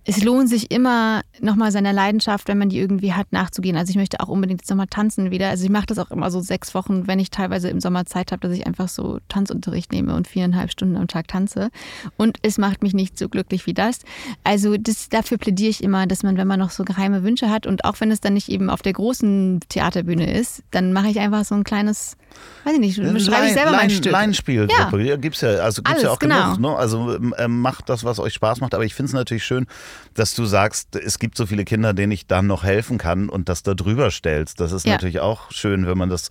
es 0.07 0.23
lohnt 0.23 0.49
sich 0.49 0.71
immer, 0.71 1.21
nochmal 1.41 1.71
seiner 1.71 1.91
Leidenschaft, 1.91 2.47
wenn 2.47 2.59
man 2.59 2.69
die 2.69 2.77
irgendwie 2.77 3.13
hat, 3.13 3.31
nachzugehen. 3.31 3.75
Also 3.75 3.89
ich 3.89 3.95
möchte 3.95 4.19
auch 4.19 4.27
unbedingt 4.27 4.61
jetzt 4.61 4.69
nochmal 4.69 4.85
tanzen 4.87 5.31
wieder. 5.31 5.49
Also 5.49 5.63
ich 5.63 5.71
mache 5.71 5.87
das 5.87 5.97
auch 5.97 6.11
immer 6.11 6.29
so 6.29 6.41
sechs 6.41 6.75
Wochen, 6.75 7.07
wenn 7.07 7.17
ich 7.17 7.31
teilweise 7.31 7.69
im 7.69 7.81
Sommer 7.81 8.05
Zeit 8.05 8.31
habe, 8.31 8.47
dass 8.47 8.55
ich 8.55 8.67
einfach 8.67 8.87
so 8.87 9.19
Tanzunterricht 9.29 9.91
nehme 9.91 10.15
und 10.15 10.27
viereinhalb 10.27 10.69
Stunden 10.71 10.95
am 10.95 11.07
Tag 11.07 11.27
tanze. 11.27 11.69
Und 12.17 12.37
es 12.43 12.59
macht 12.59 12.83
mich 12.83 12.93
nicht 12.93 13.17
so 13.17 13.29
glücklich 13.29 13.65
wie 13.65 13.73
das. 13.73 14.01
Also 14.43 14.77
das, 14.77 15.09
dafür 15.09 15.39
plädiere 15.39 15.71
ich 15.71 15.83
immer, 15.83 16.05
dass 16.05 16.21
man, 16.21 16.37
wenn 16.37 16.47
man 16.47 16.59
noch 16.59 16.69
so 16.69 16.83
geheime 16.83 17.23
Wünsche 17.23 17.49
hat 17.49 17.65
und 17.65 17.83
auch 17.83 17.99
wenn 17.99 18.11
es 18.11 18.21
dann 18.21 18.35
nicht 18.35 18.49
eben 18.49 18.69
auf 18.69 18.83
der 18.83 18.93
großen 18.93 19.61
Theaterbühne 19.69 20.31
ist, 20.31 20.61
dann 20.69 20.93
mache 20.93 21.09
ich 21.09 21.19
einfach 21.19 21.45
so 21.45 21.55
ein 21.55 21.63
kleines, 21.63 22.15
weiß 22.63 22.73
ich 22.73 22.79
nicht, 22.79 22.95
schreibe 22.95 23.47
ich 23.47 23.53
selber 23.53 23.71
mein 23.71 23.89
Stück. 23.89 24.11
Laienspielgruppe, 24.11 25.01
ja. 25.01 25.15
gibt's 25.15 25.41
ja, 25.41 25.49
also 25.49 25.81
gibt's 25.81 26.03
ja 26.03 26.09
Alles, 26.09 26.15
auch 26.15 26.19
genau. 26.19 26.55
genug. 26.55 26.59
Ne? 26.59 26.75
Also 26.75 27.19
ähm, 27.39 27.61
macht 27.61 27.89
das, 27.89 28.03
was 28.03 28.19
euch 28.19 28.35
Spaß 28.35 28.61
macht. 28.61 28.75
Aber 28.75 28.85
ich 28.85 28.93
finde 28.93 29.07
es 29.07 29.13
natürlich 29.13 29.43
schön, 29.43 29.65
dass 30.13 30.33
du 30.35 30.45
sagst, 30.45 30.95
es 30.95 31.19
gibt 31.19 31.37
so 31.37 31.45
viele 31.45 31.65
Kinder, 31.65 31.93
denen 31.93 32.11
ich 32.11 32.27
dann 32.27 32.47
noch 32.47 32.63
helfen 32.63 32.97
kann 32.97 33.29
und 33.29 33.49
das 33.49 33.63
da 33.63 33.73
drüber 33.73 34.11
stellst. 34.11 34.59
Das 34.59 34.71
ist 34.71 34.85
Ja. 34.85 34.93
natürlich 34.93 35.19
auch 35.19 35.51
schön, 35.51 35.85
wenn 35.87 35.97
man 35.97 36.09
das 36.09 36.29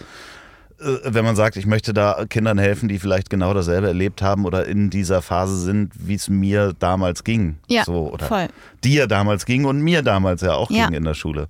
äh, 0.80 0.98
wenn 1.04 1.24
man 1.24 1.36
sagt, 1.36 1.56
ich 1.56 1.66
möchte 1.66 1.94
da 1.94 2.24
Kindern 2.28 2.58
helfen, 2.58 2.88
die 2.88 2.98
vielleicht 2.98 3.30
genau 3.30 3.54
dasselbe 3.54 3.86
erlebt 3.86 4.22
haben 4.22 4.44
oder 4.44 4.66
in 4.66 4.90
dieser 4.90 5.22
Phase 5.22 5.56
sind, 5.60 5.92
wie 5.96 6.14
es 6.14 6.28
mir 6.28 6.72
damals 6.78 7.22
ging. 7.22 7.58
Ja, 7.68 7.84
so, 7.84 8.10
oder 8.12 8.26
voll. 8.26 8.48
dir 8.82 9.06
damals 9.06 9.46
ging 9.46 9.66
und 9.66 9.80
mir 9.80 10.02
damals 10.02 10.42
ja 10.42 10.54
auch 10.54 10.70
Ja. 10.72 10.86
ging 10.86 10.94
in 10.96 11.04
der 11.04 11.14
Schule. 11.14 11.46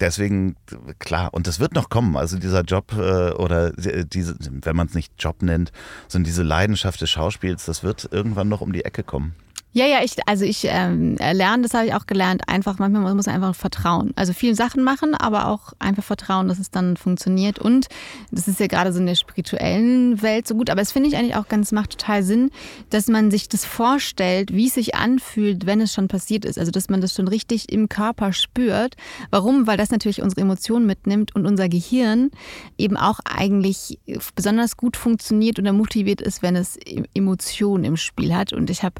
Deswegen, 0.00 0.56
klar, 0.98 1.28
und 1.32 1.46
das 1.46 1.60
wird 1.60 1.74
noch 1.74 1.90
kommen. 1.90 2.16
Also 2.16 2.38
dieser 2.38 2.62
Job 2.62 2.92
äh, 2.96 3.32
oder 3.32 3.72
diese, 3.72 4.36
wenn 4.40 4.74
man 4.74 4.86
es 4.88 4.94
nicht 4.94 5.12
Job 5.18 5.42
nennt, 5.42 5.70
sondern 6.08 6.24
diese 6.24 6.42
Leidenschaft 6.42 7.00
des 7.02 7.10
Schauspiels, 7.10 7.66
das 7.66 7.82
wird 7.84 8.08
irgendwann 8.10 8.48
noch 8.48 8.62
um 8.62 8.72
die 8.72 8.86
Ecke 8.86 9.02
kommen. 9.02 9.34
Ja, 9.74 9.86
ja, 9.86 10.04
ich, 10.04 10.16
also 10.28 10.44
ich 10.44 10.66
ähm, 10.68 11.16
lerne, 11.16 11.62
das 11.62 11.72
habe 11.72 11.86
ich 11.86 11.94
auch 11.94 12.04
gelernt, 12.04 12.42
einfach, 12.46 12.78
manchmal 12.78 13.14
muss 13.14 13.24
man 13.24 13.34
einfach 13.34 13.54
vertrauen. 13.54 14.12
Also 14.16 14.34
viele 14.34 14.54
Sachen 14.54 14.84
machen, 14.84 15.14
aber 15.14 15.46
auch 15.46 15.72
einfach 15.78 16.04
vertrauen, 16.04 16.48
dass 16.48 16.58
es 16.58 16.70
dann 16.70 16.98
funktioniert. 16.98 17.58
Und 17.58 17.86
das 18.30 18.48
ist 18.48 18.60
ja 18.60 18.66
gerade 18.66 18.92
so 18.92 19.00
in 19.00 19.06
der 19.06 19.14
spirituellen 19.14 20.20
Welt 20.20 20.46
so 20.46 20.56
gut, 20.56 20.68
aber 20.68 20.82
es 20.82 20.92
finde 20.92 21.08
ich 21.08 21.16
eigentlich 21.16 21.36
auch 21.36 21.48
ganz, 21.48 21.72
macht 21.72 21.98
total 21.98 22.22
Sinn, 22.22 22.50
dass 22.90 23.08
man 23.08 23.30
sich 23.30 23.48
das 23.48 23.64
vorstellt, 23.64 24.52
wie 24.52 24.66
es 24.66 24.74
sich 24.74 24.94
anfühlt, 24.94 25.64
wenn 25.64 25.80
es 25.80 25.94
schon 25.94 26.06
passiert 26.06 26.44
ist. 26.44 26.58
Also 26.58 26.70
dass 26.70 26.90
man 26.90 27.00
das 27.00 27.14
schon 27.14 27.28
richtig 27.28 27.72
im 27.72 27.88
Körper 27.88 28.34
spürt. 28.34 28.96
Warum? 29.30 29.66
Weil 29.66 29.78
das 29.78 29.90
natürlich 29.90 30.20
unsere 30.20 30.42
Emotionen 30.42 30.86
mitnimmt 30.86 31.34
und 31.34 31.46
unser 31.46 31.70
Gehirn 31.70 32.30
eben 32.76 32.98
auch 32.98 33.20
eigentlich 33.24 33.98
besonders 34.34 34.76
gut 34.76 34.98
funktioniert 34.98 35.58
oder 35.58 35.72
motiviert 35.72 36.20
ist, 36.20 36.42
wenn 36.42 36.56
es 36.56 36.76
Emotionen 37.14 37.84
im 37.84 37.96
Spiel 37.96 38.34
hat. 38.34 38.52
Und 38.52 38.68
ich 38.68 38.82
habe 38.82 38.96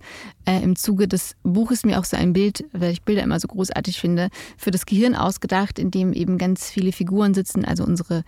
äh, 0.47 0.62
im 0.63 0.77
Zuge 0.77 1.09
des 1.09 1.37
Buches 1.43 1.85
mir 1.85 1.99
auch 1.99 2.05
so 2.05 2.17
ein 2.17 2.33
Bild, 2.33 2.65
weil 2.73 2.93
ich 2.93 3.03
Bilder 3.03 3.23
immer 3.23 3.41
so 3.41 3.49
großartig 3.49 4.01
finde, 4.01 4.29
für 4.57 4.71
das 4.71 4.87
Gehirn 4.87 5.15
ausgedacht, 5.15 5.79
in 5.79 5.91
dem 5.91 6.13
eben 6.13 6.39
ganz 6.39 6.71
viele 6.71 6.93
Figuren 6.93 7.35
sitzen, 7.35 7.65
also 7.65 7.85
unsere 7.85 8.25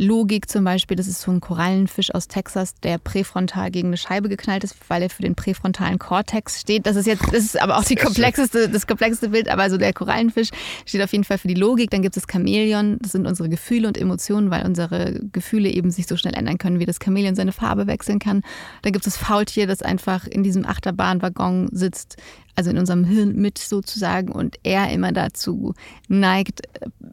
Logik 0.00 0.48
zum 0.48 0.64
Beispiel, 0.64 0.96
das 0.96 1.06
ist 1.06 1.20
so 1.20 1.30
ein 1.30 1.40
Korallenfisch 1.40 2.14
aus 2.14 2.26
Texas, 2.26 2.74
der 2.82 2.96
präfrontal 2.96 3.70
gegen 3.70 3.88
eine 3.88 3.98
Scheibe 3.98 4.30
geknallt 4.30 4.64
ist, 4.64 4.74
weil 4.88 5.02
er 5.02 5.10
für 5.10 5.20
den 5.20 5.34
präfrontalen 5.34 5.98
Kortex 5.98 6.58
steht. 6.58 6.86
Das 6.86 6.96
ist 6.96 7.06
jetzt, 7.06 7.22
das 7.24 7.44
ist 7.44 7.60
aber 7.60 7.76
auch 7.76 7.84
die 7.84 7.96
komplexeste, 7.96 8.70
das 8.70 8.86
komplexeste 8.86 9.28
Bild, 9.28 9.50
aber 9.50 9.68
so 9.68 9.76
der 9.76 9.92
Korallenfisch 9.92 10.48
steht 10.86 11.02
auf 11.02 11.12
jeden 11.12 11.24
Fall 11.24 11.36
für 11.36 11.48
die 11.48 11.54
Logik. 11.54 11.90
Dann 11.90 12.00
gibt 12.00 12.16
es 12.16 12.22
das 12.22 12.32
Chamäleon, 12.32 12.98
das 13.02 13.12
sind 13.12 13.26
unsere 13.26 13.50
Gefühle 13.50 13.88
und 13.88 13.98
Emotionen, 13.98 14.50
weil 14.50 14.64
unsere 14.64 15.20
Gefühle 15.32 15.68
eben 15.68 15.90
sich 15.90 16.06
so 16.06 16.16
schnell 16.16 16.34
ändern 16.34 16.56
können, 16.56 16.80
wie 16.80 16.86
das 16.86 16.98
Chamäleon 17.02 17.34
seine 17.34 17.52
Farbe 17.52 17.86
wechseln 17.86 18.20
kann. 18.20 18.42
Dann 18.80 18.92
gibt 18.92 19.06
es 19.06 19.14
das 19.14 19.22
Faultier, 19.22 19.66
das 19.66 19.82
einfach 19.82 20.26
in 20.26 20.42
diesem 20.42 20.64
Achterbahnwaggon 20.64 21.68
sitzt, 21.72 22.16
also 22.56 22.70
in 22.70 22.78
unserem 22.78 23.04
Hirn 23.04 23.36
mit 23.36 23.58
sozusagen 23.58 24.32
und 24.32 24.56
er 24.62 24.90
immer 24.92 25.12
dazu 25.12 25.74
neigt, 26.08 26.62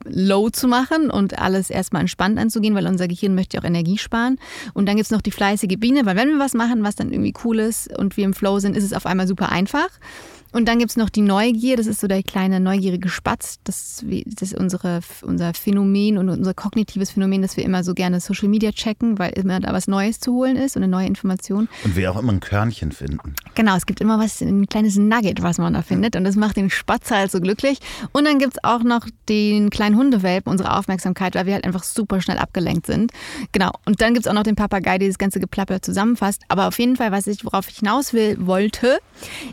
low 0.06 0.50
zu 0.50 0.67
machen 0.67 1.10
und 1.10 1.39
alles 1.39 1.69
erstmal 1.69 2.02
entspannt 2.02 2.39
anzugehen, 2.39 2.76
weil 2.76 2.88
unser 2.88 3.08
Gehirn 3.08 3.36
möchte 3.36 3.60
auch 3.60 3.63
Energie 3.63 3.97
sparen. 3.97 4.38
Und 4.73 4.88
dann 4.88 4.95
gibt 4.95 5.06
es 5.06 5.12
noch 5.12 5.21
die 5.21 5.32
fleißige 5.32 5.78
Biene, 5.78 6.06
weil 6.06 6.15
wenn 6.15 6.30
wir 6.30 6.39
was 6.39 6.54
machen, 6.54 6.84
was 6.84 6.95
dann 6.95 7.12
irgendwie 7.12 7.34
cool 7.43 7.60
ist 7.60 7.97
und 7.97 8.17
wir 8.17 8.26
im 8.26 8.34
Flow 8.34 8.60
sind, 8.60 8.76
ist 8.76 8.84
es 8.84 8.93
auf 8.93 9.06
einmal 9.06 9.28
super 9.28 9.52
einfach. 9.52 9.89
Und 10.58 10.65
dann 10.65 10.80
gibt 10.80 10.89
es 10.89 10.98
noch 10.98 11.12
die 11.12 11.22
Neugier, 11.22 11.78
das 11.78 11.86
ist 11.86 12.00
so 12.00 12.08
der 12.08 12.24
kleine 12.24 12.60
neugierige 12.60 13.10
Spatz. 13.10 13.60
Das, 13.63 14.04
das 14.04 14.52
ist 14.52 14.58
unsere, 14.58 15.02
unser 15.22 15.54
Phänomen 15.54 16.17
und 16.17 16.30
unser 16.30 16.56
kognitives 16.56 17.12
Phänomen, 17.12 17.43
dass 17.43 17.58
wir 17.58 17.63
immer 17.63 17.84
so 17.84 17.93
gerne 17.93 18.20
Social 18.20 18.48
Media 18.48 18.72
checken, 18.72 19.20
weil 19.20 19.34
immer 19.34 19.60
da 19.60 19.72
was 19.72 19.88
Neues 19.88 20.20
zu 20.20 20.34
holen 20.34 20.56
ist 20.56 20.76
und 20.76 20.82
eine 20.82 20.89
neue 20.89 21.06
Information. 21.06 21.70
Und 21.84 21.96
wir 21.96 22.12
auch 22.12 22.17
immer 22.17 22.34
ein 22.34 22.39
Körnchen 22.39 22.91
finden. 22.91 23.36
Genau, 23.54 23.76
es 23.76 23.86
gibt 23.86 24.02
immer 24.02 24.17
was, 24.17 24.41
ein 24.41 24.65
kleines 24.65 24.96
Nugget, 24.96 25.43
was 25.43 25.60
man 25.60 25.76
da 25.76 25.84
findet. 25.84 26.15
Und 26.15 26.24
das 26.24 26.36
macht 26.36 26.58
den 26.58 26.72
Spatz 26.72 27.12
halt 27.12 27.30
so 27.30 27.39
glücklich. 27.39 27.78
Und 28.12 28.26
dann 28.26 28.39
gibt 28.39 28.54
es 28.56 28.63
auch 28.63 28.82
noch 28.82 29.06
den 29.30 29.70
kleinen 29.70 29.96
Hundewelpen, 29.96 30.52
unsere 30.52 30.76
Aufmerksamkeit, 30.76 31.36
weil 31.36 31.46
wir 31.46 31.54
halt 31.54 31.65
einfach 31.65 31.84
super 31.84 32.20
schnell 32.20 32.39
abgelenkt 32.39 32.88
sind. 32.88 33.12
Genau. 33.52 33.74
Und 33.86 34.02
dann 34.02 34.15
gibt 34.15 34.26
es 34.26 34.28
auch 34.28 34.36
noch 34.36 34.41
den 34.41 34.56
Papagei, 34.56 34.98
der 34.98 35.08
das 35.08 35.20
ganze 35.20 35.39
Geplapper 35.39 35.84
zusammenfasst. 35.84 36.41
Aber 36.48 36.67
auf 36.67 36.80
jeden 36.80 36.96
Fall, 36.96 37.12
was 37.12 37.28
ich, 37.28 37.46
worauf 37.46 37.70
ich 37.70 37.78
hinaus 37.78 38.12
will, 38.12 38.38
wollte, 38.39 38.98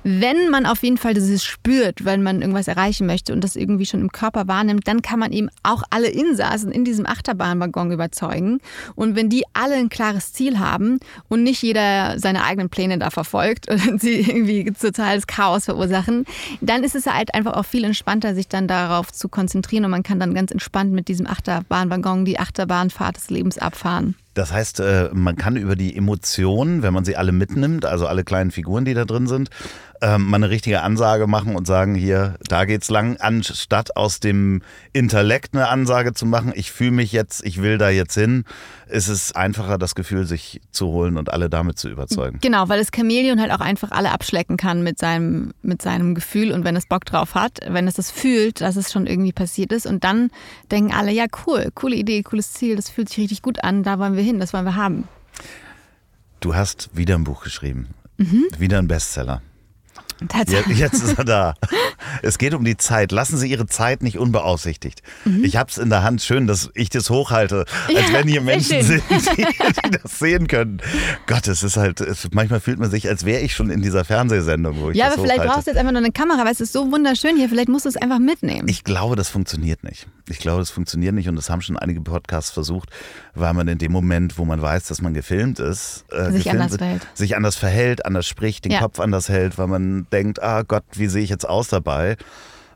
wenn 0.03 0.49
man 0.49 0.65
auf 0.65 0.83
jeden 0.83 0.94
Fall 0.97 1.15
dieses 1.15 1.45
spürt, 1.45 2.05
wenn 2.05 2.23
man 2.23 2.41
irgendwas 2.41 2.69
erreichen 2.69 3.07
möchte 3.07 3.33
und 3.33 3.43
das 3.43 3.57
irgendwie 3.57 3.87
schon 3.87 4.01
im 4.01 4.13
Körper 4.13 4.49
wahrnimmt, 4.49 4.87
dann 4.87 5.03
kann 5.03 5.19
man 5.19 5.33
eben 5.33 5.49
auch 5.63 5.83
alle 5.91 6.09
Insassen 6.09 6.73
in 6.73 6.85
diesem 6.85 7.07
Achterbahnwaggon 7.07 7.93
überzeugen. 7.93 8.61
Und 8.95 9.17
wenn 9.17 9.29
die 9.29 9.45
alle 9.53 9.75
ein 9.75 9.89
klares 9.89 10.33
Ziel 10.33 10.59
haben 10.59 10.99
und 11.29 11.43
nicht 11.43 11.63
jeder 11.63 12.19
seine 12.19 12.45
eigenen 12.45 12.69
Pläne 12.69 12.99
da 12.99 13.11
verfolgt 13.11 13.69
und 13.71 14.01
sie 14.01 14.21
irgendwie 14.21 14.65
totales 14.73 15.27
Chaos 15.27 15.67
verursachen, 15.67 16.25
dann 16.61 16.85
ist 16.85 16.95
es 16.95 17.07
halt 17.07 17.35
einfach 17.35 17.55
auch 17.55 17.65
viel 17.65 17.85
entspannter, 17.85 18.35
sich 18.35 18.49
dann 18.49 18.69
darauf 18.69 19.13
zu 19.13 19.29
konzentrieren 19.29 19.85
und 19.85 19.91
man 19.91 20.03
kann 20.03 20.21
dann 20.21 20.35
ganz 20.35 20.51
entspannt 20.51 20.93
mit 20.93 21.09
diesem 21.09 21.27
Achterbahnwaggon 21.27 22.25
die 22.25 22.39
Achterbahnfahrt 22.39 23.17
des 23.17 23.31
Lebens 23.31 23.59
abfahren. 23.59 24.15
Das 24.35 24.53
heißt, 24.53 24.81
äh, 24.81 25.11
man 25.13 25.37
kann 25.37 25.57
über 25.57 25.77
die 25.77 25.97
Emotionen, 25.97 26.83
wenn 26.83 26.93
man 26.93 27.05
sie 27.05 27.17
alle 27.17 27.31
mitnimmt, 27.31 27.85
also 27.87 28.07
alle 28.07 28.25
kleinen 28.25 28.51
Figuren, 28.51 28.85
die 28.85 28.95
da 28.95 29.05
drin 29.05 29.29
sind, 29.29 29.49
ähm, 30.05 30.25
mal 30.29 30.37
eine 30.37 30.51
richtige 30.51 30.83
Ansage 30.83 31.27
machen 31.27 31.57
und 31.57 31.67
sagen, 31.67 31.95
hier, 31.95 32.35
da 32.47 32.67
geht's 32.67 32.91
lang, 32.91 33.17
anstatt 33.17 33.97
aus 33.97 34.21
dem 34.21 34.61
Intellekt 34.93 35.55
eine 35.55 35.69
Ansage 35.69 36.13
zu 36.13 36.27
machen, 36.27 36.53
ich 36.55 36.71
fühle 36.73 36.91
mich 36.91 37.11
jetzt, 37.11 37.43
ich 37.43 37.63
will 37.63 37.79
da 37.79 37.89
jetzt 37.89 38.13
hin, 38.13 38.45
ist 38.87 39.09
es 39.09 39.33
einfacher, 39.35 39.79
das 39.79 39.95
Gefühl 39.95 40.27
sich 40.27 40.61
zu 40.73 40.89
holen 40.89 41.17
und 41.17 41.33
alle 41.33 41.49
damit 41.49 41.79
zu 41.79 41.89
überzeugen. 41.89 42.39
Genau, 42.43 42.69
weil 42.69 42.79
das 42.79 42.89
Chamäleon 42.95 43.41
halt 43.41 43.51
auch 43.51 43.61
einfach 43.61 43.93
alle 43.93 44.13
abschlecken 44.13 44.59
kann 44.59 44.83
mit 44.83 44.99
seinem, 44.99 45.55
mit 45.63 45.81
seinem 45.81 46.15
Gefühl 46.15 46.53
und 46.53 46.65
wenn 46.65 46.77
es 46.77 46.87
Bock 46.87 47.07
drauf 47.07 47.35
hat, 47.35 47.61
wenn 47.67 47.89
es 47.89 47.95
das 47.95 48.11
fühlt, 48.11 48.61
dass 48.61 48.77
es 48.77 48.93
schon 48.93 49.07
irgendwie 49.07 49.33
passiert 49.33 49.73
ist 49.73 49.87
und 49.87 50.05
dann 50.05 50.31
denken 50.71 50.93
alle, 50.93 51.13
ja 51.13 51.25
cool, 51.47 51.71
coole 51.75 51.97
Idee, 51.97 52.23
cooles 52.23 52.53
Ziel, 52.53 52.77
das 52.77 52.91
fühlt 52.91 53.09
sich 53.09 53.19
richtig 53.19 53.41
gut 53.41 53.65
an, 53.65 53.83
da 53.83 53.99
wollen 53.99 54.17
wir 54.17 54.23
hin, 54.23 54.39
das 54.39 54.53
wollen 54.53 54.67
wir 54.67 54.77
haben. 54.77 55.09
Du 56.41 56.55
hast 56.55 56.91
wieder 56.93 57.15
ein 57.15 57.25
Buch 57.25 57.43
geschrieben, 57.43 57.89
Mhm. 58.19 58.45
wieder 58.59 58.79
ein 58.79 58.87
Bestseller. 58.87 59.41
Tatsache. 60.29 60.71
Jetzt, 60.71 60.79
jetzt 60.79 61.03
ist 61.03 61.19
er 61.19 61.25
da. 61.25 61.55
Es 62.23 62.39
geht 62.39 62.55
um 62.55 62.65
die 62.65 62.77
Zeit. 62.77 63.13
Lassen 63.13 63.37
Sie 63.37 63.51
Ihre 63.51 63.67
Zeit 63.67 64.03
nicht 64.03 64.19
unbeaufsichtigt. 64.19 65.03
Ich 65.43 65.57
habe 65.57 65.71
es 65.71 65.79
in 65.79 65.91
der 65.91 66.03
Hand. 66.03 66.23
Schön, 66.23 66.47
dass 66.47 66.71
ich 66.75 66.89
das 66.91 67.11
hochhalte, 67.11 67.65
als 67.89 67.89
Mhm. 67.89 67.95
Ja, 67.97 68.13
wenn 68.13 68.29
hier 68.29 68.41
Menschen 68.41 68.83
sind, 68.83 69.03
die, 69.11 69.45
die 69.45 69.91
das 70.03 70.19
sehen 70.19 70.47
können. 70.47 70.81
Gott, 71.27 71.49
es 71.49 71.63
ist 71.63 71.77
halt, 71.77 72.01
es, 72.01 72.29
manchmal 72.33 72.61
fühlt 72.61 72.79
man 72.79 72.91
sich, 72.91 73.09
als 73.09 73.25
wäre 73.25 73.41
ich 73.43 73.55
schon 73.55 73.71
in 73.71 73.83
dieser 73.83 74.05
Fernsehsendung, 74.05 74.81
wo 74.81 74.91
ich 74.91 74.97
Ja, 74.97 75.07
aber 75.07 75.15
vielleicht 75.15 75.35
hochhalte. 75.41 75.53
brauchst 75.53 75.67
du 75.67 75.71
jetzt 75.73 75.79
einfach 75.79 75.93
nur 75.93 76.01
eine 76.03 76.13
Kamera, 76.13 76.45
weil 76.45 76.53
es 76.53 76.61
ist 76.61 76.73
so 76.73 76.91
wunderschön 76.91 77.37
hier, 77.37 77.49
vielleicht 77.49 77.69
musst 77.69 77.85
du 77.85 77.89
es 77.89 77.97
einfach 77.97 78.19
mitnehmen. 78.19 78.69
Ich 78.69 78.85
glaube, 78.85 79.17
das 79.17 79.29
funktioniert 79.29 79.85
nicht. 79.85 80.07
Ich 80.29 80.39
glaube, 80.39 80.61
das 80.61 80.71
funktioniert 80.71 81.15
nicht 81.15 81.29
und 81.29 81.37
das 81.37 81.51
haben 81.51 81.61
schon 81.61 81.77
einige 81.77 82.01
Podcasts 82.01 82.51
versucht, 82.51 82.89
weil 83.35 83.53
man 83.55 83.69
in 83.69 83.79
dem 83.79 83.93
Moment, 83.93 84.39
wo 84.39 84.45
man 84.45 84.61
weiß, 84.63 84.85
dass 84.85 85.03
man 85.03 85.13
gefilmt 85.15 85.59
ist, 85.59 86.05
äh, 86.13 86.31
Sich 86.33 86.45
gefilmt 86.45 86.73
anders 86.73 87.01
sich 87.15 87.37
anders 87.37 87.57
verhält, 87.57 88.07
anders 88.07 88.27
spricht, 88.27 88.65
den 88.65 88.73
Ja. 88.73 88.81
Kopf 88.81 89.01
anders 89.01 89.29
hält, 89.29 89.59
weil 89.59 89.67
man 89.67 90.04
denkt, 90.13 90.43
ah 90.43 90.63
Gott, 90.63 90.85
wie 90.93 91.09
sehe 91.09 91.23
ich 91.23 91.31
jetzt 91.31 91.49
aus 91.49 91.69
dabei? 91.69 92.17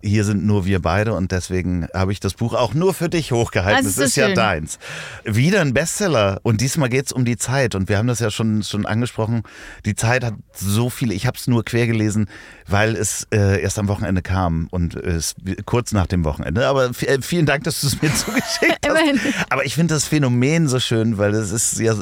Hier 0.03 0.25
sind 0.25 0.45
nur 0.45 0.65
wir 0.67 0.81
beide 0.81 1.15
und 1.15 1.33
deswegen 1.33 1.89
habe 1.95 2.13
ich 2.13 2.21
das 2.21 2.35
Buch 2.35 2.55
auch 2.55 2.75
nur 2.75 2.95
für 2.95 3.09
dich 3.09 3.33
hochgehalten. 3.33 3.87
Also, 3.87 3.89
es 3.89 3.99
ist 3.99 4.09
ist 4.09 4.17
ja 4.17 4.35
deins. 4.35 4.79
Wieder 5.25 5.61
ein 5.61 5.75
Bestseller 5.75 6.41
und 6.43 6.61
diesmal 6.61 6.89
geht 6.89 7.07
es 7.07 7.13
um 7.13 7.25
die 7.25 7.37
Zeit 7.37 7.75
und 7.75 7.89
wir 7.89 7.99
haben 7.99 8.09
das 8.09 8.21
ja 8.21 8.31
schon, 8.31 8.63
schon 8.63 8.87
angesprochen. 8.87 9.43
Die 9.85 9.95
Zeit 9.95 10.25
hat 10.25 10.35
so 10.55 10.91
viele, 10.91 11.15
ich 11.15 11.27
habe 11.27 11.37
es 11.37 11.47
nur 11.47 11.65
quer 11.65 11.87
gelesen, 11.87 12.29
weil 12.67 12.97
es 12.97 13.27
äh, 13.33 13.61
erst 13.61 13.79
am 13.79 13.89
Wochenende 13.89 14.23
kam 14.23 14.69
und 14.71 14.95
es 14.95 15.35
kurz 15.65 15.93
nach 15.93 16.07
dem 16.07 16.25
Wochenende. 16.25 16.67
Aber 16.67 16.87
äh, 16.87 17.19
vielen 17.23 17.47
Dank, 17.47 17.65
dass 17.65 17.81
du 17.81 17.87
es 17.87 18.01
mir 18.03 18.15
zugeschickt 18.15 18.87
hast. 18.87 19.51
Aber 19.51 19.65
ich 19.65 19.75
finde 19.75 19.95
das 19.95 20.07
Phänomen 20.07 20.69
so 20.69 20.81
schön, 20.81 21.19
weil 21.19 21.35
es 21.35 21.51
ist 21.51 21.79
ja, 21.79 21.95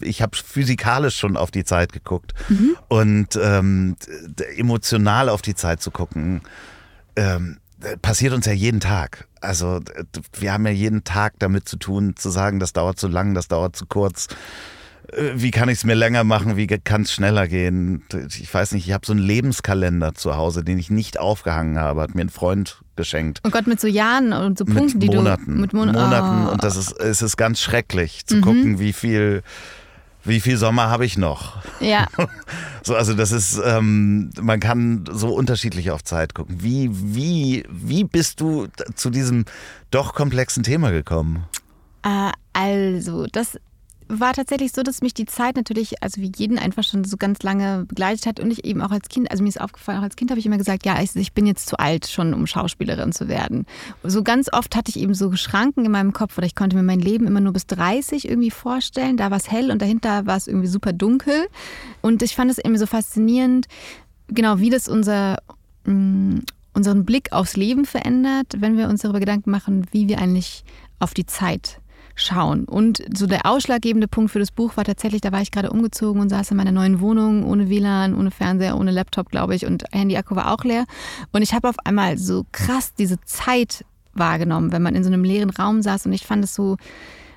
ich 0.00 0.22
habe 0.22 0.36
physikalisch 0.36 1.16
schon 1.16 1.36
auf 1.36 1.50
die 1.50 1.64
Zeit 1.64 1.92
geguckt 1.92 2.34
und 2.88 3.38
ähm, 3.40 3.96
emotional 4.56 5.28
auf 5.28 5.42
die 5.42 5.54
Zeit 5.54 5.82
zu 5.82 5.90
gucken 5.90 6.42
ähm, 7.16 7.58
passiert 8.02 8.32
uns 8.32 8.46
ja 8.46 8.52
jeden 8.52 8.80
Tag. 8.80 9.28
Also 9.40 9.80
wir 10.38 10.52
haben 10.52 10.66
ja 10.66 10.72
jeden 10.72 11.04
Tag 11.04 11.34
damit 11.38 11.68
zu 11.68 11.76
tun, 11.76 12.14
zu 12.16 12.30
sagen, 12.30 12.60
das 12.60 12.72
dauert 12.72 12.98
zu 12.98 13.08
lang, 13.08 13.34
das 13.34 13.48
dauert 13.48 13.76
zu 13.76 13.86
kurz. 13.86 14.28
Äh, 15.12 15.32
Wie 15.34 15.50
kann 15.50 15.68
ich 15.68 15.78
es 15.78 15.84
mir 15.84 15.94
länger 15.94 16.24
machen? 16.24 16.56
Wie 16.56 16.66
kann 16.66 17.02
es 17.02 17.12
schneller 17.12 17.48
gehen? 17.48 18.02
Ich 18.28 18.52
weiß 18.52 18.72
nicht, 18.72 18.86
ich 18.86 18.92
habe 18.92 19.06
so 19.06 19.12
einen 19.12 19.22
Lebenskalender 19.22 20.14
zu 20.14 20.36
Hause, 20.36 20.64
den 20.64 20.78
ich 20.78 20.90
nicht 20.90 21.18
aufgehangen 21.18 21.78
habe, 21.78 22.02
hat 22.02 22.14
mir 22.14 22.22
ein 22.22 22.30
Freund 22.30 22.80
geschenkt. 22.96 23.40
Oh 23.44 23.50
Gott, 23.50 23.66
mit 23.66 23.80
so 23.80 23.86
Jahren 23.86 24.32
und 24.32 24.58
so 24.58 24.64
Punkten, 24.64 24.98
mit 24.98 25.02
die 25.02 25.16
Monaten. 25.16 25.54
du 25.54 25.60
mit 25.60 25.72
Mon 25.72 25.92
Monaten. 25.92 26.46
Oh. 26.46 26.52
Und 26.52 26.64
das 26.64 26.76
ist, 26.76 26.92
es 26.92 27.22
ist 27.22 27.36
ganz 27.36 27.60
schrecklich 27.60 28.26
zu 28.26 28.40
gucken, 28.40 28.78
wie 28.78 28.92
viel, 28.92 29.42
wie 30.24 30.40
viel 30.40 30.56
Sommer 30.56 30.88
habe 30.88 31.04
ich 31.04 31.16
noch. 31.16 31.56
Ja, 31.80 32.06
So, 32.86 32.94
also 32.94 33.14
das 33.14 33.32
ist, 33.32 33.58
ähm, 33.64 34.28
man 34.38 34.60
kann 34.60 35.06
so 35.10 35.34
unterschiedlich 35.34 35.90
auf 35.90 36.04
Zeit 36.04 36.34
gucken. 36.34 36.58
Wie, 36.60 36.90
wie, 36.92 37.64
wie 37.70 38.04
bist 38.04 38.42
du 38.42 38.66
zu 38.94 39.08
diesem 39.08 39.46
doch 39.90 40.12
komplexen 40.12 40.62
Thema 40.62 40.90
gekommen? 40.90 41.46
Äh, 42.02 42.30
also, 42.52 43.26
das 43.32 43.58
war 44.08 44.32
tatsächlich 44.32 44.72
so, 44.72 44.82
dass 44.82 45.02
mich 45.02 45.14
die 45.14 45.24
Zeit 45.24 45.56
natürlich, 45.56 46.02
also 46.02 46.20
wie 46.20 46.30
jeden 46.36 46.58
einfach 46.58 46.84
schon 46.84 47.04
so 47.04 47.16
ganz 47.16 47.42
lange 47.42 47.84
begleitet 47.86 48.26
hat 48.26 48.40
und 48.40 48.50
ich 48.50 48.64
eben 48.64 48.82
auch 48.82 48.90
als 48.90 49.08
Kind, 49.08 49.30
also 49.30 49.42
mir 49.42 49.48
ist 49.48 49.60
aufgefallen, 49.60 49.98
auch 49.98 50.02
als 50.02 50.16
Kind 50.16 50.30
habe 50.30 50.38
ich 50.38 50.46
immer 50.46 50.58
gesagt, 50.58 50.84
ja, 50.84 51.00
ich, 51.00 51.32
bin 51.32 51.46
jetzt 51.46 51.68
zu 51.68 51.78
alt 51.78 52.06
schon, 52.06 52.34
um 52.34 52.46
Schauspielerin 52.46 53.12
zu 53.12 53.28
werden. 53.28 53.66
So 54.02 54.22
ganz 54.22 54.52
oft 54.52 54.76
hatte 54.76 54.90
ich 54.90 54.98
eben 54.98 55.14
so 55.14 55.32
Schranken 55.36 55.84
in 55.84 55.92
meinem 55.92 56.12
Kopf 56.12 56.36
oder 56.36 56.46
ich 56.46 56.54
konnte 56.54 56.76
mir 56.76 56.82
mein 56.82 57.00
Leben 57.00 57.26
immer 57.26 57.40
nur 57.40 57.52
bis 57.52 57.66
30 57.66 58.28
irgendwie 58.28 58.50
vorstellen. 58.50 59.16
Da 59.16 59.30
war 59.30 59.38
es 59.38 59.50
hell 59.50 59.70
und 59.70 59.80
dahinter 59.80 60.26
war 60.26 60.36
es 60.36 60.46
irgendwie 60.46 60.68
super 60.68 60.92
dunkel. 60.92 61.46
Und 62.02 62.22
ich 62.22 62.36
fand 62.36 62.50
es 62.50 62.58
eben 62.58 62.76
so 62.76 62.86
faszinierend, 62.86 63.66
genau 64.28 64.58
wie 64.58 64.70
das 64.70 64.88
unser 64.88 65.38
mh, 65.84 66.40
unseren 66.74 67.04
Blick 67.04 67.32
aufs 67.32 67.56
Leben 67.56 67.84
verändert, 67.84 68.48
wenn 68.58 68.76
wir 68.76 68.88
uns 68.88 69.02
darüber 69.02 69.20
Gedanken 69.20 69.50
machen, 69.50 69.86
wie 69.92 70.08
wir 70.08 70.18
eigentlich 70.18 70.64
auf 70.98 71.14
die 71.14 71.26
Zeit 71.26 71.80
schauen. 72.14 72.64
Und 72.64 73.02
so 73.16 73.26
der 73.26 73.46
ausschlaggebende 73.46 74.08
Punkt 74.08 74.30
für 74.30 74.38
das 74.38 74.50
Buch 74.50 74.76
war 74.76 74.84
tatsächlich, 74.84 75.20
da 75.20 75.32
war 75.32 75.42
ich 75.42 75.50
gerade 75.50 75.70
umgezogen 75.70 76.20
und 76.20 76.28
saß 76.28 76.50
in 76.50 76.56
meiner 76.56 76.72
neuen 76.72 77.00
Wohnung 77.00 77.44
ohne 77.44 77.68
WLAN, 77.68 78.14
ohne 78.14 78.30
Fernseher, 78.30 78.76
ohne 78.78 78.90
Laptop, 78.90 79.30
glaube 79.30 79.54
ich, 79.54 79.66
und 79.66 79.84
Handy-Akku 79.92 80.36
war 80.36 80.52
auch 80.52 80.64
leer. 80.64 80.84
Und 81.32 81.42
ich 81.42 81.54
habe 81.54 81.68
auf 81.68 81.76
einmal 81.84 82.18
so 82.18 82.46
krass 82.52 82.94
diese 82.94 83.20
Zeit 83.22 83.84
wahrgenommen, 84.14 84.72
wenn 84.72 84.82
man 84.82 84.94
in 84.94 85.02
so 85.02 85.10
einem 85.10 85.24
leeren 85.24 85.50
Raum 85.50 85.82
saß. 85.82 86.06
Und 86.06 86.12
ich 86.12 86.24
fand 86.26 86.44
es 86.44 86.54
so 86.54 86.76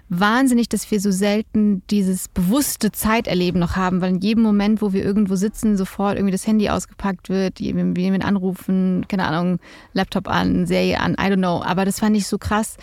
wahnsinnig, 0.10 0.70
dass 0.70 0.90
wir 0.90 1.02
so 1.02 1.12
selten 1.12 1.82
dieses 1.90 2.28
bewusste 2.30 2.92
Zeiterleben 2.92 3.60
noch 3.60 3.76
haben, 3.76 4.00
weil 4.00 4.12
in 4.12 4.20
jedem 4.22 4.44
Moment, 4.44 4.82
wo 4.82 4.94
wir 4.94 5.04
irgendwo 5.04 5.36
sitzen, 5.36 5.76
sofort 5.76 6.16
irgendwie 6.16 6.32
das 6.32 6.48
Handy 6.48 6.70
ausgepackt 6.70 7.30
wird, 7.30 7.60
wir 7.60 7.68
jemanden 7.68 8.22
anrufen, 8.22 9.06
keine 9.10 9.26
Ahnung, 9.26 9.60
Laptop 9.94 10.30
an, 10.30 10.66
Serie 10.66 11.00
an, 11.00 11.14
I 11.14 11.32
don't 11.32 11.38
know. 11.38 11.62
Aber 11.62 11.84
das 11.84 12.00
fand 12.00 12.16
ich 12.16 12.28
so 12.28 12.38
krass, 12.38 12.78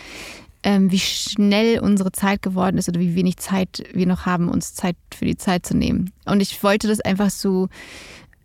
wie 0.65 0.99
schnell 0.99 1.79
unsere 1.79 2.11
Zeit 2.11 2.41
geworden 2.41 2.77
ist 2.77 2.89
oder 2.89 2.99
wie 2.99 3.15
wenig 3.15 3.37
Zeit 3.37 3.83
wir 3.93 4.07
noch 4.07 4.25
haben, 4.25 4.49
uns 4.49 4.73
Zeit 4.73 4.97
für 5.15 5.25
die 5.25 5.37
Zeit 5.37 5.65
zu 5.65 5.77
nehmen. 5.77 6.11
Und 6.25 6.41
ich 6.41 6.63
wollte 6.63 6.87
das 6.87 7.01
einfach 7.01 7.29
so 7.29 7.69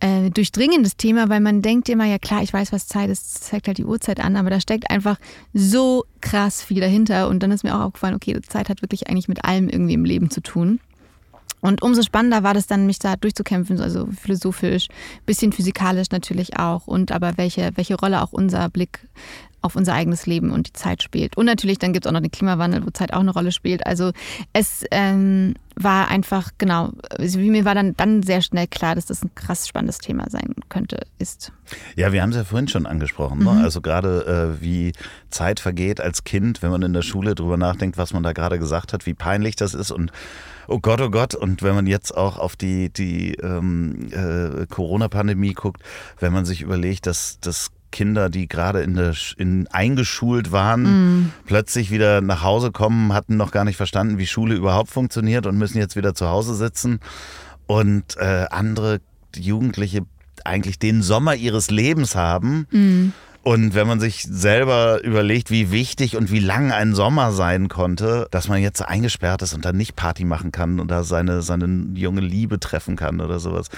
äh, 0.01 0.31
durchdringen, 0.31 0.83
das 0.83 0.97
Thema, 0.97 1.29
weil 1.29 1.41
man 1.41 1.62
denkt 1.62 1.89
immer, 1.89 2.05
ja 2.05 2.18
klar, 2.18 2.43
ich 2.43 2.53
weiß, 2.53 2.73
was 2.73 2.87
Zeit 2.89 3.11
ist, 3.11 3.45
zeigt 3.45 3.66
halt 3.66 3.79
die 3.79 3.85
Uhrzeit 3.85 4.21
an, 4.21 4.37
aber 4.37 4.51
da 4.51 4.61
steckt 4.61 4.91
einfach 4.91 5.18
so 5.53 6.05
krass 6.21 6.62
viel 6.62 6.81
dahinter. 6.81 7.29
Und 7.29 7.43
dann 7.43 7.53
ist 7.53 7.64
mir 7.64 7.75
auch 7.75 7.87
aufgefallen, 7.87 8.14
okay, 8.14 8.41
Zeit 8.43 8.68
hat 8.68 8.83
wirklich 8.83 9.09
eigentlich 9.09 9.29
mit 9.29 9.45
allem 9.45 9.68
irgendwie 9.68 9.95
im 9.95 10.05
Leben 10.05 10.31
zu 10.31 10.43
tun. 10.43 10.81
Und 11.61 11.82
umso 11.82 12.02
spannender 12.02 12.42
war 12.42 12.54
das 12.54 12.66
dann, 12.66 12.86
mich 12.86 12.98
da 12.98 13.16
durchzukämpfen, 13.16 13.80
also 13.80 14.08
philosophisch, 14.20 14.88
bisschen 15.26 15.52
physikalisch 15.52 16.11
natürlich 16.11 16.58
auch 16.58 16.86
und 16.86 17.12
aber 17.12 17.36
welche, 17.36 17.70
welche 17.74 17.96
Rolle 17.96 18.22
auch 18.22 18.32
unser 18.32 18.68
Blick 18.68 19.00
auf 19.62 19.76
unser 19.76 19.92
eigenes 19.92 20.26
Leben 20.26 20.50
und 20.50 20.68
die 20.68 20.72
Zeit 20.72 21.02
spielt. 21.02 21.36
Und 21.36 21.46
natürlich, 21.46 21.78
dann 21.78 21.92
gibt 21.92 22.06
es 22.06 22.08
auch 22.08 22.14
noch 22.14 22.22
den 22.22 22.30
Klimawandel, 22.30 22.84
wo 22.84 22.90
Zeit 22.90 23.12
auch 23.12 23.20
eine 23.20 23.32
Rolle 23.32 23.52
spielt. 23.52 23.86
Also 23.86 24.12
es 24.54 24.84
ähm, 24.90 25.54
war 25.76 26.08
einfach, 26.08 26.50
genau, 26.56 26.92
also 27.11 27.38
mir 27.38 27.64
war 27.64 27.74
dann, 27.74 27.94
dann 27.96 28.22
sehr 28.22 28.40
schnell 28.40 28.66
klar, 28.66 28.94
dass 28.94 29.06
das 29.06 29.22
ein 29.22 29.34
krass 29.34 29.68
spannendes 29.68 29.98
Thema 29.98 30.30
sein 30.30 30.54
könnte, 30.70 31.00
ist. 31.18 31.52
Ja, 31.94 32.12
wir 32.12 32.22
haben 32.22 32.30
es 32.30 32.36
ja 32.36 32.44
vorhin 32.44 32.68
schon 32.68 32.86
angesprochen. 32.86 33.44
Ne? 33.44 33.61
Also 33.62 33.82
gerade 33.82 34.56
äh, 34.58 34.62
wie 34.62 34.92
Zeit 35.28 35.61
vergeht 35.61 36.00
als 36.00 36.24
Kind, 36.24 36.62
wenn 36.62 36.70
man 36.70 36.82
in 36.82 36.94
der 36.94 37.02
Schule 37.02 37.34
drüber 37.34 37.58
nachdenkt, 37.58 37.98
was 37.98 38.14
man 38.14 38.22
da 38.22 38.32
gerade 38.32 38.58
gesagt 38.58 38.94
hat, 38.94 39.04
wie 39.04 39.14
peinlich 39.14 39.56
das 39.56 39.74
ist 39.74 39.90
und 39.90 40.11
oh 40.71 40.79
Gott, 40.81 41.01
oh 41.01 41.11
Gott. 41.11 41.35
Und 41.35 41.62
wenn 41.62 41.75
man 41.75 41.87
jetzt 41.87 42.16
auch 42.16 42.39
auf 42.39 42.57
die, 42.57 42.91
die 42.91 43.35
ähm, 43.35 44.09
äh, 44.12 44.66
Corona-Pandemie 44.66 45.53
guckt, 45.53 45.83
wenn 46.18 46.33
man 46.33 46.45
sich 46.45 46.62
überlegt, 46.62 47.07
dass 47.07 47.39
das 47.41 47.71
Kinder, 47.91 48.31
die 48.31 48.47
gerade 48.47 48.83
in 48.83 48.95
der 48.95 49.14
in, 49.37 49.66
eingeschult 49.68 50.53
waren, 50.53 51.33
plötzlich 51.47 51.91
wieder 51.91 52.21
nach 52.21 52.43
Hause 52.43 52.71
kommen, 52.71 53.12
hatten 53.12 53.37
noch 53.37 53.51
gar 53.51 53.64
nicht 53.64 53.77
verstanden, 53.77 54.18
wie 54.18 54.29
Schule 54.29 54.55
überhaupt 54.55 54.91
funktioniert 54.91 55.47
und 55.47 55.59
müssen 55.59 55.79
jetzt 55.79 55.97
wieder 55.97 56.14
zu 56.14 56.29
Hause 56.29 56.55
sitzen. 56.55 57.01
Und 57.66 58.16
äh, 58.16 58.47
andere 58.51 59.01
Jugendliche 59.37 60.03
eigentlich 60.45 60.79
den 60.79 61.03
Sommer 61.03 61.35
ihres 61.35 61.71
Lebens 61.71 62.14
haben. 62.14 62.66
Und 63.43 63.74
wenn 63.74 63.86
man 63.86 64.01
sich 64.01 64.24
selber 64.28 65.03
überlegt, 65.03 65.51
wie 65.51 65.70
wichtig 65.70 66.16
und 66.16 66.30
wie 66.30 66.41
lang 66.41 66.72
ein 66.72 66.95
Sommer 66.95 67.32
sein 67.32 67.68
konnte, 67.68 68.28
dass 68.30 68.49
man 68.49 68.61
jetzt 68.61 68.82
eingesperrt 68.82 69.41
ist 69.41 69.55
und 69.55 69.64
dann 69.64 69.78
nicht 69.78 69.97
Party 69.97 70.24
machen 70.24 70.53
kann 70.53 70.78
und 70.78 70.91
da 70.91 71.05
seine, 71.05 71.41
seine 71.41 71.86
junge 71.95 72.20
Liebe 72.20 72.61
treffen 72.61 72.97
kann 72.97 73.20
oder 73.22 73.41
sowas, 73.41 73.68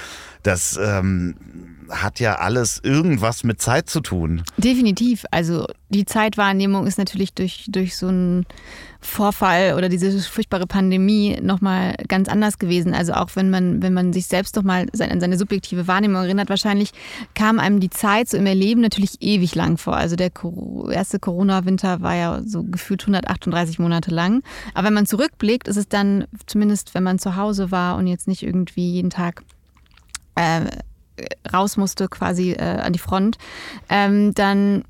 das 0.43 0.77
ähm, 0.83 1.37
hat 1.89 2.19
ja 2.19 2.37
alles 2.37 2.81
irgendwas 2.83 3.45
mit 3.45 3.61
Zeit 3.61 3.89
zu 3.89 4.01
tun. 4.01 4.43
Definitiv. 4.57 5.25
Also 5.31 5.69
die 5.91 6.07
Zeitwahrnehmung 6.07 6.87
ist 6.89 6.99
natürlich 6.99 7.33
durch, 7.33 7.67
durch 7.69 7.97
so 7.97 8.09
einen 8.09 8.47
Vorfall 9.03 9.75
oder 9.75 9.89
diese 9.89 10.17
furchtbare 10.21 10.67
Pandemie 10.67 11.39
nochmal 11.43 11.97
ganz 12.09 12.29
anders 12.29 12.59
gewesen. 12.59 12.95
Also 12.95 13.13
auch 13.15 13.31
wenn 13.35 13.51
man, 13.51 13.83
wenn 13.83 13.93
man 13.93 14.13
sich 14.13 14.27
selbst 14.27 14.55
nochmal 14.55 14.87
an 14.99 15.21
seine 15.21 15.37
subjektive 15.37 15.89
Wahrnehmung 15.89 16.23
erinnert, 16.23 16.49
wahrscheinlich 16.49 16.93
kam 17.35 17.59
einem 17.59 17.81
die 17.81 17.91
Zeit 17.91 18.29
so 18.29 18.37
im 18.37 18.47
Erleben 18.47 18.81
natürlich 18.81 19.21
ewig 19.21 19.55
lang 19.55 19.77
vor. 19.77 19.97
Also 19.97 20.15
der 20.15 20.31
erste 20.91 21.19
Corona-Winter 21.19 22.01
war 22.01 22.15
ja 22.15 22.43
so 22.45 22.63
gefühlt 22.63 23.03
138 23.03 23.81
Monate 23.81 24.13
lang. 24.13 24.43
Aber 24.75 24.87
wenn 24.87 24.95
man 24.95 25.07
zurückblickt, 25.07 25.67
ist 25.67 25.77
es 25.77 25.89
dann, 25.89 26.27
zumindest 26.47 26.95
wenn 26.95 27.03
man 27.03 27.19
zu 27.19 27.37
Hause 27.37 27.71
war 27.71 27.97
und 27.97 28.07
jetzt 28.07 28.29
nicht 28.29 28.43
irgendwie 28.43 28.93
jeden 28.93 29.11
Tag 29.11 29.43
äh, 30.37 30.63
raus 31.53 31.77
musste 31.77 32.09
quasi 32.09 32.53
äh, 32.53 32.63
an 32.63 32.93
die 32.93 32.99
Front, 32.99 33.37
ähm, 33.89 34.33
dann 34.35 34.85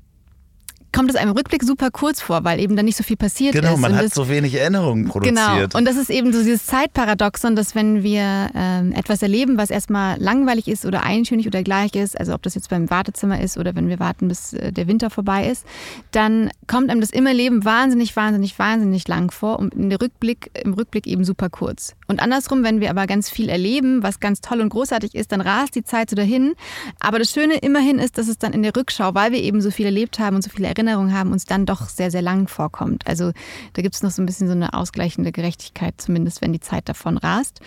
kommt 0.93 1.09
es 1.09 1.15
einem 1.15 1.31
im 1.31 1.37
Rückblick 1.37 1.63
super 1.63 1.89
kurz 1.91 2.21
vor, 2.21 2.43
weil 2.43 2.59
eben 2.59 2.75
dann 2.75 2.85
nicht 2.85 2.95
so 2.97 3.03
viel 3.03 3.17
passiert 3.17 3.53
Genau, 3.53 3.73
ist. 3.73 3.79
man 3.79 3.93
Und 3.93 3.97
hat 3.97 4.13
so 4.13 4.29
wenig 4.29 4.53
Erinnerungen 4.53 5.07
produziert. 5.07 5.35
Genau. 5.35 5.77
Und 5.77 5.85
das 5.85 5.97
ist 5.97 6.09
eben 6.09 6.31
so 6.31 6.39
dieses 6.43 6.65
Zeitparadoxon, 6.67 7.55
dass 7.55 7.75
wenn 7.75 8.03
wir 8.03 8.51
ähm, 8.55 8.93
etwas 8.93 9.21
erleben, 9.23 9.57
was 9.57 9.71
erstmal 9.71 10.19
langweilig 10.19 10.67
ist 10.67 10.85
oder 10.85 11.03
eintönig 11.03 11.47
oder 11.47 11.63
gleich 11.63 11.95
ist, 11.95 12.17
also 12.17 12.33
ob 12.33 12.43
das 12.43 12.55
jetzt 12.55 12.69
beim 12.69 12.89
Wartezimmer 12.89 13.41
ist 13.41 13.57
oder 13.57 13.75
wenn 13.75 13.89
wir 13.89 13.99
warten, 13.99 14.27
bis 14.27 14.53
äh, 14.53 14.71
der 14.71 14.87
Winter 14.87 15.09
vorbei 15.09 15.49
ist, 15.49 15.65
dann 16.11 16.51
kommt 16.67 16.89
einem 16.91 17.01
das 17.01 17.09
im 17.09 17.25
Leben 17.25 17.65
wahnsinnig, 17.65 18.15
wahnsinnig, 18.15 18.59
wahnsinnig 18.59 19.07
lang 19.07 19.31
vor 19.31 19.57
und 19.59 19.73
in 19.73 19.89
der 19.89 19.99
Rückblick, 19.99 20.51
im 20.63 20.73
Rückblick 20.73 21.07
eben 21.07 21.23
super 21.25 21.49
kurz. 21.49 21.95
Und 22.07 22.21
andersrum, 22.21 22.63
wenn 22.63 22.79
wir 22.79 22.91
aber 22.91 23.07
ganz 23.07 23.29
viel 23.31 23.49
erleben, 23.49 24.03
was 24.03 24.19
ganz 24.19 24.41
toll 24.41 24.61
und 24.61 24.69
großartig 24.69 25.15
ist, 25.15 25.31
dann 25.31 25.41
rast 25.41 25.73
die 25.75 25.83
Zeit 25.83 26.11
so 26.11 26.15
dahin. 26.15 26.53
Aber 26.99 27.17
das 27.17 27.31
Schöne 27.31 27.55
immerhin 27.55 27.97
ist, 27.97 28.19
dass 28.19 28.27
es 28.27 28.37
dann 28.37 28.53
in 28.53 28.61
der 28.61 28.75
Rückschau, 28.75 29.15
weil 29.15 29.31
wir 29.31 29.41
eben 29.41 29.59
so 29.61 29.71
viel 29.71 29.85
erlebt 29.85 30.19
haben 30.19 30.35
und 30.35 30.43
so 30.43 30.51
viele 30.51 30.67
Erinnerungen 30.67 30.82
haben, 30.91 31.31
uns 31.31 31.45
dann 31.45 31.65
doch 31.65 31.89
sehr, 31.89 32.11
sehr 32.11 32.21
lang 32.21 32.47
vorkommt. 32.47 33.07
Also 33.07 33.31
da 33.73 33.81
gibt 33.81 33.95
es 33.95 34.03
noch 34.03 34.11
so 34.11 34.21
ein 34.21 34.25
bisschen 34.25 34.47
so 34.47 34.53
eine 34.53 34.73
ausgleichende 34.73 35.31
Gerechtigkeit, 35.31 35.95
zumindest 35.97 36.41
wenn 36.41 36.53
die 36.53 36.59
Zeit 36.59 36.89
davon 36.89 37.17
rast. 37.17 37.59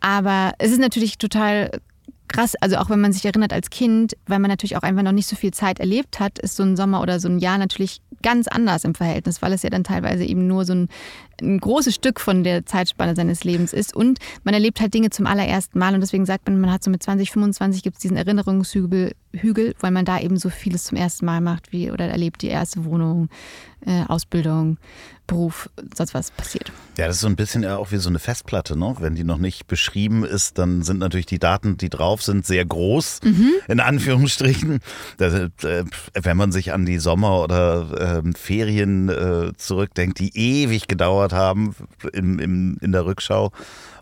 Aber 0.00 0.52
es 0.58 0.70
ist 0.70 0.80
natürlich 0.80 1.18
total 1.18 1.70
krass, 2.28 2.54
also 2.60 2.76
auch 2.76 2.90
wenn 2.90 3.00
man 3.00 3.12
sich 3.12 3.24
erinnert 3.24 3.52
als 3.52 3.70
Kind, 3.70 4.16
weil 4.26 4.38
man 4.38 4.50
natürlich 4.50 4.76
auch 4.76 4.82
einfach 4.82 5.02
noch 5.02 5.12
nicht 5.12 5.26
so 5.26 5.36
viel 5.36 5.52
Zeit 5.52 5.80
erlebt 5.80 6.20
hat, 6.20 6.38
ist 6.38 6.56
so 6.56 6.62
ein 6.62 6.76
Sommer 6.76 7.02
oder 7.02 7.20
so 7.20 7.28
ein 7.28 7.38
Jahr 7.38 7.58
natürlich 7.58 8.00
ganz 8.22 8.48
anders 8.48 8.84
im 8.84 8.94
Verhältnis, 8.94 9.42
weil 9.42 9.52
es 9.52 9.62
ja 9.62 9.70
dann 9.70 9.84
teilweise 9.84 10.24
eben 10.24 10.46
nur 10.46 10.64
so 10.64 10.74
ein, 10.74 10.88
ein 11.40 11.58
großes 11.58 11.94
Stück 11.94 12.20
von 12.20 12.44
der 12.44 12.66
Zeitspanne 12.66 13.14
seines 13.14 13.44
Lebens 13.44 13.72
ist. 13.72 13.94
Und 13.94 14.18
man 14.44 14.54
erlebt 14.54 14.80
halt 14.80 14.94
Dinge 14.94 15.10
zum 15.10 15.26
allerersten 15.26 15.78
Mal. 15.78 15.94
Und 15.94 16.00
deswegen 16.00 16.26
sagt 16.26 16.46
man, 16.46 16.60
man 16.60 16.72
hat 16.72 16.82
so 16.82 16.90
mit 16.90 17.02
20, 17.02 17.30
25 17.30 17.82
gibt 17.82 17.96
es 17.96 18.02
diesen 18.02 18.16
Erinnerungshügel, 18.16 19.12
Hügel, 19.32 19.74
weil 19.80 19.90
man 19.90 20.04
da 20.04 20.18
eben 20.18 20.36
so 20.36 20.50
vieles 20.50 20.84
zum 20.84 20.98
ersten 20.98 21.26
Mal 21.26 21.40
macht, 21.40 21.72
wie 21.72 21.90
oder 21.90 22.06
erlebt 22.06 22.42
die 22.42 22.48
erste 22.48 22.84
Wohnung, 22.84 23.28
äh, 23.86 24.04
Ausbildung, 24.08 24.78
Beruf, 25.26 25.68
sonst 25.94 26.14
was 26.14 26.30
passiert. 26.30 26.72
Ja, 26.96 27.06
das 27.06 27.16
ist 27.16 27.20
so 27.20 27.28
ein 27.28 27.36
bisschen 27.36 27.66
auch 27.66 27.92
wie 27.92 27.98
so 27.98 28.08
eine 28.08 28.18
Festplatte, 28.18 28.78
ne? 28.78 28.96
Wenn 28.98 29.14
die 29.14 29.24
noch 29.24 29.36
nicht 29.36 29.66
beschrieben 29.66 30.24
ist, 30.24 30.58
dann 30.58 30.82
sind 30.82 30.98
natürlich 30.98 31.26
die 31.26 31.38
Daten, 31.38 31.76
die 31.76 31.90
drauf 31.90 32.22
sind, 32.22 32.46
sehr 32.46 32.64
groß, 32.64 33.20
mhm. 33.24 33.50
in 33.68 33.80
Anführungsstrichen. 33.80 34.80
Das, 35.18 35.34
äh, 35.34 35.84
wenn 36.14 36.36
man 36.36 36.50
sich 36.50 36.72
an 36.72 36.86
die 36.86 36.98
Sommer- 36.98 37.42
oder 37.42 38.22
äh, 38.24 38.32
Ferien 38.36 39.10
äh, 39.10 39.52
zurückdenkt, 39.58 40.18
die 40.18 40.34
ewig 40.34 40.88
gedauert 40.88 41.34
haben 41.34 41.76
im, 42.14 42.38
im, 42.38 42.78
in 42.80 42.92
der 42.92 43.04
Rückschau. 43.04 43.52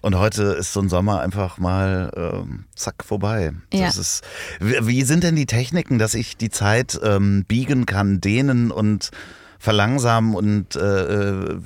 Und 0.03 0.17
heute 0.17 0.45
ist 0.45 0.73
so 0.73 0.81
ein 0.81 0.89
Sommer 0.89 1.21
einfach 1.21 1.59
mal 1.59 2.13
ähm, 2.17 2.67
zack 2.77 3.05
vorbei. 3.05 3.53
Ja. 3.73 3.89
Ist, 3.89 4.23
wie 4.61 5.03
sind 5.03 5.25
denn 5.25 5.35
die 5.35 5.47
Techniken, 5.47 5.99
dass 5.99 6.15
ich 6.15 6.37
die 6.37 6.51
Zeit 6.51 7.01
ähm, 7.03 7.45
biegen 7.49 7.87
kann, 7.87 8.21
dehnen 8.21 8.71
und 8.71 9.11
verlangsamen 9.67 10.37
und 10.37 10.77
äh, 10.77 11.51
äh, 11.51 11.59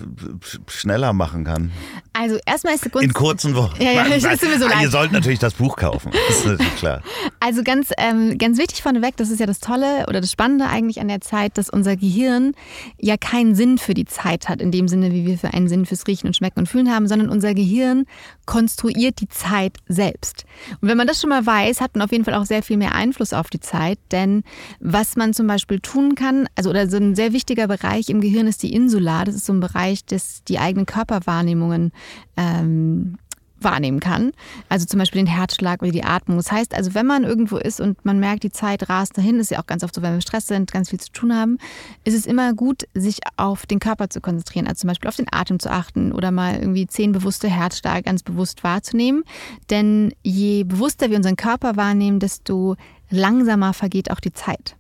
schneller 0.69 1.13
machen 1.13 1.45
kann. 1.45 1.71
Also 2.15 2.39
erstmal 2.47 2.75
ist 2.75 2.87
die 2.87 2.89
Kunst... 2.89 3.05
In 3.05 3.13
kurzen 3.13 3.55
Wochen. 3.55 3.75
Ja, 3.79 3.93
ja, 3.93 4.09
das 4.09 4.25
ist 4.25 4.43
mir 4.43 4.59
so 4.59 4.67
leid. 4.67 4.81
Ihr 4.81 4.89
sollt 4.89 5.13
natürlich 5.13 5.39
das 5.39 5.53
Buch 5.53 5.77
kaufen, 5.77 6.11
das 6.11 6.39
ist 6.39 6.47
natürlich 6.47 6.77
klar. 6.77 7.03
Also 7.41 7.63
ganz, 7.63 7.91
ähm, 7.99 8.39
ganz 8.39 8.57
wichtig 8.57 8.83
vorneweg, 8.83 9.19
das 9.19 9.29
ist 9.29 9.39
ja 9.39 9.45
das 9.45 9.61
Tolle 9.61 10.07
oder 10.09 10.23
das 10.23 10.33
Spannende 10.33 10.67
eigentlich 10.67 10.99
an 11.03 11.09
der 11.09 11.21
Zeit, 11.21 11.59
dass 11.59 11.69
unser 11.69 11.95
Gehirn 11.97 12.55
ja 12.99 13.19
keinen 13.19 13.55
Sinn 13.55 13.77
für 13.77 13.93
die 13.93 14.07
Zeit 14.07 14.49
hat, 14.49 14.63
in 14.63 14.73
dem 14.73 14.89
Sinne, 14.89 15.13
wie 15.13 15.27
wir 15.27 15.37
für 15.37 15.53
einen 15.53 15.69
Sinn 15.69 15.85
fürs 15.85 16.07
Riechen 16.07 16.27
und 16.27 16.35
Schmecken 16.35 16.61
und 16.61 16.69
Fühlen 16.69 16.91
haben, 16.91 17.07
sondern 17.07 17.29
unser 17.29 17.53
Gehirn 17.53 18.07
konstruiert 18.47 19.21
die 19.21 19.29
Zeit 19.29 19.77
selbst. 19.89 20.47
Und 20.81 20.89
wenn 20.89 20.97
man 20.97 21.07
das 21.07 21.21
schon 21.21 21.29
mal 21.29 21.45
weiß, 21.45 21.83
hat 21.83 21.95
man 21.97 22.03
auf 22.03 22.13
jeden 22.13 22.25
Fall 22.25 22.35
auch 22.35 22.47
sehr 22.47 22.63
viel 22.63 22.79
mehr 22.79 22.95
Einfluss 22.95 23.35
auf 23.35 23.51
die 23.51 23.61
Zeit, 23.61 23.99
denn 24.11 24.43
was 24.81 25.17
man 25.17 25.35
zum 25.35 25.47
Beispiel 25.47 25.81
tun 25.81 26.15
kann, 26.15 26.49
also 26.57 26.71
oder 26.71 26.89
so 26.89 26.97
ein 26.97 27.15
sehr 27.15 27.35
wichtiger 27.35 27.69
Bereich, 27.69 27.90
Bereich 27.91 28.09
im 28.09 28.21
Gehirn 28.21 28.47
ist 28.47 28.63
die 28.63 28.73
Insula. 28.73 29.25
Das 29.25 29.35
ist 29.35 29.47
so 29.47 29.53
ein 29.53 29.59
Bereich, 29.59 30.05
das 30.05 30.45
die 30.45 30.61
eigenen 30.61 30.87
Körperwahrnehmungen 30.87 31.91
ähm, 32.37 33.19
wahrnehmen 33.59 33.99
kann. 33.99 34.31
Also 34.69 34.87
zum 34.87 35.01
Beispiel 35.01 35.21
den 35.21 35.27
Herzschlag 35.27 35.83
oder 35.83 35.91
die 35.91 36.05
Atmung. 36.05 36.37
Das 36.37 36.53
heißt 36.53 36.73
also, 36.73 36.95
wenn 36.95 37.05
man 37.05 37.25
irgendwo 37.25 37.57
ist 37.57 37.81
und 37.81 38.05
man 38.05 38.21
merkt, 38.21 38.45
die 38.45 38.53
Zeit 38.53 38.89
rast 38.89 39.19
dahin, 39.19 39.41
ist 39.41 39.51
ja 39.51 39.61
auch 39.61 39.67
ganz 39.67 39.83
oft 39.83 39.93
so, 39.93 40.03
wenn 40.03 40.15
wir 40.15 40.21
Stress 40.21 40.47
sind, 40.47 40.71
ganz 40.71 40.91
viel 40.91 41.01
zu 41.01 41.11
tun 41.11 41.35
haben, 41.35 41.59
ist 42.05 42.15
es 42.15 42.27
immer 42.27 42.55
gut, 42.55 42.85
sich 42.95 43.19
auf 43.37 43.67
den 43.67 43.81
Körper 43.81 44.09
zu 44.09 44.21
konzentrieren. 44.21 44.69
Also 44.69 44.83
zum 44.83 44.89
Beispiel 44.89 45.09
auf 45.09 45.17
den 45.17 45.27
Atem 45.29 45.59
zu 45.59 45.69
achten 45.69 46.13
oder 46.13 46.31
mal 46.31 46.61
irgendwie 46.61 46.87
zehn 46.87 47.11
bewusste 47.11 47.49
Herzschläge 47.49 48.03
ganz 48.03 48.23
bewusst 48.23 48.63
wahrzunehmen. 48.63 49.25
Denn 49.69 50.15
je 50.23 50.63
bewusster 50.63 51.11
wir 51.11 51.17
unseren 51.17 51.37
Körper 51.37 51.75
wahrnehmen, 51.75 52.21
desto 52.21 52.77
langsamer 53.11 53.75
vergeht 53.75 54.13
auch 54.13 54.21
die 54.21 54.33
Zeit. 54.33 54.77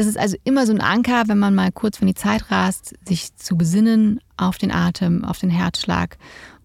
Das 0.00 0.06
ist 0.06 0.18
also 0.18 0.38
immer 0.44 0.64
so 0.64 0.72
ein 0.72 0.80
Anker, 0.80 1.24
wenn 1.26 1.38
man 1.38 1.54
mal 1.54 1.70
kurz, 1.70 2.00
wenn 2.00 2.08
die 2.08 2.14
Zeit 2.14 2.50
rast, 2.50 2.94
sich 3.06 3.36
zu 3.36 3.54
besinnen 3.54 4.18
auf 4.38 4.56
den 4.56 4.72
Atem, 4.72 5.26
auf 5.26 5.38
den 5.38 5.50
Herzschlag 5.50 6.16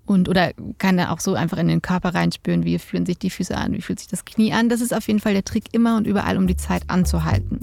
und 0.05 0.29
oder 0.29 0.53
kann 0.77 0.95
da 0.95 1.11
auch 1.11 1.19
so 1.19 1.33
einfach 1.33 1.57
in 1.57 1.67
den 1.67 1.81
Körper 1.81 2.15
reinspüren, 2.15 2.63
wie 2.63 2.79
fühlen 2.79 3.05
sich 3.05 3.19
die 3.19 3.29
Füße 3.29 3.53
an, 3.53 3.73
wie 3.73 3.81
fühlt 3.81 3.99
sich 3.99 4.07
das 4.07 4.23
Knie 4.23 4.53
an. 4.53 4.69
Das 4.69 4.79
ist 4.79 4.95
auf 4.95 5.05
jeden 5.09 5.19
Fall 5.19 5.33
der 5.33 5.43
Trick 5.43 5.65
immer 5.73 5.97
und 5.97 6.07
überall, 6.07 6.37
um 6.37 6.47
die 6.47 6.55
Zeit 6.55 6.89
anzuhalten. 6.89 7.59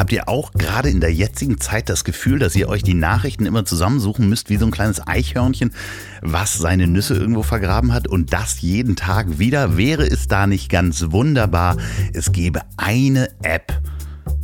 Habt 0.00 0.12
ihr 0.12 0.30
auch 0.30 0.52
gerade 0.54 0.88
in 0.88 1.02
der 1.02 1.12
jetzigen 1.12 1.60
Zeit 1.60 1.90
das 1.90 2.04
Gefühl, 2.04 2.38
dass 2.38 2.56
ihr 2.56 2.70
euch 2.70 2.82
die 2.82 2.94
Nachrichten 2.94 3.44
immer 3.44 3.66
zusammensuchen 3.66 4.30
müsst 4.30 4.48
wie 4.48 4.56
so 4.56 4.64
ein 4.64 4.70
kleines 4.70 5.06
Eichhörnchen, 5.06 5.72
was 6.22 6.54
seine 6.54 6.86
Nüsse 6.86 7.12
irgendwo 7.12 7.42
vergraben 7.42 7.92
hat 7.92 8.08
und 8.08 8.32
das 8.32 8.62
jeden 8.62 8.96
Tag 8.96 9.38
wieder? 9.38 9.76
Wäre 9.76 10.06
es 10.06 10.26
da 10.26 10.46
nicht 10.46 10.70
ganz 10.70 11.10
wunderbar, 11.10 11.76
es 12.14 12.32
gäbe 12.32 12.62
eine 12.78 13.28
App, 13.42 13.78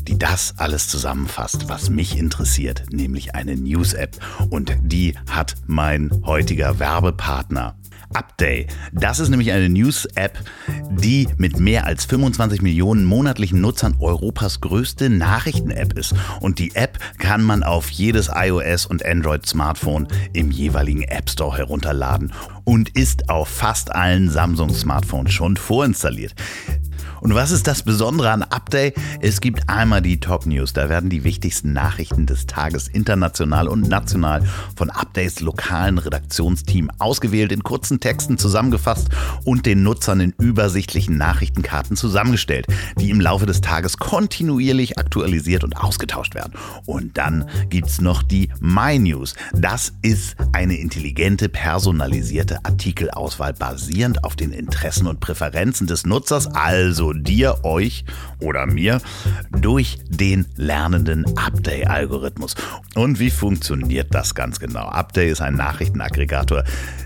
die 0.03 0.19
das 0.19 0.59
alles 0.59 0.89
zusammenfasst, 0.89 1.71
was 1.71 1.89
mich 1.89 2.19
interessiert, 2.19 2.93
nämlich 2.93 3.35
eine 3.35 3.57
News-App. 3.57 4.19
Und 4.51 4.77
die 4.83 5.15
hat 5.31 5.55
mein 5.67 6.11
heutiger 6.27 6.79
Werbepartner 6.79 7.77
Update. 8.15 8.73
Das 8.93 9.19
ist 9.19 9.29
nämlich 9.29 9.53
eine 9.53 9.69
News-App, 9.69 10.39
die 10.91 11.29
mit 11.37 11.61
mehr 11.61 11.87
als 11.87 12.05
25 12.05 12.63
Millionen 12.63 13.05
monatlichen 13.05 13.61
Nutzern 13.61 13.97
Europas 14.01 14.61
größte 14.61 15.11
Nachrichten-App 15.11 15.99
ist. 15.99 16.15
Und 16.41 16.59
die 16.59 16.75
App 16.75 16.99
kann 17.19 17.43
man 17.43 17.63
auf 17.63 17.91
jedes 17.91 18.31
iOS 18.35 18.87
und 18.87 19.05
Android-Smartphone 19.05 20.09
im 20.33 20.51
jeweiligen 20.51 21.03
App 21.03 21.31
Store 21.31 21.57
herunterladen 21.57 22.33
und 22.65 22.91
ist 22.91 23.29
auf 23.29 23.49
fast 23.49 23.95
allen 23.95 24.31
Samsung-Smartphones 24.31 25.33
schon 25.33 25.57
vorinstalliert. 25.57 26.35
Und 27.21 27.35
was 27.35 27.51
ist 27.51 27.67
das 27.67 27.83
Besondere 27.83 28.31
an 28.31 28.43
Update? 28.43 28.97
Es 29.21 29.41
gibt 29.41 29.69
einmal 29.69 30.03
die 30.03 30.21
Top 30.21 30.47
News. 30.47 30.73
Da 30.73 30.89
werden 30.89 31.11
die 31.11 31.25
wichtigsten 31.25 31.73
Nachrichten 31.73 32.27
des 32.27 32.47
Tages 32.47 32.89
international 32.89 33.69
und 33.69 33.89
national 33.89 34.43
von 34.77 34.91
Updates 34.91 35.41
lokalen 35.41 35.99
Redaktionsteam 35.99 36.91
ausgewählt, 36.99 37.53
in 37.53 37.63
kurzen 37.63 38.01
Texten 38.01 38.39
zusammengefasst 38.39 39.09
und 39.45 39.67
den 39.67 39.83
Nutzern 39.83 40.21
in 40.21 40.35
übersichtlichen 40.39 41.17
Nachrichtenkarten 41.17 41.97
zusammengestellt, 41.97 42.67
die 42.99 43.11
im 43.11 43.21
Laufe 43.21 43.47
des 43.47 43.61
Tages 43.61 43.97
kontinuierlich 43.97 44.99
aktualisiert 44.99 45.65
und 45.65 45.77
ausgetauscht 45.77 46.35
werden. 46.35 46.53
Und 46.85 47.17
dann 47.17 47.49
gibt 47.69 47.89
es 47.89 48.01
noch 48.01 48.23
die 48.23 48.51
My 48.61 48.99
News. 48.99 49.35
Das 49.53 49.93
ist 50.03 50.37
eine 50.53 50.77
intelligente, 50.77 51.49
personalisierte 51.49 52.65
Artikelauswahl 52.65 53.53
basierend 53.53 54.25
auf 54.25 54.37
den 54.37 54.53
Interessen 54.53 55.07
und 55.07 55.21
Präferenzen 55.21 55.87
des 55.87 56.07
Nutzers, 56.07 56.47
also 56.49 57.06
also 57.07 57.13
dir, 57.13 57.65
euch 57.65 58.05
oder 58.41 58.67
mir, 58.67 59.01
durch 59.51 59.99
den 60.09 60.47
lernenden 60.57 61.25
Update-Algorithmus. 61.37 62.55
Und 62.95 63.21
wie 63.21 63.31
funktioniert 63.31 64.15
das 64.15 64.35
ganz 64.35 64.59
genau? 64.59 64.87
Update 64.87 65.31
ist 65.31 65.41
ein 65.41 65.55
Nachrichtenaggregator, 65.55 66.65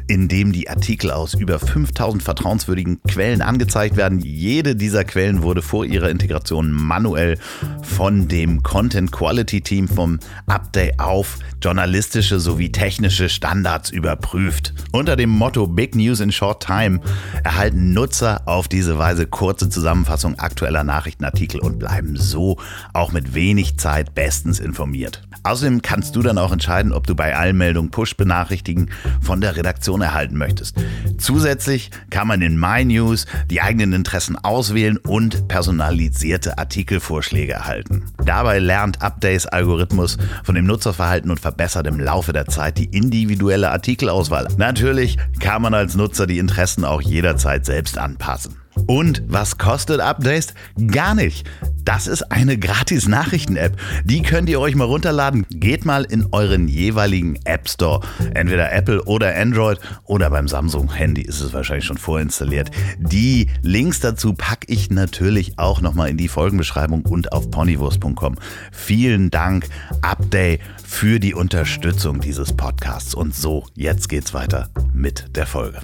in 0.09 0.29
dem 0.29 0.53
die 0.53 0.69
Artikel 0.69 1.11
aus 1.11 1.35
über 1.35 1.59
5000 1.59 2.23
vertrauenswürdigen 2.23 3.01
Quellen 3.03 3.43
angezeigt 3.43 3.97
werden. 3.97 4.21
Jede 4.21 4.75
dieser 4.75 5.05
Quellen 5.05 5.43
wurde 5.43 5.63
vor 5.63 5.85
ihrer 5.85 6.11
Integration 6.11 6.73
manuell 6.73 7.39
von 7.83 8.27
dem 8.29 8.63
Content 8.63 9.13
Quality 9.13 9.61
Team 9.61 9.87
vom 9.87 10.19
Update 10.47 10.99
auf 10.99 11.39
journalistische 11.63 12.41
sowie 12.41 12.73
technische 12.73 13.29
Standards 13.29 13.91
überprüft. 13.91 14.73
Unter 14.93 15.17
dem 15.17 15.31
Motto 15.31 15.67
Big 15.67 15.95
News 15.95 16.21
in 16.21 16.33
Short 16.33 16.65
Time 16.65 17.01
erhalten 17.45 17.93
Nutzer 17.93 18.43
auf 18.47 18.67
diese 18.67 18.99
Weise 18.99 19.27
kurze 19.27 19.69
Zusammenfassungen 19.69 19.90
Zusammenfassung 19.91 20.39
aktueller 20.39 20.85
Nachrichtenartikel 20.85 21.59
und 21.59 21.81
bleiben 21.81 22.17
so 22.17 22.59
auch 22.93 23.11
mit 23.11 23.35
wenig 23.35 23.77
Zeit 23.77 24.15
bestens 24.15 24.61
informiert. 24.61 25.23
Außerdem 25.43 25.83
kannst 25.83 26.15
du 26.15 26.23
dann 26.23 26.39
auch 26.39 26.53
entscheiden, 26.53 26.93
ob 26.93 27.09
du 27.09 27.17
bei 27.17 27.35
Allmeldungen 27.35 27.91
Push-Benachrichtigen 27.91 28.91
von 29.21 29.41
der 29.41 29.57
Redaktion 29.57 30.01
erhalten 30.01 30.39
möchtest. 30.39 30.77
Zusätzlich 31.19 31.91
kann 32.09 32.29
man 32.29 32.41
in 32.41 32.61
My 32.61 32.85
News 32.85 33.27
die 33.51 33.63
eigenen 33.63 33.93
Interessen 33.93 34.37
auswählen 34.37 34.97
und 34.97 35.49
personalisierte 35.49 36.57
Artikelvorschläge 36.57 37.55
erhalten. 37.55 38.05
Dabei 38.25 38.61
lernt 38.61 39.03
Updates 39.03 39.47
Algorithmus 39.47 40.19
von 40.45 40.55
dem 40.55 40.67
Nutzerverhalten 40.67 41.33
und 41.33 41.41
verbessert 41.41 41.89
im 41.89 41.99
Laufe 41.99 42.33
der 42.33 42.47
Zeit 42.47 42.79
die 42.79 42.97
individuelle 42.97 43.73
Artikelauswahl. 43.73 44.47
Natürlich 44.57 45.19
kann 45.41 45.63
man 45.63 45.75
als 45.75 45.97
Nutzer 45.97 46.29
die 46.29 46.39
Interessen 46.39 46.85
auch 46.85 47.01
jederzeit 47.01 47.67
selbst 47.67 47.99
anpassen. 47.99 48.61
Und 48.87 49.23
was 49.27 49.59
kostet 49.59 50.01
Updates? 50.01 50.55
Gar 50.93 51.15
nicht. 51.15 51.47
Das 51.85 52.07
ist 52.07 52.31
eine 52.31 52.59
gratis 52.59 53.09
Nachrichten-App. 53.09 53.77
Die 54.05 54.23
könnt 54.23 54.49
ihr 54.49 54.61
euch 54.61 54.75
mal 54.75 54.85
runterladen. 54.85 55.47
Geht 55.51 55.85
mal 55.85 56.05
in 56.05 56.27
euren 56.33 56.69
jeweiligen 56.69 57.37
App 57.45 57.69
Store. 57.69 58.01
Entweder 58.35 58.73
Apple 58.73 59.03
oder 59.05 59.35
Android 59.35 59.81
oder 60.05 60.31
beim 60.31 60.47
Samsung-Handy 60.47 61.23
ist 61.23 61.41
es 61.41 61.53
wahrscheinlich 61.53 61.87
schon 61.87 61.99
vorinstalliert. 61.99 62.71
Die 62.99 63.49
Links 63.63 64.01
dazu 64.01 64.35
packe 64.35 64.73
ich 64.73 64.91
natürlich 64.91 65.59
auch 65.59 65.81
nochmal 65.81 66.11
in 66.11 66.17
die 66.17 66.29
Folgenbeschreibung 66.29 67.03
und 67.03 67.33
auf 67.33 67.51
ponywurst.com. 67.51 68.37
Vielen 68.73 69.31
Dank, 69.31 69.69
Update, 70.03 70.61
für 70.85 71.19
die 71.19 71.35
Unterstützung 71.35 72.21
dieses 72.21 72.53
Podcasts. 72.53 73.15
Und 73.15 73.35
so, 73.35 73.67
jetzt 73.75 74.09
geht's 74.09 74.35
weiter 74.35 74.69
mit 74.93 75.37
der 75.37 75.47
Folge. 75.47 75.81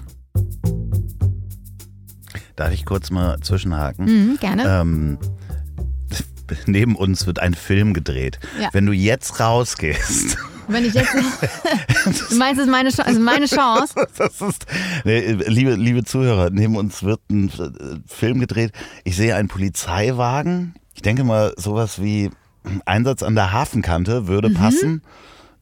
Darf 2.56 2.72
ich 2.72 2.86
kurz 2.86 3.10
mal 3.10 3.38
zwischenhaken? 3.40 4.06
Mhm, 4.06 4.38
gerne. 4.38 4.64
Ähm, 4.64 5.18
neben 6.66 6.96
uns 6.96 7.26
wird 7.26 7.38
ein 7.38 7.54
Film 7.54 7.92
gedreht. 7.92 8.38
Ja. 8.60 8.70
Wenn 8.72 8.86
du 8.86 8.92
jetzt 8.92 9.40
rausgehst 9.40 10.38
Wenn 10.68 10.84
ich 10.84 10.94
jetzt. 10.94 11.12
du 12.30 12.36
meinst, 12.36 12.60
es 12.60 12.66
ist 12.66 12.70
meine, 12.70 12.90
also 12.98 13.20
meine 13.20 13.46
Chance? 13.46 13.94
Das 14.16 14.40
ist, 14.40 14.66
nee, 15.04 15.32
liebe, 15.46 15.74
liebe 15.74 16.04
Zuhörer, 16.04 16.50
neben 16.50 16.76
uns 16.76 17.02
wird 17.02 17.20
ein 17.30 17.50
äh, 17.50 17.98
Film 18.06 18.40
gedreht. 18.40 18.72
Ich 19.04 19.16
sehe 19.16 19.36
einen 19.36 19.48
Polizeiwagen. 19.48 20.74
Ich 20.94 21.02
denke 21.02 21.24
mal, 21.24 21.52
sowas 21.56 22.00
wie 22.02 22.30
Einsatz 22.84 23.22
an 23.22 23.34
der 23.34 23.52
Hafenkante 23.52 24.26
würde 24.26 24.48
mhm. 24.48 24.54
passen 24.54 25.02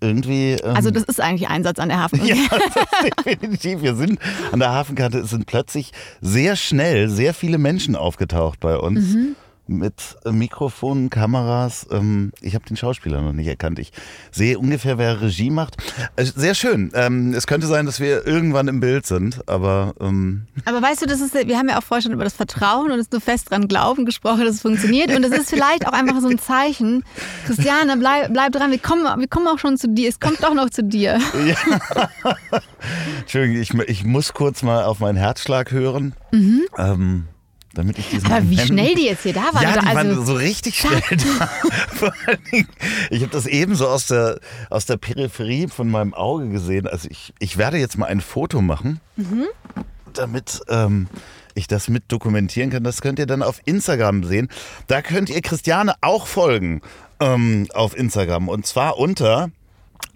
irgendwie. 0.05 0.53
Ähm 0.53 0.77
also 0.77 0.91
das 0.91 1.05
ist 1.05 1.21
eigentlich 1.21 1.49
Einsatz 1.49 1.79
an 1.79 1.89
der 1.89 2.03
Hafenkante. 2.03 2.35
ja, 2.37 3.23
definitiv. 3.25 3.83
Wir 3.83 3.95
sind 3.95 4.19
an 4.53 4.61
der 4.61 4.71
Hafenkante. 4.71 5.19
Es 5.19 5.31
sind 5.31 5.47
plötzlich 5.47 5.93
sehr 6.21 6.57
schnell 6.57 7.09
sehr 7.09 7.35
viele 7.35 7.59
Menschen 7.59 7.97
aufgetaucht 7.97 8.61
bei 8.61 8.77
uns. 8.77 9.15
Mhm 9.15 9.37
mit 9.67 10.17
Mikrofonen, 10.25 11.11
Kameras. 11.11 11.87
Ähm, 11.91 12.33
ich 12.41 12.55
habe 12.55 12.65
den 12.67 12.77
Schauspieler 12.77 13.23
noch 13.23 13.33
nicht 13.33 13.47
erkannt. 13.47 13.79
Ich 13.79 13.93
sehe 14.31 14.59
ungefähr, 14.59 14.99
wer 14.99 15.21
Regie 15.21 15.51
macht. 15.51 15.77
Äh, 16.17 16.25
sehr 16.25 16.55
schön. 16.55 16.91
Ähm, 16.95 17.33
es 17.35 17.47
könnte 17.47 17.67
sein, 17.67 17.87
dass 17.87 18.01
wir 18.01 18.27
irgendwann 18.27 18.69
im 18.69 18.81
Bild 18.81 19.07
sind, 19.07 19.49
aber. 19.49 19.95
Ähm 20.01 20.47
aber 20.65 20.83
weißt 20.83 21.03
du, 21.03 21.07
das 21.07 21.21
ist, 21.21 21.35
wir 21.35 21.59
haben 21.59 21.69
ja 21.69 21.79
auch 21.79 21.83
vorher 21.83 22.03
schon 22.03 22.13
über 22.13 22.25
das 22.25 22.35
Vertrauen 22.35 22.91
und 22.91 22.99
es 22.99 23.11
nur 23.11 23.21
fest 23.21 23.51
dran 23.51 23.69
glauben 23.69 24.05
gesprochen, 24.05 24.45
dass 24.45 24.57
es 24.57 24.63
funktioniert. 24.63 25.15
Und 25.15 25.25
es 25.25 25.33
ist 25.33 25.51
vielleicht 25.51 25.87
auch 25.87 25.93
einfach 25.93 26.21
so 26.21 26.29
ein 26.29 26.39
Zeichen. 26.39 27.05
Christiane, 27.47 27.97
bleib, 27.97 28.33
bleib 28.33 28.53
dran. 28.53 28.71
Wir 28.71 28.79
kommen, 28.79 29.05
wir 29.05 29.29
kommen 29.29 29.49
auch 29.49 29.59
schon 29.59 29.77
zu 29.79 29.89
dir. 29.89 30.09
Es 30.09 30.21
kommt 30.21 30.43
doch 30.43 30.55
noch 30.55 30.71
zu 30.71 30.83
dir. 30.83 31.21
Ja. 31.45 31.57
Entschuldigung, 33.21 33.61
ich, 33.61 33.75
ich 33.89 34.05
muss 34.05 34.33
kurz 34.33 34.63
mal 34.63 34.85
auf 34.85 35.01
meinen 35.01 35.17
Herzschlag 35.17 35.73
hören. 35.73 36.15
Mhm. 36.33 36.63
Ähm, 36.79 37.25
damit 37.75 37.99
ich 37.99 38.09
diesen 38.09 38.31
Aber 38.31 38.43
wie 38.43 38.57
Moment, 38.57 38.67
schnell 38.69 38.95
die 38.95 39.05
jetzt 39.07 39.23
hier 39.23 39.35
da 39.35 39.53
waren. 39.53 39.63
Ja, 39.63 39.73
die 39.73 39.87
also 39.87 39.95
waren 39.95 40.27
so 40.27 40.35
richtig 40.35 40.79
schnell 40.79 41.03
da. 41.11 41.47
Vor 41.95 42.13
allen 42.27 42.45
Dingen, 42.51 42.69
ich 43.11 43.23
habe 43.23 43.33
das 43.33 43.47
eben 43.47 43.75
so 43.75 43.89
aus 43.89 44.07
der, 44.07 44.39
aus 44.71 44.87
der 44.87 44.97
Peripherie 44.97 45.69
von 45.69 45.91
meinem 45.91 46.15
Auge 46.15 46.49
gesehen. 46.49 46.87
Also 46.87 47.09
ich, 47.11 47.35
ich 47.39 47.59
werde 47.59 47.79
jetzt 47.79 47.99
mal 47.99 48.07
ein 48.07 48.21
Foto 48.21 48.63
machen, 48.63 49.01
mhm. 49.17 49.47
damit 50.13 50.61
ähm, 50.69 51.09
ich 51.55 51.67
das 51.67 51.89
mit 51.89 52.05
dokumentieren 52.09 52.71
kann. 52.71 52.85
Das 52.85 53.01
könnt 53.01 53.19
ihr 53.19 53.27
dann 53.27 53.43
auf 53.43 53.61
Instagram 53.65 54.25
sehen. 54.25 54.49
Da 54.87 55.03
könnt 55.03 55.31
ihr 55.31 55.43
Christiane 55.43 55.95
auch 56.01 56.27
folgen 56.27 56.81
ähm, 57.21 57.69
auf 57.75 57.97
Instagram. 57.97 58.49
Und 58.49 58.67
zwar 58.67 58.99
unter 58.99 59.51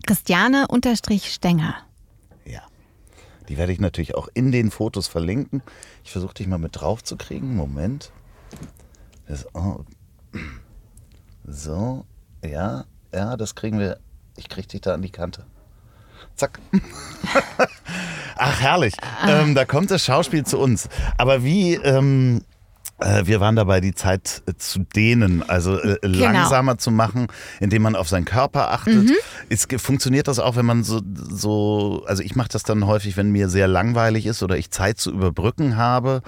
Christiane-Stenger. 0.07 1.88
Die 3.49 3.57
werde 3.57 3.73
ich 3.73 3.81
natürlich 3.81 4.15
auch 4.15 4.29
in 4.35 4.53
den 4.53 4.71
Fotos 4.71 5.09
verlinken. 5.09 5.63
Ich 6.05 6.13
versuche 6.13 6.35
dich 6.35 6.47
mal 6.47 6.59
mit 6.59 6.81
drauf 6.81 7.03
zu 7.03 7.17
kriegen. 7.17 7.57
Moment. 7.57 8.13
Das, 9.27 9.47
oh. 9.55 9.85
So, 11.47 12.05
ja, 12.45 12.85
ja, 13.13 13.37
das 13.37 13.55
kriegen 13.55 13.79
wir. 13.79 13.99
Ich 14.37 14.49
kriege 14.49 14.69
dich 14.69 14.83
da 14.83 14.95
an 14.95 15.03
die 15.03 15.11
Kante. 15.11 15.45
Zack. 16.37 16.61
Ach, 18.37 18.61
herrlich. 18.61 18.95
Ah. 19.01 19.41
Ähm, 19.41 19.55
da 19.55 19.65
kommt 19.65 19.91
das 19.91 20.05
Schauspiel 20.05 20.45
zu 20.45 20.59
uns. 20.59 20.89
Aber 21.17 21.43
wie, 21.43 21.75
ähm, 21.75 22.43
äh, 22.43 22.58
wir 23.25 23.41
waren 23.41 23.57
dabei, 23.57 23.81
die 23.81 23.95
Zeit 23.95 24.43
äh, 24.47 24.55
zu 24.57 24.81
dehnen, 24.81 25.43
also 25.49 25.81
äh, 25.81 25.99
genau. 26.03 26.19
langsamer 26.19 26.79
zu 26.79 26.91
machen, 26.91 27.29
indem 27.61 27.83
man 27.83 27.95
auf 27.97 28.09
seinen 28.09 28.25
Körper 28.25 28.73
achtet. 28.73 29.05
Mhm. 29.05 29.17
Ist, 29.49 29.73
funktioniert 29.81 30.29
das 30.29 30.39
auch, 30.39 30.57
wenn 30.57 30.67
man 30.67 30.83
so, 30.83 31.01
so 31.15 32.05
also 32.07 32.23
ich 32.23 32.35
mache 32.35 32.49
das 32.49 32.65
dann 32.65 32.87
häufig, 32.87 33.17
wenn 33.17 33.31
mir 33.31 33.49
sehr 33.49 33.69
langweilig 33.69 34.27
ist 34.27 34.43
oder 34.43 34.57
ich 34.57 34.71
Zeit 34.71 34.99
zu 34.99 35.13
überbrücken 35.13 35.77
habe, 35.77 36.23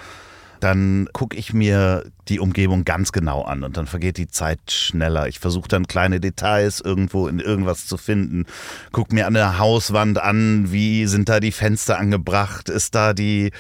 dann 0.60 1.08
gucke 1.12 1.36
ich 1.36 1.52
mir 1.52 2.04
die 2.28 2.38
Umgebung 2.38 2.84
ganz 2.84 3.12
genau 3.12 3.42
an 3.42 3.64
und 3.64 3.76
dann 3.76 3.86
vergeht 3.86 4.18
die 4.18 4.28
Zeit 4.28 4.60
schneller. 4.70 5.26
Ich 5.26 5.40
versuche 5.40 5.68
dann 5.68 5.86
kleine 5.86 6.20
Details 6.20 6.80
irgendwo 6.80 7.26
in 7.28 7.40
irgendwas 7.40 7.86
zu 7.86 7.96
finden. 7.96 8.44
Guck 8.92 9.12
mir 9.12 9.26
an 9.26 9.34
der 9.34 9.58
Hauswand 9.58 10.18
an, 10.18 10.70
wie 10.70 11.06
sind 11.06 11.28
da 11.28 11.40
die 11.40 11.52
Fenster 11.52 11.98
angebracht? 11.98 12.68
Ist 12.68 12.94
da 12.94 13.14
die, 13.14 13.50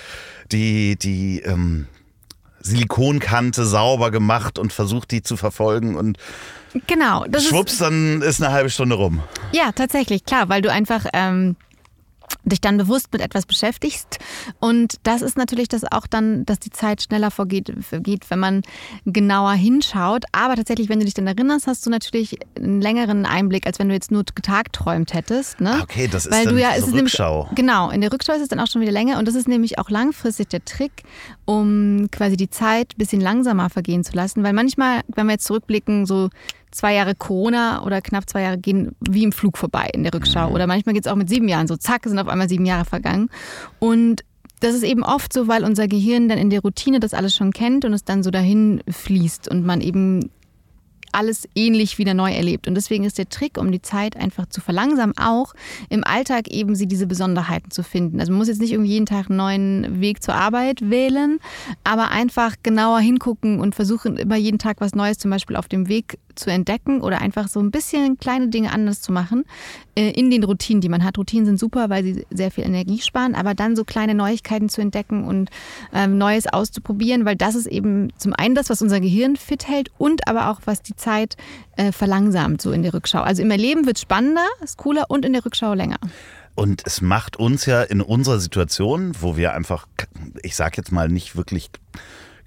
die, 0.52 0.96
die, 0.96 1.40
ähm, 1.40 1.86
Silikonkante 2.60 3.64
sauber 3.64 4.10
gemacht 4.10 4.58
und 4.58 4.72
versucht, 4.72 5.10
die 5.10 5.22
zu 5.22 5.36
verfolgen 5.36 5.96
und 5.96 6.18
genau, 6.86 7.24
das 7.28 7.44
schwupps, 7.44 7.72
ist, 7.72 7.80
dann 7.80 8.22
ist 8.22 8.42
eine 8.42 8.52
halbe 8.52 8.70
Stunde 8.70 8.96
rum. 8.96 9.22
Ja, 9.52 9.72
tatsächlich, 9.72 10.24
klar, 10.24 10.48
weil 10.48 10.62
du 10.62 10.70
einfach 10.70 11.06
ähm, 11.12 11.56
dich 12.44 12.60
dann 12.60 12.76
bewusst 12.76 13.12
mit 13.12 13.22
etwas 13.22 13.46
beschäftigst. 13.46 14.18
Und 14.58 14.94
das 15.02 15.22
ist 15.22 15.36
natürlich 15.36 15.68
das 15.68 15.84
auch 15.90 16.06
dann, 16.06 16.44
dass 16.46 16.58
die 16.58 16.70
Zeit 16.70 17.02
schneller 17.02 17.30
vorgeht, 17.30 17.72
vergeht, 17.80 18.30
wenn 18.30 18.38
man 18.38 18.62
genauer 19.06 19.52
hinschaut. 19.52 20.24
Aber 20.32 20.56
tatsächlich, 20.56 20.88
wenn 20.88 20.98
du 20.98 21.04
dich 21.04 21.14
dann 21.14 21.26
erinnerst, 21.26 21.66
hast 21.66 21.84
du 21.86 21.90
natürlich 21.90 22.38
einen 22.56 22.80
längeren 22.80 23.26
Einblick, 23.26 23.66
als 23.66 23.78
wenn 23.78 23.88
du 23.88 23.94
jetzt 23.94 24.10
nur 24.10 24.24
getagträumt 24.34 25.14
hättest. 25.14 25.60
Ne? 25.60 25.74
Ah, 25.74 25.82
okay, 25.82 26.08
das 26.08 26.26
ist 26.26 26.32
Weil 26.32 26.44
dann 26.44 26.54
du 26.54 26.60
ja, 26.60 26.80
so 26.80 26.86
Rückschau. 26.92 27.42
Nämlich, 27.42 27.56
genau, 27.56 27.90
in 27.90 28.00
der 28.00 28.12
Rückschau 28.12 28.32
ist 28.34 28.42
es 28.42 28.48
dann 28.48 28.60
auch 28.60 28.66
schon 28.66 28.80
wieder 28.80 28.92
länger. 28.92 29.18
Und 29.18 29.28
das 29.28 29.34
ist 29.34 29.48
nämlich 29.48 29.78
auch 29.78 29.90
langfristig 29.90 30.48
der 30.48 30.64
Trick, 30.64 31.02
um 31.44 32.08
quasi 32.10 32.36
die 32.36 32.50
Zeit 32.50 32.94
ein 32.94 32.98
bisschen 32.98 33.20
langsamer 33.20 33.70
vergehen 33.70 34.04
zu 34.04 34.12
lassen. 34.12 34.42
Weil 34.42 34.52
manchmal, 34.52 35.00
wenn 35.08 35.26
wir 35.26 35.32
jetzt 35.32 35.46
zurückblicken, 35.46 36.06
so 36.06 36.30
zwei 36.70 36.94
Jahre 36.94 37.14
Corona 37.14 37.84
oder 37.84 38.00
knapp 38.00 38.28
zwei 38.28 38.42
Jahre 38.42 38.58
gehen 38.58 38.94
wie 39.00 39.24
im 39.24 39.32
Flug 39.32 39.58
vorbei 39.58 39.90
in 39.92 40.02
der 40.02 40.14
Rückschau. 40.14 40.48
Mhm. 40.48 40.54
Oder 40.54 40.66
manchmal 40.66 40.94
geht 40.94 41.06
es 41.06 41.12
auch 41.12 41.16
mit 41.16 41.28
sieben 41.28 41.48
Jahren 41.48 41.66
so, 41.66 41.76
zack, 41.76 42.04
sind 42.04 42.18
auf 42.18 42.28
einmal 42.28 42.48
sieben 42.48 42.66
Jahre 42.66 42.84
vergangen. 42.84 43.30
Und 43.78 44.24
das 44.60 44.74
ist 44.74 44.82
eben 44.82 45.02
oft 45.02 45.32
so, 45.32 45.48
weil 45.48 45.64
unser 45.64 45.88
Gehirn 45.88 46.28
dann 46.28 46.38
in 46.38 46.50
der 46.50 46.60
Routine 46.60 47.00
das 47.00 47.14
alles 47.14 47.34
schon 47.34 47.52
kennt 47.52 47.84
und 47.84 47.94
es 47.94 48.04
dann 48.04 48.22
so 48.22 48.30
dahin 48.30 48.82
fließt 48.88 49.48
und 49.48 49.64
man 49.64 49.80
eben 49.80 50.30
alles 51.12 51.48
ähnlich 51.54 51.98
wieder 51.98 52.14
neu 52.14 52.32
erlebt. 52.32 52.68
Und 52.68 52.74
deswegen 52.74 53.04
ist 53.04 53.18
der 53.18 53.28
Trick, 53.28 53.58
um 53.58 53.72
die 53.72 53.82
Zeit 53.82 54.16
einfach 54.16 54.46
zu 54.46 54.60
verlangsamen, 54.60 55.16
auch 55.18 55.54
im 55.88 56.04
Alltag 56.04 56.48
eben 56.48 56.74
sie 56.74 56.86
diese 56.86 57.06
Besonderheiten 57.06 57.70
zu 57.70 57.82
finden. 57.82 58.20
Also 58.20 58.32
man 58.32 58.38
muss 58.38 58.48
jetzt 58.48 58.60
nicht 58.60 58.72
irgendwie 58.72 58.92
jeden 58.92 59.06
Tag 59.06 59.28
einen 59.28 59.36
neuen 59.36 60.00
Weg 60.00 60.22
zur 60.22 60.34
Arbeit 60.34 60.88
wählen, 60.90 61.40
aber 61.84 62.10
einfach 62.10 62.56
genauer 62.62 63.00
hingucken 63.00 63.60
und 63.60 63.74
versuchen 63.74 64.16
immer 64.16 64.36
jeden 64.36 64.58
Tag 64.58 64.80
was 64.80 64.94
Neues 64.94 65.18
zum 65.18 65.30
Beispiel 65.30 65.56
auf 65.56 65.68
dem 65.68 65.88
Weg 65.88 66.18
zu 66.34 66.50
entdecken 66.50 67.00
oder 67.00 67.20
einfach 67.20 67.48
so 67.48 67.60
ein 67.60 67.70
bisschen 67.70 68.18
kleine 68.18 68.48
Dinge 68.48 68.72
anders 68.72 69.00
zu 69.02 69.12
machen 69.12 69.44
äh, 69.94 70.10
in 70.10 70.30
den 70.30 70.44
Routinen, 70.44 70.80
die 70.80 70.88
man 70.88 71.04
hat. 71.04 71.18
Routinen 71.18 71.46
sind 71.46 71.58
super, 71.58 71.90
weil 71.90 72.02
sie 72.02 72.26
sehr 72.30 72.50
viel 72.50 72.64
Energie 72.64 73.00
sparen, 73.00 73.34
aber 73.34 73.54
dann 73.54 73.76
so 73.76 73.84
kleine 73.84 74.14
Neuigkeiten 74.14 74.68
zu 74.68 74.80
entdecken 74.80 75.24
und 75.24 75.50
ähm, 75.92 76.18
Neues 76.18 76.46
auszuprobieren, 76.46 77.24
weil 77.24 77.36
das 77.36 77.54
ist 77.54 77.66
eben 77.66 78.12
zum 78.16 78.32
einen 78.32 78.54
das, 78.54 78.70
was 78.70 78.82
unser 78.82 79.00
Gehirn 79.00 79.36
fit 79.36 79.68
hält 79.68 79.90
und 79.98 80.26
aber 80.28 80.50
auch 80.50 80.60
was 80.64 80.82
die 80.82 80.96
Zeit 81.00 81.36
äh, 81.76 81.92
verlangsamt 81.92 82.62
so 82.62 82.70
in 82.72 82.82
der 82.82 82.94
Rückschau. 82.94 83.20
Also 83.20 83.42
im 83.42 83.50
Erleben 83.50 83.86
wird 83.86 83.96
es 83.96 84.02
spannender, 84.02 84.46
ist 84.62 84.76
cooler 84.76 85.06
und 85.08 85.24
in 85.24 85.32
der 85.32 85.44
Rückschau 85.44 85.74
länger. 85.74 85.98
Und 86.54 86.82
es 86.84 87.00
macht 87.00 87.36
uns 87.36 87.66
ja 87.66 87.82
in 87.82 88.00
unserer 88.00 88.38
Situation, 88.38 89.12
wo 89.20 89.36
wir 89.36 89.54
einfach, 89.54 89.86
ich 90.42 90.56
sag 90.56 90.76
jetzt 90.76 90.92
mal, 90.92 91.08
nicht 91.08 91.36
wirklich 91.36 91.70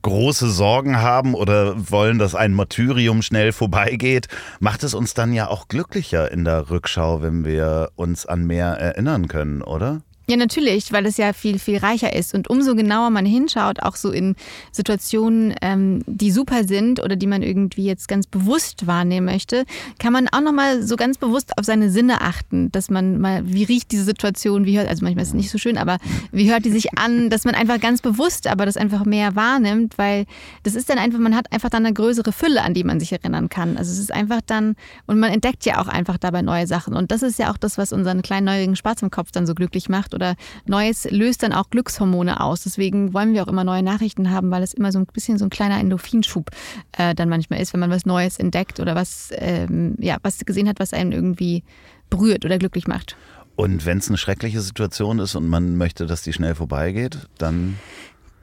große 0.03 0.49
Sorgen 0.51 0.97
haben 0.97 1.33
oder 1.33 1.89
wollen, 1.89 2.19
dass 2.19 2.35
ein 2.35 2.53
Martyrium 2.53 3.21
schnell 3.21 3.51
vorbeigeht, 3.53 4.27
macht 4.59 4.83
es 4.83 4.93
uns 4.93 5.13
dann 5.13 5.33
ja 5.33 5.47
auch 5.47 5.67
glücklicher 5.67 6.29
in 6.29 6.43
der 6.43 6.69
Rückschau, 6.69 7.21
wenn 7.21 7.45
wir 7.45 7.89
uns 7.95 8.25
an 8.25 8.45
mehr 8.45 8.67
erinnern 8.67 9.27
können, 9.27 9.61
oder? 9.61 10.01
Ja, 10.25 10.37
natürlich, 10.37 10.93
weil 10.93 11.05
es 11.05 11.17
ja 11.17 11.33
viel, 11.33 11.59
viel 11.59 11.79
reicher 11.79 12.13
ist. 12.13 12.33
Und 12.33 12.49
umso 12.49 12.75
genauer 12.75 13.09
man 13.09 13.25
hinschaut, 13.25 13.83
auch 13.83 13.97
so 13.97 14.09
in 14.09 14.35
Situationen, 14.71 15.53
ähm, 15.61 16.01
die 16.05 16.31
super 16.31 16.63
sind 16.63 17.03
oder 17.03 17.17
die 17.17 17.27
man 17.27 17.41
irgendwie 17.41 17.83
jetzt 17.83 18.07
ganz 18.07 18.25
bewusst 18.25 18.87
wahrnehmen 18.87 19.25
möchte, 19.25 19.65
kann 19.99 20.13
man 20.13 20.29
auch 20.29 20.39
nochmal 20.39 20.81
so 20.81 20.95
ganz 20.95 21.17
bewusst 21.17 21.57
auf 21.57 21.65
seine 21.65 21.89
Sinne 21.89 22.21
achten, 22.21 22.71
dass 22.71 22.89
man 22.89 23.19
mal, 23.19 23.43
wie 23.45 23.65
riecht 23.65 23.91
diese 23.91 24.05
Situation, 24.05 24.65
wie 24.65 24.77
hört, 24.77 24.87
also 24.87 25.03
manchmal 25.03 25.23
ist 25.23 25.29
es 25.29 25.33
nicht 25.35 25.51
so 25.51 25.57
schön, 25.57 25.77
aber 25.77 25.97
wie 26.31 26.49
hört 26.49 26.63
die 26.63 26.71
sich 26.71 26.97
an, 26.97 27.29
dass 27.29 27.43
man 27.43 27.53
einfach 27.53 27.81
ganz 27.81 28.01
bewusst, 28.01 28.47
aber 28.47 28.65
das 28.65 28.77
einfach 28.77 29.03
mehr 29.03 29.35
wahrnimmt, 29.35 29.97
weil 29.97 30.25
das 30.63 30.75
ist 30.75 30.89
dann 30.89 30.99
einfach, 30.99 31.19
man 31.19 31.35
hat 31.35 31.51
einfach 31.51 31.69
dann 31.69 31.85
eine 31.85 31.93
größere 31.93 32.31
Fülle, 32.31 32.63
an 32.63 32.73
die 32.73 32.85
man 32.85 33.01
sich 33.01 33.11
erinnern 33.11 33.49
kann. 33.49 33.75
Also 33.75 33.91
es 33.91 33.99
ist 33.99 34.13
einfach 34.13 34.39
dann, 34.45 34.75
und 35.05 35.19
man 35.19 35.33
entdeckt 35.33 35.65
ja 35.65 35.81
auch 35.81 35.89
einfach 35.89 36.17
dabei 36.17 36.41
neue 36.43 36.65
Sachen. 36.65 36.95
Und 36.95 37.11
das 37.11 37.23
ist 37.23 37.39
ja 37.39 37.51
auch 37.51 37.57
das, 37.57 37.77
was 37.77 37.91
unseren 37.91 38.21
kleinen 38.21 38.45
neugierigen 38.45 38.77
Spaß 38.77 39.01
im 39.01 39.11
Kopf 39.11 39.31
dann 39.31 39.45
so 39.45 39.53
glücklich 39.53 39.89
macht 39.89 40.12
oder 40.13 40.35
Neues 40.65 41.09
löst 41.09 41.43
dann 41.43 41.53
auch 41.53 41.69
Glückshormone 41.69 42.39
aus. 42.39 42.63
Deswegen 42.63 43.13
wollen 43.13 43.33
wir 43.33 43.43
auch 43.43 43.47
immer 43.47 43.63
neue 43.63 43.83
Nachrichten 43.83 44.29
haben, 44.29 44.51
weil 44.51 44.63
es 44.63 44.73
immer 44.73 44.91
so 44.91 44.99
ein 44.99 45.05
bisschen 45.05 45.37
so 45.37 45.45
ein 45.45 45.49
kleiner 45.49 45.79
Endorphinschub 45.79 46.49
äh, 46.97 47.15
dann 47.15 47.29
manchmal 47.29 47.61
ist, 47.61 47.73
wenn 47.73 47.79
man 47.79 47.91
was 47.91 48.05
Neues 48.05 48.39
entdeckt 48.39 48.79
oder 48.79 48.95
was, 48.95 49.31
ähm, 49.35 49.95
ja, 49.99 50.17
was 50.23 50.39
gesehen 50.39 50.67
hat, 50.67 50.79
was 50.79 50.93
einen 50.93 51.11
irgendwie 51.11 51.63
berührt 52.09 52.45
oder 52.45 52.57
glücklich 52.57 52.87
macht. 52.87 53.15
Und 53.55 53.85
wenn 53.85 53.99
es 53.99 54.07
eine 54.07 54.17
schreckliche 54.17 54.61
Situation 54.61 55.19
ist 55.19 55.35
und 55.35 55.47
man 55.47 55.77
möchte, 55.77 56.05
dass 56.05 56.23
die 56.23 56.33
schnell 56.33 56.55
vorbeigeht, 56.55 57.27
dann 57.37 57.77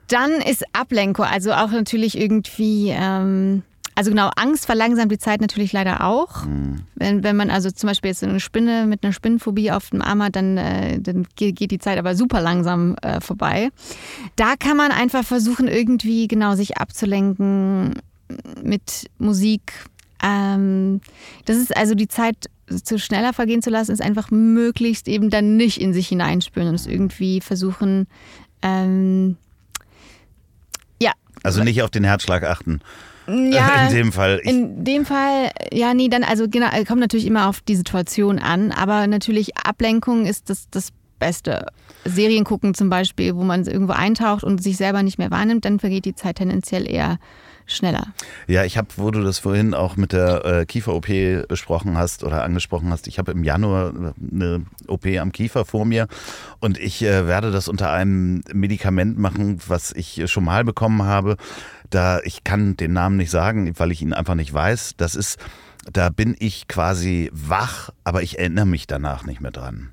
dann 0.07 0.41
ist 0.41 0.65
Ablenkung, 0.73 1.23
also 1.23 1.53
auch 1.53 1.71
natürlich 1.71 2.19
irgendwie 2.19 2.89
ähm, 2.89 3.63
also 4.01 4.09
genau, 4.09 4.31
Angst 4.35 4.65
verlangsamt 4.65 5.11
die 5.11 5.19
Zeit 5.19 5.41
natürlich 5.41 5.73
leider 5.73 6.03
auch. 6.03 6.45
Mhm. 6.45 6.85
Wenn, 6.95 7.23
wenn 7.23 7.35
man 7.35 7.51
also 7.51 7.69
zum 7.69 7.85
Beispiel 7.85 8.09
jetzt 8.09 8.23
eine 8.23 8.39
Spinne 8.39 8.87
mit 8.87 9.03
einer 9.03 9.13
Spinnenphobie 9.13 9.69
auf 9.69 9.91
dem 9.91 10.01
Arm 10.01 10.23
hat, 10.23 10.35
dann, 10.35 10.57
äh, 10.57 10.99
dann 10.99 11.27
geht 11.35 11.69
die 11.69 11.77
Zeit 11.77 11.99
aber 11.99 12.15
super 12.15 12.41
langsam 12.41 12.95
äh, 13.03 13.21
vorbei. 13.21 13.69
Da 14.37 14.55
kann 14.57 14.75
man 14.75 14.91
einfach 14.91 15.23
versuchen, 15.23 15.67
irgendwie 15.67 16.27
genau 16.27 16.55
sich 16.55 16.77
abzulenken 16.77 17.93
mit 18.63 19.05
Musik. 19.19 19.71
Ähm, 20.23 21.01
das 21.45 21.57
ist 21.57 21.77
also 21.77 21.93
die 21.93 22.07
Zeit 22.07 22.49
zu 22.83 22.97
schneller 22.97 23.33
vergehen 23.33 23.61
zu 23.61 23.69
lassen, 23.69 23.91
ist 23.91 24.01
einfach 24.01 24.31
möglichst 24.31 25.07
eben 25.07 25.29
dann 25.29 25.57
nicht 25.57 25.79
in 25.79 25.93
sich 25.93 26.07
hineinspüren 26.07 26.69
und 26.69 26.73
es 26.75 26.87
irgendwie 26.87 27.39
versuchen, 27.39 28.07
ähm, 28.63 29.37
ja. 30.99 31.11
Also 31.43 31.63
nicht 31.63 31.83
auf 31.83 31.91
den 31.91 32.03
Herzschlag 32.03 32.43
achten. 32.45 32.81
Ja, 33.51 33.87
in 33.87 33.93
dem 33.93 34.11
Fall. 34.11 34.39
In 34.43 34.83
dem 34.83 35.05
Fall, 35.05 35.51
ja, 35.71 35.93
nee, 35.93 36.09
dann, 36.09 36.23
also 36.23 36.47
genau, 36.49 36.67
kommt 36.87 37.01
natürlich 37.01 37.25
immer 37.25 37.47
auf 37.47 37.61
die 37.61 37.75
Situation 37.75 38.39
an, 38.39 38.71
aber 38.71 39.07
natürlich 39.07 39.57
Ablenkung 39.57 40.25
ist 40.25 40.49
das, 40.49 40.69
das 40.69 40.89
Beste. 41.19 41.67
Serien 42.03 42.43
gucken 42.43 42.73
zum 42.73 42.89
Beispiel, 42.89 43.35
wo 43.35 43.43
man 43.43 43.65
irgendwo 43.65 43.93
eintaucht 43.93 44.43
und 44.43 44.61
sich 44.61 44.75
selber 44.75 45.03
nicht 45.03 45.19
mehr 45.19 45.31
wahrnimmt, 45.31 45.65
dann 45.65 45.79
vergeht 45.79 46.05
die 46.05 46.15
Zeit 46.15 46.37
tendenziell 46.37 46.89
eher 46.89 47.19
schneller. 47.67 48.07
Ja, 48.47 48.65
ich 48.65 48.77
habe, 48.77 48.87
wo 48.97 49.11
du 49.11 49.21
das 49.21 49.39
vorhin 49.39 49.73
auch 49.73 49.95
mit 49.95 50.13
der 50.13 50.45
äh, 50.45 50.65
Kiefer-OP 50.65 51.47
besprochen 51.47 51.97
hast 51.97 52.23
oder 52.23 52.43
angesprochen 52.43 52.89
hast, 52.91 53.07
ich 53.07 53.19
habe 53.19 53.31
im 53.31 53.43
Januar 53.43 53.93
eine 54.31 54.65
OP 54.87 55.05
am 55.05 55.31
Kiefer 55.31 55.63
vor 55.63 55.85
mir 55.85 56.07
und 56.59 56.77
ich 56.77 57.03
äh, 57.03 57.27
werde 57.27 57.51
das 57.51 57.67
unter 57.67 57.91
einem 57.91 58.43
Medikament 58.53 59.17
machen, 59.17 59.59
was 59.67 59.91
ich 59.91 60.23
schon 60.29 60.43
mal 60.43 60.63
bekommen 60.63 61.03
habe. 61.03 61.37
Da 61.91 62.19
ich 62.23 62.43
kann 62.43 62.75
den 62.75 62.93
Namen 62.93 63.17
nicht 63.17 63.29
sagen, 63.29 63.71
weil 63.77 63.91
ich 63.91 64.01
ihn 64.01 64.13
einfach 64.13 64.35
nicht 64.35 64.51
weiß. 64.51 64.93
Das 64.97 65.13
ist, 65.13 65.37
da 65.91 66.09
bin 66.09 66.35
ich 66.39 66.67
quasi 66.67 67.29
wach, 67.33 67.91
aber 68.03 68.23
ich 68.23 68.39
erinnere 68.39 68.65
mich 68.65 68.87
danach 68.87 69.25
nicht 69.25 69.41
mehr 69.41 69.51
dran. 69.51 69.91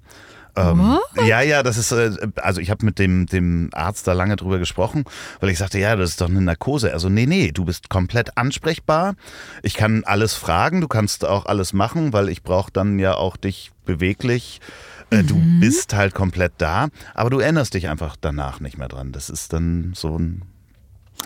Ähm, 0.56 0.98
ja, 1.24 1.40
ja, 1.40 1.62
das 1.62 1.76
ist, 1.76 1.92
äh, 1.92 2.10
also 2.36 2.60
ich 2.60 2.70
habe 2.70 2.84
mit 2.84 2.98
dem, 2.98 3.26
dem 3.26 3.68
Arzt 3.72 4.08
da 4.08 4.12
lange 4.12 4.34
drüber 4.34 4.58
gesprochen, 4.58 5.04
weil 5.38 5.50
ich 5.50 5.58
sagte, 5.58 5.78
ja, 5.78 5.94
das 5.94 6.10
ist 6.10 6.20
doch 6.20 6.28
eine 6.28 6.40
Narkose. 6.40 6.92
Also, 6.92 7.08
nee, 7.08 7.26
nee, 7.26 7.52
du 7.52 7.64
bist 7.64 7.90
komplett 7.90 8.36
ansprechbar. 8.36 9.14
Ich 9.62 9.74
kann 9.74 10.02
alles 10.04 10.34
fragen, 10.34 10.80
du 10.80 10.88
kannst 10.88 11.24
auch 11.24 11.46
alles 11.46 11.72
machen, 11.74 12.12
weil 12.12 12.28
ich 12.28 12.42
brauche 12.42 12.72
dann 12.72 12.98
ja 12.98 13.14
auch 13.14 13.36
dich 13.36 13.70
beweglich. 13.84 14.60
Äh, 15.10 15.22
Du 15.22 15.36
Mhm. 15.36 15.60
bist 15.60 15.94
halt 15.94 16.14
komplett 16.14 16.54
da, 16.58 16.88
aber 17.14 17.30
du 17.30 17.38
erinnerst 17.38 17.74
dich 17.74 17.88
einfach 17.88 18.16
danach 18.20 18.58
nicht 18.60 18.78
mehr 18.78 18.88
dran. 18.88 19.12
Das 19.12 19.30
ist 19.30 19.52
dann 19.52 19.92
so 19.94 20.18
ein, 20.18 20.42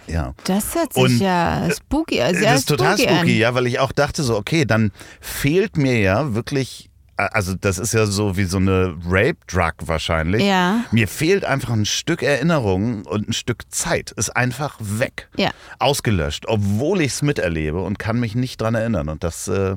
ja. 0.07 0.35
Das 0.45 0.75
hört 0.75 0.93
sich 0.95 1.03
Und, 1.03 1.19
ja 1.19 1.69
spooky, 1.71 2.21
also 2.21 2.41
Das 2.43 2.61
ist 2.61 2.69
total 2.69 2.99
spooky, 2.99 3.13
an. 3.13 3.29
ja, 3.29 3.55
weil 3.55 3.67
ich 3.67 3.79
auch 3.79 3.93
dachte 3.93 4.23
so, 4.23 4.37
okay, 4.37 4.65
dann 4.65 4.93
fehlt 5.21 5.77
mir 5.77 5.99
ja 6.01 6.35
wirklich, 6.35 6.91
also 7.17 7.55
das 7.55 7.79
ist 7.79 7.95
ja 7.95 8.07
so 8.07 8.37
wie 8.37 8.45
so 8.45 8.57
eine 8.57 8.97
Rape-Drug 9.07 9.75
wahrscheinlich. 9.87 10.43
Ja. 10.43 10.85
Mir 10.91 11.07
fehlt 11.09 11.45
einfach 11.45 11.71
ein 11.71 11.85
Stück 11.87 12.23
Erinnerung 12.23 13.05
und 13.05 13.29
ein 13.29 13.33
Stück 13.33 13.65
Zeit. 13.71 14.11
Ist 14.13 14.31
einfach 14.31 14.77
weg. 14.81 15.29
Ja. 15.37 15.51
Ausgelöscht, 15.79 16.45
obwohl 16.49 17.01
ich 17.01 17.13
es 17.13 17.23
miterlebe 17.23 17.81
und 17.81 17.99
kann 17.99 18.19
mich 18.19 18.35
nicht 18.35 18.61
dran 18.61 18.75
erinnern. 18.75 19.09
Und 19.09 19.23
das, 19.25 19.47
äh, 19.49 19.77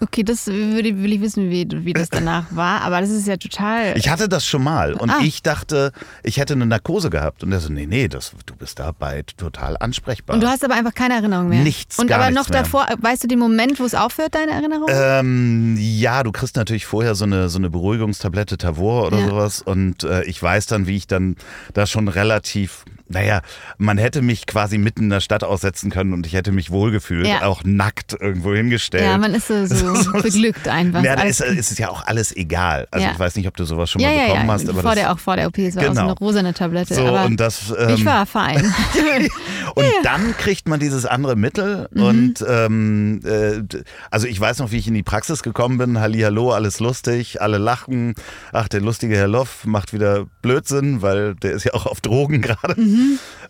Okay, 0.00 0.22
das 0.22 0.46
würde, 0.46 0.96
will 1.02 1.12
ich 1.12 1.20
wissen, 1.20 1.50
wie, 1.50 1.66
wie 1.70 1.92
das 1.92 2.08
danach 2.08 2.44
war, 2.50 2.82
aber 2.82 3.00
das 3.00 3.10
ist 3.10 3.26
ja 3.26 3.36
total. 3.36 3.96
ich 3.96 4.08
hatte 4.08 4.28
das 4.28 4.46
schon 4.46 4.62
mal 4.62 4.92
und 4.94 5.10
Ah. 5.10 5.18
ich 5.22 5.42
dachte, 5.42 5.92
ich 6.22 6.36
hätte 6.38 6.52
eine 6.54 6.66
Narkose 6.66 7.10
gehabt. 7.10 7.42
Und 7.42 7.50
er 7.52 7.60
so, 7.60 7.72
nee, 7.72 7.86
nee, 7.86 8.06
das, 8.08 8.32
du 8.46 8.54
bist 8.54 8.78
dabei 8.78 9.24
total 9.36 9.76
ansprechbar. 9.78 10.34
und 10.34 10.42
du 10.42 10.46
hast 10.48 10.64
aber 10.64 10.74
einfach 10.74 10.94
keine 10.94 11.14
Erinnerung 11.14 11.48
mehr. 11.48 11.62
Nichts, 11.62 11.98
Und 11.98 12.12
aber 12.12 12.30
noch 12.30 12.48
mehr. 12.48 12.62
davor, 12.62 12.86
weißt 13.00 13.24
du 13.24 13.28
den 13.28 13.38
Moment, 13.40 13.80
wo 13.80 13.84
es 13.84 13.94
aufhört, 13.94 14.34
deine 14.34 14.52
Erinnerung? 14.52 14.86
Ähm, 14.88 15.76
ja, 15.80 16.22
du 16.22 16.30
kriegst 16.32 16.56
natürlich 16.56 16.86
vorher 16.86 17.14
so 17.14 17.24
eine, 17.24 17.48
so 17.48 17.58
eine 17.58 17.70
Beruhigungstablette 17.70 18.56
Tavor 18.58 19.06
oder 19.08 19.18
Ja. 19.18 19.28
sowas 19.28 19.62
und 19.62 20.04
äh, 20.04 20.22
ich 20.24 20.40
weiß 20.42 20.66
dann, 20.66 20.86
wie 20.86 20.96
ich 20.96 21.06
dann 21.06 21.36
da 21.74 21.86
schon 21.86 22.06
relativ, 22.08 22.84
naja, 23.08 23.40
man 23.78 23.98
hätte 23.98 24.22
mich 24.22 24.46
quasi 24.46 24.78
mitten 24.78 25.04
in 25.04 25.10
der 25.10 25.20
Stadt 25.20 25.42
aussetzen 25.42 25.90
können 25.90 26.12
und 26.12 26.26
ich 26.26 26.34
hätte 26.34 26.52
mich 26.52 26.70
wohlgefühlt, 26.70 27.26
Ja. 27.26 27.42
auch 27.46 27.62
nackt 27.64 28.12
irgendwo 28.20 28.54
hingestellt. 28.54 29.04
ja, 29.04 29.18
man 29.18 29.34
ist 29.34 29.48
so, 29.48 29.66
so 29.66 29.87
beglückt 30.22 30.68
einfach. 30.68 31.02
ja, 31.02 31.16
da 31.16 31.22
ist, 31.22 31.40
ist 31.40 31.72
es 31.72 31.78
ja 31.78 31.88
auch 31.88 32.06
alles 32.06 32.34
egal. 32.36 32.86
Also 32.90 33.06
Ja. 33.06 33.12
ich 33.12 33.18
weiß 33.18 33.36
nicht, 33.36 33.48
ob 33.48 33.56
du 33.56 33.64
sowas 33.64 33.90
schon 33.90 34.00
ja, 34.02 34.08
mal 34.08 34.16
ja, 34.16 34.22
bekommen 34.26 34.46
ja. 34.46 34.52
hast, 34.54 34.68
aber 34.68 34.82
vor 34.82 34.94
der, 34.94 35.12
auch 35.12 35.18
vor 35.18 35.36
der 35.36 35.46
OP, 35.48 35.58
es 35.58 35.76
war 35.76 35.82
auch 35.82 35.86
so 35.86 35.92
Genau. 35.92 36.02
eine 36.04 36.12
rosane 36.18 36.54
Tablette. 36.54 36.94
so 36.94 37.06
aber 37.06 37.24
und 37.24 37.38
das 37.38 37.70
ich 37.88 38.00
ähm, 38.00 38.04
war 38.04 38.26
fein. 38.26 38.74
Und 39.74 39.84
dann 40.02 40.36
kriegt 40.36 40.68
man 40.68 40.80
dieses 40.80 41.04
andere 41.06 41.36
Mittel 41.36 41.88
und 41.94 42.44
ähm, 42.48 43.20
äh, 43.24 43.62
also 44.10 44.26
ich 44.26 44.40
weiß 44.40 44.58
noch, 44.58 44.72
wie 44.72 44.78
ich 44.78 44.88
in 44.88 44.94
die 44.94 45.02
Praxis 45.02 45.42
gekommen 45.42 45.78
bin. 45.78 46.00
Hallihallo, 46.00 46.52
alles 46.52 46.80
lustig, 46.80 47.40
alle 47.40 47.58
lachen. 47.58 48.14
Ach, 48.52 48.66
der 48.68 48.80
lustige 48.80 49.16
Herr 49.16 49.28
Loff 49.28 49.64
macht 49.66 49.92
wieder 49.92 50.26
Blödsinn, 50.42 51.02
weil 51.02 51.34
der 51.36 51.52
ist 51.52 51.64
ja 51.64 51.74
auch 51.74 51.86
auf 51.86 52.00
Drogen 52.00 52.40
gerade. 52.42 52.76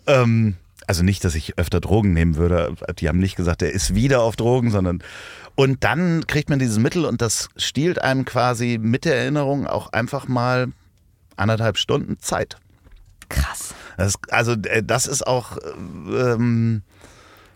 Ähm, 0.07 0.55
also 0.87 1.03
nicht, 1.03 1.23
dass 1.23 1.35
ich 1.35 1.57
öfter 1.57 1.79
Drogen 1.81 2.13
nehmen 2.13 2.35
würde. 2.35 2.73
Die 2.99 3.07
haben 3.07 3.19
nicht 3.19 3.35
gesagt, 3.35 3.61
der 3.61 3.71
ist 3.71 3.93
wieder 3.95 4.21
auf 4.21 4.35
Drogen, 4.35 4.71
sondern 4.71 5.03
und 5.59 5.83
dann 5.83 6.25
kriegt 6.25 6.49
man 6.49 6.57
dieses 6.57 6.79
Mittel 6.79 7.03
und 7.03 7.21
das 7.21 7.49
stiehlt 7.57 8.01
einem 8.01 8.23
quasi 8.23 8.79
mit 8.81 9.03
der 9.03 9.17
Erinnerung 9.17 9.67
auch 9.67 9.91
einfach 9.91 10.29
mal 10.29 10.71
anderthalb 11.35 11.77
Stunden 11.77 12.17
Zeit. 12.17 12.55
Krass. 13.27 13.75
Das, 13.97 14.13
also 14.29 14.53
äh, 14.53 14.81
das 14.81 15.05
ist 15.05 15.27
auch, 15.27 15.57
äh, 15.57 16.15
ähm, 16.15 16.81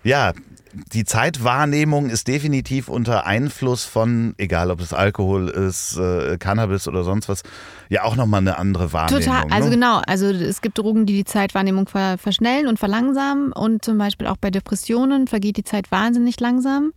ja, 0.03 0.33
die 0.91 1.05
Zeitwahrnehmung 1.05 2.09
ist 2.09 2.27
definitiv 2.27 2.89
unter 2.89 3.25
Einfluss 3.25 3.85
von, 3.85 4.33
egal 4.37 4.71
ob 4.71 4.81
es 4.81 4.91
Alkohol 4.91 5.47
ist, 5.47 5.97
äh, 5.97 6.37
Cannabis 6.37 6.89
oder 6.89 7.03
sonst 7.03 7.29
was, 7.29 7.43
ja 7.89 8.03
auch 8.03 8.15
nochmal 8.15 8.41
eine 8.41 8.57
andere 8.57 8.91
Wahrnehmung. 8.91 9.23
Total, 9.23 9.43
also 9.51 9.69
ne? 9.69 9.75
genau. 9.75 10.01
Also 10.07 10.27
es 10.27 10.61
gibt 10.61 10.77
Drogen, 10.77 11.05
die 11.05 11.13
die 11.13 11.25
Zeitwahrnehmung 11.25 11.87
ver 11.87 12.17
verschnellen 12.17 12.67
und 12.67 12.79
verlangsamen 12.79 13.53
und 13.53 13.85
zum 13.85 13.97
Beispiel 13.97 14.27
auch 14.27 14.37
bei 14.37 14.49
Depressionen 14.49 15.27
vergeht 15.27 15.57
die 15.57 15.63
Zeit 15.63 15.91
wahnsinnig 15.91 16.39
langsam. 16.39 16.91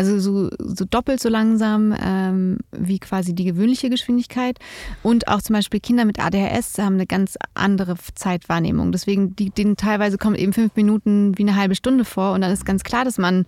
Also 0.00 0.18
so, 0.18 0.48
so 0.58 0.86
doppelt 0.86 1.20
so 1.20 1.28
langsam 1.28 1.94
ähm, 2.02 2.56
wie 2.72 2.98
quasi 2.98 3.34
die 3.34 3.44
gewöhnliche 3.44 3.90
Geschwindigkeit. 3.90 4.58
Und 5.02 5.28
auch 5.28 5.42
zum 5.42 5.52
Beispiel 5.52 5.78
Kinder 5.78 6.06
mit 6.06 6.18
ADHS 6.18 6.78
haben 6.78 6.94
eine 6.94 7.06
ganz 7.06 7.36
andere 7.52 7.96
Zeitwahrnehmung. 8.14 8.92
Deswegen, 8.92 9.36
die, 9.36 9.50
denen 9.50 9.76
teilweise 9.76 10.16
kommt 10.16 10.38
eben 10.38 10.54
fünf 10.54 10.74
Minuten 10.74 11.36
wie 11.36 11.42
eine 11.42 11.54
halbe 11.54 11.74
Stunde 11.74 12.06
vor 12.06 12.32
und 12.32 12.40
dann 12.40 12.50
ist 12.50 12.64
ganz 12.64 12.82
klar, 12.82 13.04
dass 13.04 13.18
man 13.18 13.44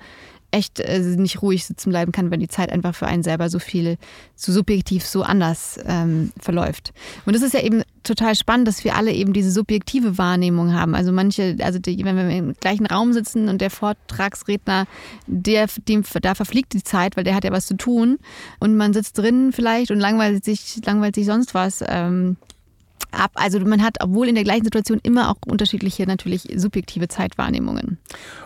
echt 0.52 0.80
äh, 0.80 1.00
nicht 1.00 1.42
ruhig 1.42 1.64
sitzen 1.64 1.90
bleiben 1.90 2.12
kann, 2.12 2.30
wenn 2.30 2.40
die 2.40 2.48
Zeit 2.48 2.70
einfach 2.70 2.94
für 2.94 3.06
einen 3.06 3.22
selber 3.22 3.48
so 3.48 3.58
viel, 3.58 3.96
so 4.36 4.52
subjektiv, 4.52 5.04
so 5.04 5.22
anders 5.22 5.80
ähm, 5.86 6.32
verläuft. 6.38 6.92
Und 7.26 7.34
das 7.34 7.42
ist 7.42 7.54
ja 7.54 7.60
eben 7.60 7.82
total 8.02 8.34
spannend, 8.34 8.68
dass 8.68 8.84
wir 8.84 8.94
alle 8.94 9.12
eben 9.12 9.32
diese 9.32 9.50
subjektive 9.50 10.18
Wahrnehmung 10.18 10.74
haben. 10.74 10.94
Also 10.94 11.10
manche, 11.12 11.56
also 11.60 11.78
die, 11.78 12.04
wenn 12.04 12.16
wir 12.16 12.28
im 12.28 12.54
gleichen 12.54 12.86
Raum 12.86 13.12
sitzen 13.12 13.48
und 13.48 13.60
der 13.60 13.70
Vortragsredner, 13.70 14.86
der, 15.26 15.68
dem, 15.88 16.04
da 16.20 16.34
verfliegt 16.34 16.74
die 16.74 16.82
Zeit, 16.82 17.16
weil 17.16 17.24
der 17.24 17.34
hat 17.34 17.44
ja 17.44 17.52
was 17.52 17.66
zu 17.66 17.76
tun 17.76 18.18
und 18.60 18.76
man 18.76 18.92
sitzt 18.92 19.18
drin 19.18 19.52
vielleicht 19.52 19.90
und 19.90 20.00
langweilt 20.00 20.44
sich, 20.44 20.80
langweilt 20.84 21.14
sich 21.14 21.26
sonst 21.26 21.54
was. 21.54 21.82
Ähm, 21.86 22.36
ab. 23.10 23.32
Also 23.34 23.60
man 23.60 23.82
hat, 23.82 23.96
obwohl 24.00 24.28
in 24.28 24.34
der 24.34 24.44
gleichen 24.44 24.64
Situation, 24.64 25.00
immer 25.02 25.30
auch 25.30 25.36
unterschiedliche, 25.46 26.06
natürlich 26.06 26.48
subjektive 26.56 27.08
Zeitwahrnehmungen. 27.08 27.98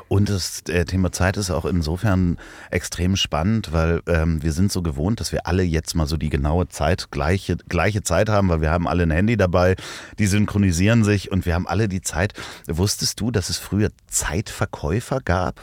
Und 0.08 0.28
das 0.28 0.62
äh, 0.68 0.84
Thema 0.84 1.10
Zeit 1.10 1.36
ist 1.36 1.50
auch 1.50 1.64
insofern 1.64 2.38
extrem 2.70 3.16
spannend, 3.16 3.72
weil 3.72 4.02
ähm, 4.06 4.42
wir 4.42 4.52
sind 4.52 4.70
so 4.70 4.82
gewohnt, 4.82 5.20
dass 5.20 5.32
wir 5.32 5.46
alle 5.46 5.62
jetzt 5.62 5.94
mal 5.94 6.06
so 6.06 6.16
die 6.16 6.30
genaue 6.30 6.68
Zeit, 6.68 7.10
gleiche, 7.10 7.56
gleiche 7.68 8.02
Zeit 8.02 8.28
haben, 8.28 8.48
weil 8.48 8.60
wir 8.60 8.70
haben 8.70 8.86
alle 8.86 9.02
ein 9.02 9.10
Handy 9.10 9.36
dabei, 9.36 9.74
die 10.18 10.26
synchronisieren 10.26 11.02
sich 11.02 11.32
und 11.32 11.44
wir 11.44 11.54
haben 11.54 11.66
alle 11.66 11.88
die 11.88 12.02
Zeit. 12.02 12.34
Wusstest 12.68 13.20
du, 13.20 13.30
dass 13.30 13.50
es 13.50 13.58
früher 13.58 13.90
Zeitverkäufer 14.06 15.20
gab? 15.24 15.60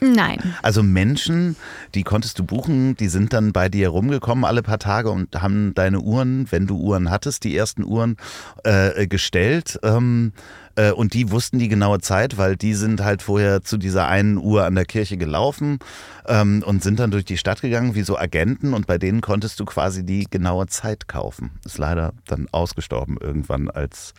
Nein. 0.00 0.38
Also 0.62 0.82
Menschen, 0.82 1.56
die 1.94 2.02
konntest 2.02 2.38
du 2.38 2.44
buchen, 2.44 2.96
die 2.96 3.08
sind 3.08 3.32
dann 3.32 3.52
bei 3.52 3.68
dir 3.68 3.88
rumgekommen 3.88 4.44
alle 4.44 4.62
paar 4.62 4.78
Tage 4.78 5.10
und 5.10 5.40
haben 5.40 5.74
deine 5.74 6.00
Uhren, 6.00 6.46
wenn 6.50 6.66
du 6.66 6.76
Uhren 6.76 7.10
hattest, 7.10 7.44
die 7.44 7.56
ersten 7.56 7.84
Uhren 7.84 8.16
äh, 8.64 9.06
gestellt. 9.06 9.78
Ähm, 9.82 10.32
äh, 10.76 10.92
und 10.92 11.14
die 11.14 11.30
wussten 11.30 11.58
die 11.58 11.68
genaue 11.68 12.00
Zeit, 12.00 12.38
weil 12.38 12.56
die 12.56 12.74
sind 12.74 13.02
halt 13.02 13.22
vorher 13.22 13.62
zu 13.62 13.78
dieser 13.78 14.06
einen 14.06 14.36
Uhr 14.36 14.64
an 14.64 14.74
der 14.74 14.84
Kirche 14.84 15.16
gelaufen 15.16 15.78
ähm, 16.26 16.62
und 16.64 16.82
sind 16.82 17.00
dann 17.00 17.10
durch 17.10 17.24
die 17.24 17.38
Stadt 17.38 17.62
gegangen 17.62 17.94
wie 17.94 18.02
so 18.02 18.18
Agenten 18.18 18.74
und 18.74 18.86
bei 18.86 18.98
denen 18.98 19.22
konntest 19.22 19.58
du 19.58 19.64
quasi 19.64 20.04
die 20.04 20.26
genaue 20.28 20.66
Zeit 20.66 21.08
kaufen. 21.08 21.52
Ist 21.64 21.78
leider 21.78 22.12
dann 22.26 22.46
ausgestorben 22.52 23.16
irgendwann 23.20 23.70
als 23.70 24.14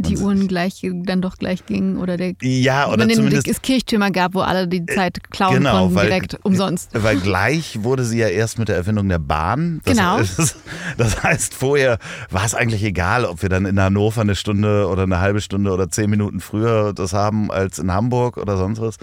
Die 0.00 0.16
Uhren 0.16 0.46
gleich 0.46 0.80
dann 1.04 1.20
doch 1.20 1.36
gleich 1.36 1.66
gingen 1.66 1.98
oder 1.98 2.16
der 2.16 2.34
Ja, 2.40 2.88
oder 2.88 3.06
wenn 3.06 3.14
zumindest 3.14 3.48
es 3.48 3.60
Kirchtürmer 3.60 4.10
gab, 4.10 4.34
wo 4.34 4.40
alle 4.40 4.68
die 4.68 4.86
Zeit 4.86 5.18
klauen 5.30 5.54
genau, 5.54 5.80
konnten 5.80 5.94
weil- 5.96 6.06
direkt 6.06 6.38
umsonst. 6.44 6.90
Weil 6.92 7.16
gleich 7.18 7.82
wurde 7.82 8.04
sie 8.04 8.18
ja 8.18 8.28
erst 8.28 8.58
mit 8.58 8.68
der 8.68 8.76
Erfindung 8.76 9.08
der 9.08 9.18
Bahn. 9.18 9.80
Das 9.84 9.96
Genau. 9.96 10.18
Ist, 10.20 10.56
das 10.96 11.22
heißt, 11.22 11.54
vorher 11.54 11.98
war 12.30 12.44
es 12.44 12.54
eigentlich 12.54 12.82
egal, 12.84 13.24
ob 13.24 13.42
wir 13.42 13.48
dann 13.48 13.66
in 13.66 13.80
Hannover 13.80 14.20
eine 14.20 14.36
Stunde 14.36 14.86
oder 14.86 15.02
eine 15.02 15.18
halbe 15.20 15.40
Stunde 15.40 15.72
oder 15.72 15.88
zehn 15.90 16.08
Minuten 16.10 16.40
früher 16.40 16.92
das 16.94 17.12
haben 17.12 17.50
als 17.50 17.78
in 17.78 17.92
Hamburg 17.92 18.36
oder 18.36 18.56
sonst 18.56 18.80
was. 18.80 18.96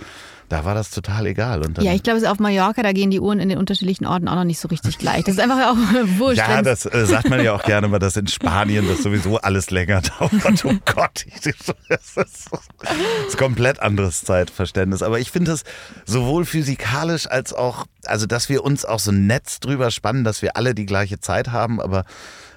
Da 0.50 0.64
war 0.64 0.76
das 0.76 0.91
total 0.91 1.26
egal. 1.26 1.62
ja, 1.80 1.93
ich 1.93 2.04
glaube, 2.04 2.30
auf 2.30 2.39
Mallorca, 2.39 2.84
da 2.84 2.91
gehen 2.91 3.10
die 3.10 3.20
Uhren 3.20 3.39
in 3.39 3.50
den 3.50 3.58
unterschiedlichen 3.58 4.06
Orten 4.06 4.28
auch 4.28 4.36
noch 4.36 4.43
nicht 4.43 4.60
so 4.60 4.68
richtig 4.68 4.98
gleich. 5.00 5.24
Das 5.24 5.36
ist 5.36 5.39
einfach 5.39 5.72
auch 5.72 5.78
wurscht. 6.18 6.38
Ja, 6.38 6.62
das 6.62 6.86
äh, 6.86 7.06
sagt 7.06 7.30
man 7.30 7.43
ja 7.43 7.54
auch 7.54 7.64
gerne 7.64 7.88
mal, 7.88 8.00
dass 8.00 8.16
in 8.16 8.28
Spanien 8.28 8.88
das 8.88 9.02
sowieso 9.02 9.38
alles 9.38 9.72
länger 9.72 10.02
dauert. 10.20 10.66
Oh 10.66 10.74
Gott, 10.86 11.26
das 11.36 11.46
ist, 11.46 11.74
das 11.89 12.18
ist 13.28 13.38
komplett 13.38 13.80
anderes 13.80 14.24
Zeitverständnis. 14.24 15.02
Aber 15.02 15.20
ich 15.20 15.32
finde 15.32 15.52
es 15.52 15.64
sowohl 16.06 16.46
physikalisch 16.46 17.28
als 17.28 17.54
auch, 17.54 17.86
also 18.06 18.26
dass 18.28 18.48
wir 18.50 18.64
uns 18.64 18.86
auch 18.86 19.00
so 19.00 19.12
Netz 19.12 19.60
drüber 19.60 19.89
spannen, 19.89 20.24
dass 20.24 20.41
wir 20.41 20.58
alle 20.58 20.76
die 20.76 20.86
gleiche 20.86 21.20
Zeit 21.20 21.52
haben, 21.52 21.82
aber 21.82 22.06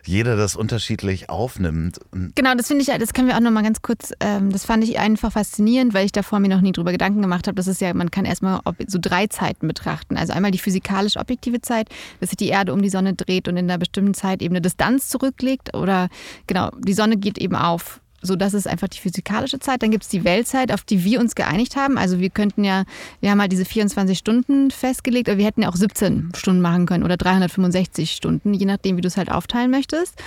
jeder 0.09 0.37
das 0.37 0.57
unterschiedlich 0.57 1.29
aufnimmt. 1.29 2.01
Genau, 2.35 2.55
das 2.55 2.69
finde 2.69 2.83
ich, 2.83 2.89
das 2.89 3.13
können 3.13 3.29
wir 3.29 3.37
auch 3.37 3.41
nochmal 3.41 3.63
ganz 3.63 3.83
kurz, 3.83 4.13
ähm, 4.21 4.51
das 4.51 4.65
fand 4.65 4.83
ich 4.83 4.99
einfach 4.99 5.33
faszinierend, 5.33 5.93
weil 5.93 6.07
ich 6.07 6.13
davor 6.13 6.41
mir 6.41 6.49
noch 6.49 6.63
nie 6.63 6.73
drüber 6.73 6.93
Gedanken 6.93 7.21
gemacht 7.21 7.47
habe. 7.47 7.55
Das 7.55 7.67
ist 7.67 7.81
ja, 7.81 7.93
man 7.93 8.11
kann 8.11 8.25
erstmal 8.25 8.61
so 8.87 8.99
drei 9.01 9.27
Zeiten 9.27 9.69
betrachten. 9.69 10.17
Also 10.17 10.33
einmal 10.33 10.51
die 10.51 10.59
physikalisch 10.59 11.17
objektive 11.19 11.61
Zeit, 11.61 11.89
dass 12.21 12.31
sich 12.31 12.39
die 12.39 12.49
Erde 12.49 12.73
um 12.73 12.81
die 12.81 12.89
Sonne 12.89 13.15
dreht 13.15 13.49
und 13.49 13.57
in 13.57 13.71
einer 13.71 13.79
bestimmten 13.79 14.15
Zeit 14.15 14.43
eben 14.43 14.55
eine 14.55 14.63
Distanz 14.63 15.09
zurücklegt. 15.09 15.77
Oder 15.77 16.09
genau, 16.47 16.71
die 16.79 16.95
Sonne 16.95 17.19
geht 17.19 17.39
eben 17.39 17.55
auf 17.55 18.01
so, 18.21 18.35
das 18.35 18.55
ist 18.55 18.67
einfach 18.67 18.89
die 18.89 18.99
physikalische 18.99 19.61
Zeit. 19.61 19.83
Dann 19.83 19.91
gibt 19.91 20.05
es 20.05 20.09
die 20.09 20.25
Weltzeit, 20.25 20.73
auf 20.73 20.83
die 20.83 21.05
wir 21.05 21.21
uns 21.21 21.35
geeinigt 21.35 21.77
haben. 21.77 21.99
Also 21.99 22.19
wir 22.19 22.31
könnten 22.31 22.65
ja, 22.65 22.85
wir 23.21 23.31
haben 23.31 23.41
halt 23.41 23.53
diese 23.53 23.65
24 23.65 24.19
Stunden 24.19 24.71
festgelegt, 24.71 25.29
aber 25.29 25.39
wir 25.39 25.47
hätten 25.47 25.63
ja 25.63 25.69
auch 25.69 25.77
17 25.77 26.33
Stunden 26.37 26.61
machen 26.61 26.87
können 26.87 27.05
oder 27.05 27.17
365 27.17 28.11
Stunden, 28.11 28.55
je 28.55 28.67
nachdem, 28.67 28.97
wie 28.97 29.03
du 29.03 29.09
es 29.09 29.17
halt 29.17 29.31
aufteilen 29.31 29.71
möchtest. 29.71 30.21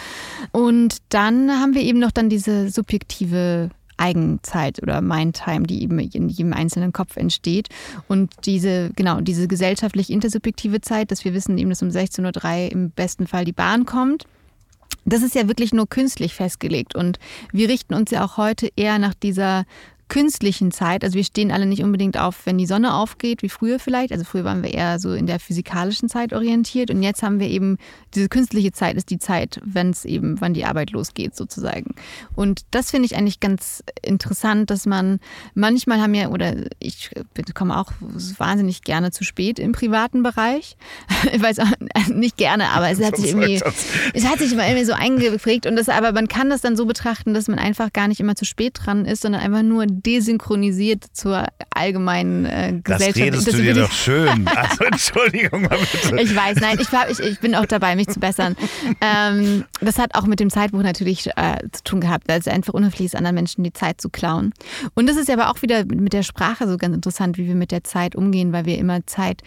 Und 0.51 0.97
dann 1.09 1.51
haben 1.51 1.73
wir 1.73 1.81
eben 1.81 1.99
noch 1.99 2.11
dann 2.11 2.29
diese 2.29 2.69
subjektive 2.69 3.69
Eigenzeit 3.97 4.81
oder 4.81 5.01
Mindtime, 5.01 5.67
die 5.67 5.83
eben 5.83 5.99
in 5.99 6.29
jedem 6.29 6.53
einzelnen 6.53 6.93
Kopf 6.93 7.17
entsteht. 7.17 7.67
Und 8.07 8.31
diese, 8.45 8.91
genau, 8.95 9.19
diese 9.21 9.47
gesellschaftlich 9.47 10.09
intersubjektive 10.09 10.81
Zeit, 10.81 11.11
dass 11.11 11.25
wir 11.25 11.33
wissen 11.33 11.57
eben, 11.57 11.69
dass 11.69 11.83
um 11.83 11.89
16.03 11.89 12.65
Uhr 12.65 12.71
im 12.71 12.91
besten 12.91 13.27
Fall 13.27 13.45
die 13.45 13.51
Bahn 13.51 13.85
kommt 13.85 14.25
das 15.05 15.23
ist 15.23 15.35
ja 15.35 15.47
wirklich 15.47 15.73
nur 15.73 15.87
künstlich 15.87 16.33
festgelegt. 16.33 16.95
Und 16.95 17.19
wir 17.51 17.69
richten 17.69 17.93
uns 17.93 18.11
ja 18.11 18.23
auch 18.23 18.37
heute 18.37 18.69
eher 18.75 18.99
nach 18.99 19.13
dieser 19.13 19.65
künstlichen 20.11 20.71
Zeit. 20.71 21.05
Also 21.05 21.15
wir 21.15 21.23
stehen 21.23 21.51
alle 21.51 21.65
nicht 21.65 21.83
unbedingt 21.83 22.19
auf, 22.19 22.45
wenn 22.45 22.57
die 22.57 22.65
Sonne 22.65 22.93
aufgeht, 22.95 23.43
wie 23.43 23.49
früher 23.49 23.79
vielleicht. 23.79 24.11
Also 24.11 24.25
früher 24.25 24.43
waren 24.43 24.61
wir 24.61 24.73
eher 24.73 24.99
so 24.99 25.13
in 25.13 25.25
der 25.25 25.39
physikalischen 25.39 26.09
Zeit 26.09 26.33
orientiert 26.33 26.91
und 26.91 27.01
jetzt 27.01 27.23
haben 27.23 27.39
wir 27.39 27.47
eben 27.47 27.77
diese 28.13 28.27
künstliche 28.27 28.73
Zeit 28.73 28.97
ist 28.97 29.09
die 29.09 29.19
Zeit, 29.19 29.61
wenn 29.63 29.91
es 29.91 30.03
eben, 30.03 30.41
wann 30.41 30.53
die 30.53 30.65
Arbeit 30.65 30.91
losgeht 30.91 31.37
sozusagen. 31.37 31.95
Und 32.35 32.63
das 32.71 32.91
finde 32.91 33.05
ich 33.05 33.15
eigentlich 33.15 33.39
ganz 33.39 33.85
interessant, 34.01 34.69
dass 34.69 34.85
man 34.85 35.21
manchmal 35.53 36.01
haben 36.01 36.13
ja, 36.13 36.27
oder 36.27 36.55
ich 36.79 37.09
komme 37.53 37.79
auch 37.79 37.93
wahnsinnig 38.37 38.81
gerne 38.81 39.11
zu 39.11 39.23
spät 39.23 39.59
im 39.59 39.71
privaten 39.71 40.23
Bereich. 40.23 40.75
ich 41.31 41.41
weiß 41.41 41.59
auch 41.59 41.71
nicht 42.09 42.35
gerne, 42.35 42.71
aber 42.71 42.89
es 42.89 43.01
hat 43.01 43.15
sich 43.15 43.27
irgendwie, 43.27 43.61
es 44.13 44.25
hat 44.27 44.39
sich 44.39 44.51
immer 44.51 44.67
irgendwie 44.67 44.85
so 44.85 44.91
eingeprägt 44.93 45.67
und 45.67 45.77
das, 45.77 45.87
aber 45.87 46.11
man 46.11 46.27
kann 46.27 46.49
das 46.49 46.59
dann 46.59 46.75
so 46.75 46.85
betrachten, 46.85 47.33
dass 47.33 47.47
man 47.47 47.59
einfach 47.59 47.93
gar 47.93 48.09
nicht 48.09 48.19
immer 48.19 48.35
zu 48.35 48.43
spät 48.43 48.73
dran 48.75 49.05
ist, 49.05 49.21
sondern 49.21 49.39
einfach 49.39 49.63
nur 49.63 49.85
desynchronisiert 50.05 51.05
zur 51.13 51.45
allgemeinen 51.69 52.45
äh, 52.45 52.79
Gesellschaft. 52.83 53.09
Das 53.09 53.15
redest 53.17 53.47
das 53.47 53.55
du 53.55 53.61
dir 53.61 53.73
doch 53.73 53.91
schön. 53.91 54.49
Also 54.61 54.83
Entschuldigung 54.83 55.63
mal 55.63 55.77
bitte. 55.79 56.21
Ich 56.21 56.35
weiß, 56.35 56.57
nein, 56.59 56.77
ich, 56.79 56.87
ich, 57.09 57.19
ich 57.19 57.39
bin 57.39 57.55
auch 57.55 57.65
dabei, 57.65 57.95
mich 57.95 58.07
zu 58.07 58.19
bessern. 58.19 58.55
Ähm, 58.99 59.65
das 59.79 59.97
hat 59.97 60.13
auch 60.15 60.25
mit 60.25 60.39
dem 60.39 60.49
Zeitbuch 60.49 60.83
natürlich 60.83 61.27
äh, 61.35 61.57
zu 61.71 61.83
tun 61.83 62.01
gehabt, 62.01 62.27
weil 62.27 62.39
es 62.39 62.47
einfach 62.47 62.73
unhöflich 62.73 63.07
ist, 63.07 63.15
anderen 63.15 63.35
Menschen 63.35 63.63
die 63.63 63.73
Zeit 63.73 64.01
zu 64.01 64.09
klauen. 64.09 64.53
Und 64.93 65.07
das 65.07 65.17
ist 65.17 65.29
aber 65.29 65.49
auch 65.49 65.61
wieder 65.61 65.85
mit 65.85 66.13
der 66.13 66.23
Sprache 66.23 66.67
so 66.67 66.77
ganz 66.77 66.95
interessant, 66.95 67.37
wie 67.37 67.47
wir 67.47 67.55
mit 67.55 67.71
der 67.71 67.83
Zeit 67.83 68.15
umgehen, 68.15 68.53
weil 68.53 68.65
wir 68.65 68.77
immer 68.77 69.05
Zeit 69.07 69.41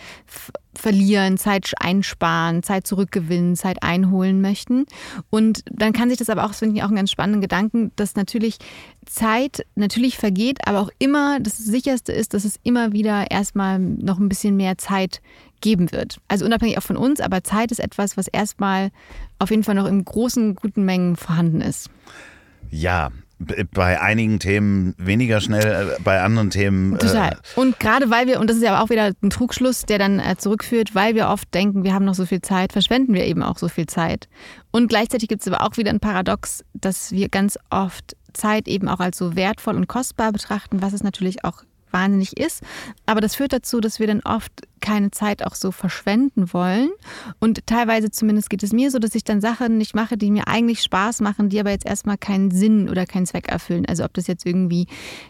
verlieren, 0.79 1.39
Zeit 1.39 1.72
einsparen, 1.79 2.62
Zeit 2.62 2.87
zurückgewinnen, 2.87 3.57
Zeit 3.57 3.83
einholen 3.83 4.41
möchten. 4.41 4.87
Und 5.31 5.64
dann 5.70 5.93
kann 5.93 6.09
sich 6.09 6.18
das 6.18 6.31
aber 6.31 6.45
auch, 6.45 6.49
das 6.49 6.59
finde 6.59 6.77
ich 6.77 6.83
auch 6.83 6.89
einen 6.89 6.97
ganz 6.97 7.11
spannenden 7.11 7.41
Gedanken, 7.41 7.93
dass 7.97 8.14
natürlich 8.16 8.59
Zeit 9.07 9.66
natürlich 9.75 10.16
vergeht, 10.16 10.66
aber 10.66 10.81
auch 10.81 10.91
immer 10.99 11.41
das 11.41 11.59
Sicherste 11.59 12.12
ist, 12.12 12.35
dass 12.35 12.45
es 12.45 12.59
immer 12.62 12.93
wieder 12.93 13.31
erstmal 13.31 13.79
noch 13.79 14.18
ein 14.18 14.29
bisschen 14.29 14.57
mehr 14.57 14.79
Zeit 14.79 15.20
geben 15.61 15.93
wird. 15.93 16.20
Also 16.29 16.45
unabhängig 16.45 16.79
auch 16.79 16.83
von 16.83 16.97
uns, 16.97 17.20
aber 17.20 17.43
Zeit 17.43 17.72
ist 17.72 17.81
etwas, 17.81 18.16
was 18.16 18.29
erstmal 18.29 18.91
auf 19.39 19.51
jeden 19.51 19.64
Fall 19.64 19.75
noch 19.75 19.87
in 19.87 20.05
großen, 20.05 20.55
guten 20.55 20.85
Mengen 20.85 21.16
vorhanden 21.16 21.61
ist. 21.61 21.91
Ja, 22.70 23.11
bei 23.73 24.01
einigen 24.01 24.39
Themen 24.39 24.95
weniger 24.99 25.41
schnell, 25.41 25.97
äh, 25.97 26.03
bei 26.03 26.21
anderen 26.21 26.51
Themen. 26.51 26.95
Äh, 26.95 26.99
Total. 26.99 27.39
Und 27.57 27.79
gerade 27.81 28.11
weil 28.11 28.27
wir, 28.27 28.41
und 28.41 28.49
das 28.49 28.57
ist 28.57 28.63
ja 28.63 28.83
auch 28.83 28.91
wieder 28.91 29.13
ein 29.23 29.31
Trugschluss, 29.31 29.83
der 29.83 29.99
dann 29.99 30.19
äh, 30.19 30.37
zurückführt, 30.37 30.95
weil 30.95 31.15
wir 31.15 31.29
oft 31.29 31.53
denken, 31.55 31.85
wir 31.85 31.95
haben 31.95 32.05
noch 32.05 32.15
so 32.15 32.27
viel 32.27 32.43
Zeit, 32.43 32.73
verschwenden 32.73 33.15
wir 33.15 33.25
eben 33.25 33.43
auch 33.43 33.59
so 33.59 33.69
viel 33.69 33.87
Zeit. 33.87 34.29
Und 34.71 34.89
gleichzeitig 34.89 35.29
gibt 35.29 35.43
es 35.43 35.49
aber 35.49 35.63
auch 35.63 35.77
wieder 35.77 35.91
ein 35.91 36.01
Paradox, 36.01 36.65
dass 36.75 37.13
wir 37.13 37.29
ganz 37.29 37.59
oft 37.71 38.17
Zeit 38.33 38.69
eben 38.69 38.89
auch 38.89 39.01
als 39.01 39.17
so 39.19 39.37
wertvoll 39.37 39.77
und 39.77 39.87
kostbar 39.87 40.33
betrachten, 40.33 40.83
was 40.83 40.93
es 40.93 41.03
natürlich 41.03 41.45
auch 41.45 41.63
wahnsinnig 41.95 42.37
ist. 42.37 42.63
Aber 43.07 43.21
das 43.21 43.37
führt 43.37 43.53
dazu, 43.53 43.81
dass 43.81 44.01
wir 44.01 44.07
dann 44.07 44.21
oft 44.21 44.53
keine 44.85 45.11
Zeit 45.11 45.43
auch 45.43 45.55
so 45.55 45.72
verschwenden 45.72 46.53
wollen. 46.53 46.91
Und 47.41 47.66
teilweise 47.66 48.11
zumindest 48.11 48.51
geht 48.51 48.62
es 48.62 48.72
mir 48.72 48.91
so, 48.91 48.99
dass 48.99 49.14
ich 49.14 49.24
dann 49.24 49.41
Sachen 49.41 49.78
nicht 49.78 49.95
mache, 49.95 50.18
die 50.18 50.30
mir 50.30 50.47
eigentlich 50.47 50.82
Spaß 50.82 51.22
machen, 51.22 51.49
die 51.49 51.59
aber 51.59 51.70
jetzt 51.70 51.87
erstmal 51.87 52.18
keinen 52.18 52.51
Sinn 52.51 52.91
oder 52.91 53.07
keinen 53.07 53.24
Zweck 53.24 53.49
erfüllen. 53.49 53.87
Also 53.87 54.05
ob 54.05 54.12
das 54.12 54.26
jetzt 54.26 54.45
irgendwie, 54.45 54.87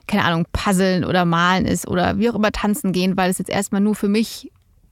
keine 0.09 0.25
Ahnung, 0.25 0.47
Puzzeln 0.53 1.05
oder 1.05 1.25
Malen 1.25 1.67
ist 1.67 1.87
oder 1.87 2.19
wie 2.19 2.29
auch 2.29 2.35
immer 2.35 2.51
tanzen 2.51 2.91
gehen, 2.91 3.17
weil 3.17 3.31
es 3.31 3.39
jetzt 3.39 3.51
erstmal 3.51 3.81
nur 3.81 3.95
für 3.95 4.09
mich 4.09 4.51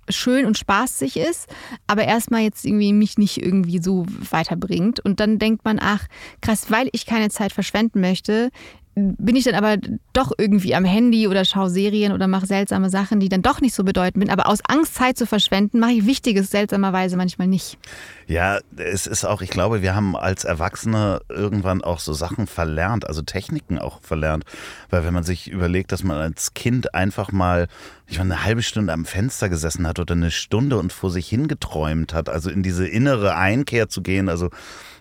schön 0.09 0.47
und 0.47 0.59
spaßig 0.59 1.17
ist, 1.17 1.49
aber 1.87 2.05
erstmal 2.05 2.43
jetzt 2.43 2.65
irgendwie 2.65 2.93
mich 2.93 3.19
nicht 3.19 3.43
irgendwie 3.43 3.81
so 3.81 4.07
weiterbringt. 4.31 5.01
Und 5.01 5.19
dann 5.21 5.39
denkt 5.39 5.65
man, 5.65 5.79
ach, 5.81 6.07
krass, 6.41 6.71
weil 6.71 6.89
ich 6.93 7.07
keine 7.07 7.31
Zeit 7.31 7.53
verschwenden 7.53 8.01
möchte, 8.01 8.51
bin 8.95 9.37
ich 9.37 9.45
dann 9.45 9.55
aber 9.55 9.79
doch 10.13 10.33
irgendwie 10.37 10.75
am 10.75 10.85
Handy 10.85 11.27
oder 11.27 11.47
schaue 11.47 11.71
Serien 11.71 12.13
oder 12.13 12.29
mache 12.29 12.47
seltsame 12.47 12.91
Sachen, 12.91 13.21
die 13.21 13.31
dann 13.31 13.41
doch 13.41 13.63
nicht 13.63 13.75
so 13.75 13.85
bedeutend 13.85 14.23
sind. 14.23 14.33
Aber 14.33 14.49
aus 14.49 14.59
Angst, 14.67 14.95
Zeit 14.95 15.17
zu 15.17 15.27
verschwenden, 15.27 15.81
mache 15.81 15.93
ich 15.93 16.07
Wichtiges 16.07 16.51
seltsamerweise 16.51 17.17
manchmal 17.17 17.49
nicht. 17.49 17.79
Ja, 18.27 18.59
es 18.77 19.07
ist 19.07 19.25
auch, 19.25 19.41
ich 19.41 19.49
glaube, 19.49 19.81
wir 19.81 19.95
haben 19.95 20.15
als 20.15 20.45
Erwachsene 20.45 21.21
irgendwann 21.31 21.83
auch 21.83 22.01
so 22.01 22.13
Sachen 22.13 22.47
verlernt, 22.47 23.07
also 23.07 23.23
Techniken 23.23 23.79
auch 23.79 24.03
verlernt. 24.03 24.45
Weil 24.91 25.05
wenn 25.05 25.15
man 25.15 25.25
sich 25.25 25.51
überlegt, 25.51 25.91
dass 25.93 26.05
man 26.05 26.19
als 26.19 26.53
Kind 26.53 26.95
einfach 26.95 27.33
mal, 27.33 27.69
ich 28.07 28.19
meine, 28.19 28.35
eine 28.35 28.45
halbe 28.45 28.63
Stunde 28.63 28.93
am 28.93 29.07
Fenster 29.07 29.49
gesessen 29.49 29.87
hat 29.87 30.01
oder 30.01 30.15
eine 30.15 30.31
Stunde 30.31 30.79
und 30.79 30.93
vor 30.93 31.11
sich 31.11 31.29
hingeträumt 31.29 32.13
hat, 32.13 32.29
also 32.29 32.51
in 32.51 32.63
diese 32.63 32.87
innere 32.87 33.37
Einkehr 33.37 33.89
zu 33.89 34.03
gehen, 34.03 34.29
also 34.29 34.51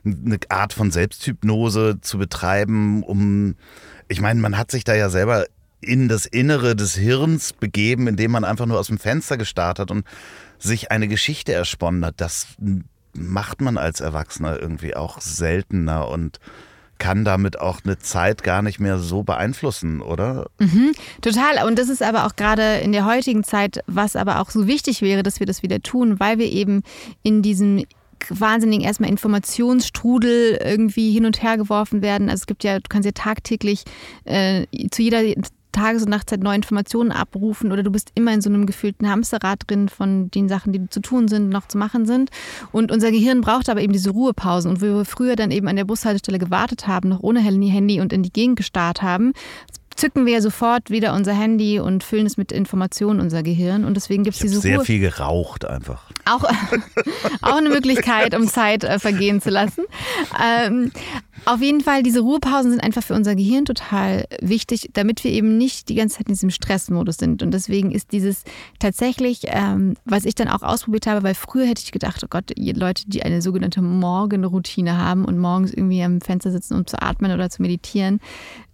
eine 0.06 0.40
Art 0.50 0.74
von 0.74 0.92
Selbsthypnose 0.92 2.00
zu 2.02 2.18
betreiben, 2.18 3.04
um, 3.04 3.56
ich 4.08 4.22
meine, 4.22 4.40
man 4.40 4.58
hat 4.58 4.72
sich 4.72 4.84
da 4.84 4.96
ja 4.96 5.10
selber 5.10 5.46
in 5.82 6.08
das 6.08 6.26
Innere 6.26 6.76
des 6.76 6.96
Hirns 6.96 7.54
begeben, 7.54 8.08
indem 8.08 8.32
man 8.32 8.44
einfach 8.44 8.66
nur 8.66 8.80
aus 8.80 8.88
dem 8.88 9.00
Fenster 9.00 9.38
gestarrt 9.38 9.80
hat 9.80 9.92
und 9.92 10.06
sich 10.60 10.92
eine 10.92 11.08
Geschichte 11.08 11.54
ersponnen 11.54 12.06
hat. 12.06 12.16
Das 12.18 12.48
macht 13.14 13.62
man 13.62 13.78
als 13.78 14.00
Erwachsener 14.00 14.60
irgendwie 14.60 14.96
auch 14.96 15.20
seltener 15.20 16.08
und 16.08 16.40
kann 17.00 17.26
damit 17.26 17.60
auch 17.60 17.80
eine 17.84 17.98
Zeit 17.98 18.44
gar 18.44 18.62
nicht 18.62 18.80
mehr 18.80 19.00
so 19.00 19.24
beeinflussen, 19.24 20.02
oder? 20.02 20.52
Mhm, 20.60 20.92
total. 21.22 21.66
Und 21.68 21.80
das 21.80 21.90
ist 21.90 22.04
aber 22.04 22.28
auch 22.28 22.36
gerade 22.36 22.78
in 22.78 22.92
der 22.92 23.08
heutigen 23.08 23.44
Zeit, 23.44 23.84
was 23.88 24.16
aber 24.16 24.40
auch 24.40 24.52
so 24.52 24.68
wichtig 24.68 25.02
wäre, 25.02 25.24
dass 25.24 25.40
wir 25.40 25.48
das 25.48 25.64
wieder 25.64 25.82
tun, 25.82 26.20
weil 26.20 26.38
wir 26.38 26.46
eben 26.46 26.84
in 27.24 27.42
diesem 27.42 27.86
wahnsinnigen 28.30 28.86
erstmal 28.86 29.10
Informationsstrudel 29.10 30.60
irgendwie 30.64 31.12
hin 31.12 31.26
und 31.26 31.42
her 31.42 31.58
geworfen 31.58 32.02
werden. 32.02 32.30
Also 32.30 32.42
es 32.42 32.48
gibt 32.48 32.64
ja, 32.64 32.80
du 32.80 32.88
kannst 32.90 33.06
ja 33.06 33.12
tagtäglich 33.12 33.84
äh, 34.26 34.66
zu 34.92 35.02
jeder 35.02 35.22
Tages- 35.72 36.04
und 36.04 36.10
Nachtzeit 36.10 36.42
neue 36.42 36.58
Informationen 36.58 37.12
abrufen 37.12 37.72
oder 37.72 37.84
du 37.84 37.92
bist 37.92 38.12
immer 38.16 38.34
in 38.34 38.42
so 38.42 38.50
einem 38.50 38.66
gefühlten 38.66 39.10
Hamsterrad 39.10 39.64
drin 39.68 39.90
von 39.90 40.30
den 40.32 40.50
Sachen, 40.50 40.74
die 40.74 40.90
zu 40.90 41.00
tun 41.00 41.28
sind, 41.28 41.50
noch 41.50 41.68
zu 41.68 41.78
machen 41.78 42.06
sind. 42.06 42.30
Und 42.72 42.92
unser 42.92 43.12
Gehirn 43.12 43.42
braucht 43.42 43.70
aber 43.70 43.82
eben 43.82 43.94
diese 43.94 44.10
Ruhepausen. 44.10 44.70
Und 44.70 44.82
wo 44.82 44.86
wir 44.86 45.06
früher 45.06 45.36
dann 45.36 45.52
eben 45.52 45.68
an 45.68 45.76
der 45.76 45.86
Bushaltestelle 45.86 46.40
gewartet 46.40 46.88
haben, 46.88 47.10
noch 47.10 47.22
ohne 47.22 47.40
Handy 47.40 48.02
und 48.02 48.12
in 48.12 48.24
die 48.24 48.34
Gegend 48.34 48.58
gestarrt 48.58 49.02
haben, 49.02 49.34
zücken 49.96 50.26
wir 50.26 50.42
sofort 50.42 50.90
wieder 50.90 51.14
unser 51.14 51.34
Handy 51.34 51.80
und 51.80 52.04
füllen 52.04 52.26
es 52.26 52.38
mit 52.38 52.52
Informationen 52.52 53.20
unser 53.20 53.44
Gehirn. 53.44 53.86
Und 53.86 53.96
deswegen 53.96 54.24
gibt 54.24 54.36
es 54.36 54.42
diese 54.42 54.60
sehr 54.60 54.78
Ruhe. 54.78 54.86
viel 54.86 55.00
geraucht 55.00 55.66
einfach. 55.66 56.11
Auch, 56.26 56.44
auch 57.42 57.56
eine 57.56 57.70
Möglichkeit, 57.70 58.36
um 58.36 58.48
Zeit 58.48 58.84
äh, 58.84 59.00
vergehen 59.00 59.42
zu 59.42 59.50
lassen. 59.50 59.84
Ähm, 60.42 60.92
auf 61.46 61.62
jeden 61.62 61.82
Fall, 61.82 62.04
diese 62.04 62.20
Ruhepausen 62.20 62.72
sind 62.72 62.84
einfach 62.84 63.04
für 63.04 63.16
unser 63.16 63.36
Gehirn 63.36 63.66
total 63.66 64.26
wichtig, 64.42 64.90
damit 64.94 65.24
wir 65.24 65.32
eben 65.32 65.58
nicht 65.58 65.90
die 65.90 65.96
ganze 65.96 66.18
Zeit 66.18 66.28
in 66.28 66.34
diesem 66.34 66.52
Stressmodus 66.52 67.18
sind. 67.18 67.42
Und 67.42 67.52
deswegen 67.52 67.92
ist 67.92 68.12
dieses 68.12 68.44
tatsächlich, 68.78 69.42
ähm, 69.46 69.96
was 70.06 70.26
ich 70.26 70.36
dann 70.36 70.48
auch 70.48 70.62
ausprobiert 70.62 71.08
habe, 71.08 71.24
weil 71.24 71.34
früher 71.34 71.66
hätte 71.66 71.82
ich 71.84 71.92
gedacht, 71.92 72.24
oh 72.24 72.28
Gott, 72.30 72.52
Leute, 72.58 73.04
die 73.08 73.24
eine 73.24 73.42
sogenannte 73.42 73.82
Morgenroutine 73.82 74.98
haben 74.98 75.26
und 75.26 75.40
morgens 75.40 75.74
irgendwie 75.74 76.04
am 76.04 76.22
Fenster 76.22 76.52
sitzen, 76.52 76.76
um 76.76 76.86
zu 76.86 77.02
atmen 77.02 77.32
oder 77.32 77.50
zu 77.50 77.64
meditieren, 77.64 78.20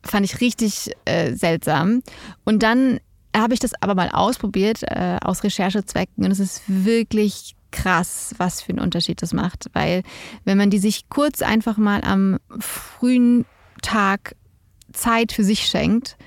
fand 0.03 0.25
ich 0.25 0.41
richtig 0.41 0.91
äh, 1.05 1.33
seltsam. 1.33 2.01
Und 2.43 2.63
dann 2.63 2.99
habe 3.41 3.53
ich 3.53 3.59
das 3.59 3.71
aber 3.81 3.95
mal 3.95 4.09
ausprobiert 4.09 4.83
äh, 4.83 5.17
aus 5.21 5.43
Recherchezwecken 5.43 6.25
und 6.25 6.31
es 6.31 6.39
ist 6.39 6.63
wirklich 6.67 7.55
krass, 7.71 8.33
was 8.37 8.61
für 8.61 8.69
einen 8.69 8.79
Unterschied 8.79 9.21
das 9.21 9.33
macht. 9.33 9.65
Weil 9.73 10.03
wenn 10.45 10.57
man 10.57 10.69
die 10.69 10.79
sich 10.79 11.09
kurz 11.09 11.41
einfach 11.41 11.77
mal 11.77 12.01
am 12.03 12.37
frühen 12.59 13.45
Tag 13.81 14.35
Zeit 14.93 15.31
für 15.31 15.43
sich 15.43 15.65
schenkt, 15.65 16.17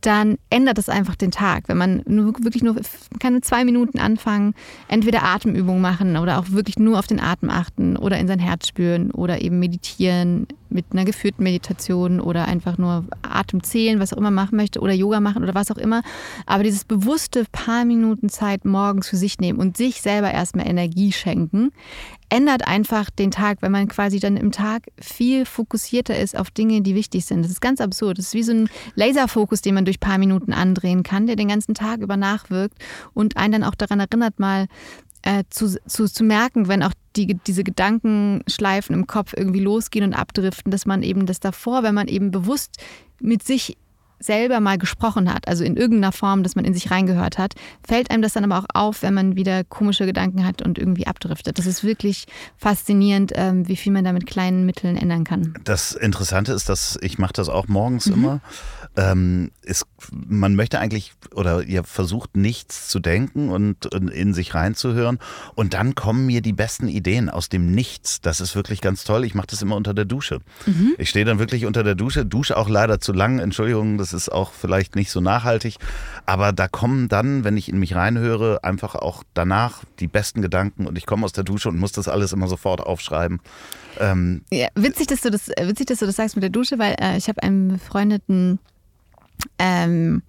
dann 0.00 0.36
ändert 0.50 0.78
es 0.78 0.88
einfach 0.88 1.14
den 1.14 1.30
Tag. 1.30 1.68
Wenn 1.68 1.76
man 1.76 2.02
nur, 2.06 2.34
wirklich 2.40 2.62
nur, 2.62 2.74
mit 2.74 3.44
zwei 3.44 3.64
Minuten 3.64 4.00
anfangen, 4.00 4.54
entweder 4.88 5.22
Atemübungen 5.22 5.80
machen 5.80 6.16
oder 6.16 6.38
auch 6.38 6.50
wirklich 6.50 6.78
nur 6.78 6.98
auf 6.98 7.06
den 7.06 7.20
Atem 7.20 7.50
achten 7.50 7.96
oder 7.96 8.18
in 8.18 8.26
sein 8.26 8.40
Herz 8.40 8.66
spüren 8.66 9.12
oder 9.12 9.40
eben 9.40 9.60
meditieren 9.60 10.48
mit 10.72 10.86
einer 10.92 11.04
geführten 11.04 11.42
Meditation 11.42 12.20
oder 12.20 12.46
einfach 12.46 12.78
nur 12.78 13.04
Atem 13.22 13.62
zählen, 13.62 14.00
was 14.00 14.12
auch 14.12 14.18
immer 14.18 14.30
machen 14.30 14.56
möchte 14.56 14.80
oder 14.80 14.92
Yoga 14.92 15.20
machen 15.20 15.42
oder 15.42 15.54
was 15.54 15.70
auch 15.70 15.78
immer. 15.78 16.02
Aber 16.46 16.64
dieses 16.64 16.84
bewusste 16.84 17.44
paar 17.50 17.84
Minuten 17.84 18.28
Zeit 18.28 18.64
morgens 18.64 19.08
für 19.08 19.16
sich 19.16 19.38
nehmen 19.38 19.58
und 19.58 19.76
sich 19.76 20.02
selber 20.02 20.30
erstmal 20.30 20.68
Energie 20.68 21.12
schenken, 21.12 21.70
ändert 22.28 22.66
einfach 22.66 23.10
den 23.10 23.30
Tag, 23.30 23.58
wenn 23.60 23.72
man 23.72 23.88
quasi 23.88 24.18
dann 24.18 24.38
im 24.38 24.52
Tag 24.52 24.84
viel 24.98 25.44
fokussierter 25.44 26.18
ist 26.18 26.36
auf 26.36 26.50
Dinge, 26.50 26.80
die 26.80 26.94
wichtig 26.94 27.26
sind. 27.26 27.42
Das 27.44 27.50
ist 27.50 27.60
ganz 27.60 27.80
absurd. 27.80 28.16
Das 28.16 28.26
ist 28.26 28.34
wie 28.34 28.42
so 28.42 28.52
ein 28.52 28.70
Laserfokus, 28.94 29.60
den 29.60 29.74
man 29.74 29.84
durch 29.84 30.00
paar 30.00 30.16
Minuten 30.16 30.54
andrehen 30.54 31.02
kann, 31.02 31.26
der 31.26 31.36
den 31.36 31.48
ganzen 31.48 31.74
Tag 31.74 32.00
über 32.00 32.16
nachwirkt 32.16 32.78
und 33.12 33.36
einen 33.36 33.52
dann 33.52 33.64
auch 33.64 33.74
daran 33.74 34.00
erinnert, 34.00 34.40
mal 34.40 34.66
äh, 35.22 35.44
zu, 35.50 35.76
zu, 35.86 36.06
zu 36.06 36.24
merken, 36.24 36.68
wenn 36.68 36.82
auch 36.82 36.92
die, 37.16 37.38
diese 37.46 37.64
Gedankenschleifen 37.64 38.94
im 38.94 39.06
Kopf 39.06 39.34
irgendwie 39.36 39.60
losgehen 39.60 40.04
und 40.04 40.14
abdriften, 40.14 40.70
dass 40.70 40.86
man 40.86 41.02
eben 41.02 41.26
das 41.26 41.40
davor, 41.40 41.82
wenn 41.82 41.94
man 41.94 42.08
eben 42.08 42.30
bewusst 42.30 42.78
mit 43.20 43.42
sich 43.42 43.76
selber 44.22 44.60
mal 44.60 44.78
gesprochen 44.78 45.32
hat, 45.32 45.48
also 45.48 45.64
in 45.64 45.76
irgendeiner 45.76 46.12
Form, 46.12 46.42
dass 46.42 46.56
man 46.56 46.64
in 46.64 46.74
sich 46.74 46.90
reingehört 46.90 47.38
hat, 47.38 47.54
fällt 47.86 48.10
einem 48.10 48.22
das 48.22 48.32
dann 48.32 48.44
aber 48.44 48.58
auch 48.58 48.66
auf, 48.74 49.02
wenn 49.02 49.14
man 49.14 49.36
wieder 49.36 49.64
komische 49.64 50.06
Gedanken 50.06 50.46
hat 50.46 50.62
und 50.62 50.78
irgendwie 50.78 51.06
abdriftet. 51.06 51.58
Das 51.58 51.66
ist 51.66 51.84
wirklich 51.84 52.26
faszinierend, 52.56 53.32
ähm, 53.34 53.68
wie 53.68 53.76
viel 53.76 53.92
man 53.92 54.04
da 54.04 54.12
mit 54.12 54.26
kleinen 54.26 54.66
Mitteln 54.66 54.96
ändern 54.96 55.24
kann. 55.24 55.54
Das 55.64 55.92
Interessante 55.92 56.52
ist, 56.52 56.68
dass 56.68 56.98
ich 57.02 57.18
mache 57.18 57.32
das 57.32 57.48
auch 57.48 57.68
morgens 57.68 58.06
mhm. 58.06 58.14
immer. 58.14 58.40
Ähm, 58.94 59.50
ist, 59.62 59.86
man 60.10 60.54
möchte 60.54 60.78
eigentlich 60.78 61.12
oder 61.34 61.62
ihr 61.62 61.82
versucht 61.82 62.36
nichts 62.36 62.88
zu 62.88 63.00
denken 63.00 63.48
und, 63.48 63.86
und 63.86 64.08
in 64.08 64.34
sich 64.34 64.54
reinzuhören 64.54 65.18
und 65.54 65.72
dann 65.72 65.94
kommen 65.94 66.26
mir 66.26 66.42
die 66.42 66.52
besten 66.52 66.88
Ideen 66.88 67.30
aus 67.30 67.48
dem 67.48 67.70
Nichts. 67.72 68.20
Das 68.20 68.42
ist 68.42 68.54
wirklich 68.54 68.82
ganz 68.82 69.04
toll. 69.04 69.24
Ich 69.24 69.34
mache 69.34 69.46
das 69.46 69.62
immer 69.62 69.76
unter 69.76 69.94
der 69.94 70.04
Dusche. 70.04 70.40
Mhm. 70.66 70.94
Ich 70.98 71.08
stehe 71.08 71.24
dann 71.24 71.38
wirklich 71.38 71.64
unter 71.64 71.82
der 71.82 71.94
Dusche, 71.94 72.26
dusche 72.26 72.56
auch 72.56 72.68
leider 72.68 73.00
zu 73.00 73.12
lang. 73.12 73.38
Entschuldigung, 73.38 73.96
das 73.96 74.11
ist 74.14 74.30
auch 74.30 74.52
vielleicht 74.52 74.96
nicht 74.96 75.10
so 75.10 75.20
nachhaltig. 75.20 75.76
Aber 76.26 76.52
da 76.52 76.68
kommen 76.68 77.08
dann, 77.08 77.44
wenn 77.44 77.56
ich 77.56 77.68
in 77.68 77.78
mich 77.78 77.94
reinhöre, 77.94 78.64
einfach 78.64 78.94
auch 78.94 79.24
danach 79.34 79.84
die 80.00 80.08
besten 80.08 80.42
Gedanken 80.42 80.86
und 80.86 80.96
ich 80.98 81.06
komme 81.06 81.24
aus 81.24 81.32
der 81.32 81.44
Dusche 81.44 81.68
und 81.68 81.78
muss 81.78 81.92
das 81.92 82.08
alles 82.08 82.32
immer 82.32 82.48
sofort 82.48 82.80
aufschreiben. 82.80 83.40
Ähm, 83.98 84.42
ja, 84.50 84.68
witzig, 84.74 85.08
dass 85.08 85.20
du 85.20 85.30
das, 85.30 85.48
witzig, 85.48 85.86
dass 85.86 85.98
du 85.98 86.06
das 86.06 86.16
sagst 86.16 86.36
mit 86.36 86.42
der 86.42 86.50
Dusche, 86.50 86.78
weil 86.78 86.96
äh, 87.00 87.16
ich 87.16 87.28
habe 87.28 87.42
einen 87.42 87.68
befreundeten 87.68 88.58
ähm, 89.58 90.22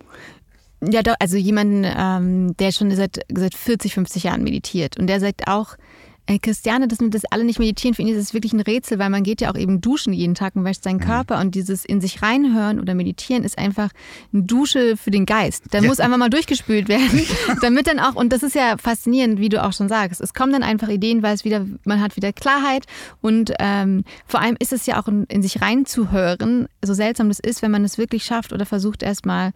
ja, 0.92 1.02
doch, 1.02 1.16
also 1.20 1.38
jemanden, 1.38 1.86
ähm, 1.86 2.58
der 2.58 2.72
schon 2.72 2.92
seit, 2.92 3.22
seit 3.34 3.56
40, 3.56 3.94
50 3.94 4.24
Jahren 4.24 4.44
meditiert 4.44 4.98
und 4.98 5.08
der 5.08 5.20
sagt 5.20 5.48
auch, 5.48 5.78
Ey, 6.26 6.40
Christiane, 6.40 6.88
dass 6.88 7.02
wir 7.02 7.10
das 7.10 7.26
alle 7.26 7.44
nicht 7.44 7.60
meditieren, 7.60 7.94
für 7.94 8.02
ihn 8.02 8.08
ist 8.08 8.18
es 8.18 8.34
wirklich 8.34 8.54
ein 8.54 8.62
Rätsel, 8.62 8.98
weil 8.98 9.10
man 9.10 9.24
geht 9.24 9.42
ja 9.42 9.52
auch 9.52 9.58
eben 9.58 9.82
duschen 9.82 10.14
jeden 10.14 10.36
Tag 10.36 10.56
und 10.56 10.64
wäscht 10.64 10.84
seinen 10.84 11.00
mhm. 11.00 11.06
Körper 11.06 11.42
und 11.42 11.54
dieses 11.54 11.84
in 11.84 12.00
sich 12.00 12.22
reinhören 12.22 12.80
oder 12.80 12.96
meditieren 12.96 13.44
ist 13.44 13.58
einfach 13.58 13.90
eine 14.32 14.44
Dusche 14.44 14.96
für 14.96 15.12
den 15.12 15.26
Geist. 15.26 15.66
Da 15.72 15.80
ja. 15.80 15.88
muss 15.88 16.00
einfach 16.00 16.18
mal 16.18 16.30
durchgespült 16.30 16.88
werden, 16.88 17.26
damit 17.62 17.88
dann 17.88 18.00
auch, 18.00 18.16
und 18.16 18.32
das 18.32 18.42
ist 18.42 18.56
ja 18.56 18.78
faszinierend, 18.78 19.40
wie 19.40 19.50
du 19.50 19.62
auch 19.62 19.74
schon 19.74 19.90
sagst, 19.90 20.22
es 20.22 20.34
kommen 20.34 20.54
dann 20.54 20.64
einfach 20.64 20.88
Ideen, 20.88 21.24
weil 21.24 21.36
es 21.36 21.44
wieder, 21.44 21.66
man 21.84 22.00
hat 22.00 22.16
wieder 22.16 22.32
Klarheit 22.32 22.86
und 23.22 23.52
ähm, 23.60 24.06
vor 24.26 24.40
allem 24.40 24.56
ist 24.60 24.72
es 24.72 24.86
ja 24.86 25.02
auch 25.02 25.10
in, 25.10 25.26
in 25.26 25.42
sich 25.42 25.62
reinzuhören, 25.62 26.70
so 26.82 26.94
seltsam 26.94 27.28
das 27.28 27.42
ist, 27.42 27.62
wenn 27.62 27.72
man 27.72 27.84
es 27.84 27.98
wirklich 27.98 28.24
schafft 28.24 28.54
oder 28.54 28.66
versucht 28.66 29.04
erstmal 29.04 29.52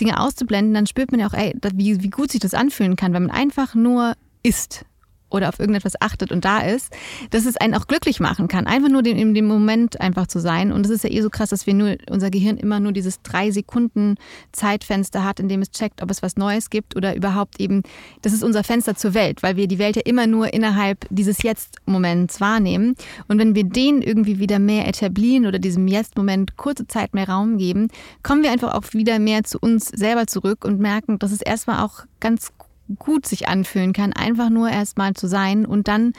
Dinge 0.00 0.18
auszublenden, 0.18 0.72
dann 0.72 0.86
spürt 0.86 1.10
man 1.10 1.20
ja 1.20 1.26
auch, 1.26 1.34
ey, 1.34 1.54
wie, 1.74 2.02
wie 2.02 2.10
gut 2.10 2.30
sich 2.30 2.40
das 2.40 2.54
anfühlen 2.54 2.96
kann, 2.96 3.12
wenn 3.12 3.24
man 3.24 3.36
einfach 3.36 3.74
nur 3.74 4.14
ist 4.42 4.86
oder 5.30 5.48
auf 5.48 5.58
irgendetwas 5.58 6.00
achtet 6.00 6.32
und 6.32 6.44
da 6.44 6.60
ist, 6.60 6.92
dass 7.30 7.46
es 7.46 7.56
einen 7.56 7.74
auch 7.74 7.86
glücklich 7.86 8.20
machen 8.20 8.48
kann. 8.48 8.66
Einfach 8.66 8.88
nur 8.88 9.04
in 9.04 9.34
dem 9.34 9.46
Moment 9.46 10.00
einfach 10.00 10.26
zu 10.26 10.40
sein. 10.40 10.72
Und 10.72 10.86
es 10.86 10.90
ist 10.90 11.04
ja 11.04 11.10
eh 11.10 11.20
so 11.20 11.30
krass, 11.30 11.50
dass 11.50 11.66
wir 11.66 11.74
nur, 11.74 11.96
unser 12.10 12.30
Gehirn 12.30 12.56
immer 12.56 12.80
nur 12.80 12.92
dieses 12.92 13.22
drei 13.22 13.50
Sekunden 13.50 14.16
Zeitfenster 14.52 15.24
hat, 15.24 15.40
in 15.40 15.48
dem 15.48 15.62
es 15.62 15.70
checkt, 15.70 16.02
ob 16.02 16.10
es 16.10 16.22
was 16.22 16.36
Neues 16.36 16.70
gibt 16.70 16.96
oder 16.96 17.16
überhaupt 17.16 17.60
eben, 17.60 17.82
das 18.22 18.32
ist 18.32 18.44
unser 18.44 18.64
Fenster 18.64 18.94
zur 18.94 19.14
Welt, 19.14 19.42
weil 19.42 19.56
wir 19.56 19.66
die 19.66 19.78
Welt 19.78 19.96
ja 19.96 20.02
immer 20.04 20.26
nur 20.26 20.52
innerhalb 20.54 21.06
dieses 21.10 21.42
Jetzt-Moments 21.42 22.40
wahrnehmen. 22.40 22.94
Und 23.28 23.38
wenn 23.38 23.54
wir 23.54 23.64
den 23.64 24.02
irgendwie 24.02 24.38
wieder 24.38 24.58
mehr 24.58 24.86
etablieren 24.86 25.46
oder 25.46 25.58
diesem 25.58 25.88
Jetzt-Moment 25.88 26.56
kurze 26.56 26.86
Zeit 26.86 27.14
mehr 27.14 27.28
Raum 27.28 27.58
geben, 27.58 27.88
kommen 28.22 28.42
wir 28.42 28.52
einfach 28.52 28.74
auch 28.74 28.84
wieder 28.92 29.18
mehr 29.18 29.44
zu 29.44 29.58
uns 29.58 29.88
selber 29.88 30.26
zurück 30.26 30.64
und 30.64 30.78
merken, 30.78 31.18
dass 31.18 31.32
es 31.32 31.42
erstmal 31.42 31.84
auch 31.84 32.04
ganz 32.20 32.55
gut 32.98 33.26
sich 33.26 33.48
anfühlen 33.48 33.92
kann, 33.92 34.12
einfach 34.12 34.50
nur 34.50 34.70
erstmal 34.70 35.14
zu 35.14 35.26
sein 35.26 35.66
und 35.66 35.88
dann 35.88 36.12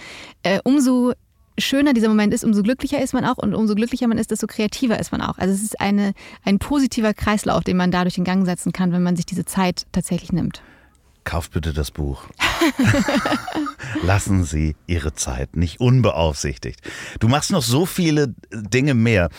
äh, 0.43 0.59
umso 0.63 1.13
schöner 1.59 1.93
dieser 1.93 2.09
Moment 2.09 2.33
ist, 2.33 2.43
umso 2.43 2.61
glücklicher 2.61 3.01
ist 3.01 3.13
man 3.13 3.25
auch 3.25 3.37
und 3.37 3.55
umso 3.55 3.75
glücklicher 3.75 4.07
man 4.07 4.17
ist, 4.17 4.31
desto 4.31 4.47
kreativer 4.47 4.99
ist 4.99 5.11
man 5.11 5.21
auch. 5.21 5.37
Also 5.37 5.53
es 5.53 5.63
ist 5.63 5.79
eine, 5.81 6.13
ein 6.43 6.59
positiver 6.59 7.13
Kreislauf, 7.13 7.63
den 7.63 7.77
man 7.77 7.91
dadurch 7.91 8.17
in 8.17 8.23
Gang 8.23 8.45
setzen 8.45 8.73
kann, 8.73 8.91
wenn 8.91 9.03
man 9.03 9.15
sich 9.15 9.25
diese 9.25 9.45
Zeit 9.45 9.87
tatsächlich 9.91 10.31
nimmt. 10.31 10.61
Kauft 11.23 11.51
bitte 11.51 11.73
das 11.73 11.91
Buch. 11.91 12.23
Lassen 14.03 14.45
Sie 14.45 14.75
Ihre 14.85 15.13
Zeit 15.13 15.57
nicht 15.57 15.79
unbeaufsichtigt. 15.79 16.79
Du 17.19 17.27
machst 17.27 17.51
noch 17.51 17.63
so 17.63 17.85
viele 17.85 18.33
Dinge 18.51 18.93
mehr 18.93 19.29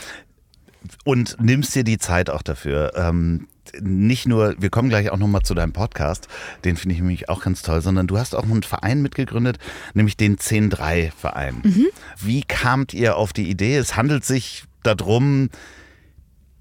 und 1.04 1.36
nimmst 1.40 1.74
dir 1.74 1.84
die 1.84 1.98
Zeit 1.98 2.28
auch 2.28 2.42
dafür. 2.42 2.92
Ähm, 2.94 3.48
nicht 3.80 4.26
nur, 4.26 4.54
wir 4.58 4.70
kommen 4.70 4.88
gleich 4.88 5.10
auch 5.10 5.16
nochmal 5.16 5.42
zu 5.42 5.54
deinem 5.54 5.72
Podcast, 5.72 6.28
den 6.64 6.76
finde 6.76 6.94
ich 6.94 7.00
nämlich 7.00 7.28
auch 7.28 7.42
ganz 7.42 7.62
toll, 7.62 7.80
sondern 7.80 8.06
du 8.06 8.18
hast 8.18 8.34
auch 8.34 8.44
einen 8.44 8.62
Verein 8.62 9.02
mitgegründet, 9.02 9.58
nämlich 9.94 10.16
den 10.16 10.36
10-3-Verein. 10.36 11.62
Mhm. 11.64 11.86
Wie 12.20 12.42
kamt 12.42 12.94
ihr 12.94 13.16
auf 13.16 13.32
die 13.32 13.48
Idee? 13.48 13.76
Es 13.76 13.96
handelt 13.96 14.24
sich 14.24 14.64
darum, 14.82 15.50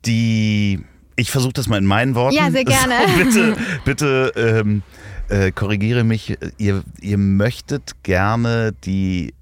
die, 0.06 0.82
ich 1.16 1.32
versuche 1.32 1.54
das 1.54 1.68
mal 1.68 1.78
in 1.78 1.86
meinen 1.86 2.16
Worten. 2.16 2.36
Ja, 2.36 2.52
sehr 2.52 2.66
gerne. 2.66 2.96
bitte, 3.18 3.56
bitte 3.86 4.32
ähm, 4.36 4.84
äh, 5.30 5.52
korrigiere 5.52 6.04
mich. 6.04 6.38
Ihr, 6.58 6.84
ihr 7.00 7.18
möchtet 7.18 8.04
gerne 8.04 8.74
die 8.84 9.34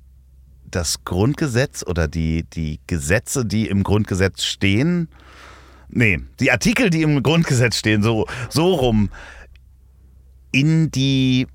das 0.71 1.05
Grundgesetz 1.05 1.83
oder 1.87 2.07
die, 2.07 2.43
die 2.43 2.79
Gesetze, 2.85 3.45
die 3.45 3.67
im 3.67 3.83
Grundgesetz 3.83 4.43
stehen, 4.43 5.07
Nee, 5.89 6.19
die 6.39 6.51
Artikel, 6.51 6.89
die 6.89 7.01
im 7.01 7.23
Grundgesetz 7.23 7.77
stehen, 7.77 8.03
so, 8.03 8.25
so 8.49 8.73
rum, 8.73 9.09
in 10.51 10.89
die 10.91 11.47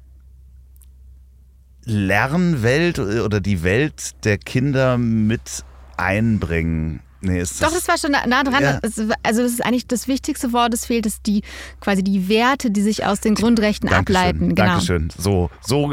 Lernwelt 1.85 2.99
oder 2.99 3.41
die 3.41 3.62
Welt 3.62 4.24
der 4.24 4.39
Kinder 4.39 4.99
mit 4.99 5.64
einbringen. 5.97 7.01
Nee, 7.23 7.41
ist 7.41 7.62
Doch, 7.62 7.73
das 7.73 7.87
war 7.87 7.99
schon 7.99 8.12
nah 8.12 8.43
dran. 8.43 8.62
Ja. 8.62 8.81
Also 8.83 9.43
das 9.43 9.53
ist 9.53 9.64
eigentlich 9.64 9.87
das 9.87 10.09
wichtigste 10.09 10.53
Wort, 10.53 10.73
das 10.73 10.87
fehlt, 10.87 11.05
ist 11.05 11.27
die 11.27 11.43
quasi 11.81 12.03
die 12.03 12.29
Werte, 12.29 12.71
die 12.71 12.81
sich 12.81 13.05
aus 13.05 13.21
den 13.21 13.35
Grundrechten 13.35 13.91
Dankeschön, 13.91 14.16
ableiten. 14.16 14.55
Genau. 14.55 14.68
Dankeschön. 14.68 15.09
So, 15.18 15.51
so, 15.61 15.93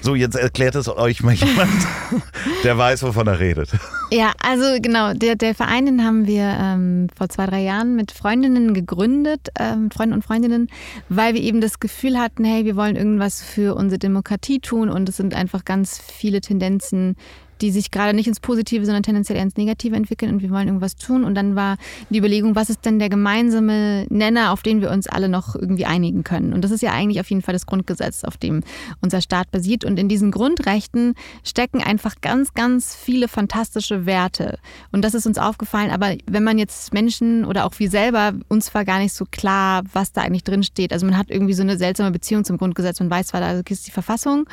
so, 0.00 0.14
jetzt 0.14 0.36
erklärt 0.36 0.76
es 0.76 0.88
euch 0.88 1.22
mal 1.22 1.34
jemand, 1.34 1.72
der 2.64 2.78
weiß, 2.78 3.02
wovon 3.02 3.26
er 3.26 3.40
redet. 3.40 3.70
Ja, 4.10 4.32
also 4.40 4.80
genau, 4.80 5.14
der, 5.14 5.34
der 5.34 5.54
Verein, 5.54 5.86
den 5.86 6.04
haben 6.04 6.26
wir 6.26 6.44
ähm, 6.44 7.08
vor 7.16 7.28
zwei, 7.28 7.46
drei 7.46 7.62
Jahren 7.62 7.96
mit 7.96 8.12
Freundinnen 8.12 8.72
gegründet, 8.72 9.48
ähm, 9.58 9.90
Freunden 9.90 10.14
und 10.14 10.24
Freundinnen, 10.24 10.68
weil 11.08 11.34
wir 11.34 11.42
eben 11.42 11.60
das 11.60 11.80
Gefühl 11.80 12.18
hatten, 12.18 12.44
hey, 12.44 12.64
wir 12.64 12.76
wollen 12.76 12.94
irgendwas 12.94 13.42
für 13.42 13.74
unsere 13.74 13.98
Demokratie 13.98 14.60
tun 14.60 14.88
und 14.90 15.08
es 15.08 15.16
sind 15.16 15.34
einfach 15.34 15.64
ganz 15.64 16.00
viele 16.00 16.40
Tendenzen, 16.40 17.16
die 17.60 17.70
sich 17.70 17.90
gerade 17.90 18.14
nicht 18.14 18.26
ins 18.26 18.40
Positive, 18.40 18.84
sondern 18.84 19.02
tendenziell 19.02 19.36
eher 19.36 19.42
ins 19.42 19.56
Negative 19.56 19.96
entwickeln 19.96 20.32
und 20.32 20.42
wir 20.42 20.50
wollen 20.50 20.68
irgendwas 20.68 20.96
tun. 20.96 21.24
Und 21.24 21.34
dann 21.34 21.56
war 21.56 21.76
die 22.10 22.18
Überlegung, 22.18 22.54
was 22.54 22.70
ist 22.70 22.84
denn 22.84 22.98
der 22.98 23.08
gemeinsame 23.08 24.06
Nenner, 24.08 24.52
auf 24.52 24.62
den 24.62 24.80
wir 24.80 24.90
uns 24.90 25.06
alle 25.06 25.28
noch 25.28 25.54
irgendwie 25.54 25.84
einigen 25.84 26.24
können? 26.24 26.52
Und 26.52 26.62
das 26.62 26.70
ist 26.70 26.82
ja 26.82 26.92
eigentlich 26.92 27.20
auf 27.20 27.30
jeden 27.30 27.42
Fall 27.42 27.52
das 27.52 27.66
Grundgesetz, 27.66 28.24
auf 28.24 28.36
dem 28.36 28.62
unser 29.00 29.20
Staat 29.20 29.50
basiert. 29.50 29.84
Und 29.84 29.98
in 29.98 30.08
diesen 30.08 30.30
Grundrechten 30.30 31.14
stecken 31.44 31.82
einfach 31.82 32.16
ganz, 32.20 32.54
ganz 32.54 32.94
viele 32.94 33.28
fantastische 33.28 34.06
Werte. 34.06 34.58
Und 34.92 35.02
das 35.04 35.14
ist 35.14 35.26
uns 35.26 35.38
aufgefallen. 35.38 35.90
Aber 35.90 36.14
wenn 36.26 36.44
man 36.44 36.58
jetzt 36.58 36.92
Menschen 36.92 37.44
oder 37.44 37.64
auch 37.64 37.72
wir 37.78 37.90
selber, 37.90 38.32
uns 38.48 38.74
war 38.74 38.84
gar 38.84 38.98
nicht 38.98 39.12
so 39.12 39.24
klar, 39.30 39.82
was 39.92 40.12
da 40.12 40.22
eigentlich 40.22 40.44
drin 40.44 40.62
steht. 40.62 40.92
Also 40.92 41.06
man 41.06 41.16
hat 41.16 41.30
irgendwie 41.30 41.54
so 41.54 41.62
eine 41.62 41.76
seltsame 41.76 42.10
Beziehung 42.10 42.44
zum 42.44 42.58
Grundgesetz. 42.58 43.00
Man 43.00 43.10
weiß 43.10 43.28
zwar, 43.28 43.40
da 43.40 43.60
ist 43.68 43.86
die 43.86 43.90
Verfassung, 43.90 44.48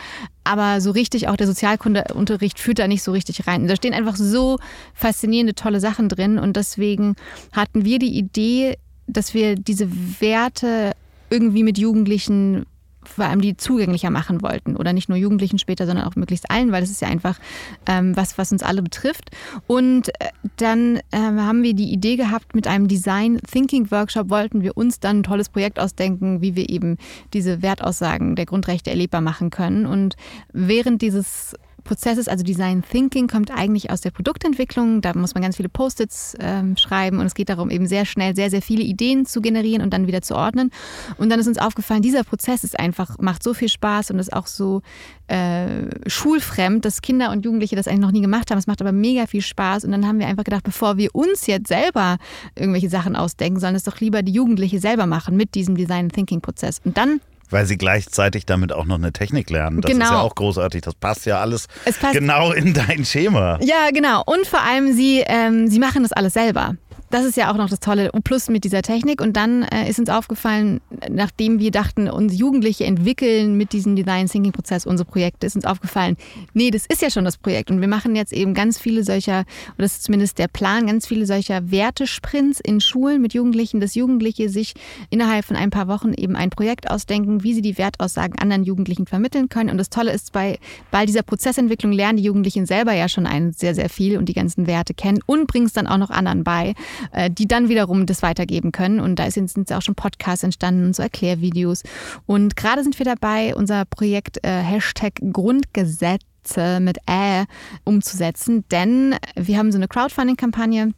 aber 0.45 0.79
so 0.79 0.91
richtig 0.91 1.27
auch 1.27 1.35
der 1.35 1.47
Sozialkundeunterricht 1.47 2.59
führt 2.59 2.79
da 2.79 2.87
nicht 2.87 3.03
so 3.03 3.11
richtig 3.11 3.47
rein. 3.47 3.67
Da 3.67 3.75
stehen 3.75 3.93
einfach 3.93 4.15
so 4.15 4.57
faszinierende, 4.93 5.55
tolle 5.55 5.79
Sachen 5.79 6.07
drin 6.07 6.39
und 6.39 6.55
deswegen 6.55 7.15
hatten 7.51 7.83
wir 7.83 7.99
die 7.99 8.17
Idee, 8.17 8.77
dass 9.07 9.33
wir 9.33 9.55
diese 9.55 9.89
Werte 10.21 10.93
irgendwie 11.29 11.63
mit 11.63 11.77
Jugendlichen 11.77 12.65
vor 13.07 13.25
allem 13.25 13.41
die 13.41 13.57
zugänglicher 13.57 14.09
machen 14.09 14.41
wollten. 14.41 14.75
Oder 14.75 14.93
nicht 14.93 15.09
nur 15.09 15.17
Jugendlichen 15.17 15.59
später, 15.59 15.85
sondern 15.85 16.05
auch 16.05 16.15
möglichst 16.15 16.49
allen, 16.49 16.71
weil 16.71 16.81
das 16.81 16.89
ist 16.89 17.01
ja 17.01 17.07
einfach 17.07 17.39
ähm, 17.85 18.15
was, 18.15 18.37
was 18.37 18.51
uns 18.51 18.63
alle 18.63 18.81
betrifft. 18.81 19.31
Und 19.67 20.09
äh, 20.19 20.29
dann 20.57 20.97
äh, 21.11 21.17
haben 21.17 21.63
wir 21.63 21.73
die 21.73 21.91
Idee 21.91 22.15
gehabt, 22.15 22.55
mit 22.55 22.67
einem 22.67 22.87
Design 22.87 23.39
Thinking 23.51 23.91
Workshop 23.91 24.29
wollten 24.29 24.61
wir 24.61 24.77
uns 24.77 24.99
dann 24.99 25.19
ein 25.19 25.23
tolles 25.23 25.49
Projekt 25.49 25.79
ausdenken, 25.79 26.41
wie 26.41 26.55
wir 26.55 26.69
eben 26.69 26.97
diese 27.33 27.61
Wertaussagen 27.61 28.35
der 28.35 28.45
Grundrechte 28.45 28.89
erlebbar 28.89 29.21
machen 29.21 29.49
können. 29.49 29.85
Und 29.85 30.15
während 30.53 31.01
dieses 31.01 31.55
Prozesses, 31.86 32.27
also 32.27 32.43
Design 32.43 32.83
Thinking, 32.83 33.27
kommt 33.27 33.49
eigentlich 33.49 33.89
aus 33.89 34.01
der 34.01 34.11
Produktentwicklung. 34.11 35.01
Da 35.01 35.13
muss 35.15 35.33
man 35.33 35.43
ganz 35.43 35.55
viele 35.55 35.69
Post-its 35.69 36.36
ähm, 36.39 36.75
schreiben 36.75 37.19
und 37.19 37.25
es 37.25 37.33
geht 37.33 37.47
darum, 37.47 37.69
eben 37.69 37.88
sehr 37.88 38.05
schnell 38.05 38.36
sehr, 38.36 38.49
sehr 38.49 38.61
viele 38.61 38.83
Ideen 38.83 39.25
zu 39.25 39.41
generieren 39.41 39.81
und 39.81 39.93
dann 39.93 40.07
wieder 40.07 40.21
zu 40.21 40.36
ordnen. 40.36 40.71
Und 41.17 41.29
dann 41.29 41.39
ist 41.39 41.47
uns 41.47 41.57
aufgefallen, 41.57 42.01
dieser 42.01 42.23
Prozess 42.23 42.65
ist 42.65 42.77
einfach, 42.77 43.17
macht 43.19 43.41
so 43.41 43.53
viel 43.53 43.69
Spaß 43.69 44.11
und 44.11 44.19
ist 44.19 44.33
auch 44.33 44.47
so 44.47 44.81
äh, 45.27 45.88
schulfremd, 46.07 46.83
dass 46.83 47.01
Kinder 47.01 47.31
und 47.31 47.45
Jugendliche 47.45 47.75
das 47.75 47.88
eigentlich 47.88 48.01
noch 48.01 48.11
nie 48.11 48.21
gemacht 48.21 48.51
haben. 48.51 48.57
Es 48.57 48.67
macht 48.67 48.81
aber 48.81 48.91
mega 48.91 49.27
viel 49.27 49.41
Spaß. 49.41 49.86
Und 49.86 49.91
dann 49.91 50.05
haben 50.05 50.19
wir 50.19 50.27
einfach 50.27 50.43
gedacht, 50.43 50.63
bevor 50.63 50.97
wir 50.97 51.15
uns 51.15 51.47
jetzt 51.47 51.67
selber 51.67 52.17
irgendwelche 52.55 52.89
Sachen 52.89 53.15
ausdenken, 53.15 53.59
sollen 53.59 53.75
es 53.75 53.83
doch 53.83 53.99
lieber 53.99 54.23
die 54.23 54.33
Jugendliche 54.33 54.79
selber 54.79 55.05
machen 55.05 55.38
mit 55.38 55.55
diesem 55.55 55.75
Design 55.77 56.09
Thinking 56.09 56.41
Prozess. 56.41 56.81
Und 56.83 56.97
dann 56.97 57.21
weil 57.49 57.65
sie 57.65 57.77
gleichzeitig 57.77 58.45
damit 58.45 58.73
auch 58.73 58.85
noch 58.85 58.95
eine 58.95 59.13
Technik 59.13 59.49
lernen. 59.49 59.81
Das 59.81 59.91
genau. 59.91 60.05
ist 60.05 60.11
ja 60.11 60.21
auch 60.21 60.35
großartig. 60.35 60.81
Das 60.81 60.95
passt 60.95 61.25
ja 61.25 61.39
alles 61.39 61.67
passt 61.99 62.13
genau 62.13 62.51
in 62.51 62.73
dein 62.73 63.05
Schema. 63.05 63.59
Ja, 63.61 63.89
genau. 63.93 64.23
Und 64.25 64.47
vor 64.47 64.61
allem, 64.61 64.93
sie, 64.93 65.23
ähm, 65.25 65.67
sie 65.67 65.79
machen 65.79 66.03
das 66.03 66.11
alles 66.11 66.33
selber. 66.33 66.75
Das 67.16 67.24
ist 67.24 67.38
ja 67.38 67.49
auch 67.49 67.55
noch 67.55 67.70
das 67.70 67.80
Tolle, 67.80 68.11
plus 68.26 68.49
mit 68.49 68.66
dieser 68.66 68.82
Technik. 68.82 69.22
Und 69.22 69.38
dann 69.38 69.63
äh, 69.63 69.89
ist 69.89 69.99
uns 69.99 70.09
aufgefallen, 70.09 70.82
nachdem 71.09 71.59
wir 71.59 71.72
dachten, 71.72 72.09
uns 72.09 72.38
Jugendliche 72.38 72.84
entwickeln 72.84 73.55
mit 73.55 73.72
diesem 73.72 73.95
Design 73.95 74.28
Thinking 74.28 74.51
Prozess 74.51 74.86
unsere 74.86 75.09
Projekte, 75.09 75.47
ist 75.47 75.55
uns 75.55 75.63
aufgefallen, 75.63 76.18
nee, 76.53 76.72
das 76.72 76.86
ist 76.86 77.01
ja 77.01 77.09
schon 77.09 77.24
das 77.24 77.38
Projekt. 77.38 77.72
Und 77.72 77.80
wir 77.80 77.88
machen 77.88 78.18
jetzt 78.18 78.34
eben 78.34 78.53
ganz 78.53 78.78
viele 78.78 79.05
solcher, 79.05 79.45
oder 79.76 79.84
das 79.86 79.93
ist 79.93 80.03
zumindest 80.03 80.39
der 80.39 80.49
Plan, 80.49 80.88
ganz 80.88 81.07
viele 81.07 81.26
solcher 81.26 81.72
Wertesprints 81.72 82.59
in 82.59 82.82
Schulen 82.82 83.22
mit 83.22 83.34
Jugendlichen, 83.34 83.80
dass 83.80 83.95
Jugendliche 83.95 84.49
sich 84.49 84.74
innerhalb 85.09 85.45
von 85.45 85.55
ein 85.55 85.70
paar 85.70 85.88
Wochen 85.88 86.13
eben 86.13 86.36
ein 86.36 86.49
Projekt 86.49 86.91
ausdenken, 86.91 87.43
wie 87.43 87.53
sie 87.53 87.61
die 87.61 87.78
Wertaussagen 87.78 88.38
anderen 88.39 88.66
Jugendlichen 88.66 89.05
vermitteln 89.05 89.47
können. 89.47 89.70
Und 89.70 89.78
das 89.78 89.89
Tolle 89.89 90.11
ist, 90.11 90.34
bei, 90.34 90.59
bei 90.91 91.05
dieser 91.05 91.24
Prozessentwicklung 91.24 91.93
lernen 91.93 92.18
die 92.18 92.24
Jugendlichen 92.24 92.66
selber 92.66 92.91
ja 92.91 93.07
schon 93.07 93.26
ein 93.26 93.53
sehr, 93.53 93.74
sehr 93.74 93.88
viel 93.88 94.18
und 94.18 94.28
die 94.28 94.34
ganzen 94.34 94.68
Werte 94.68 94.93
kennen 94.93 95.20
und 95.26 95.47
bringen 95.47 95.68
es 95.68 95.72
dann 95.72 95.88
auch 95.88 95.97
noch 95.97 96.09
anderen 96.09 96.43
bei. 96.43 96.74
Äh, 97.11 97.29
die 97.29 97.47
dann 97.47 97.69
wiederum 97.69 98.05
das 98.05 98.21
weitergeben 98.21 98.71
können. 98.71 98.99
Und 98.99 99.17
da 99.17 99.29
sind 99.29 99.55
jetzt 99.55 99.73
auch 99.73 99.81
schon 99.81 99.95
Podcasts 99.95 100.43
entstanden 100.43 100.85
und 100.85 100.95
so 100.95 101.03
Erklärvideos. 101.03 101.83
Und 102.25 102.55
gerade 102.55 102.83
sind 102.83 102.97
wir 102.99 103.05
dabei, 103.05 103.55
unser 103.55 103.85
Projekt 103.85 104.43
äh, 104.43 104.61
Hashtag 104.61 105.13
Grundgesetze 105.31 106.79
mit 106.79 106.97
Ä 107.09 107.45
umzusetzen, 107.83 108.65
denn 108.69 109.15
wir 109.35 109.57
haben 109.57 109.71
so 109.71 109.77
eine 109.77 109.87
Crowdfunding-Kampagne 109.87 110.91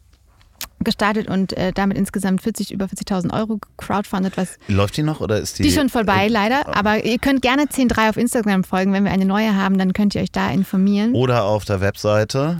gestartet 0.80 1.28
und 1.28 1.52
äh, 1.56 1.72
damit 1.72 1.96
insgesamt 1.96 2.42
40 2.42 2.72
über 2.72 2.86
40.000 2.86 3.32
Euro 3.32 3.58
crowdfunded. 3.76 4.36
Was 4.36 4.58
Läuft 4.68 4.96
die 4.96 5.02
noch 5.02 5.20
oder 5.20 5.38
ist 5.38 5.58
die? 5.58 5.64
Die 5.64 5.72
schon 5.72 5.88
vorbei 5.88 6.26
äh, 6.26 6.28
leider, 6.28 6.74
aber 6.74 7.04
ihr 7.04 7.18
könnt 7.18 7.42
gerne 7.42 7.64
10.3 7.64 8.10
auf 8.10 8.16
Instagram 8.16 8.64
folgen. 8.64 8.92
Wenn 8.92 9.04
wir 9.04 9.12
eine 9.12 9.24
neue 9.24 9.54
haben, 9.54 9.78
dann 9.78 9.92
könnt 9.92 10.14
ihr 10.14 10.22
euch 10.22 10.32
da 10.32 10.50
informieren. 10.50 11.14
Oder 11.14 11.44
auf 11.44 11.64
der 11.64 11.80
Webseite 11.80 12.58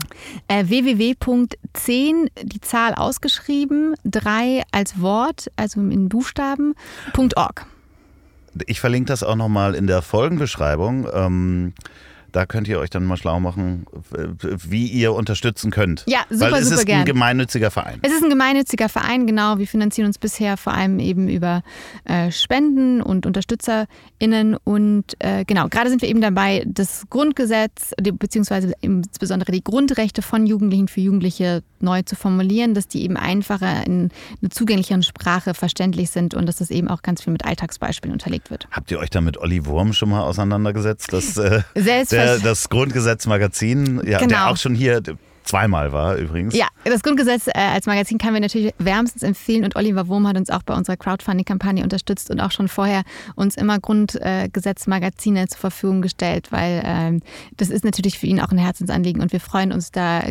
äh, 0.49 0.65
www.10 0.65 2.29
die 2.43 2.61
Zahl 2.61 2.95
ausgeschrieben, 2.95 3.95
3 4.05 4.63
als 4.73 5.01
Wort, 5.01 5.51
also 5.57 5.81
in 5.81 6.09
Buchstaben.org. 6.09 7.67
Ich 8.67 8.81
verlinke 8.81 9.09
das 9.09 9.23
auch 9.23 9.37
nochmal 9.37 9.75
in 9.75 9.87
der 9.87 10.03
Folgenbeschreibung. 10.03 11.07
Ähm 11.13 11.73
da 12.39 12.47
könnt 12.47 12.69
ihr 12.69 12.79
euch 12.79 12.89
dann 12.89 13.05
mal 13.05 13.17
schlau 13.17 13.41
machen, 13.41 13.85
wie 14.69 14.87
ihr 14.87 15.13
unterstützen 15.13 15.73
könnt. 15.73 16.05
Ja, 16.07 16.21
super, 16.31 16.53
Weil 16.53 16.63
es 16.63 16.69
super 16.69 16.81
ist 16.83 16.87
gern. 16.87 17.01
ein 17.01 17.05
gemeinnütziger 17.05 17.73
Verein. 17.73 17.99
Es 18.03 18.13
ist 18.13 18.23
ein 18.23 18.31
gemeinnütziger 18.31 18.89
Verein, 18.89 19.27
genau. 19.27 19.59
Wir 19.59 19.67
finanzieren 19.67 20.07
uns 20.07 20.19
bisher 20.19 20.57
vor 20.57 20.73
allem 20.73 21.01
eben 21.01 21.29
über 21.29 21.65
äh, 22.05 22.31
Spenden 22.31 23.03
und 23.03 23.27
UnterstützerInnen. 23.27 24.57
Und 24.63 25.17
äh, 25.19 25.45
genau, 25.47 25.67
gerade 25.67 25.91
sind 25.91 26.01
wir 26.01 26.09
eben 26.09 26.21
dabei, 26.21 26.63
das 26.65 27.07
Grundgesetz, 27.11 27.93
beziehungsweise 28.01 28.73
insbesondere 28.83 29.51
die 29.51 29.65
Grundrechte 29.65 30.23
von 30.23 30.47
Jugendlichen 30.47 30.87
für 30.87 31.01
Jugendliche 31.01 31.65
neu 31.81 32.03
zu 32.03 32.15
formulieren, 32.15 32.75
dass 32.75 32.87
die 32.87 33.03
eben 33.03 33.17
einfacher 33.17 33.85
in 33.85 34.11
einer 34.41 34.51
zugänglicheren 34.51 35.03
Sprache 35.03 35.55
verständlich 35.55 36.11
sind 36.11 36.35
und 36.35 36.47
dass 36.47 36.57
das 36.57 36.71
eben 36.71 36.87
auch 36.87 37.03
ganz 37.03 37.23
viel 37.23 37.33
mit 37.33 37.45
Alltagsbeispielen 37.45 38.13
unterlegt 38.13 38.51
wird. 38.51 38.69
Habt 38.71 38.93
ihr 38.93 39.01
euch 39.01 39.11
da 39.11 39.21
mit 39.21 39.39
Olli 39.39 39.67
Wurm 39.67 39.93
schon 39.93 40.11
mal 40.11 40.23
auseinandergesetzt? 40.23 41.13
Das, 41.13 41.37
äh, 41.37 41.63
das 42.37 42.69
Grundgesetz-Magazin, 42.69 44.03
ja, 44.05 44.19
genau. 44.19 44.29
der 44.29 44.51
auch 44.51 44.57
schon 44.57 44.75
hier 44.75 45.03
zweimal 45.49 45.93
war 45.93 46.17
übrigens. 46.17 46.55
Ja, 46.55 46.69
das 46.85 47.03
Grundgesetz 47.03 47.47
äh, 47.47 47.53
als 47.55 47.87
Magazin 47.87 48.19
kann 48.19 48.35
wir 48.35 48.41
natürlich 48.41 48.75
wärmstens 48.79 49.23
empfehlen 49.23 49.65
und 49.65 49.77
Oliver 49.77 50.07
Wurm 50.07 50.29
hat 50.29 50.37
uns 50.37 50.51
auch 50.51 50.63
bei 50.63 50.75
unserer 50.75 50.97
Crowdfunding-Kampagne 50.97 51.83
unterstützt 51.83 52.31
und 52.31 52.41
auch 52.41 52.53
schon 52.53 52.69
vorher 52.69 53.03
uns 53.35 53.57
immer 53.57 53.81
Grundgesetz-Magazine 53.81 55.49
zur 55.49 55.59
Verfügung 55.59 56.03
gestellt, 56.03 56.53
weil 56.53 56.83
ähm, 56.85 57.21
das 57.57 57.71
ist 57.71 57.85
natürlich 57.85 58.19
für 58.19 58.27
ihn 58.27 58.41
auch 58.41 58.51
ein 58.51 58.59
Herzensanliegen 58.59 59.23
und 59.23 59.33
wir 59.33 59.41
freuen 59.41 59.73
uns 59.73 59.91
da 59.91 60.23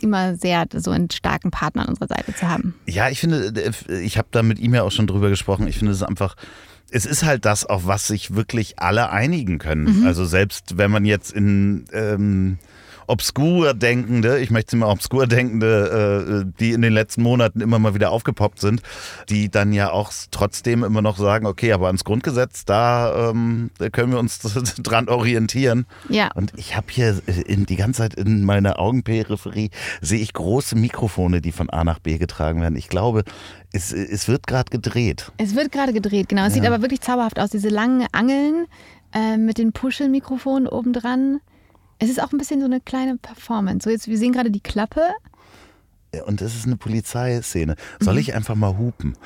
immer 0.00 0.36
sehr, 0.36 0.64
so 0.74 0.90
einen 0.90 1.10
starken 1.10 1.50
Partner 1.50 1.82
an 1.82 1.88
unserer 1.88 2.08
Seite 2.08 2.34
zu 2.34 2.48
haben. 2.48 2.74
Ja, 2.86 3.10
ich 3.10 3.20
finde, 3.20 3.52
äh, 3.88 4.00
ich 4.00 4.16
habe 4.16 4.28
da 4.30 4.42
mit 4.42 4.58
ihm 4.58 4.74
ja 4.74 4.82
auch 4.82 4.92
schon 4.92 5.06
drüber 5.06 5.28
gesprochen, 5.28 5.66
ich 5.68 5.76
finde 5.78 5.92
es 5.92 6.02
einfach 6.02 6.34
es 6.90 7.06
ist 7.06 7.24
halt 7.24 7.44
das, 7.44 7.64
auf 7.64 7.86
was 7.86 8.06
sich 8.06 8.34
wirklich 8.34 8.78
alle 8.78 9.10
einigen 9.10 9.58
können. 9.58 10.00
Mhm. 10.00 10.06
Also 10.06 10.24
selbst 10.24 10.76
wenn 10.78 10.90
man 10.90 11.04
jetzt 11.04 11.32
in 11.32 11.86
ähm, 11.92 12.58
obskur 13.06 13.74
denkende, 13.74 14.38
ich 14.40 14.50
möchte 14.50 14.76
immer 14.76 14.88
obskur 14.88 15.26
denkende, 15.26 16.44
äh, 16.46 16.52
die 16.58 16.72
in 16.72 16.82
den 16.82 16.92
letzten 16.92 17.22
Monaten 17.22 17.60
immer 17.60 17.78
mal 17.78 17.94
wieder 17.94 18.10
aufgepoppt 18.10 18.60
sind, 18.60 18.82
die 19.28 19.50
dann 19.50 19.72
ja 19.72 19.90
auch 19.90 20.12
trotzdem 20.30 20.84
immer 20.84 21.02
noch 21.02 21.18
sagen, 21.18 21.46
okay, 21.46 21.72
aber 21.72 21.86
ans 21.86 22.04
Grundgesetz, 22.04 22.64
da, 22.64 23.30
ähm, 23.30 23.70
da 23.78 23.90
können 23.90 24.12
wir 24.12 24.18
uns 24.18 24.38
dran 24.82 25.08
orientieren. 25.08 25.86
Ja. 26.08 26.30
Und 26.34 26.52
ich 26.56 26.76
habe 26.76 26.86
hier 26.90 27.20
in, 27.46 27.66
die 27.66 27.76
ganze 27.76 28.02
Zeit 28.02 28.14
in 28.14 28.44
meiner 28.44 28.78
Augenperipherie 28.78 29.70
sehe 30.00 30.20
ich 30.20 30.32
große 30.32 30.76
Mikrofone, 30.76 31.40
die 31.40 31.52
von 31.52 31.70
A 31.70 31.84
nach 31.84 31.98
B 31.98 32.18
getragen 32.18 32.60
werden. 32.60 32.76
Ich 32.76 32.88
glaube, 32.88 33.24
es, 33.72 33.92
es 33.92 34.28
wird 34.28 34.46
gerade 34.46 34.70
gedreht. 34.70 35.32
Es 35.38 35.54
wird 35.54 35.72
gerade 35.72 35.92
gedreht, 35.92 36.28
genau. 36.28 36.42
Es 36.42 36.54
ja. 36.54 36.62
sieht 36.62 36.66
aber 36.66 36.82
wirklich 36.82 37.00
zauberhaft 37.00 37.38
aus. 37.38 37.50
Diese 37.50 37.68
langen 37.68 38.06
Angeln 38.12 38.66
äh, 39.14 39.36
mit 39.36 39.58
den 39.58 39.72
Puschelmikrofonen 39.72 40.68
obendran. 40.68 41.40
Es 41.98 42.10
ist 42.10 42.22
auch 42.22 42.32
ein 42.32 42.38
bisschen 42.38 42.60
so 42.60 42.66
eine 42.66 42.80
kleine 42.80 43.16
Performance. 43.16 43.84
So 43.84 43.90
jetzt, 43.90 44.08
wir 44.08 44.18
sehen 44.18 44.32
gerade 44.32 44.50
die 44.50 44.60
Klappe. 44.60 45.02
Und 46.26 46.42
es 46.42 46.54
ist 46.54 46.66
eine 46.66 46.76
Polizeiszene. 46.76 47.76
Soll 48.00 48.14
mhm. 48.14 48.20
ich 48.20 48.34
einfach 48.34 48.54
mal 48.54 48.76
hupen? 48.76 49.16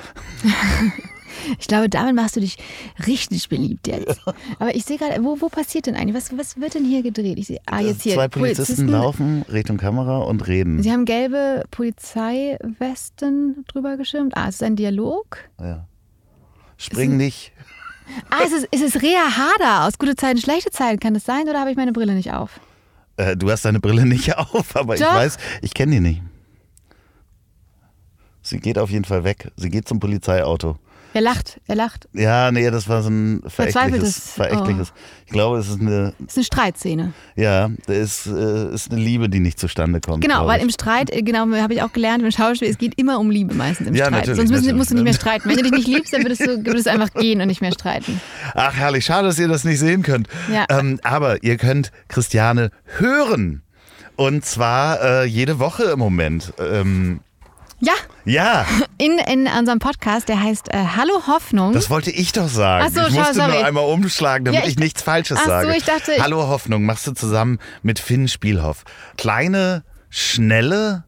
ich 1.59 1.67
glaube, 1.67 1.89
damit 1.89 2.15
machst 2.15 2.35
du 2.35 2.39
dich 2.39 2.57
richtig 3.05 3.49
beliebt 3.49 3.87
jetzt. 3.87 4.21
Aber 4.59 4.75
ich 4.75 4.85
sehe 4.85 4.97
gerade, 4.97 5.23
wo, 5.23 5.39
wo 5.41 5.49
passiert 5.49 5.85
denn 5.87 5.95
eigentlich? 5.95 6.15
Was, 6.15 6.37
was 6.37 6.59
wird 6.59 6.75
denn 6.75 6.85
hier 6.85 7.03
gedreht? 7.03 7.37
Ich 7.37 7.47
sehe, 7.47 7.59
ah, 7.65 7.79
jetzt 7.79 8.03
hier. 8.03 8.15
Zwei 8.15 8.27
Polizisten, 8.27 8.65
Polizisten 8.65 8.87
laufen 8.87 9.41
Richtung 9.51 9.77
Kamera 9.77 10.19
und 10.19 10.47
reden. 10.47 10.81
Sie 10.81 10.91
haben 10.91 11.05
gelbe 11.05 11.63
Polizeiwesten 11.71 13.65
drüber 13.67 13.97
geschirmt. 13.97 14.35
Ah, 14.35 14.47
es 14.49 14.55
ist 14.55 14.63
ein 14.63 14.75
Dialog. 14.75 15.37
Ja. 15.59 15.87
Spring 16.77 17.11
ist 17.11 17.17
nicht. 17.17 17.51
Ah, 18.29 18.39
es 18.45 18.53
ist, 18.53 18.67
es 18.71 18.81
ist 18.81 19.01
Rea 19.01 19.37
Harder 19.37 19.85
aus 19.85 19.97
Gute 19.97 20.15
Zeiten, 20.15 20.39
Schlechte 20.39 20.71
Zeiten. 20.71 20.99
Kann 20.99 21.13
das 21.13 21.25
sein 21.25 21.47
oder 21.49 21.59
habe 21.59 21.71
ich 21.71 21.77
meine 21.77 21.91
Brille 21.91 22.13
nicht 22.13 22.31
auf? 22.31 22.59
Äh, 23.17 23.35
du 23.35 23.49
hast 23.51 23.65
deine 23.65 23.79
Brille 23.79 24.05
nicht 24.05 24.37
auf, 24.37 24.75
aber 24.75 24.95
Doch. 24.95 25.01
ich 25.01 25.13
weiß, 25.13 25.37
ich 25.61 25.73
kenne 25.73 25.93
die 25.93 25.99
nicht. 25.99 26.21
Sie 28.41 28.59
geht 28.59 28.77
auf 28.77 28.89
jeden 28.89 29.03
Fall 29.03 29.23
weg. 29.25 29.51
Sie 29.57 29.69
geht 29.69 29.87
zum 29.89 29.99
Polizeiauto. 29.99 30.77
Er 31.17 31.21
lacht, 31.21 31.59
er 31.65 31.75
lacht. 31.75 32.07
Ja, 32.13 32.51
nee, 32.51 32.69
das 32.69 32.87
war 32.87 33.01
so 33.01 33.09
ein 33.09 33.41
verächtliches. 33.47 34.33
verächtliches. 34.33 34.93
Oh. 34.93 34.99
Ich 35.25 35.31
glaube, 35.31 35.57
es 35.57 35.67
ist 35.67 35.81
eine. 35.81 36.13
Es 36.19 36.33
ist 36.33 36.37
eine 36.37 36.43
Streitszene. 36.43 37.13
Ja, 37.35 37.71
es 37.87 38.27
ist, 38.27 38.27
äh, 38.27 38.71
ist 38.71 38.91
eine 38.91 39.01
Liebe, 39.01 39.27
die 39.27 39.39
nicht 39.39 39.59
zustande 39.59 39.99
kommt. 39.99 40.23
Genau, 40.23 40.45
weil 40.45 40.61
im 40.61 40.69
Streit, 40.69 41.09
äh, 41.09 41.23
genau, 41.23 41.51
habe 41.55 41.73
ich 41.73 41.81
auch 41.81 41.91
gelernt 41.91 42.23
im 42.23 42.29
Schauspiel, 42.29 42.69
es 42.69 42.77
geht 42.77 42.99
immer 42.99 43.19
um 43.19 43.31
Liebe 43.31 43.55
meistens 43.55 43.87
im 43.87 43.95
ja, 43.95 44.05
Streit. 44.05 44.27
Sonst 44.27 44.51
müssen, 44.51 44.77
musst 44.77 44.91
du 44.91 44.93
nicht 44.93 45.05
mehr 45.05 45.13
streiten. 45.15 45.49
Wenn 45.49 45.57
du 45.57 45.63
dich 45.63 45.71
nicht 45.71 45.87
liebst, 45.87 46.13
dann 46.13 46.21
würdest 46.21 46.41
du, 46.41 46.63
würdest 46.63 46.85
du 46.85 46.91
einfach 46.91 47.11
gehen 47.15 47.41
und 47.41 47.47
nicht 47.47 47.61
mehr 47.61 47.71
streiten. 47.71 48.21
Ach, 48.53 48.75
herrlich. 48.75 49.03
Schade, 49.03 49.27
dass 49.27 49.39
ihr 49.39 49.47
das 49.47 49.63
nicht 49.63 49.79
sehen 49.79 50.03
könnt. 50.03 50.27
Ja. 50.53 50.67
Ähm, 50.69 50.99
aber 51.01 51.43
ihr 51.43 51.57
könnt 51.57 51.91
Christiane 52.09 52.69
hören. 52.99 53.63
Und 54.17 54.45
zwar 54.45 55.01
äh, 55.01 55.23
jede 55.25 55.57
Woche 55.57 55.85
im 55.85 55.97
Moment. 55.97 56.53
Ähm, 56.59 57.21
ja. 57.79 57.93
Ja. 58.25 58.65
In, 58.97 59.19
in 59.19 59.47
unserem 59.47 59.79
Podcast, 59.79 60.27
der 60.27 60.41
heißt 60.41 60.73
äh, 60.73 60.77
Hallo 60.95 61.27
Hoffnung. 61.27 61.73
Das 61.73 61.89
wollte 61.89 62.11
ich 62.11 62.31
doch 62.31 62.47
sagen. 62.47 62.85
Ach 62.87 62.93
so, 62.93 63.07
ich 63.07 63.15
musste 63.15 63.35
sorry. 63.35 63.51
nur 63.51 63.65
einmal 63.65 63.85
umschlagen, 63.85 64.45
damit 64.45 64.61
ja, 64.61 64.65
ich, 64.65 64.73
ich, 64.73 64.79
nichts 64.79 65.01
Falsches 65.01 65.37
ach 65.41 65.45
sage. 65.45 65.67
So, 65.67 65.73
ich 65.73 65.83
dachte, 65.83 66.11
Hallo 66.19 66.47
Hoffnung 66.47 66.83
machst 66.85 67.05
du 67.07 67.13
zusammen 67.13 67.59
mit 67.83 67.99
Finn 67.99 68.27
Spielhoff. 68.27 68.83
Kleine, 69.17 69.83
schnelle, 70.09 71.03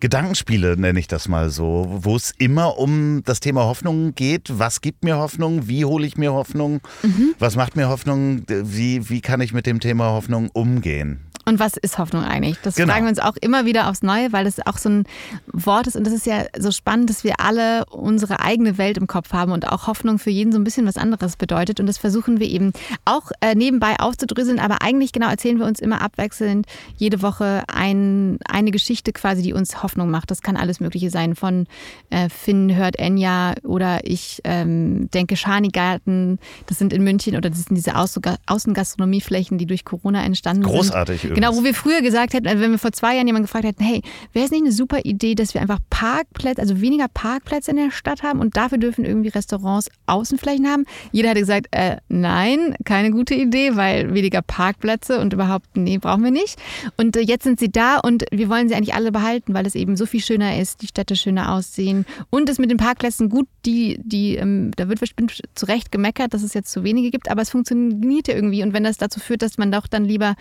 Gedankenspiele, 0.00 0.76
nenne 0.76 1.00
ich 1.00 1.08
das 1.08 1.26
mal 1.26 1.50
so, 1.50 1.86
wo 1.88 2.16
es 2.16 2.32
immer 2.38 2.78
um 2.78 3.22
das 3.24 3.40
Thema 3.40 3.64
Hoffnung 3.64 4.14
geht. 4.14 4.50
Was 4.52 4.80
gibt 4.80 5.04
mir 5.04 5.16
Hoffnung? 5.16 5.68
Wie 5.68 5.84
hole 5.84 6.06
ich 6.06 6.16
mir 6.16 6.32
Hoffnung? 6.32 6.80
Mhm. 7.02 7.34
Was 7.38 7.56
macht 7.56 7.76
mir 7.76 7.88
Hoffnung? 7.88 8.42
Wie, 8.46 9.08
wie 9.08 9.20
kann 9.20 9.40
ich 9.40 9.52
mit 9.52 9.66
dem 9.66 9.80
Thema 9.80 10.10
Hoffnung 10.10 10.50
umgehen? 10.52 11.25
Und 11.48 11.60
was 11.60 11.76
ist 11.76 11.98
Hoffnung 11.98 12.24
eigentlich? 12.24 12.58
Das 12.64 12.74
genau. 12.74 12.92
fragen 12.92 13.04
wir 13.04 13.10
uns 13.10 13.20
auch 13.20 13.36
immer 13.40 13.64
wieder 13.64 13.88
aufs 13.88 14.02
Neue, 14.02 14.32
weil 14.32 14.44
das 14.44 14.58
auch 14.66 14.78
so 14.78 14.88
ein 14.88 15.04
Wort 15.52 15.86
ist. 15.86 15.94
Und 15.94 16.04
das 16.04 16.12
ist 16.12 16.26
ja 16.26 16.44
so 16.58 16.72
spannend, 16.72 17.08
dass 17.08 17.22
wir 17.22 17.34
alle 17.38 17.84
unsere 17.86 18.40
eigene 18.40 18.78
Welt 18.78 18.98
im 18.98 19.06
Kopf 19.06 19.32
haben 19.32 19.52
und 19.52 19.68
auch 19.68 19.86
Hoffnung 19.86 20.18
für 20.18 20.30
jeden 20.30 20.50
so 20.50 20.58
ein 20.58 20.64
bisschen 20.64 20.86
was 20.86 20.96
anderes 20.96 21.36
bedeutet. 21.36 21.78
Und 21.78 21.86
das 21.86 21.98
versuchen 21.98 22.40
wir 22.40 22.48
eben 22.48 22.72
auch 23.04 23.30
äh, 23.40 23.54
nebenbei 23.54 23.94
aufzudröseln. 24.00 24.58
Aber 24.58 24.82
eigentlich 24.82 25.12
genau 25.12 25.28
erzählen 25.28 25.60
wir 25.60 25.66
uns 25.66 25.78
immer 25.78 26.02
abwechselnd 26.02 26.66
jede 26.96 27.22
Woche 27.22 27.62
ein, 27.72 28.40
eine 28.48 28.72
Geschichte 28.72 29.12
quasi, 29.12 29.42
die 29.42 29.52
uns 29.52 29.84
Hoffnung 29.84 30.10
macht. 30.10 30.32
Das 30.32 30.42
kann 30.42 30.56
alles 30.56 30.80
Mögliche 30.80 31.10
sein. 31.10 31.36
Von 31.36 31.68
äh, 32.10 32.28
Finn 32.28 32.74
hört 32.74 32.98
Enya 32.98 33.54
oder 33.62 34.00
ich 34.02 34.40
ähm, 34.42 35.08
denke 35.12 35.36
Schanigarten. 35.36 36.40
Das 36.66 36.80
sind 36.80 36.92
in 36.92 37.04
München 37.04 37.36
oder 37.36 37.50
das 37.50 37.66
sind 37.66 37.76
diese 37.76 37.94
Außengastronomieflächen, 37.94 39.58
die 39.58 39.66
durch 39.66 39.84
Corona 39.84 40.24
entstanden 40.24 40.64
Großartig 40.64 41.20
sind. 41.20 41.28
Großartig. 41.28 41.35
Genau, 41.36 41.54
wo 41.54 41.64
wir 41.64 41.74
früher 41.74 42.00
gesagt 42.00 42.32
hätten, 42.32 42.46
also 42.46 42.62
wenn 42.62 42.70
wir 42.70 42.78
vor 42.78 42.92
zwei 42.92 43.14
Jahren 43.14 43.26
jemanden 43.26 43.44
gefragt 43.44 43.66
hätten, 43.66 43.84
hey, 43.84 44.00
wäre 44.32 44.46
es 44.46 44.50
nicht 44.50 44.62
eine 44.62 44.72
super 44.72 45.00
Idee, 45.04 45.34
dass 45.34 45.52
wir 45.52 45.60
einfach 45.60 45.80
Parkplätze, 45.90 46.62
also 46.62 46.80
weniger 46.80 47.08
Parkplätze 47.08 47.72
in 47.72 47.76
der 47.76 47.90
Stadt 47.90 48.22
haben 48.22 48.40
und 48.40 48.56
dafür 48.56 48.78
dürfen 48.78 49.04
irgendwie 49.04 49.28
Restaurants 49.28 49.90
Außenflächen 50.06 50.66
haben? 50.66 50.86
Jeder 51.12 51.28
hätte 51.28 51.40
gesagt, 51.40 51.66
äh, 51.72 51.98
nein, 52.08 52.74
keine 52.86 53.10
gute 53.10 53.34
Idee, 53.34 53.76
weil 53.76 54.14
weniger 54.14 54.40
Parkplätze 54.40 55.20
und 55.20 55.34
überhaupt, 55.34 55.76
nee, 55.76 55.98
brauchen 55.98 56.24
wir 56.24 56.30
nicht. 56.30 56.56
Und 56.96 57.18
äh, 57.18 57.20
jetzt 57.20 57.44
sind 57.44 57.60
sie 57.60 57.70
da 57.70 57.98
und 57.98 58.24
wir 58.30 58.48
wollen 58.48 58.70
sie 58.70 58.74
eigentlich 58.74 58.94
alle 58.94 59.12
behalten, 59.12 59.52
weil 59.52 59.66
es 59.66 59.74
eben 59.74 59.94
so 59.94 60.06
viel 60.06 60.22
schöner 60.22 60.58
ist, 60.58 60.80
die 60.80 60.86
Städte 60.86 61.16
schöner 61.16 61.52
aussehen 61.52 62.06
und 62.30 62.48
es 62.48 62.58
mit 62.58 62.70
den 62.70 62.78
Parkplätzen 62.78 63.28
gut, 63.28 63.46
die, 63.66 64.00
die, 64.02 64.36
ähm, 64.36 64.70
da 64.76 64.88
wird 64.88 65.00
bestimmt 65.00 65.38
zu 65.54 65.66
Recht 65.66 65.92
gemeckert, 65.92 66.32
dass 66.32 66.42
es 66.42 66.54
jetzt 66.54 66.72
zu 66.72 66.82
wenige 66.82 67.10
gibt, 67.10 67.30
aber 67.30 67.42
es 67.42 67.50
funktioniert 67.50 68.26
ja 68.26 68.34
irgendwie 68.34 68.62
und 68.62 68.72
wenn 68.72 68.84
das 68.84 68.96
dazu 68.96 69.20
führt, 69.20 69.42
dass 69.42 69.58
man 69.58 69.70
doch 69.70 69.86
dann 69.86 70.06
lieber 70.06 70.34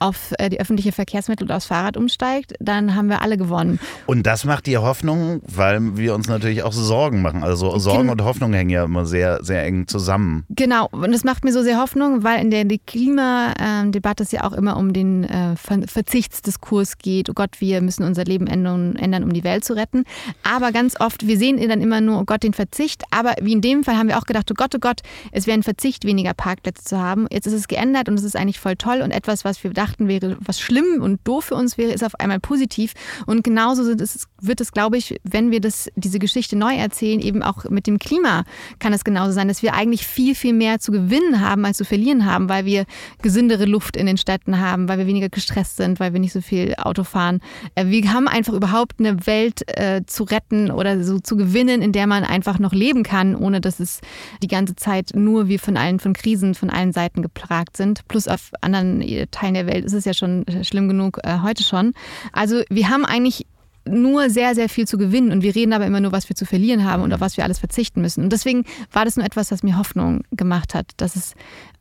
auf 0.00 0.32
die 0.48 0.60
öffentliche 0.60 0.92
Verkehrsmittel 0.92 1.44
oder 1.44 1.56
aufs 1.56 1.66
Fahrrad 1.66 1.96
umsteigt, 1.96 2.54
dann 2.60 2.94
haben 2.94 3.08
wir 3.08 3.22
alle 3.22 3.36
gewonnen. 3.36 3.78
Und 4.06 4.26
das 4.26 4.44
macht 4.44 4.66
dir 4.66 4.82
Hoffnung, 4.82 5.42
weil 5.46 5.96
wir 5.96 6.14
uns 6.14 6.28
natürlich 6.28 6.62
auch 6.62 6.72
Sorgen 6.72 7.22
machen. 7.22 7.42
Also 7.44 7.78
Sorgen 7.78 8.04
Gen 8.04 8.10
und 8.10 8.22
Hoffnung 8.22 8.52
hängen 8.52 8.70
ja 8.70 8.84
immer 8.84 9.06
sehr, 9.06 9.42
sehr 9.44 9.64
eng 9.64 9.86
zusammen. 9.86 10.44
Genau, 10.48 10.88
und 10.90 11.12
das 11.12 11.24
macht 11.24 11.44
mir 11.44 11.52
so 11.52 11.62
sehr 11.62 11.78
Hoffnung, 11.78 12.22
weil 12.24 12.40
in 12.40 12.50
der 12.50 12.66
Klimadebatte 12.78 14.22
es 14.22 14.32
ja 14.32 14.44
auch 14.44 14.52
immer 14.52 14.76
um 14.76 14.92
den 14.92 15.24
äh, 15.24 15.56
Verzichtsdiskurs 15.56 16.98
geht. 16.98 17.28
Oh 17.30 17.34
Gott, 17.34 17.60
wir 17.60 17.80
müssen 17.80 18.04
unser 18.04 18.24
Leben 18.24 18.46
ändern, 18.46 18.96
ändern, 18.96 19.24
um 19.24 19.32
die 19.32 19.44
Welt 19.44 19.64
zu 19.64 19.74
retten. 19.74 20.04
Aber 20.42 20.72
ganz 20.72 20.98
oft, 21.00 21.26
wir 21.26 21.36
sehen 21.36 21.60
dann 21.68 21.80
immer 21.80 22.00
nur, 22.00 22.20
oh 22.20 22.24
Gott, 22.24 22.42
den 22.42 22.52
Verzicht. 22.52 23.04
Aber 23.10 23.34
wie 23.40 23.52
in 23.52 23.60
dem 23.60 23.84
Fall 23.84 23.96
haben 23.96 24.08
wir 24.08 24.18
auch 24.18 24.26
gedacht, 24.26 24.50
oh 24.50 24.54
Gott, 24.54 24.74
oh 24.74 24.78
Gott, 24.80 25.00
es 25.32 25.46
wäre 25.46 25.58
ein 25.58 25.62
Verzicht, 25.62 26.04
weniger 26.04 26.34
Parkplätze 26.34 26.84
zu 26.84 26.98
haben. 26.98 27.26
Jetzt 27.30 27.46
ist 27.46 27.52
es 27.52 27.68
geändert 27.68 28.08
und 28.08 28.14
es 28.14 28.24
ist 28.24 28.36
eigentlich 28.36 28.60
voll 28.60 28.76
toll 28.76 29.02
und 29.02 29.10
etwas, 29.10 29.44
was 29.44 29.62
wir 29.62 29.72
dachten 29.72 30.08
wäre 30.08 30.29
was 30.38 30.60
schlimm 30.60 31.00
und 31.00 31.20
doof 31.24 31.46
für 31.46 31.54
uns 31.54 31.78
wäre, 31.78 31.92
ist 31.92 32.04
auf 32.04 32.14
einmal 32.16 32.40
positiv. 32.40 32.94
Und 33.26 33.44
genauso 33.44 33.84
es, 34.00 34.28
wird 34.42 34.60
es, 34.60 34.72
glaube 34.72 34.96
ich, 34.96 35.20
wenn 35.24 35.50
wir 35.50 35.60
das, 35.60 35.90
diese 35.96 36.18
Geschichte 36.18 36.56
neu 36.56 36.74
erzählen, 36.74 37.20
eben 37.20 37.42
auch 37.42 37.64
mit 37.70 37.86
dem 37.86 37.98
Klima 37.98 38.44
kann 38.78 38.92
es 38.92 39.04
genauso 39.04 39.32
sein, 39.32 39.48
dass 39.48 39.62
wir 39.62 39.74
eigentlich 39.74 40.06
viel, 40.06 40.34
viel 40.34 40.52
mehr 40.52 40.78
zu 40.78 40.92
gewinnen 40.92 41.40
haben, 41.40 41.64
als 41.64 41.78
zu 41.78 41.84
verlieren 41.84 42.26
haben, 42.26 42.48
weil 42.48 42.64
wir 42.64 42.84
gesündere 43.22 43.64
Luft 43.64 43.96
in 43.96 44.06
den 44.06 44.16
Städten 44.16 44.60
haben, 44.60 44.88
weil 44.88 44.98
wir 44.98 45.06
weniger 45.06 45.28
gestresst 45.28 45.76
sind, 45.76 46.00
weil 46.00 46.12
wir 46.12 46.20
nicht 46.20 46.32
so 46.32 46.40
viel 46.40 46.74
Auto 46.76 47.04
fahren. 47.04 47.40
Äh, 47.74 47.86
wir 47.86 48.12
haben 48.12 48.28
einfach 48.28 48.52
überhaupt 48.52 49.00
eine 49.00 49.26
Welt 49.26 49.62
äh, 49.78 50.02
zu 50.06 50.24
retten 50.24 50.70
oder 50.70 51.02
so 51.02 51.18
zu 51.18 51.36
gewinnen, 51.36 51.82
in 51.82 51.92
der 51.92 52.06
man 52.06 52.24
einfach 52.24 52.58
noch 52.58 52.72
leben 52.72 53.02
kann, 53.02 53.34
ohne 53.34 53.60
dass 53.60 53.80
es 53.80 54.00
die 54.42 54.48
ganze 54.48 54.76
Zeit 54.76 55.10
nur 55.14 55.48
wir 55.48 55.58
von 55.58 55.76
allen, 55.76 56.00
von 56.00 56.12
Krisen 56.12 56.54
von 56.54 56.70
allen 56.70 56.92
Seiten 56.92 57.22
geplagt 57.22 57.76
sind. 57.76 58.06
Plus 58.08 58.28
auf 58.28 58.50
anderen 58.60 59.02
äh, 59.02 59.26
Teilen 59.30 59.54
der 59.54 59.66
Welt 59.66 59.84
ist 59.84 59.92
es 59.92 60.04
ja 60.04 60.14
schon 60.14 60.44
schlimm 60.62 60.88
genug 60.88 61.18
äh, 61.24 61.38
heute 61.42 61.62
schon. 61.62 61.92
Also 62.32 62.62
wir 62.68 62.88
haben 62.88 63.04
eigentlich 63.04 63.46
nur 63.86 64.30
sehr, 64.30 64.54
sehr 64.54 64.68
viel 64.68 64.86
zu 64.86 64.98
gewinnen 64.98 65.32
und 65.32 65.42
wir 65.42 65.54
reden 65.54 65.72
aber 65.72 65.86
immer 65.86 66.00
nur, 66.00 66.12
was 66.12 66.28
wir 66.28 66.36
zu 66.36 66.44
verlieren 66.44 66.84
haben 66.84 67.02
und 67.02 67.12
auf 67.12 67.20
was 67.20 67.36
wir 67.36 67.44
alles 67.44 67.58
verzichten 67.58 68.00
müssen. 68.00 68.24
Und 68.24 68.32
deswegen 68.32 68.64
war 68.92 69.04
das 69.04 69.16
nur 69.16 69.24
etwas, 69.24 69.50
was 69.50 69.62
mir 69.62 69.78
Hoffnung 69.78 70.22
gemacht 70.30 70.74
hat, 70.74 70.92
dass 70.98 71.16
es 71.16 71.34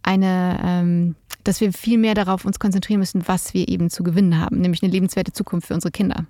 eine, 0.03 0.59
ähm, 0.63 1.15
dass 1.43 1.61
wir 1.61 1.73
viel 1.73 1.97
mehr 1.97 2.15
darauf 2.15 2.45
uns 2.45 2.59
konzentrieren 2.59 2.99
müssen, 2.99 3.27
was 3.27 3.53
wir 3.53 3.67
eben 3.67 3.89
zu 3.89 4.03
gewinnen 4.03 4.39
haben, 4.39 4.61
nämlich 4.61 4.81
eine 4.81 4.91
lebenswerte 4.91 5.33
Zukunft 5.33 5.67
für 5.67 5.73
unsere 5.73 5.91
Kinder. 5.91 6.25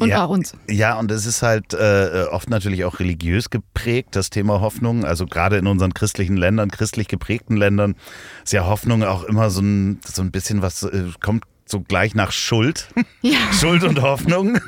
Und 0.00 0.08
ja, 0.08 0.24
auch 0.24 0.30
uns. 0.30 0.56
Ja, 0.68 0.98
und 0.98 1.10
es 1.12 1.24
ist 1.24 1.42
halt 1.42 1.72
äh, 1.72 2.24
oft 2.30 2.50
natürlich 2.50 2.84
auch 2.84 2.98
religiös 2.98 3.50
geprägt, 3.50 4.16
das 4.16 4.28
Thema 4.28 4.60
Hoffnung. 4.60 5.04
Also 5.04 5.26
gerade 5.26 5.56
in 5.56 5.66
unseren 5.66 5.94
christlichen 5.94 6.36
Ländern, 6.36 6.70
christlich 6.70 7.06
geprägten 7.06 7.56
Ländern, 7.56 7.94
ist 8.42 8.52
ja 8.52 8.66
Hoffnung 8.66 9.04
auch 9.04 9.22
immer 9.24 9.50
so 9.50 9.60
ein, 9.60 10.00
so 10.04 10.22
ein 10.22 10.32
bisschen 10.32 10.62
was, 10.62 10.82
äh, 10.82 11.04
kommt 11.20 11.44
so 11.66 11.80
gleich 11.80 12.14
nach 12.14 12.32
Schuld. 12.32 12.88
Ja. 13.22 13.38
Schuld 13.58 13.84
und 13.84 14.02
Hoffnung. 14.02 14.58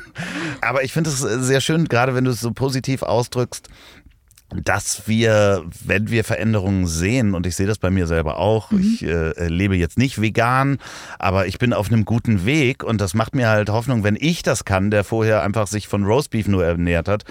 Aber 0.61 0.83
ich 0.83 0.91
finde 0.91 1.11
es 1.11 1.19
sehr 1.19 1.61
schön, 1.61 1.87
gerade 1.87 2.15
wenn 2.15 2.23
du 2.23 2.31
es 2.31 2.39
so 2.39 2.53
positiv 2.53 3.03
ausdrückst, 3.03 3.69
dass 4.49 5.07
wir, 5.07 5.63
wenn 5.85 6.09
wir 6.09 6.23
Veränderungen 6.23 6.87
sehen, 6.87 7.35
und 7.35 7.45
ich 7.45 7.55
sehe 7.55 7.67
das 7.67 7.77
bei 7.77 7.89
mir 7.89 8.07
selber 8.07 8.37
auch, 8.37 8.71
mhm. 8.71 8.79
ich 8.79 9.03
äh, 9.03 9.47
lebe 9.47 9.75
jetzt 9.75 9.97
nicht 9.97 10.21
vegan, 10.21 10.77
aber 11.19 11.47
ich 11.47 11.59
bin 11.59 11.73
auf 11.73 11.91
einem 11.91 12.05
guten 12.05 12.45
Weg 12.45 12.83
und 12.83 13.01
das 13.01 13.13
macht 13.13 13.35
mir 13.35 13.49
halt 13.49 13.69
Hoffnung, 13.69 14.03
wenn 14.03 14.17
ich 14.19 14.41
das 14.41 14.65
kann, 14.65 14.89
der 14.89 15.03
vorher 15.03 15.43
einfach 15.43 15.67
sich 15.67 15.87
von 15.87 16.05
Roastbeef 16.05 16.47
nur 16.47 16.65
ernährt 16.65 17.07
hat, 17.09 17.25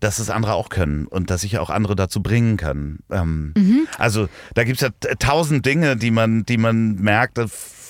dass 0.00 0.18
es 0.18 0.30
andere 0.30 0.54
auch 0.54 0.68
können 0.68 1.06
und 1.06 1.30
dass 1.30 1.44
ich 1.44 1.58
auch 1.58 1.70
andere 1.70 1.94
dazu 1.94 2.22
bringen 2.22 2.56
kann. 2.56 2.98
Ähm, 3.10 3.52
mhm. 3.56 3.88
Also 3.98 4.28
da 4.54 4.64
gibt 4.64 4.82
es 4.82 4.88
ja 4.88 5.14
tausend 5.18 5.64
Dinge, 5.66 5.96
die 5.96 6.10
man, 6.10 6.44
die 6.44 6.56
man 6.56 6.96
merkt, 6.96 7.38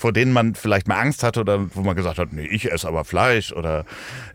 vor 0.01 0.13
denen 0.13 0.33
man 0.33 0.55
vielleicht 0.55 0.89
mal 0.89 0.99
Angst 0.99 1.23
hatte 1.23 1.41
oder 1.41 1.75
wo 1.75 1.83
man 1.83 1.95
gesagt 1.95 2.19
hat, 2.19 2.33
nee, 2.33 2.47
ich 2.47 2.73
esse 2.73 2.89
aber 2.89 3.05
Fleisch 3.05 3.53
oder 3.53 3.85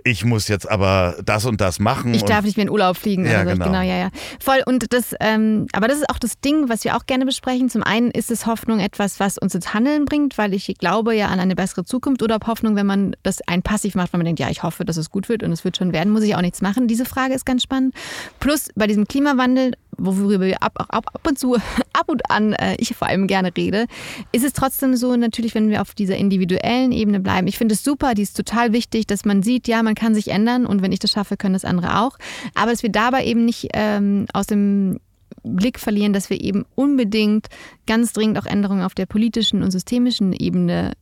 ich 0.03 0.23
muss 0.23 0.47
jetzt 0.47 0.69
aber 0.69 1.17
das 1.25 1.45
und 1.45 1.59
das 1.59 1.79
machen. 1.79 2.13
Ich 2.13 2.23
darf 2.23 2.45
nicht 2.45 2.55
mehr 2.55 2.67
in 2.67 2.69
Urlaub 2.69 2.95
fliegen. 2.97 3.25
Ja, 3.25 3.43
genau. 3.43 3.65
genau. 3.65 3.81
ja, 3.81 3.97
ja. 3.97 4.09
Voll. 4.39 4.61
Und 4.65 4.93
das, 4.93 5.15
ähm, 5.19 5.65
aber 5.73 5.87
das 5.87 5.97
ist 5.97 6.09
auch 6.09 6.19
das 6.19 6.39
Ding, 6.39 6.69
was 6.69 6.83
wir 6.83 6.95
auch 6.95 7.07
gerne 7.07 7.25
besprechen. 7.25 7.69
Zum 7.69 7.81
einen 7.81 8.11
ist 8.11 8.29
es 8.29 8.45
Hoffnung 8.45 8.79
etwas, 8.79 9.19
was 9.19 9.39
uns 9.39 9.55
ins 9.55 9.73
Handeln 9.73 10.05
bringt, 10.05 10.37
weil 10.37 10.53
ich 10.53 10.71
glaube 10.77 11.15
ja 11.15 11.27
an 11.27 11.39
eine 11.39 11.55
bessere 11.55 11.83
Zukunft 11.83 12.21
oder 12.21 12.35
ob 12.35 12.45
Hoffnung, 12.45 12.75
wenn 12.75 12.85
man 12.85 13.15
das 13.23 13.41
ein 13.47 13.63
passiv 13.63 13.95
macht, 13.95 14.13
weil 14.13 14.19
man 14.19 14.25
denkt, 14.25 14.39
ja, 14.39 14.49
ich 14.49 14.61
hoffe, 14.61 14.85
dass 14.85 14.97
es 14.97 15.09
gut 15.09 15.29
wird 15.29 15.41
und 15.41 15.51
es 15.51 15.65
wird 15.65 15.77
schon 15.77 15.93
werden, 15.93 16.13
muss 16.13 16.23
ich 16.23 16.35
auch 16.35 16.41
nichts 16.41 16.61
machen. 16.61 16.87
Diese 16.87 17.05
Frage 17.05 17.33
ist 17.33 17.45
ganz 17.45 17.63
spannend. 17.65 17.93
Plus 18.39 18.69
bei 18.75 18.87
diesem 18.87 19.07
Klimawandel 19.07 19.73
worüber 19.97 20.45
wir 20.45 20.61
ab, 20.61 20.73
ab, 20.77 21.05
ab 21.13 21.27
und 21.27 21.39
zu, 21.39 21.55
ab 21.93 22.07
und 22.07 22.29
an, 22.29 22.53
äh, 22.53 22.75
ich 22.79 22.95
vor 22.95 23.07
allem 23.07 23.27
gerne 23.27 23.51
rede, 23.55 23.85
ist 24.31 24.45
es 24.45 24.53
trotzdem 24.53 24.95
so, 24.95 25.15
natürlich, 25.15 25.55
wenn 25.55 25.69
wir 25.69 25.81
auf 25.81 25.93
dieser 25.93 26.17
individuellen 26.17 26.91
Ebene 26.91 27.19
bleiben. 27.19 27.47
Ich 27.47 27.57
finde 27.57 27.75
es 27.75 27.83
super, 27.83 28.13
die 28.13 28.23
ist 28.23 28.37
total 28.37 28.73
wichtig, 28.73 29.07
dass 29.07 29.25
man 29.25 29.43
sieht, 29.43 29.67
ja, 29.67 29.83
man 29.83 29.95
kann 29.95 30.13
sich 30.13 30.29
ändern 30.29 30.65
und 30.65 30.81
wenn 30.81 30.91
ich 30.91 30.99
das 30.99 31.11
schaffe, 31.11 31.37
können 31.37 31.53
das 31.53 31.65
andere 31.65 31.99
auch. 31.99 32.17
Aber 32.53 32.71
dass 32.71 32.83
wir 32.83 32.91
dabei 32.91 33.25
eben 33.25 33.45
nicht 33.45 33.69
ähm, 33.73 34.25
aus 34.33 34.47
dem 34.47 34.99
Blick 35.43 35.79
verlieren, 35.79 36.13
dass 36.13 36.29
wir 36.29 36.41
eben 36.41 36.65
unbedingt 36.75 37.47
ganz 37.85 38.13
dringend 38.13 38.39
auch 38.39 38.45
Änderungen 38.45 38.83
auf 38.83 38.95
der 38.95 39.05
politischen 39.05 39.63
und 39.63 39.71
systemischen 39.71 40.33
Ebene 40.33 40.93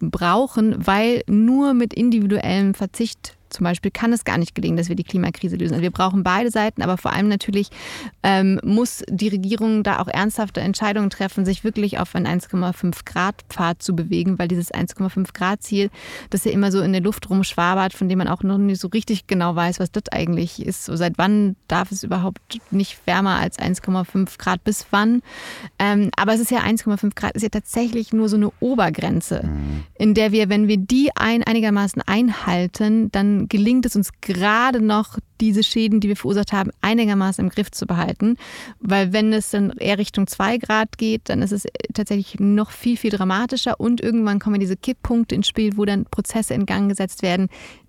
brauchen, 0.00 0.74
weil 0.84 1.22
nur 1.26 1.74
mit 1.74 1.94
individuellem 1.94 2.74
Verzicht 2.74 3.36
zum 3.54 3.64
Beispiel 3.64 3.90
kann 3.90 4.12
es 4.12 4.24
gar 4.24 4.36
nicht 4.36 4.54
gelingen, 4.54 4.76
dass 4.76 4.88
wir 4.88 4.96
die 4.96 5.04
Klimakrise 5.04 5.56
lösen. 5.56 5.74
Also 5.74 5.82
wir 5.82 5.90
brauchen 5.90 6.22
beide 6.22 6.50
Seiten, 6.50 6.82
aber 6.82 6.96
vor 6.96 7.12
allem 7.12 7.28
natürlich 7.28 7.70
ähm, 8.22 8.60
muss 8.64 9.02
die 9.08 9.28
Regierung 9.28 9.82
da 9.82 10.00
auch 10.00 10.08
ernsthafte 10.08 10.60
Entscheidungen 10.60 11.08
treffen, 11.08 11.44
sich 11.44 11.64
wirklich 11.64 11.98
auf 11.98 12.14
einen 12.14 12.26
1,5 12.26 13.04
Grad 13.04 13.42
Pfad 13.48 13.82
zu 13.82 13.94
bewegen, 13.94 14.38
weil 14.38 14.48
dieses 14.48 14.72
1,5 14.72 15.32
Grad 15.32 15.62
Ziel, 15.62 15.90
das 16.30 16.44
ja 16.44 16.50
immer 16.50 16.72
so 16.72 16.80
in 16.80 16.92
der 16.92 17.00
Luft 17.00 17.30
rumschwabert, 17.30 17.94
von 17.94 18.08
dem 18.08 18.18
man 18.18 18.28
auch 18.28 18.42
noch 18.42 18.58
nicht 18.58 18.80
so 18.80 18.88
richtig 18.88 19.26
genau 19.26 19.54
weiß, 19.54 19.78
was 19.78 19.92
das 19.92 20.08
eigentlich 20.10 20.64
ist. 20.64 20.84
So 20.84 20.96
seit 20.96 21.16
wann 21.16 21.56
darf 21.68 21.92
es 21.92 22.02
überhaupt 22.02 22.60
nicht 22.70 23.06
wärmer 23.06 23.38
als 23.38 23.58
1,5 23.58 24.36
Grad 24.38 24.64
bis 24.64 24.86
wann? 24.90 25.22
Ähm, 25.78 26.10
aber 26.16 26.34
es 26.34 26.40
ist 26.40 26.50
ja 26.50 26.60
1,5 26.60 27.14
Grad, 27.14 27.34
ist 27.34 27.42
ja 27.42 27.48
tatsächlich 27.48 28.12
nur 28.12 28.28
so 28.28 28.36
eine 28.36 28.50
Obergrenze, 28.58 29.42
mhm. 29.44 29.84
in 29.94 30.14
der 30.14 30.32
wir, 30.32 30.48
wenn 30.48 30.66
wir 30.66 30.76
die 30.76 31.10
ein, 31.14 31.44
einigermaßen 31.44 32.02
einhalten, 32.02 33.12
dann 33.12 33.43
gelingt 33.48 33.86
es 33.86 33.96
uns 33.96 34.10
gerade 34.20 34.80
noch, 34.80 35.18
diese 35.44 35.62
Schäden, 35.62 36.00
die 36.00 36.08
wir 36.08 36.16
verursacht 36.16 36.52
haben, 36.52 36.70
einigermaßen 36.80 37.44
im 37.44 37.50
Griff 37.50 37.70
zu 37.70 37.86
behalten. 37.86 38.36
Weil 38.80 39.12
wenn 39.12 39.32
es 39.32 39.50
dann 39.50 39.70
eher 39.70 39.98
Richtung 39.98 40.26
2 40.26 40.58
Grad 40.58 40.96
geht, 40.96 41.28
dann 41.28 41.42
ist 41.42 41.52
es 41.52 41.66
tatsächlich 41.92 42.40
noch 42.40 42.70
viel, 42.70 42.96
viel 42.96 43.10
dramatischer 43.10 43.78
und 43.78 44.00
irgendwann 44.00 44.38
kommen 44.38 44.60
diese 44.60 44.76
Kipppunkte 44.76 45.34
ins 45.34 45.48
Spiel, 45.48 45.76
wo 45.76 45.84
dann 45.84 46.06
Prozesse 46.06 46.54
in 46.54 46.66
Gang 46.66 46.88
gesetzt 46.88 47.22
werden, 47.22 47.48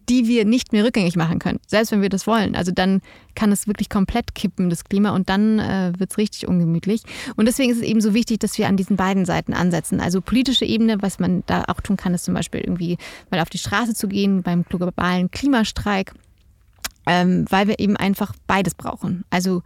die 0.10 0.28
wir 0.28 0.46
nicht 0.46 0.72
mehr 0.72 0.86
rückgängig 0.86 1.16
machen 1.16 1.40
können, 1.40 1.60
selbst 1.68 1.92
wenn 1.92 2.02
wir 2.02 2.10
das 2.10 2.28
wollen. 2.28 2.56
Also 2.56 2.72
dann 2.72 3.02
kann 3.34 3.52
es 3.52 3.68
wirklich 3.68 3.90
komplett 3.90 4.36
kippen, 4.36 4.70
das 4.70 4.84
Klima, 4.84 5.12
und 5.12 5.30
dann 5.30 5.60
äh, 5.60 5.94
wird 5.98 6.12
es 6.12 6.18
richtig 6.18 6.48
ungemütlich. 6.48 7.02
Und 7.36 7.46
deswegen 7.46 7.72
ist 7.72 7.78
es 7.78 7.84
eben 7.84 8.02
so 8.02 8.14
wichtig, 8.14 8.40
dass 8.40 8.58
wir 8.58 8.68
an 8.68 8.78
diesen 8.78 8.98
beiden 8.98 9.26
Seiten 9.26 9.54
ansetzen. 9.54 10.00
Also 10.00 10.22
politische 10.22 10.66
Ebene, 10.66 11.02
was 11.02 11.20
man 11.20 11.44
da 11.48 11.64
auch 11.68 11.82
tun 11.82 11.98
kann, 11.98 12.14
ist 12.14 12.26
zum 12.26 12.34
Beispiel 12.34 12.62
irgendwie 12.62 12.98
mal 13.32 13.40
auf 13.40 13.50
die 13.50 13.58
Straße 13.58 13.94
zu 13.94 14.08
gehen 14.08 14.44
beim 14.44 14.64
globalen 14.64 15.32
Klimastreik, 15.32 16.14
ähm, 17.06 17.46
weil 17.50 17.68
wir 17.68 17.80
eben 17.80 17.98
einfach 17.98 18.34
beides 18.48 18.76
brauchen. 18.76 19.24
Also 19.30 19.64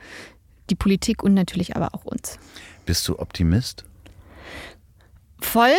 die 0.69 0.75
Politik 0.75 1.23
und 1.23 1.33
natürlich 1.33 1.75
aber 1.75 1.93
auch 1.93 2.05
uns. 2.05 2.37
Bist 2.85 3.07
du 3.07 3.19
Optimist? 3.19 3.85
Voll. 5.39 5.75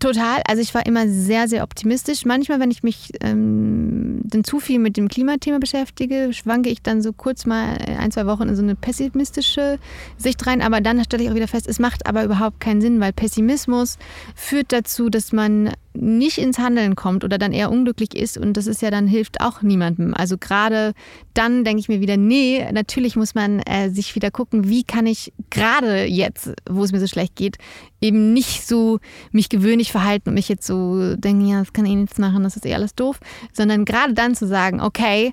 Total. 0.00 0.42
Also 0.48 0.62
ich 0.62 0.74
war 0.74 0.86
immer 0.86 1.06
sehr, 1.06 1.48
sehr 1.48 1.62
optimistisch. 1.62 2.24
Manchmal, 2.24 2.58
wenn 2.60 2.70
ich 2.70 2.82
mich 2.82 3.10
ähm, 3.20 4.20
dann 4.24 4.42
zu 4.42 4.58
viel 4.58 4.78
mit 4.78 4.96
dem 4.96 5.08
Klimathema 5.08 5.58
beschäftige, 5.58 6.32
schwanke 6.32 6.70
ich 6.70 6.82
dann 6.82 7.02
so 7.02 7.12
kurz 7.12 7.44
mal 7.44 7.76
ein, 7.76 8.10
zwei 8.10 8.26
Wochen 8.26 8.48
in 8.48 8.56
so 8.56 8.62
eine 8.62 8.74
pessimistische 8.74 9.78
Sicht 10.16 10.44
rein. 10.46 10.62
Aber 10.62 10.80
dann 10.80 11.04
stelle 11.04 11.22
ich 11.22 11.30
auch 11.30 11.34
wieder 11.34 11.48
fest, 11.48 11.68
es 11.68 11.78
macht 11.78 12.06
aber 12.06 12.24
überhaupt 12.24 12.58
keinen 12.58 12.80
Sinn, 12.80 13.00
weil 13.00 13.12
Pessimismus 13.12 13.98
führt 14.34 14.72
dazu, 14.72 15.10
dass 15.10 15.32
man 15.32 15.72
nicht 15.94 16.38
ins 16.38 16.58
Handeln 16.58 16.96
kommt 16.96 17.24
oder 17.24 17.38
dann 17.38 17.52
eher 17.52 17.70
unglücklich 17.70 18.14
ist 18.14 18.38
und 18.38 18.56
das 18.56 18.66
ist 18.66 18.82
ja 18.82 18.90
dann 18.90 19.06
hilft 19.06 19.40
auch 19.40 19.62
niemandem. 19.62 20.14
Also 20.14 20.38
gerade 20.38 20.92
dann 21.34 21.64
denke 21.64 21.80
ich 21.80 21.88
mir 21.88 22.00
wieder, 22.00 22.16
nee, 22.16 22.66
natürlich 22.72 23.16
muss 23.16 23.34
man 23.34 23.60
äh, 23.60 23.90
sich 23.90 24.14
wieder 24.14 24.30
gucken, 24.30 24.68
wie 24.68 24.84
kann 24.84 25.06
ich 25.06 25.32
gerade 25.50 26.04
jetzt, 26.04 26.52
wo 26.68 26.82
es 26.84 26.92
mir 26.92 27.00
so 27.00 27.06
schlecht 27.06 27.36
geht, 27.36 27.58
eben 28.00 28.32
nicht 28.32 28.66
so 28.66 29.00
mich 29.30 29.48
gewöhnlich 29.48 29.92
verhalten 29.92 30.30
und 30.30 30.34
mich 30.34 30.48
jetzt 30.48 30.66
so 30.66 31.16
denken, 31.16 31.46
ja, 31.46 31.60
das 31.60 31.72
kann 31.72 31.84
ich 31.84 31.94
nichts 31.94 32.18
machen, 32.18 32.42
das 32.42 32.56
ist 32.56 32.66
eh 32.66 32.74
alles 32.74 32.94
doof, 32.94 33.20
sondern 33.52 33.84
gerade 33.84 34.14
dann 34.14 34.34
zu 34.34 34.46
sagen, 34.46 34.80
okay, 34.80 35.32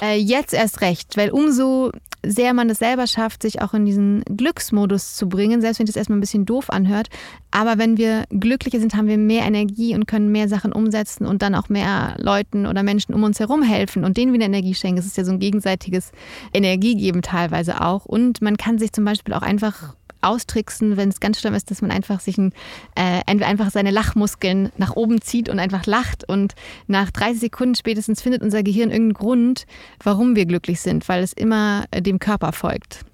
äh, 0.00 0.16
jetzt 0.16 0.54
erst 0.54 0.80
recht, 0.80 1.16
weil 1.16 1.30
umso 1.30 1.92
sehr 2.28 2.52
man 2.52 2.68
es 2.68 2.78
selber 2.78 3.06
schafft, 3.06 3.42
sich 3.42 3.62
auch 3.62 3.74
in 3.74 3.86
diesen 3.86 4.22
Glücksmodus 4.24 5.16
zu 5.16 5.28
bringen, 5.28 5.60
selbst 5.60 5.78
wenn 5.78 5.86
das 5.86 5.96
erstmal 5.96 6.18
ein 6.18 6.20
bisschen 6.20 6.44
doof 6.44 6.70
anhört. 6.70 7.08
Aber 7.50 7.78
wenn 7.78 7.96
wir 7.96 8.24
glücklicher 8.30 8.80
sind, 8.80 8.94
haben 8.94 9.08
wir 9.08 9.18
mehr 9.18 9.44
Energie 9.44 9.94
und 9.94 10.06
können 10.06 10.30
mehr 10.30 10.48
Sachen 10.48 10.72
umsetzen 10.72 11.26
und 11.26 11.42
dann 11.42 11.54
auch 11.54 11.68
mehr 11.68 12.16
Leuten 12.18 12.66
oder 12.66 12.82
Menschen 12.82 13.14
um 13.14 13.22
uns 13.22 13.40
herum 13.40 13.62
helfen 13.62 14.04
und 14.04 14.16
denen 14.16 14.32
wieder 14.32 14.44
Energie 14.44 14.74
schenken. 14.74 14.98
Es 14.98 15.06
ist 15.06 15.16
ja 15.16 15.24
so 15.24 15.32
ein 15.32 15.38
gegenseitiges 15.38 16.12
Energiegeben 16.52 17.22
teilweise 17.22 17.80
auch. 17.80 18.04
Und 18.04 18.42
man 18.42 18.56
kann 18.56 18.78
sich 18.78 18.92
zum 18.92 19.04
Beispiel 19.04 19.34
auch 19.34 19.42
einfach 19.42 19.94
austricksen, 20.20 20.96
wenn 20.96 21.08
es 21.08 21.20
ganz 21.20 21.40
schlimm 21.40 21.54
ist, 21.54 21.70
dass 21.70 21.82
man 21.82 21.90
einfach 21.90 22.20
sich 22.20 22.38
ein, 22.38 22.52
äh, 22.94 23.22
einfach 23.26 23.70
seine 23.70 23.90
Lachmuskeln 23.90 24.70
nach 24.76 24.96
oben 24.96 25.20
zieht 25.20 25.48
und 25.48 25.58
einfach 25.58 25.86
lacht. 25.86 26.28
Und 26.28 26.54
nach 26.86 27.10
30 27.10 27.40
Sekunden 27.40 27.74
spätestens 27.74 28.22
findet 28.22 28.42
unser 28.42 28.62
Gehirn 28.62 28.90
irgendeinen 28.90 29.14
Grund, 29.14 29.66
warum 30.02 30.36
wir 30.36 30.46
glücklich 30.46 30.80
sind, 30.80 31.08
weil 31.08 31.22
es 31.22 31.32
immer 31.32 31.84
äh, 31.90 32.02
dem 32.02 32.18
Körper 32.18 32.52
folgt. 32.52 33.04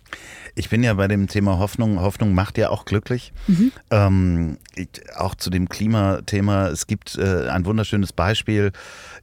Ich 0.56 0.68
bin 0.68 0.84
ja 0.84 0.94
bei 0.94 1.08
dem 1.08 1.26
Thema 1.26 1.58
Hoffnung. 1.58 2.00
Hoffnung 2.00 2.34
macht 2.34 2.58
ja 2.58 2.70
auch 2.70 2.84
glücklich. 2.84 3.32
Mhm. 3.48 3.72
Ähm, 3.90 4.58
ich, 4.76 4.88
auch 5.16 5.34
zu 5.34 5.50
dem 5.50 5.68
Klimathema. 5.68 6.68
Es 6.68 6.86
gibt 6.86 7.16
äh, 7.16 7.48
ein 7.48 7.64
wunderschönes 7.64 8.12
Beispiel. 8.12 8.70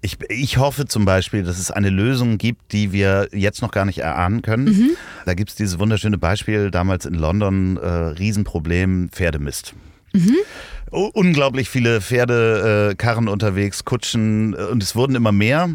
Ich, 0.02 0.18
ich 0.30 0.58
hoffe 0.58 0.86
zum 0.86 1.06
Beispiel, 1.06 1.44
dass 1.44 1.58
es 1.58 1.72
eine 1.72 1.90
Lösung 1.90 2.38
gibt, 2.38 2.74
die 2.74 2.92
wir 2.92 3.30
jetzt 3.32 3.62
noch 3.62 3.72
gar 3.72 3.86
nicht 3.86 4.00
erahnen 4.00 4.42
können. 4.42 4.66
Mhm. 4.66 4.90
Da 5.26 5.34
gibt 5.34 5.52
es 5.52 5.56
dieses 5.56 5.80
wunderschöne 5.80 6.18
Beispiel 6.18 6.70
damals 6.70 7.06
in 7.06 7.14
London, 7.14 7.78
äh, 7.78 7.88
Riesenproblem 7.88 9.10
Pferdemist. 9.10 9.74
Mhm. 10.14 10.36
Unglaublich 10.92 11.70
viele 11.70 12.02
Pferdekarren 12.02 13.28
äh, 13.28 13.30
unterwegs, 13.30 13.86
Kutschen 13.86 14.54
äh, 14.54 14.64
und 14.64 14.84
es 14.84 14.96
wurden 14.96 15.16
immer 15.16 15.32
mehr. 15.32 15.70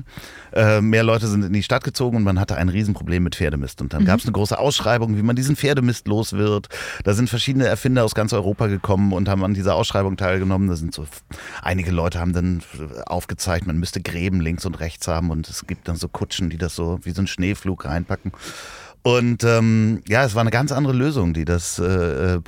Äh, 0.56 0.80
mehr 0.80 1.02
Leute 1.02 1.26
sind 1.26 1.44
in 1.44 1.52
die 1.52 1.62
Stadt 1.62 1.84
gezogen 1.84 2.16
und 2.16 2.22
man 2.22 2.40
hatte 2.40 2.56
ein 2.56 2.70
Riesenproblem 2.70 3.22
mit 3.22 3.36
Pferdemist. 3.36 3.82
Und 3.82 3.92
dann 3.92 4.02
mhm. 4.02 4.06
gab 4.06 4.20
es 4.20 4.24
eine 4.24 4.32
große 4.32 4.58
Ausschreibung, 4.58 5.16
wie 5.18 5.22
man 5.22 5.36
diesen 5.36 5.54
Pferdemist 5.54 6.08
los 6.08 6.32
wird. 6.32 6.68
Da 7.04 7.12
sind 7.12 7.28
verschiedene 7.28 7.66
Erfinder 7.66 8.04
aus 8.04 8.14
ganz 8.14 8.32
Europa 8.32 8.66
gekommen 8.66 9.12
und 9.12 9.28
haben 9.28 9.44
an 9.44 9.52
dieser 9.52 9.74
Ausschreibung 9.74 10.16
teilgenommen. 10.16 10.68
Da 10.68 10.76
sind 10.76 10.94
so 10.94 11.04
einige 11.62 11.90
Leute 11.90 12.20
haben 12.20 12.32
dann 12.32 12.62
aufgezeigt, 13.04 13.66
man 13.66 13.78
müsste 13.78 14.00
Gräben 14.00 14.40
links 14.40 14.64
und 14.64 14.80
rechts 14.80 15.06
haben 15.08 15.30
und 15.30 15.46
es 15.48 15.66
gibt 15.66 15.88
dann 15.88 15.96
so 15.96 16.08
Kutschen, 16.08 16.48
die 16.48 16.58
das 16.58 16.74
so 16.74 16.98
wie 17.02 17.10
so 17.10 17.20
ein 17.20 17.26
Schneeflug 17.26 17.84
reinpacken. 17.84 18.32
Und 19.02 19.44
ähm, 19.44 20.02
ja, 20.08 20.24
es 20.24 20.34
war 20.34 20.40
eine 20.40 20.50
ganz 20.50 20.72
andere 20.72 20.92
Lösung, 20.92 21.32
die 21.32 21.44
das 21.44 21.78
äh, 21.78 22.40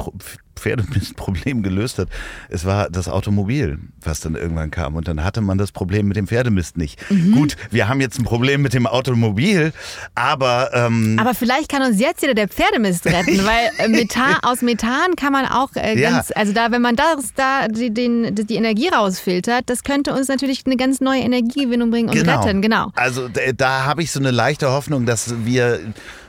Pferdemistproblem 0.58 1.62
gelöst 1.62 1.98
hat. 1.98 2.08
Es 2.48 2.64
war 2.64 2.90
das 2.90 3.08
Automobil, 3.08 3.78
was 4.02 4.20
dann 4.20 4.34
irgendwann 4.34 4.70
kam. 4.70 4.96
Und 4.96 5.08
dann 5.08 5.24
hatte 5.24 5.40
man 5.40 5.58
das 5.58 5.72
Problem 5.72 6.08
mit 6.08 6.16
dem 6.16 6.26
Pferdemist 6.26 6.76
nicht. 6.76 6.98
Mhm. 7.10 7.32
Gut, 7.32 7.56
wir 7.70 7.88
haben 7.88 8.00
jetzt 8.00 8.18
ein 8.18 8.24
Problem 8.24 8.62
mit 8.62 8.74
dem 8.74 8.86
Automobil, 8.86 9.72
aber. 10.14 10.70
Ähm 10.74 11.18
aber 11.18 11.34
vielleicht 11.34 11.70
kann 11.70 11.82
uns 11.82 12.00
jetzt 12.00 12.22
wieder 12.22 12.34
der 12.34 12.48
Pferdemist 12.48 13.06
retten, 13.06 13.44
weil 13.44 13.70
äh, 13.78 13.88
Methan, 13.88 14.36
aus 14.42 14.62
Methan 14.62 15.16
kann 15.16 15.32
man 15.32 15.46
auch 15.46 15.70
äh, 15.74 15.96
ganz. 15.96 16.28
Ja. 16.28 16.36
Also, 16.36 16.52
da, 16.52 16.70
wenn 16.70 16.82
man 16.82 16.96
das, 16.96 17.34
da 17.34 17.68
die, 17.68 17.92
den, 17.92 18.34
die 18.34 18.56
Energie 18.56 18.88
rausfiltert, 18.88 19.64
das 19.66 19.82
könnte 19.82 20.12
uns 20.12 20.28
natürlich 20.28 20.64
eine 20.66 20.76
ganz 20.76 21.00
neue 21.00 21.20
Energiegewinnung 21.20 21.90
bringen 21.90 22.08
und 22.08 22.16
genau. 22.16 22.40
retten. 22.40 22.62
Genau. 22.62 22.90
Also, 22.94 23.28
da, 23.28 23.40
da 23.56 23.84
habe 23.84 24.02
ich 24.02 24.10
so 24.10 24.20
eine 24.20 24.30
leichte 24.30 24.70
Hoffnung, 24.70 25.06
dass 25.06 25.34
wir 25.44 25.80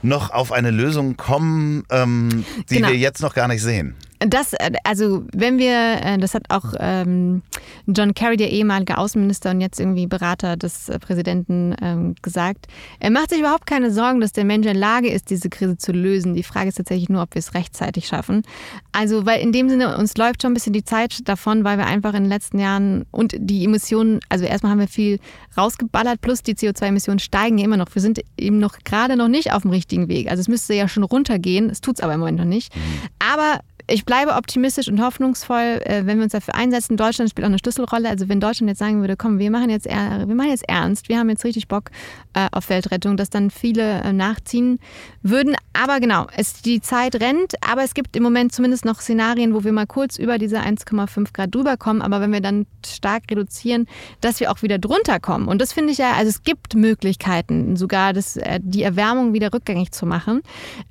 noch 0.01 0.31
auf 0.31 0.51
eine 0.51 0.71
Lösung 0.71 1.17
kommen, 1.17 1.83
ähm, 1.89 2.45
die 2.69 2.75
genau. 2.75 2.89
wir 2.89 2.97
jetzt 2.97 3.21
noch 3.21 3.33
gar 3.33 3.47
nicht 3.47 3.61
sehen. 3.61 3.95
Das, 4.19 4.53
äh, 4.53 4.71
also 4.83 5.23
wenn 5.33 5.57
wir, 5.57 6.01
äh, 6.03 6.17
das 6.17 6.33
hat 6.33 6.43
auch 6.49 6.73
ähm, 6.79 7.41
John 7.87 8.13
Kerry, 8.13 8.35
der 8.35 8.51
ehemalige 8.51 8.97
Außenminister 8.97 9.51
und 9.51 9.61
jetzt 9.61 9.79
irgendwie 9.79 10.07
Berater 10.07 10.57
des 10.57 10.89
äh, 10.89 10.99
Präsidenten, 10.99 11.73
ähm, 11.81 12.15
gesagt, 12.21 12.67
er 12.99 13.11
macht 13.11 13.29
sich 13.29 13.39
überhaupt 13.39 13.65
keine 13.65 13.91
Sorgen, 13.91 14.19
dass 14.19 14.33
der 14.33 14.43
Mensch 14.43 14.67
in 14.67 14.73
der 14.73 14.79
Lage 14.79 15.09
ist, 15.09 15.29
diese 15.29 15.49
Krise 15.49 15.77
zu 15.77 15.93
lösen. 15.93 16.33
Die 16.33 16.43
Frage 16.43 16.69
ist 16.69 16.75
tatsächlich 16.75 17.07
nur, 17.07 17.21
ob 17.21 17.33
wir 17.33 17.39
es 17.39 17.53
rechtzeitig 17.53 18.07
schaffen. 18.07 18.43
Also, 18.91 19.25
weil 19.25 19.41
in 19.41 19.53
dem 19.53 19.69
Sinne, 19.69 19.97
uns 19.97 20.17
läuft 20.17 20.41
schon 20.41 20.51
ein 20.51 20.55
bisschen 20.55 20.73
die 20.73 20.83
Zeit 20.83 21.27
davon, 21.29 21.63
weil 21.63 21.77
wir 21.77 21.85
einfach 21.85 22.13
in 22.13 22.23
den 22.23 22.29
letzten 22.29 22.59
Jahren 22.59 23.05
und 23.11 23.35
die 23.37 23.63
Emissionen, 23.63 24.19
also 24.27 24.43
erstmal 24.43 24.73
haben 24.73 24.79
wir 24.79 24.89
viel 24.89 25.19
rausgeballert, 25.57 26.19
plus 26.19 26.43
die 26.43 26.55
CO2-Emissionen 26.55 27.19
steigen 27.19 27.57
ja 27.57 27.65
immer 27.65 27.77
noch. 27.77 27.87
Wir 27.93 28.01
sind 28.01 28.19
eben 28.37 28.59
noch 28.59 28.79
gerade 28.83 29.15
noch 29.15 29.29
nicht 29.29 29.53
auf 29.53 29.61
dem 29.61 29.71
richtigen 29.71 30.09
Weg. 30.09 30.29
Also 30.29 30.41
es 30.41 30.49
müsste 30.49 30.73
ja 30.73 30.89
schon 30.89 31.03
runtergehen, 31.03 31.69
es 31.69 31.79
tut 31.79 31.97
es 31.97 32.03
aber 32.03 32.13
im 32.13 32.19
Moment 32.19 32.37
noch 32.37 32.45
nicht. 32.45 32.75
Mhm. 32.75 32.81
Aber 33.19 33.59
ich 33.89 34.05
bleibe 34.05 34.33
optimistisch 34.33 34.87
und 34.87 35.01
hoffnungsvoll, 35.01 35.81
äh, 35.83 36.05
wenn 36.05 36.17
wir 36.17 36.23
uns 36.23 36.33
dafür 36.33 36.55
einsetzen. 36.55 36.97
Deutschland 36.97 37.29
spielt 37.29 37.45
auch 37.45 37.49
eine 37.49 37.59
Schlüsselrolle. 37.59 38.09
Also 38.09 38.29
wenn 38.29 38.39
Deutschland 38.39 38.69
jetzt 38.69 38.79
sagen 38.79 39.01
würde, 39.01 39.17
komm, 39.17 39.39
wir 39.39 39.51
machen 39.51 39.69
jetzt, 39.69 39.85
wir 39.85 40.35
machen 40.35 40.49
jetzt 40.49 40.67
ernst, 40.67 41.09
wir 41.09 41.17
haben 41.17 41.29
jetzt 41.29 41.43
richtig 41.43 41.67
Bock 41.67 41.91
äh, 42.33 42.47
auf 42.51 42.69
Weltrettung, 42.69 43.17
dass 43.17 43.29
dann 43.29 43.49
viele 43.49 44.01
äh, 44.01 44.13
nachziehen 44.13 44.79
würden. 45.21 45.55
Aber 45.73 45.99
genau, 45.99 46.27
es, 46.35 46.61
die 46.61 46.81
Zeit 46.81 47.15
rennt, 47.15 47.55
aber 47.67 47.83
es 47.83 47.93
gibt 47.93 48.15
im 48.15 48.23
Moment 48.23 48.53
zumindest 48.53 48.85
noch 48.85 49.01
Szenarien, 49.01 49.53
wo 49.53 49.63
wir 49.63 49.71
mal 49.71 49.87
kurz 49.87 50.17
über 50.17 50.37
diese 50.37 50.59
1,5 50.59 51.33
Grad 51.33 51.53
drüber 51.53 51.77
kommen. 51.77 52.01
Aber 52.01 52.21
wenn 52.21 52.31
wir 52.31 52.41
dann 52.41 52.65
stark 52.85 53.23
reduzieren, 53.31 53.87
dass 54.21 54.39
wir 54.39 54.51
auch 54.51 54.61
wieder 54.61 54.77
drunter 54.77 55.19
kommen. 55.19 55.47
Und 55.47 55.61
das 55.61 55.73
finde 55.73 55.91
ich 55.91 55.97
ja, 55.97 56.13
also 56.13 56.29
es 56.29 56.43
gibt 56.43 56.75
Möglichkeiten, 56.75 57.75
sogar 57.75 58.13
das, 58.13 58.39
die 58.59 58.83
Erwärmung 58.83 59.33
wieder 59.33 59.53
rückgängig 59.53 59.91
zu 59.91 60.05
machen. 60.05 60.41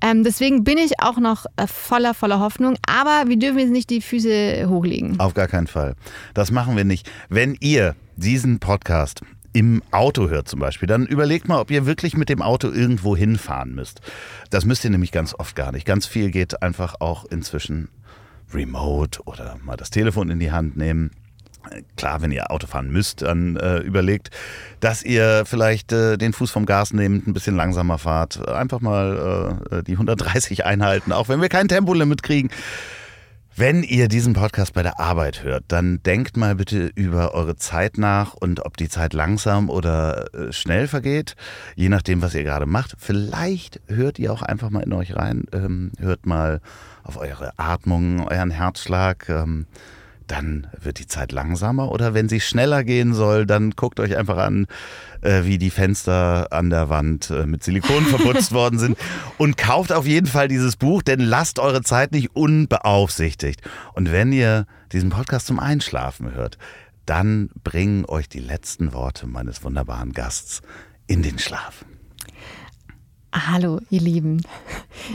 Ähm, 0.01 0.25
deswegen 0.25 0.65
bin 0.65 0.79
ich 0.79 1.01
auch 1.01 1.19
noch 1.19 1.47
voller, 1.67 2.15
voller 2.15 2.41
Hoffnung. 2.41 2.77
Aber 2.89 3.29
wir 3.29 3.39
dürfen 3.39 3.59
jetzt 3.59 3.71
nicht 3.71 3.91
die 3.91 4.01
Füße 4.01 4.69
hochlegen. 4.69 5.21
Auf 5.21 5.35
gar 5.35 5.47
keinen 5.47 5.67
Fall. 5.67 5.95
Das 6.35 6.51
machen 6.51 6.77
wir 6.77 6.85
nicht. 6.85 7.11
Wenn 7.29 7.57
ihr 7.61 7.95
diesen 8.17 8.59
Podcast 8.59 9.23
im 9.53 9.83
Auto 9.91 10.29
hört 10.29 10.49
zum 10.49 10.61
Beispiel, 10.61 10.87
dann 10.87 11.07
überlegt 11.07 11.49
mal, 11.49 11.61
ob 11.61 11.71
ihr 11.71 11.87
wirklich 11.87 12.17
mit 12.17 12.29
dem 12.29 12.43
Auto 12.43 12.71
irgendwo 12.71 13.17
hinfahren 13.17 13.75
müsst. 13.75 14.01
Das 14.51 14.65
müsst 14.65 14.85
ihr 14.85 14.91
nämlich 14.91 15.13
ganz 15.13 15.35
oft 15.39 15.57
gar 15.57 15.73
nicht. 15.73 15.85
Ganz 15.85 16.07
viel 16.07 16.31
geht 16.31 16.63
einfach 16.63 16.97
auch 17.01 17.25
inzwischen 17.27 17.89
remote 18.53 19.21
oder 19.25 19.59
mal 19.63 19.77
das 19.77 19.91
Telefon 19.91 20.31
in 20.31 20.39
die 20.39 20.53
Hand 20.53 20.77
nehmen. 20.77 21.11
Klar, 21.97 22.23
wenn 22.23 22.31
ihr 22.31 22.51
Auto 22.51 22.67
fahren 22.67 22.91
müsst, 22.91 23.23
dann 23.23 23.57
äh, 23.57 23.79
überlegt, 23.79 24.31
dass 24.81 25.03
ihr 25.03 25.45
vielleicht 25.47 25.93
äh, 25.93 26.17
den 26.17 26.33
Fuß 26.33 26.51
vom 26.51 26.67
Gas 26.67 26.93
nehmt, 26.93 27.27
ein 27.27 27.33
bisschen 27.33 27.57
langsamer 27.57 27.99
fahrt, 27.99 28.49
einfach 28.49 28.81
mal 28.81 29.61
äh, 29.71 29.83
die 29.83 29.93
130 29.93 30.65
einhalten, 30.65 31.13
auch 31.13 31.29
wenn 31.29 31.41
wir 31.41 31.49
kein 31.49 31.69
Tempolimit 31.69 32.23
kriegen. 32.23 32.51
Wenn 33.59 33.83
ihr 33.83 34.07
diesen 34.07 34.35
Podcast 34.35 34.73
bei 34.73 34.85
der 34.85 35.01
Arbeit 35.01 35.43
hört, 35.43 35.65
dann 35.67 36.01
denkt 36.05 36.37
mal 36.37 36.55
bitte 36.55 36.93
über 36.95 37.35
eure 37.35 37.57
Zeit 37.57 37.99
nach 37.99 38.35
und 38.35 38.65
ob 38.65 38.77
die 38.77 38.89
Zeit 38.89 39.15
langsam 39.15 39.69
oder 39.69 40.33
äh, 40.33 40.53
schnell 40.53 40.87
vergeht, 40.87 41.35
je 41.75 41.89
nachdem, 41.89 42.23
was 42.23 42.35
ihr 42.35 42.45
gerade 42.45 42.67
macht. 42.67 42.95
Vielleicht 42.99 43.81
hört 43.89 44.21
ihr 44.21 44.33
auch 44.33 44.43
einfach 44.43 44.71
mal 44.71 44.85
in 44.85 44.93
euch 44.93 45.17
rein, 45.17 45.47
ähm, 45.53 45.91
hört 45.99 46.25
mal 46.25 46.61
auf 47.03 47.17
eure 47.17 47.51
Atmung, 47.57 48.29
euren 48.29 48.53
Herzschlag. 48.53 49.29
Ähm, 49.29 49.67
dann 50.31 50.69
wird 50.81 50.99
die 50.99 51.07
Zeit 51.07 51.33
langsamer. 51.33 51.91
Oder 51.91 52.15
wenn 52.15 52.29
sie 52.29 52.41
schneller 52.41 52.85
gehen 52.85 53.15
soll, 53.15 53.47
dann 53.47 53.73
guckt 53.73 53.99
euch 53.99 54.17
einfach 54.17 54.39
an, 54.39 54.67
äh, 55.23 55.45
wie 55.45 55.59
die 55.59 55.71
Fenster 55.71 56.53
an 56.53 56.71
der 56.71 56.89
Wand 56.89 57.31
äh, 57.31 57.47
mit 57.47 57.65
Silikon 57.65 58.05
verputzt 58.07 58.53
worden 58.53 58.79
sind. 58.79 58.97
Und 59.39 59.57
kauft 59.57 59.93
auf 59.93 60.07
jeden 60.07 60.27
Fall 60.27 60.49
dieses 60.49 60.77
Buch, 60.77 61.03
denn 61.03 61.21
lasst 61.21 61.59
eure 61.59 61.83
Zeit 61.83 62.13
nicht 62.13 62.37
unbeaufsichtigt. 62.37 63.63
Und 63.95 64.13
wenn 64.13 64.33
ihr 64.33 64.67
diesen 64.93 65.11
Podcast 65.11 65.47
zum 65.47 65.59
Einschlafen 65.59 66.35
hört, 66.35 66.59
dann 67.07 67.51
bringen 67.65 68.05
euch 68.05 68.29
die 68.29 68.41
letzten 68.41 68.93
Worte 68.93 69.27
meines 69.27 69.65
wunderbaren 69.65 70.13
Gasts 70.13 70.61
in 71.07 71.23
den 71.23 71.39
Schlaf. 71.39 71.85
Hallo, 73.33 73.81
ihr 73.91 74.01
Lieben. 74.01 74.43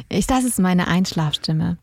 Ich, 0.07 0.27
das 0.27 0.43
ist 0.43 0.59
meine 0.59 0.87
Einschlafstimme. 0.87 1.77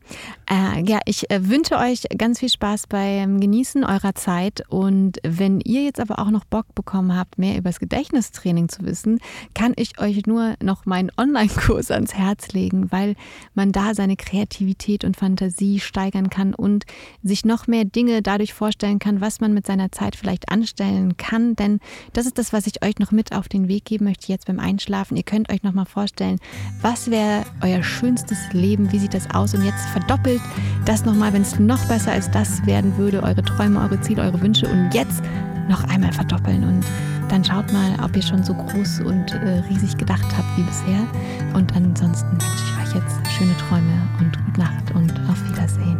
Äh, 0.49 0.83
ja, 0.85 0.99
ich 1.05 1.29
äh, 1.29 1.49
wünsche 1.49 1.77
euch 1.77 2.03
ganz 2.17 2.39
viel 2.39 2.49
Spaß 2.49 2.87
beim 2.87 3.39
Genießen 3.39 3.83
eurer 3.83 4.15
Zeit. 4.15 4.63
Und 4.69 5.19
wenn 5.23 5.59
ihr 5.59 5.83
jetzt 5.83 5.99
aber 5.99 6.19
auch 6.19 6.31
noch 6.31 6.45
Bock 6.45 6.73
bekommen 6.73 7.15
habt, 7.15 7.37
mehr 7.37 7.57
über 7.57 7.69
das 7.69 7.79
Gedächtnistraining 7.79 8.69
zu 8.69 8.83
wissen, 8.85 9.19
kann 9.53 9.73
ich 9.75 9.99
euch 9.99 10.25
nur 10.25 10.55
noch 10.63 10.85
meinen 10.85 11.11
Online-Kurs 11.17 11.91
ans 11.91 12.13
Herz 12.13 12.53
legen, 12.53 12.91
weil 12.91 13.15
man 13.53 13.71
da 13.71 13.93
seine 13.93 14.15
Kreativität 14.15 15.03
und 15.03 15.17
Fantasie 15.17 15.79
steigern 15.79 16.29
kann 16.29 16.53
und 16.53 16.85
sich 17.23 17.45
noch 17.45 17.67
mehr 17.67 17.85
Dinge 17.85 18.21
dadurch 18.21 18.53
vorstellen 18.53 18.99
kann, 18.99 19.21
was 19.21 19.41
man 19.41 19.53
mit 19.53 19.67
seiner 19.67 19.91
Zeit 19.91 20.15
vielleicht 20.15 20.49
anstellen 20.49 21.17
kann. 21.17 21.55
Denn 21.55 21.79
das 22.13 22.25
ist 22.25 22.37
das, 22.37 22.53
was 22.53 22.67
ich 22.67 22.83
euch 22.83 22.99
noch 22.99 23.11
mit 23.11 23.33
auf 23.33 23.49
den 23.49 23.67
Weg 23.67 23.85
geben 23.85 24.05
möchte 24.05 24.31
jetzt 24.31 24.47
beim 24.47 24.59
Einschlafen. 24.59 25.17
Ihr 25.17 25.23
könnt 25.23 25.51
euch 25.51 25.63
noch 25.63 25.73
mal 25.73 25.85
vorstellen, 25.85 26.20
vorstellen, 26.21 26.39
was 26.81 27.09
wäre 27.09 27.43
euer 27.61 27.83
schönstes 27.83 28.37
Leben, 28.53 28.91
wie 28.91 28.99
sieht 28.99 29.13
das 29.13 29.29
aus? 29.31 29.53
Und 29.53 29.63
jetzt 29.63 29.85
verdoppelt 29.89 30.41
das 30.85 31.05
nochmal, 31.05 31.33
wenn 31.33 31.41
es 31.41 31.59
noch 31.59 31.83
besser 31.85 32.11
als 32.11 32.29
das 32.31 32.65
werden 32.65 32.97
würde, 32.97 33.23
eure 33.23 33.43
Träume, 33.43 33.79
eure 33.79 33.99
Ziele, 34.01 34.23
eure 34.23 34.41
Wünsche. 34.41 34.67
Und 34.67 34.91
jetzt 34.93 35.21
noch 35.69 35.83
einmal 35.85 36.11
verdoppeln. 36.11 36.63
Und 36.63 36.85
dann 37.29 37.43
schaut 37.43 37.71
mal, 37.71 37.97
ob 38.03 38.15
ihr 38.15 38.21
schon 38.21 38.43
so 38.43 38.53
groß 38.53 39.01
und 39.01 39.31
äh, 39.33 39.63
riesig 39.69 39.97
gedacht 39.97 40.25
habt 40.37 40.57
wie 40.57 40.63
bisher. 40.63 41.07
Und 41.53 41.75
ansonsten 41.75 42.31
wünsche 42.31 42.63
ich 42.65 42.87
euch 42.87 42.95
jetzt 42.95 43.31
schöne 43.31 43.55
Träume 43.57 44.01
und 44.19 44.37
gute 44.45 44.59
Nacht 44.59 44.91
und 44.93 45.11
auf 45.29 45.43
Wiedersehen. 45.49 45.97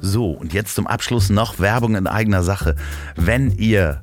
So, 0.00 0.32
und 0.32 0.52
jetzt 0.52 0.74
zum 0.74 0.86
Abschluss 0.86 1.30
noch 1.30 1.58
Werbung 1.58 1.94
in 1.94 2.06
eigener 2.06 2.42
Sache. 2.42 2.76
Wenn 3.16 3.50
ihr 3.52 4.02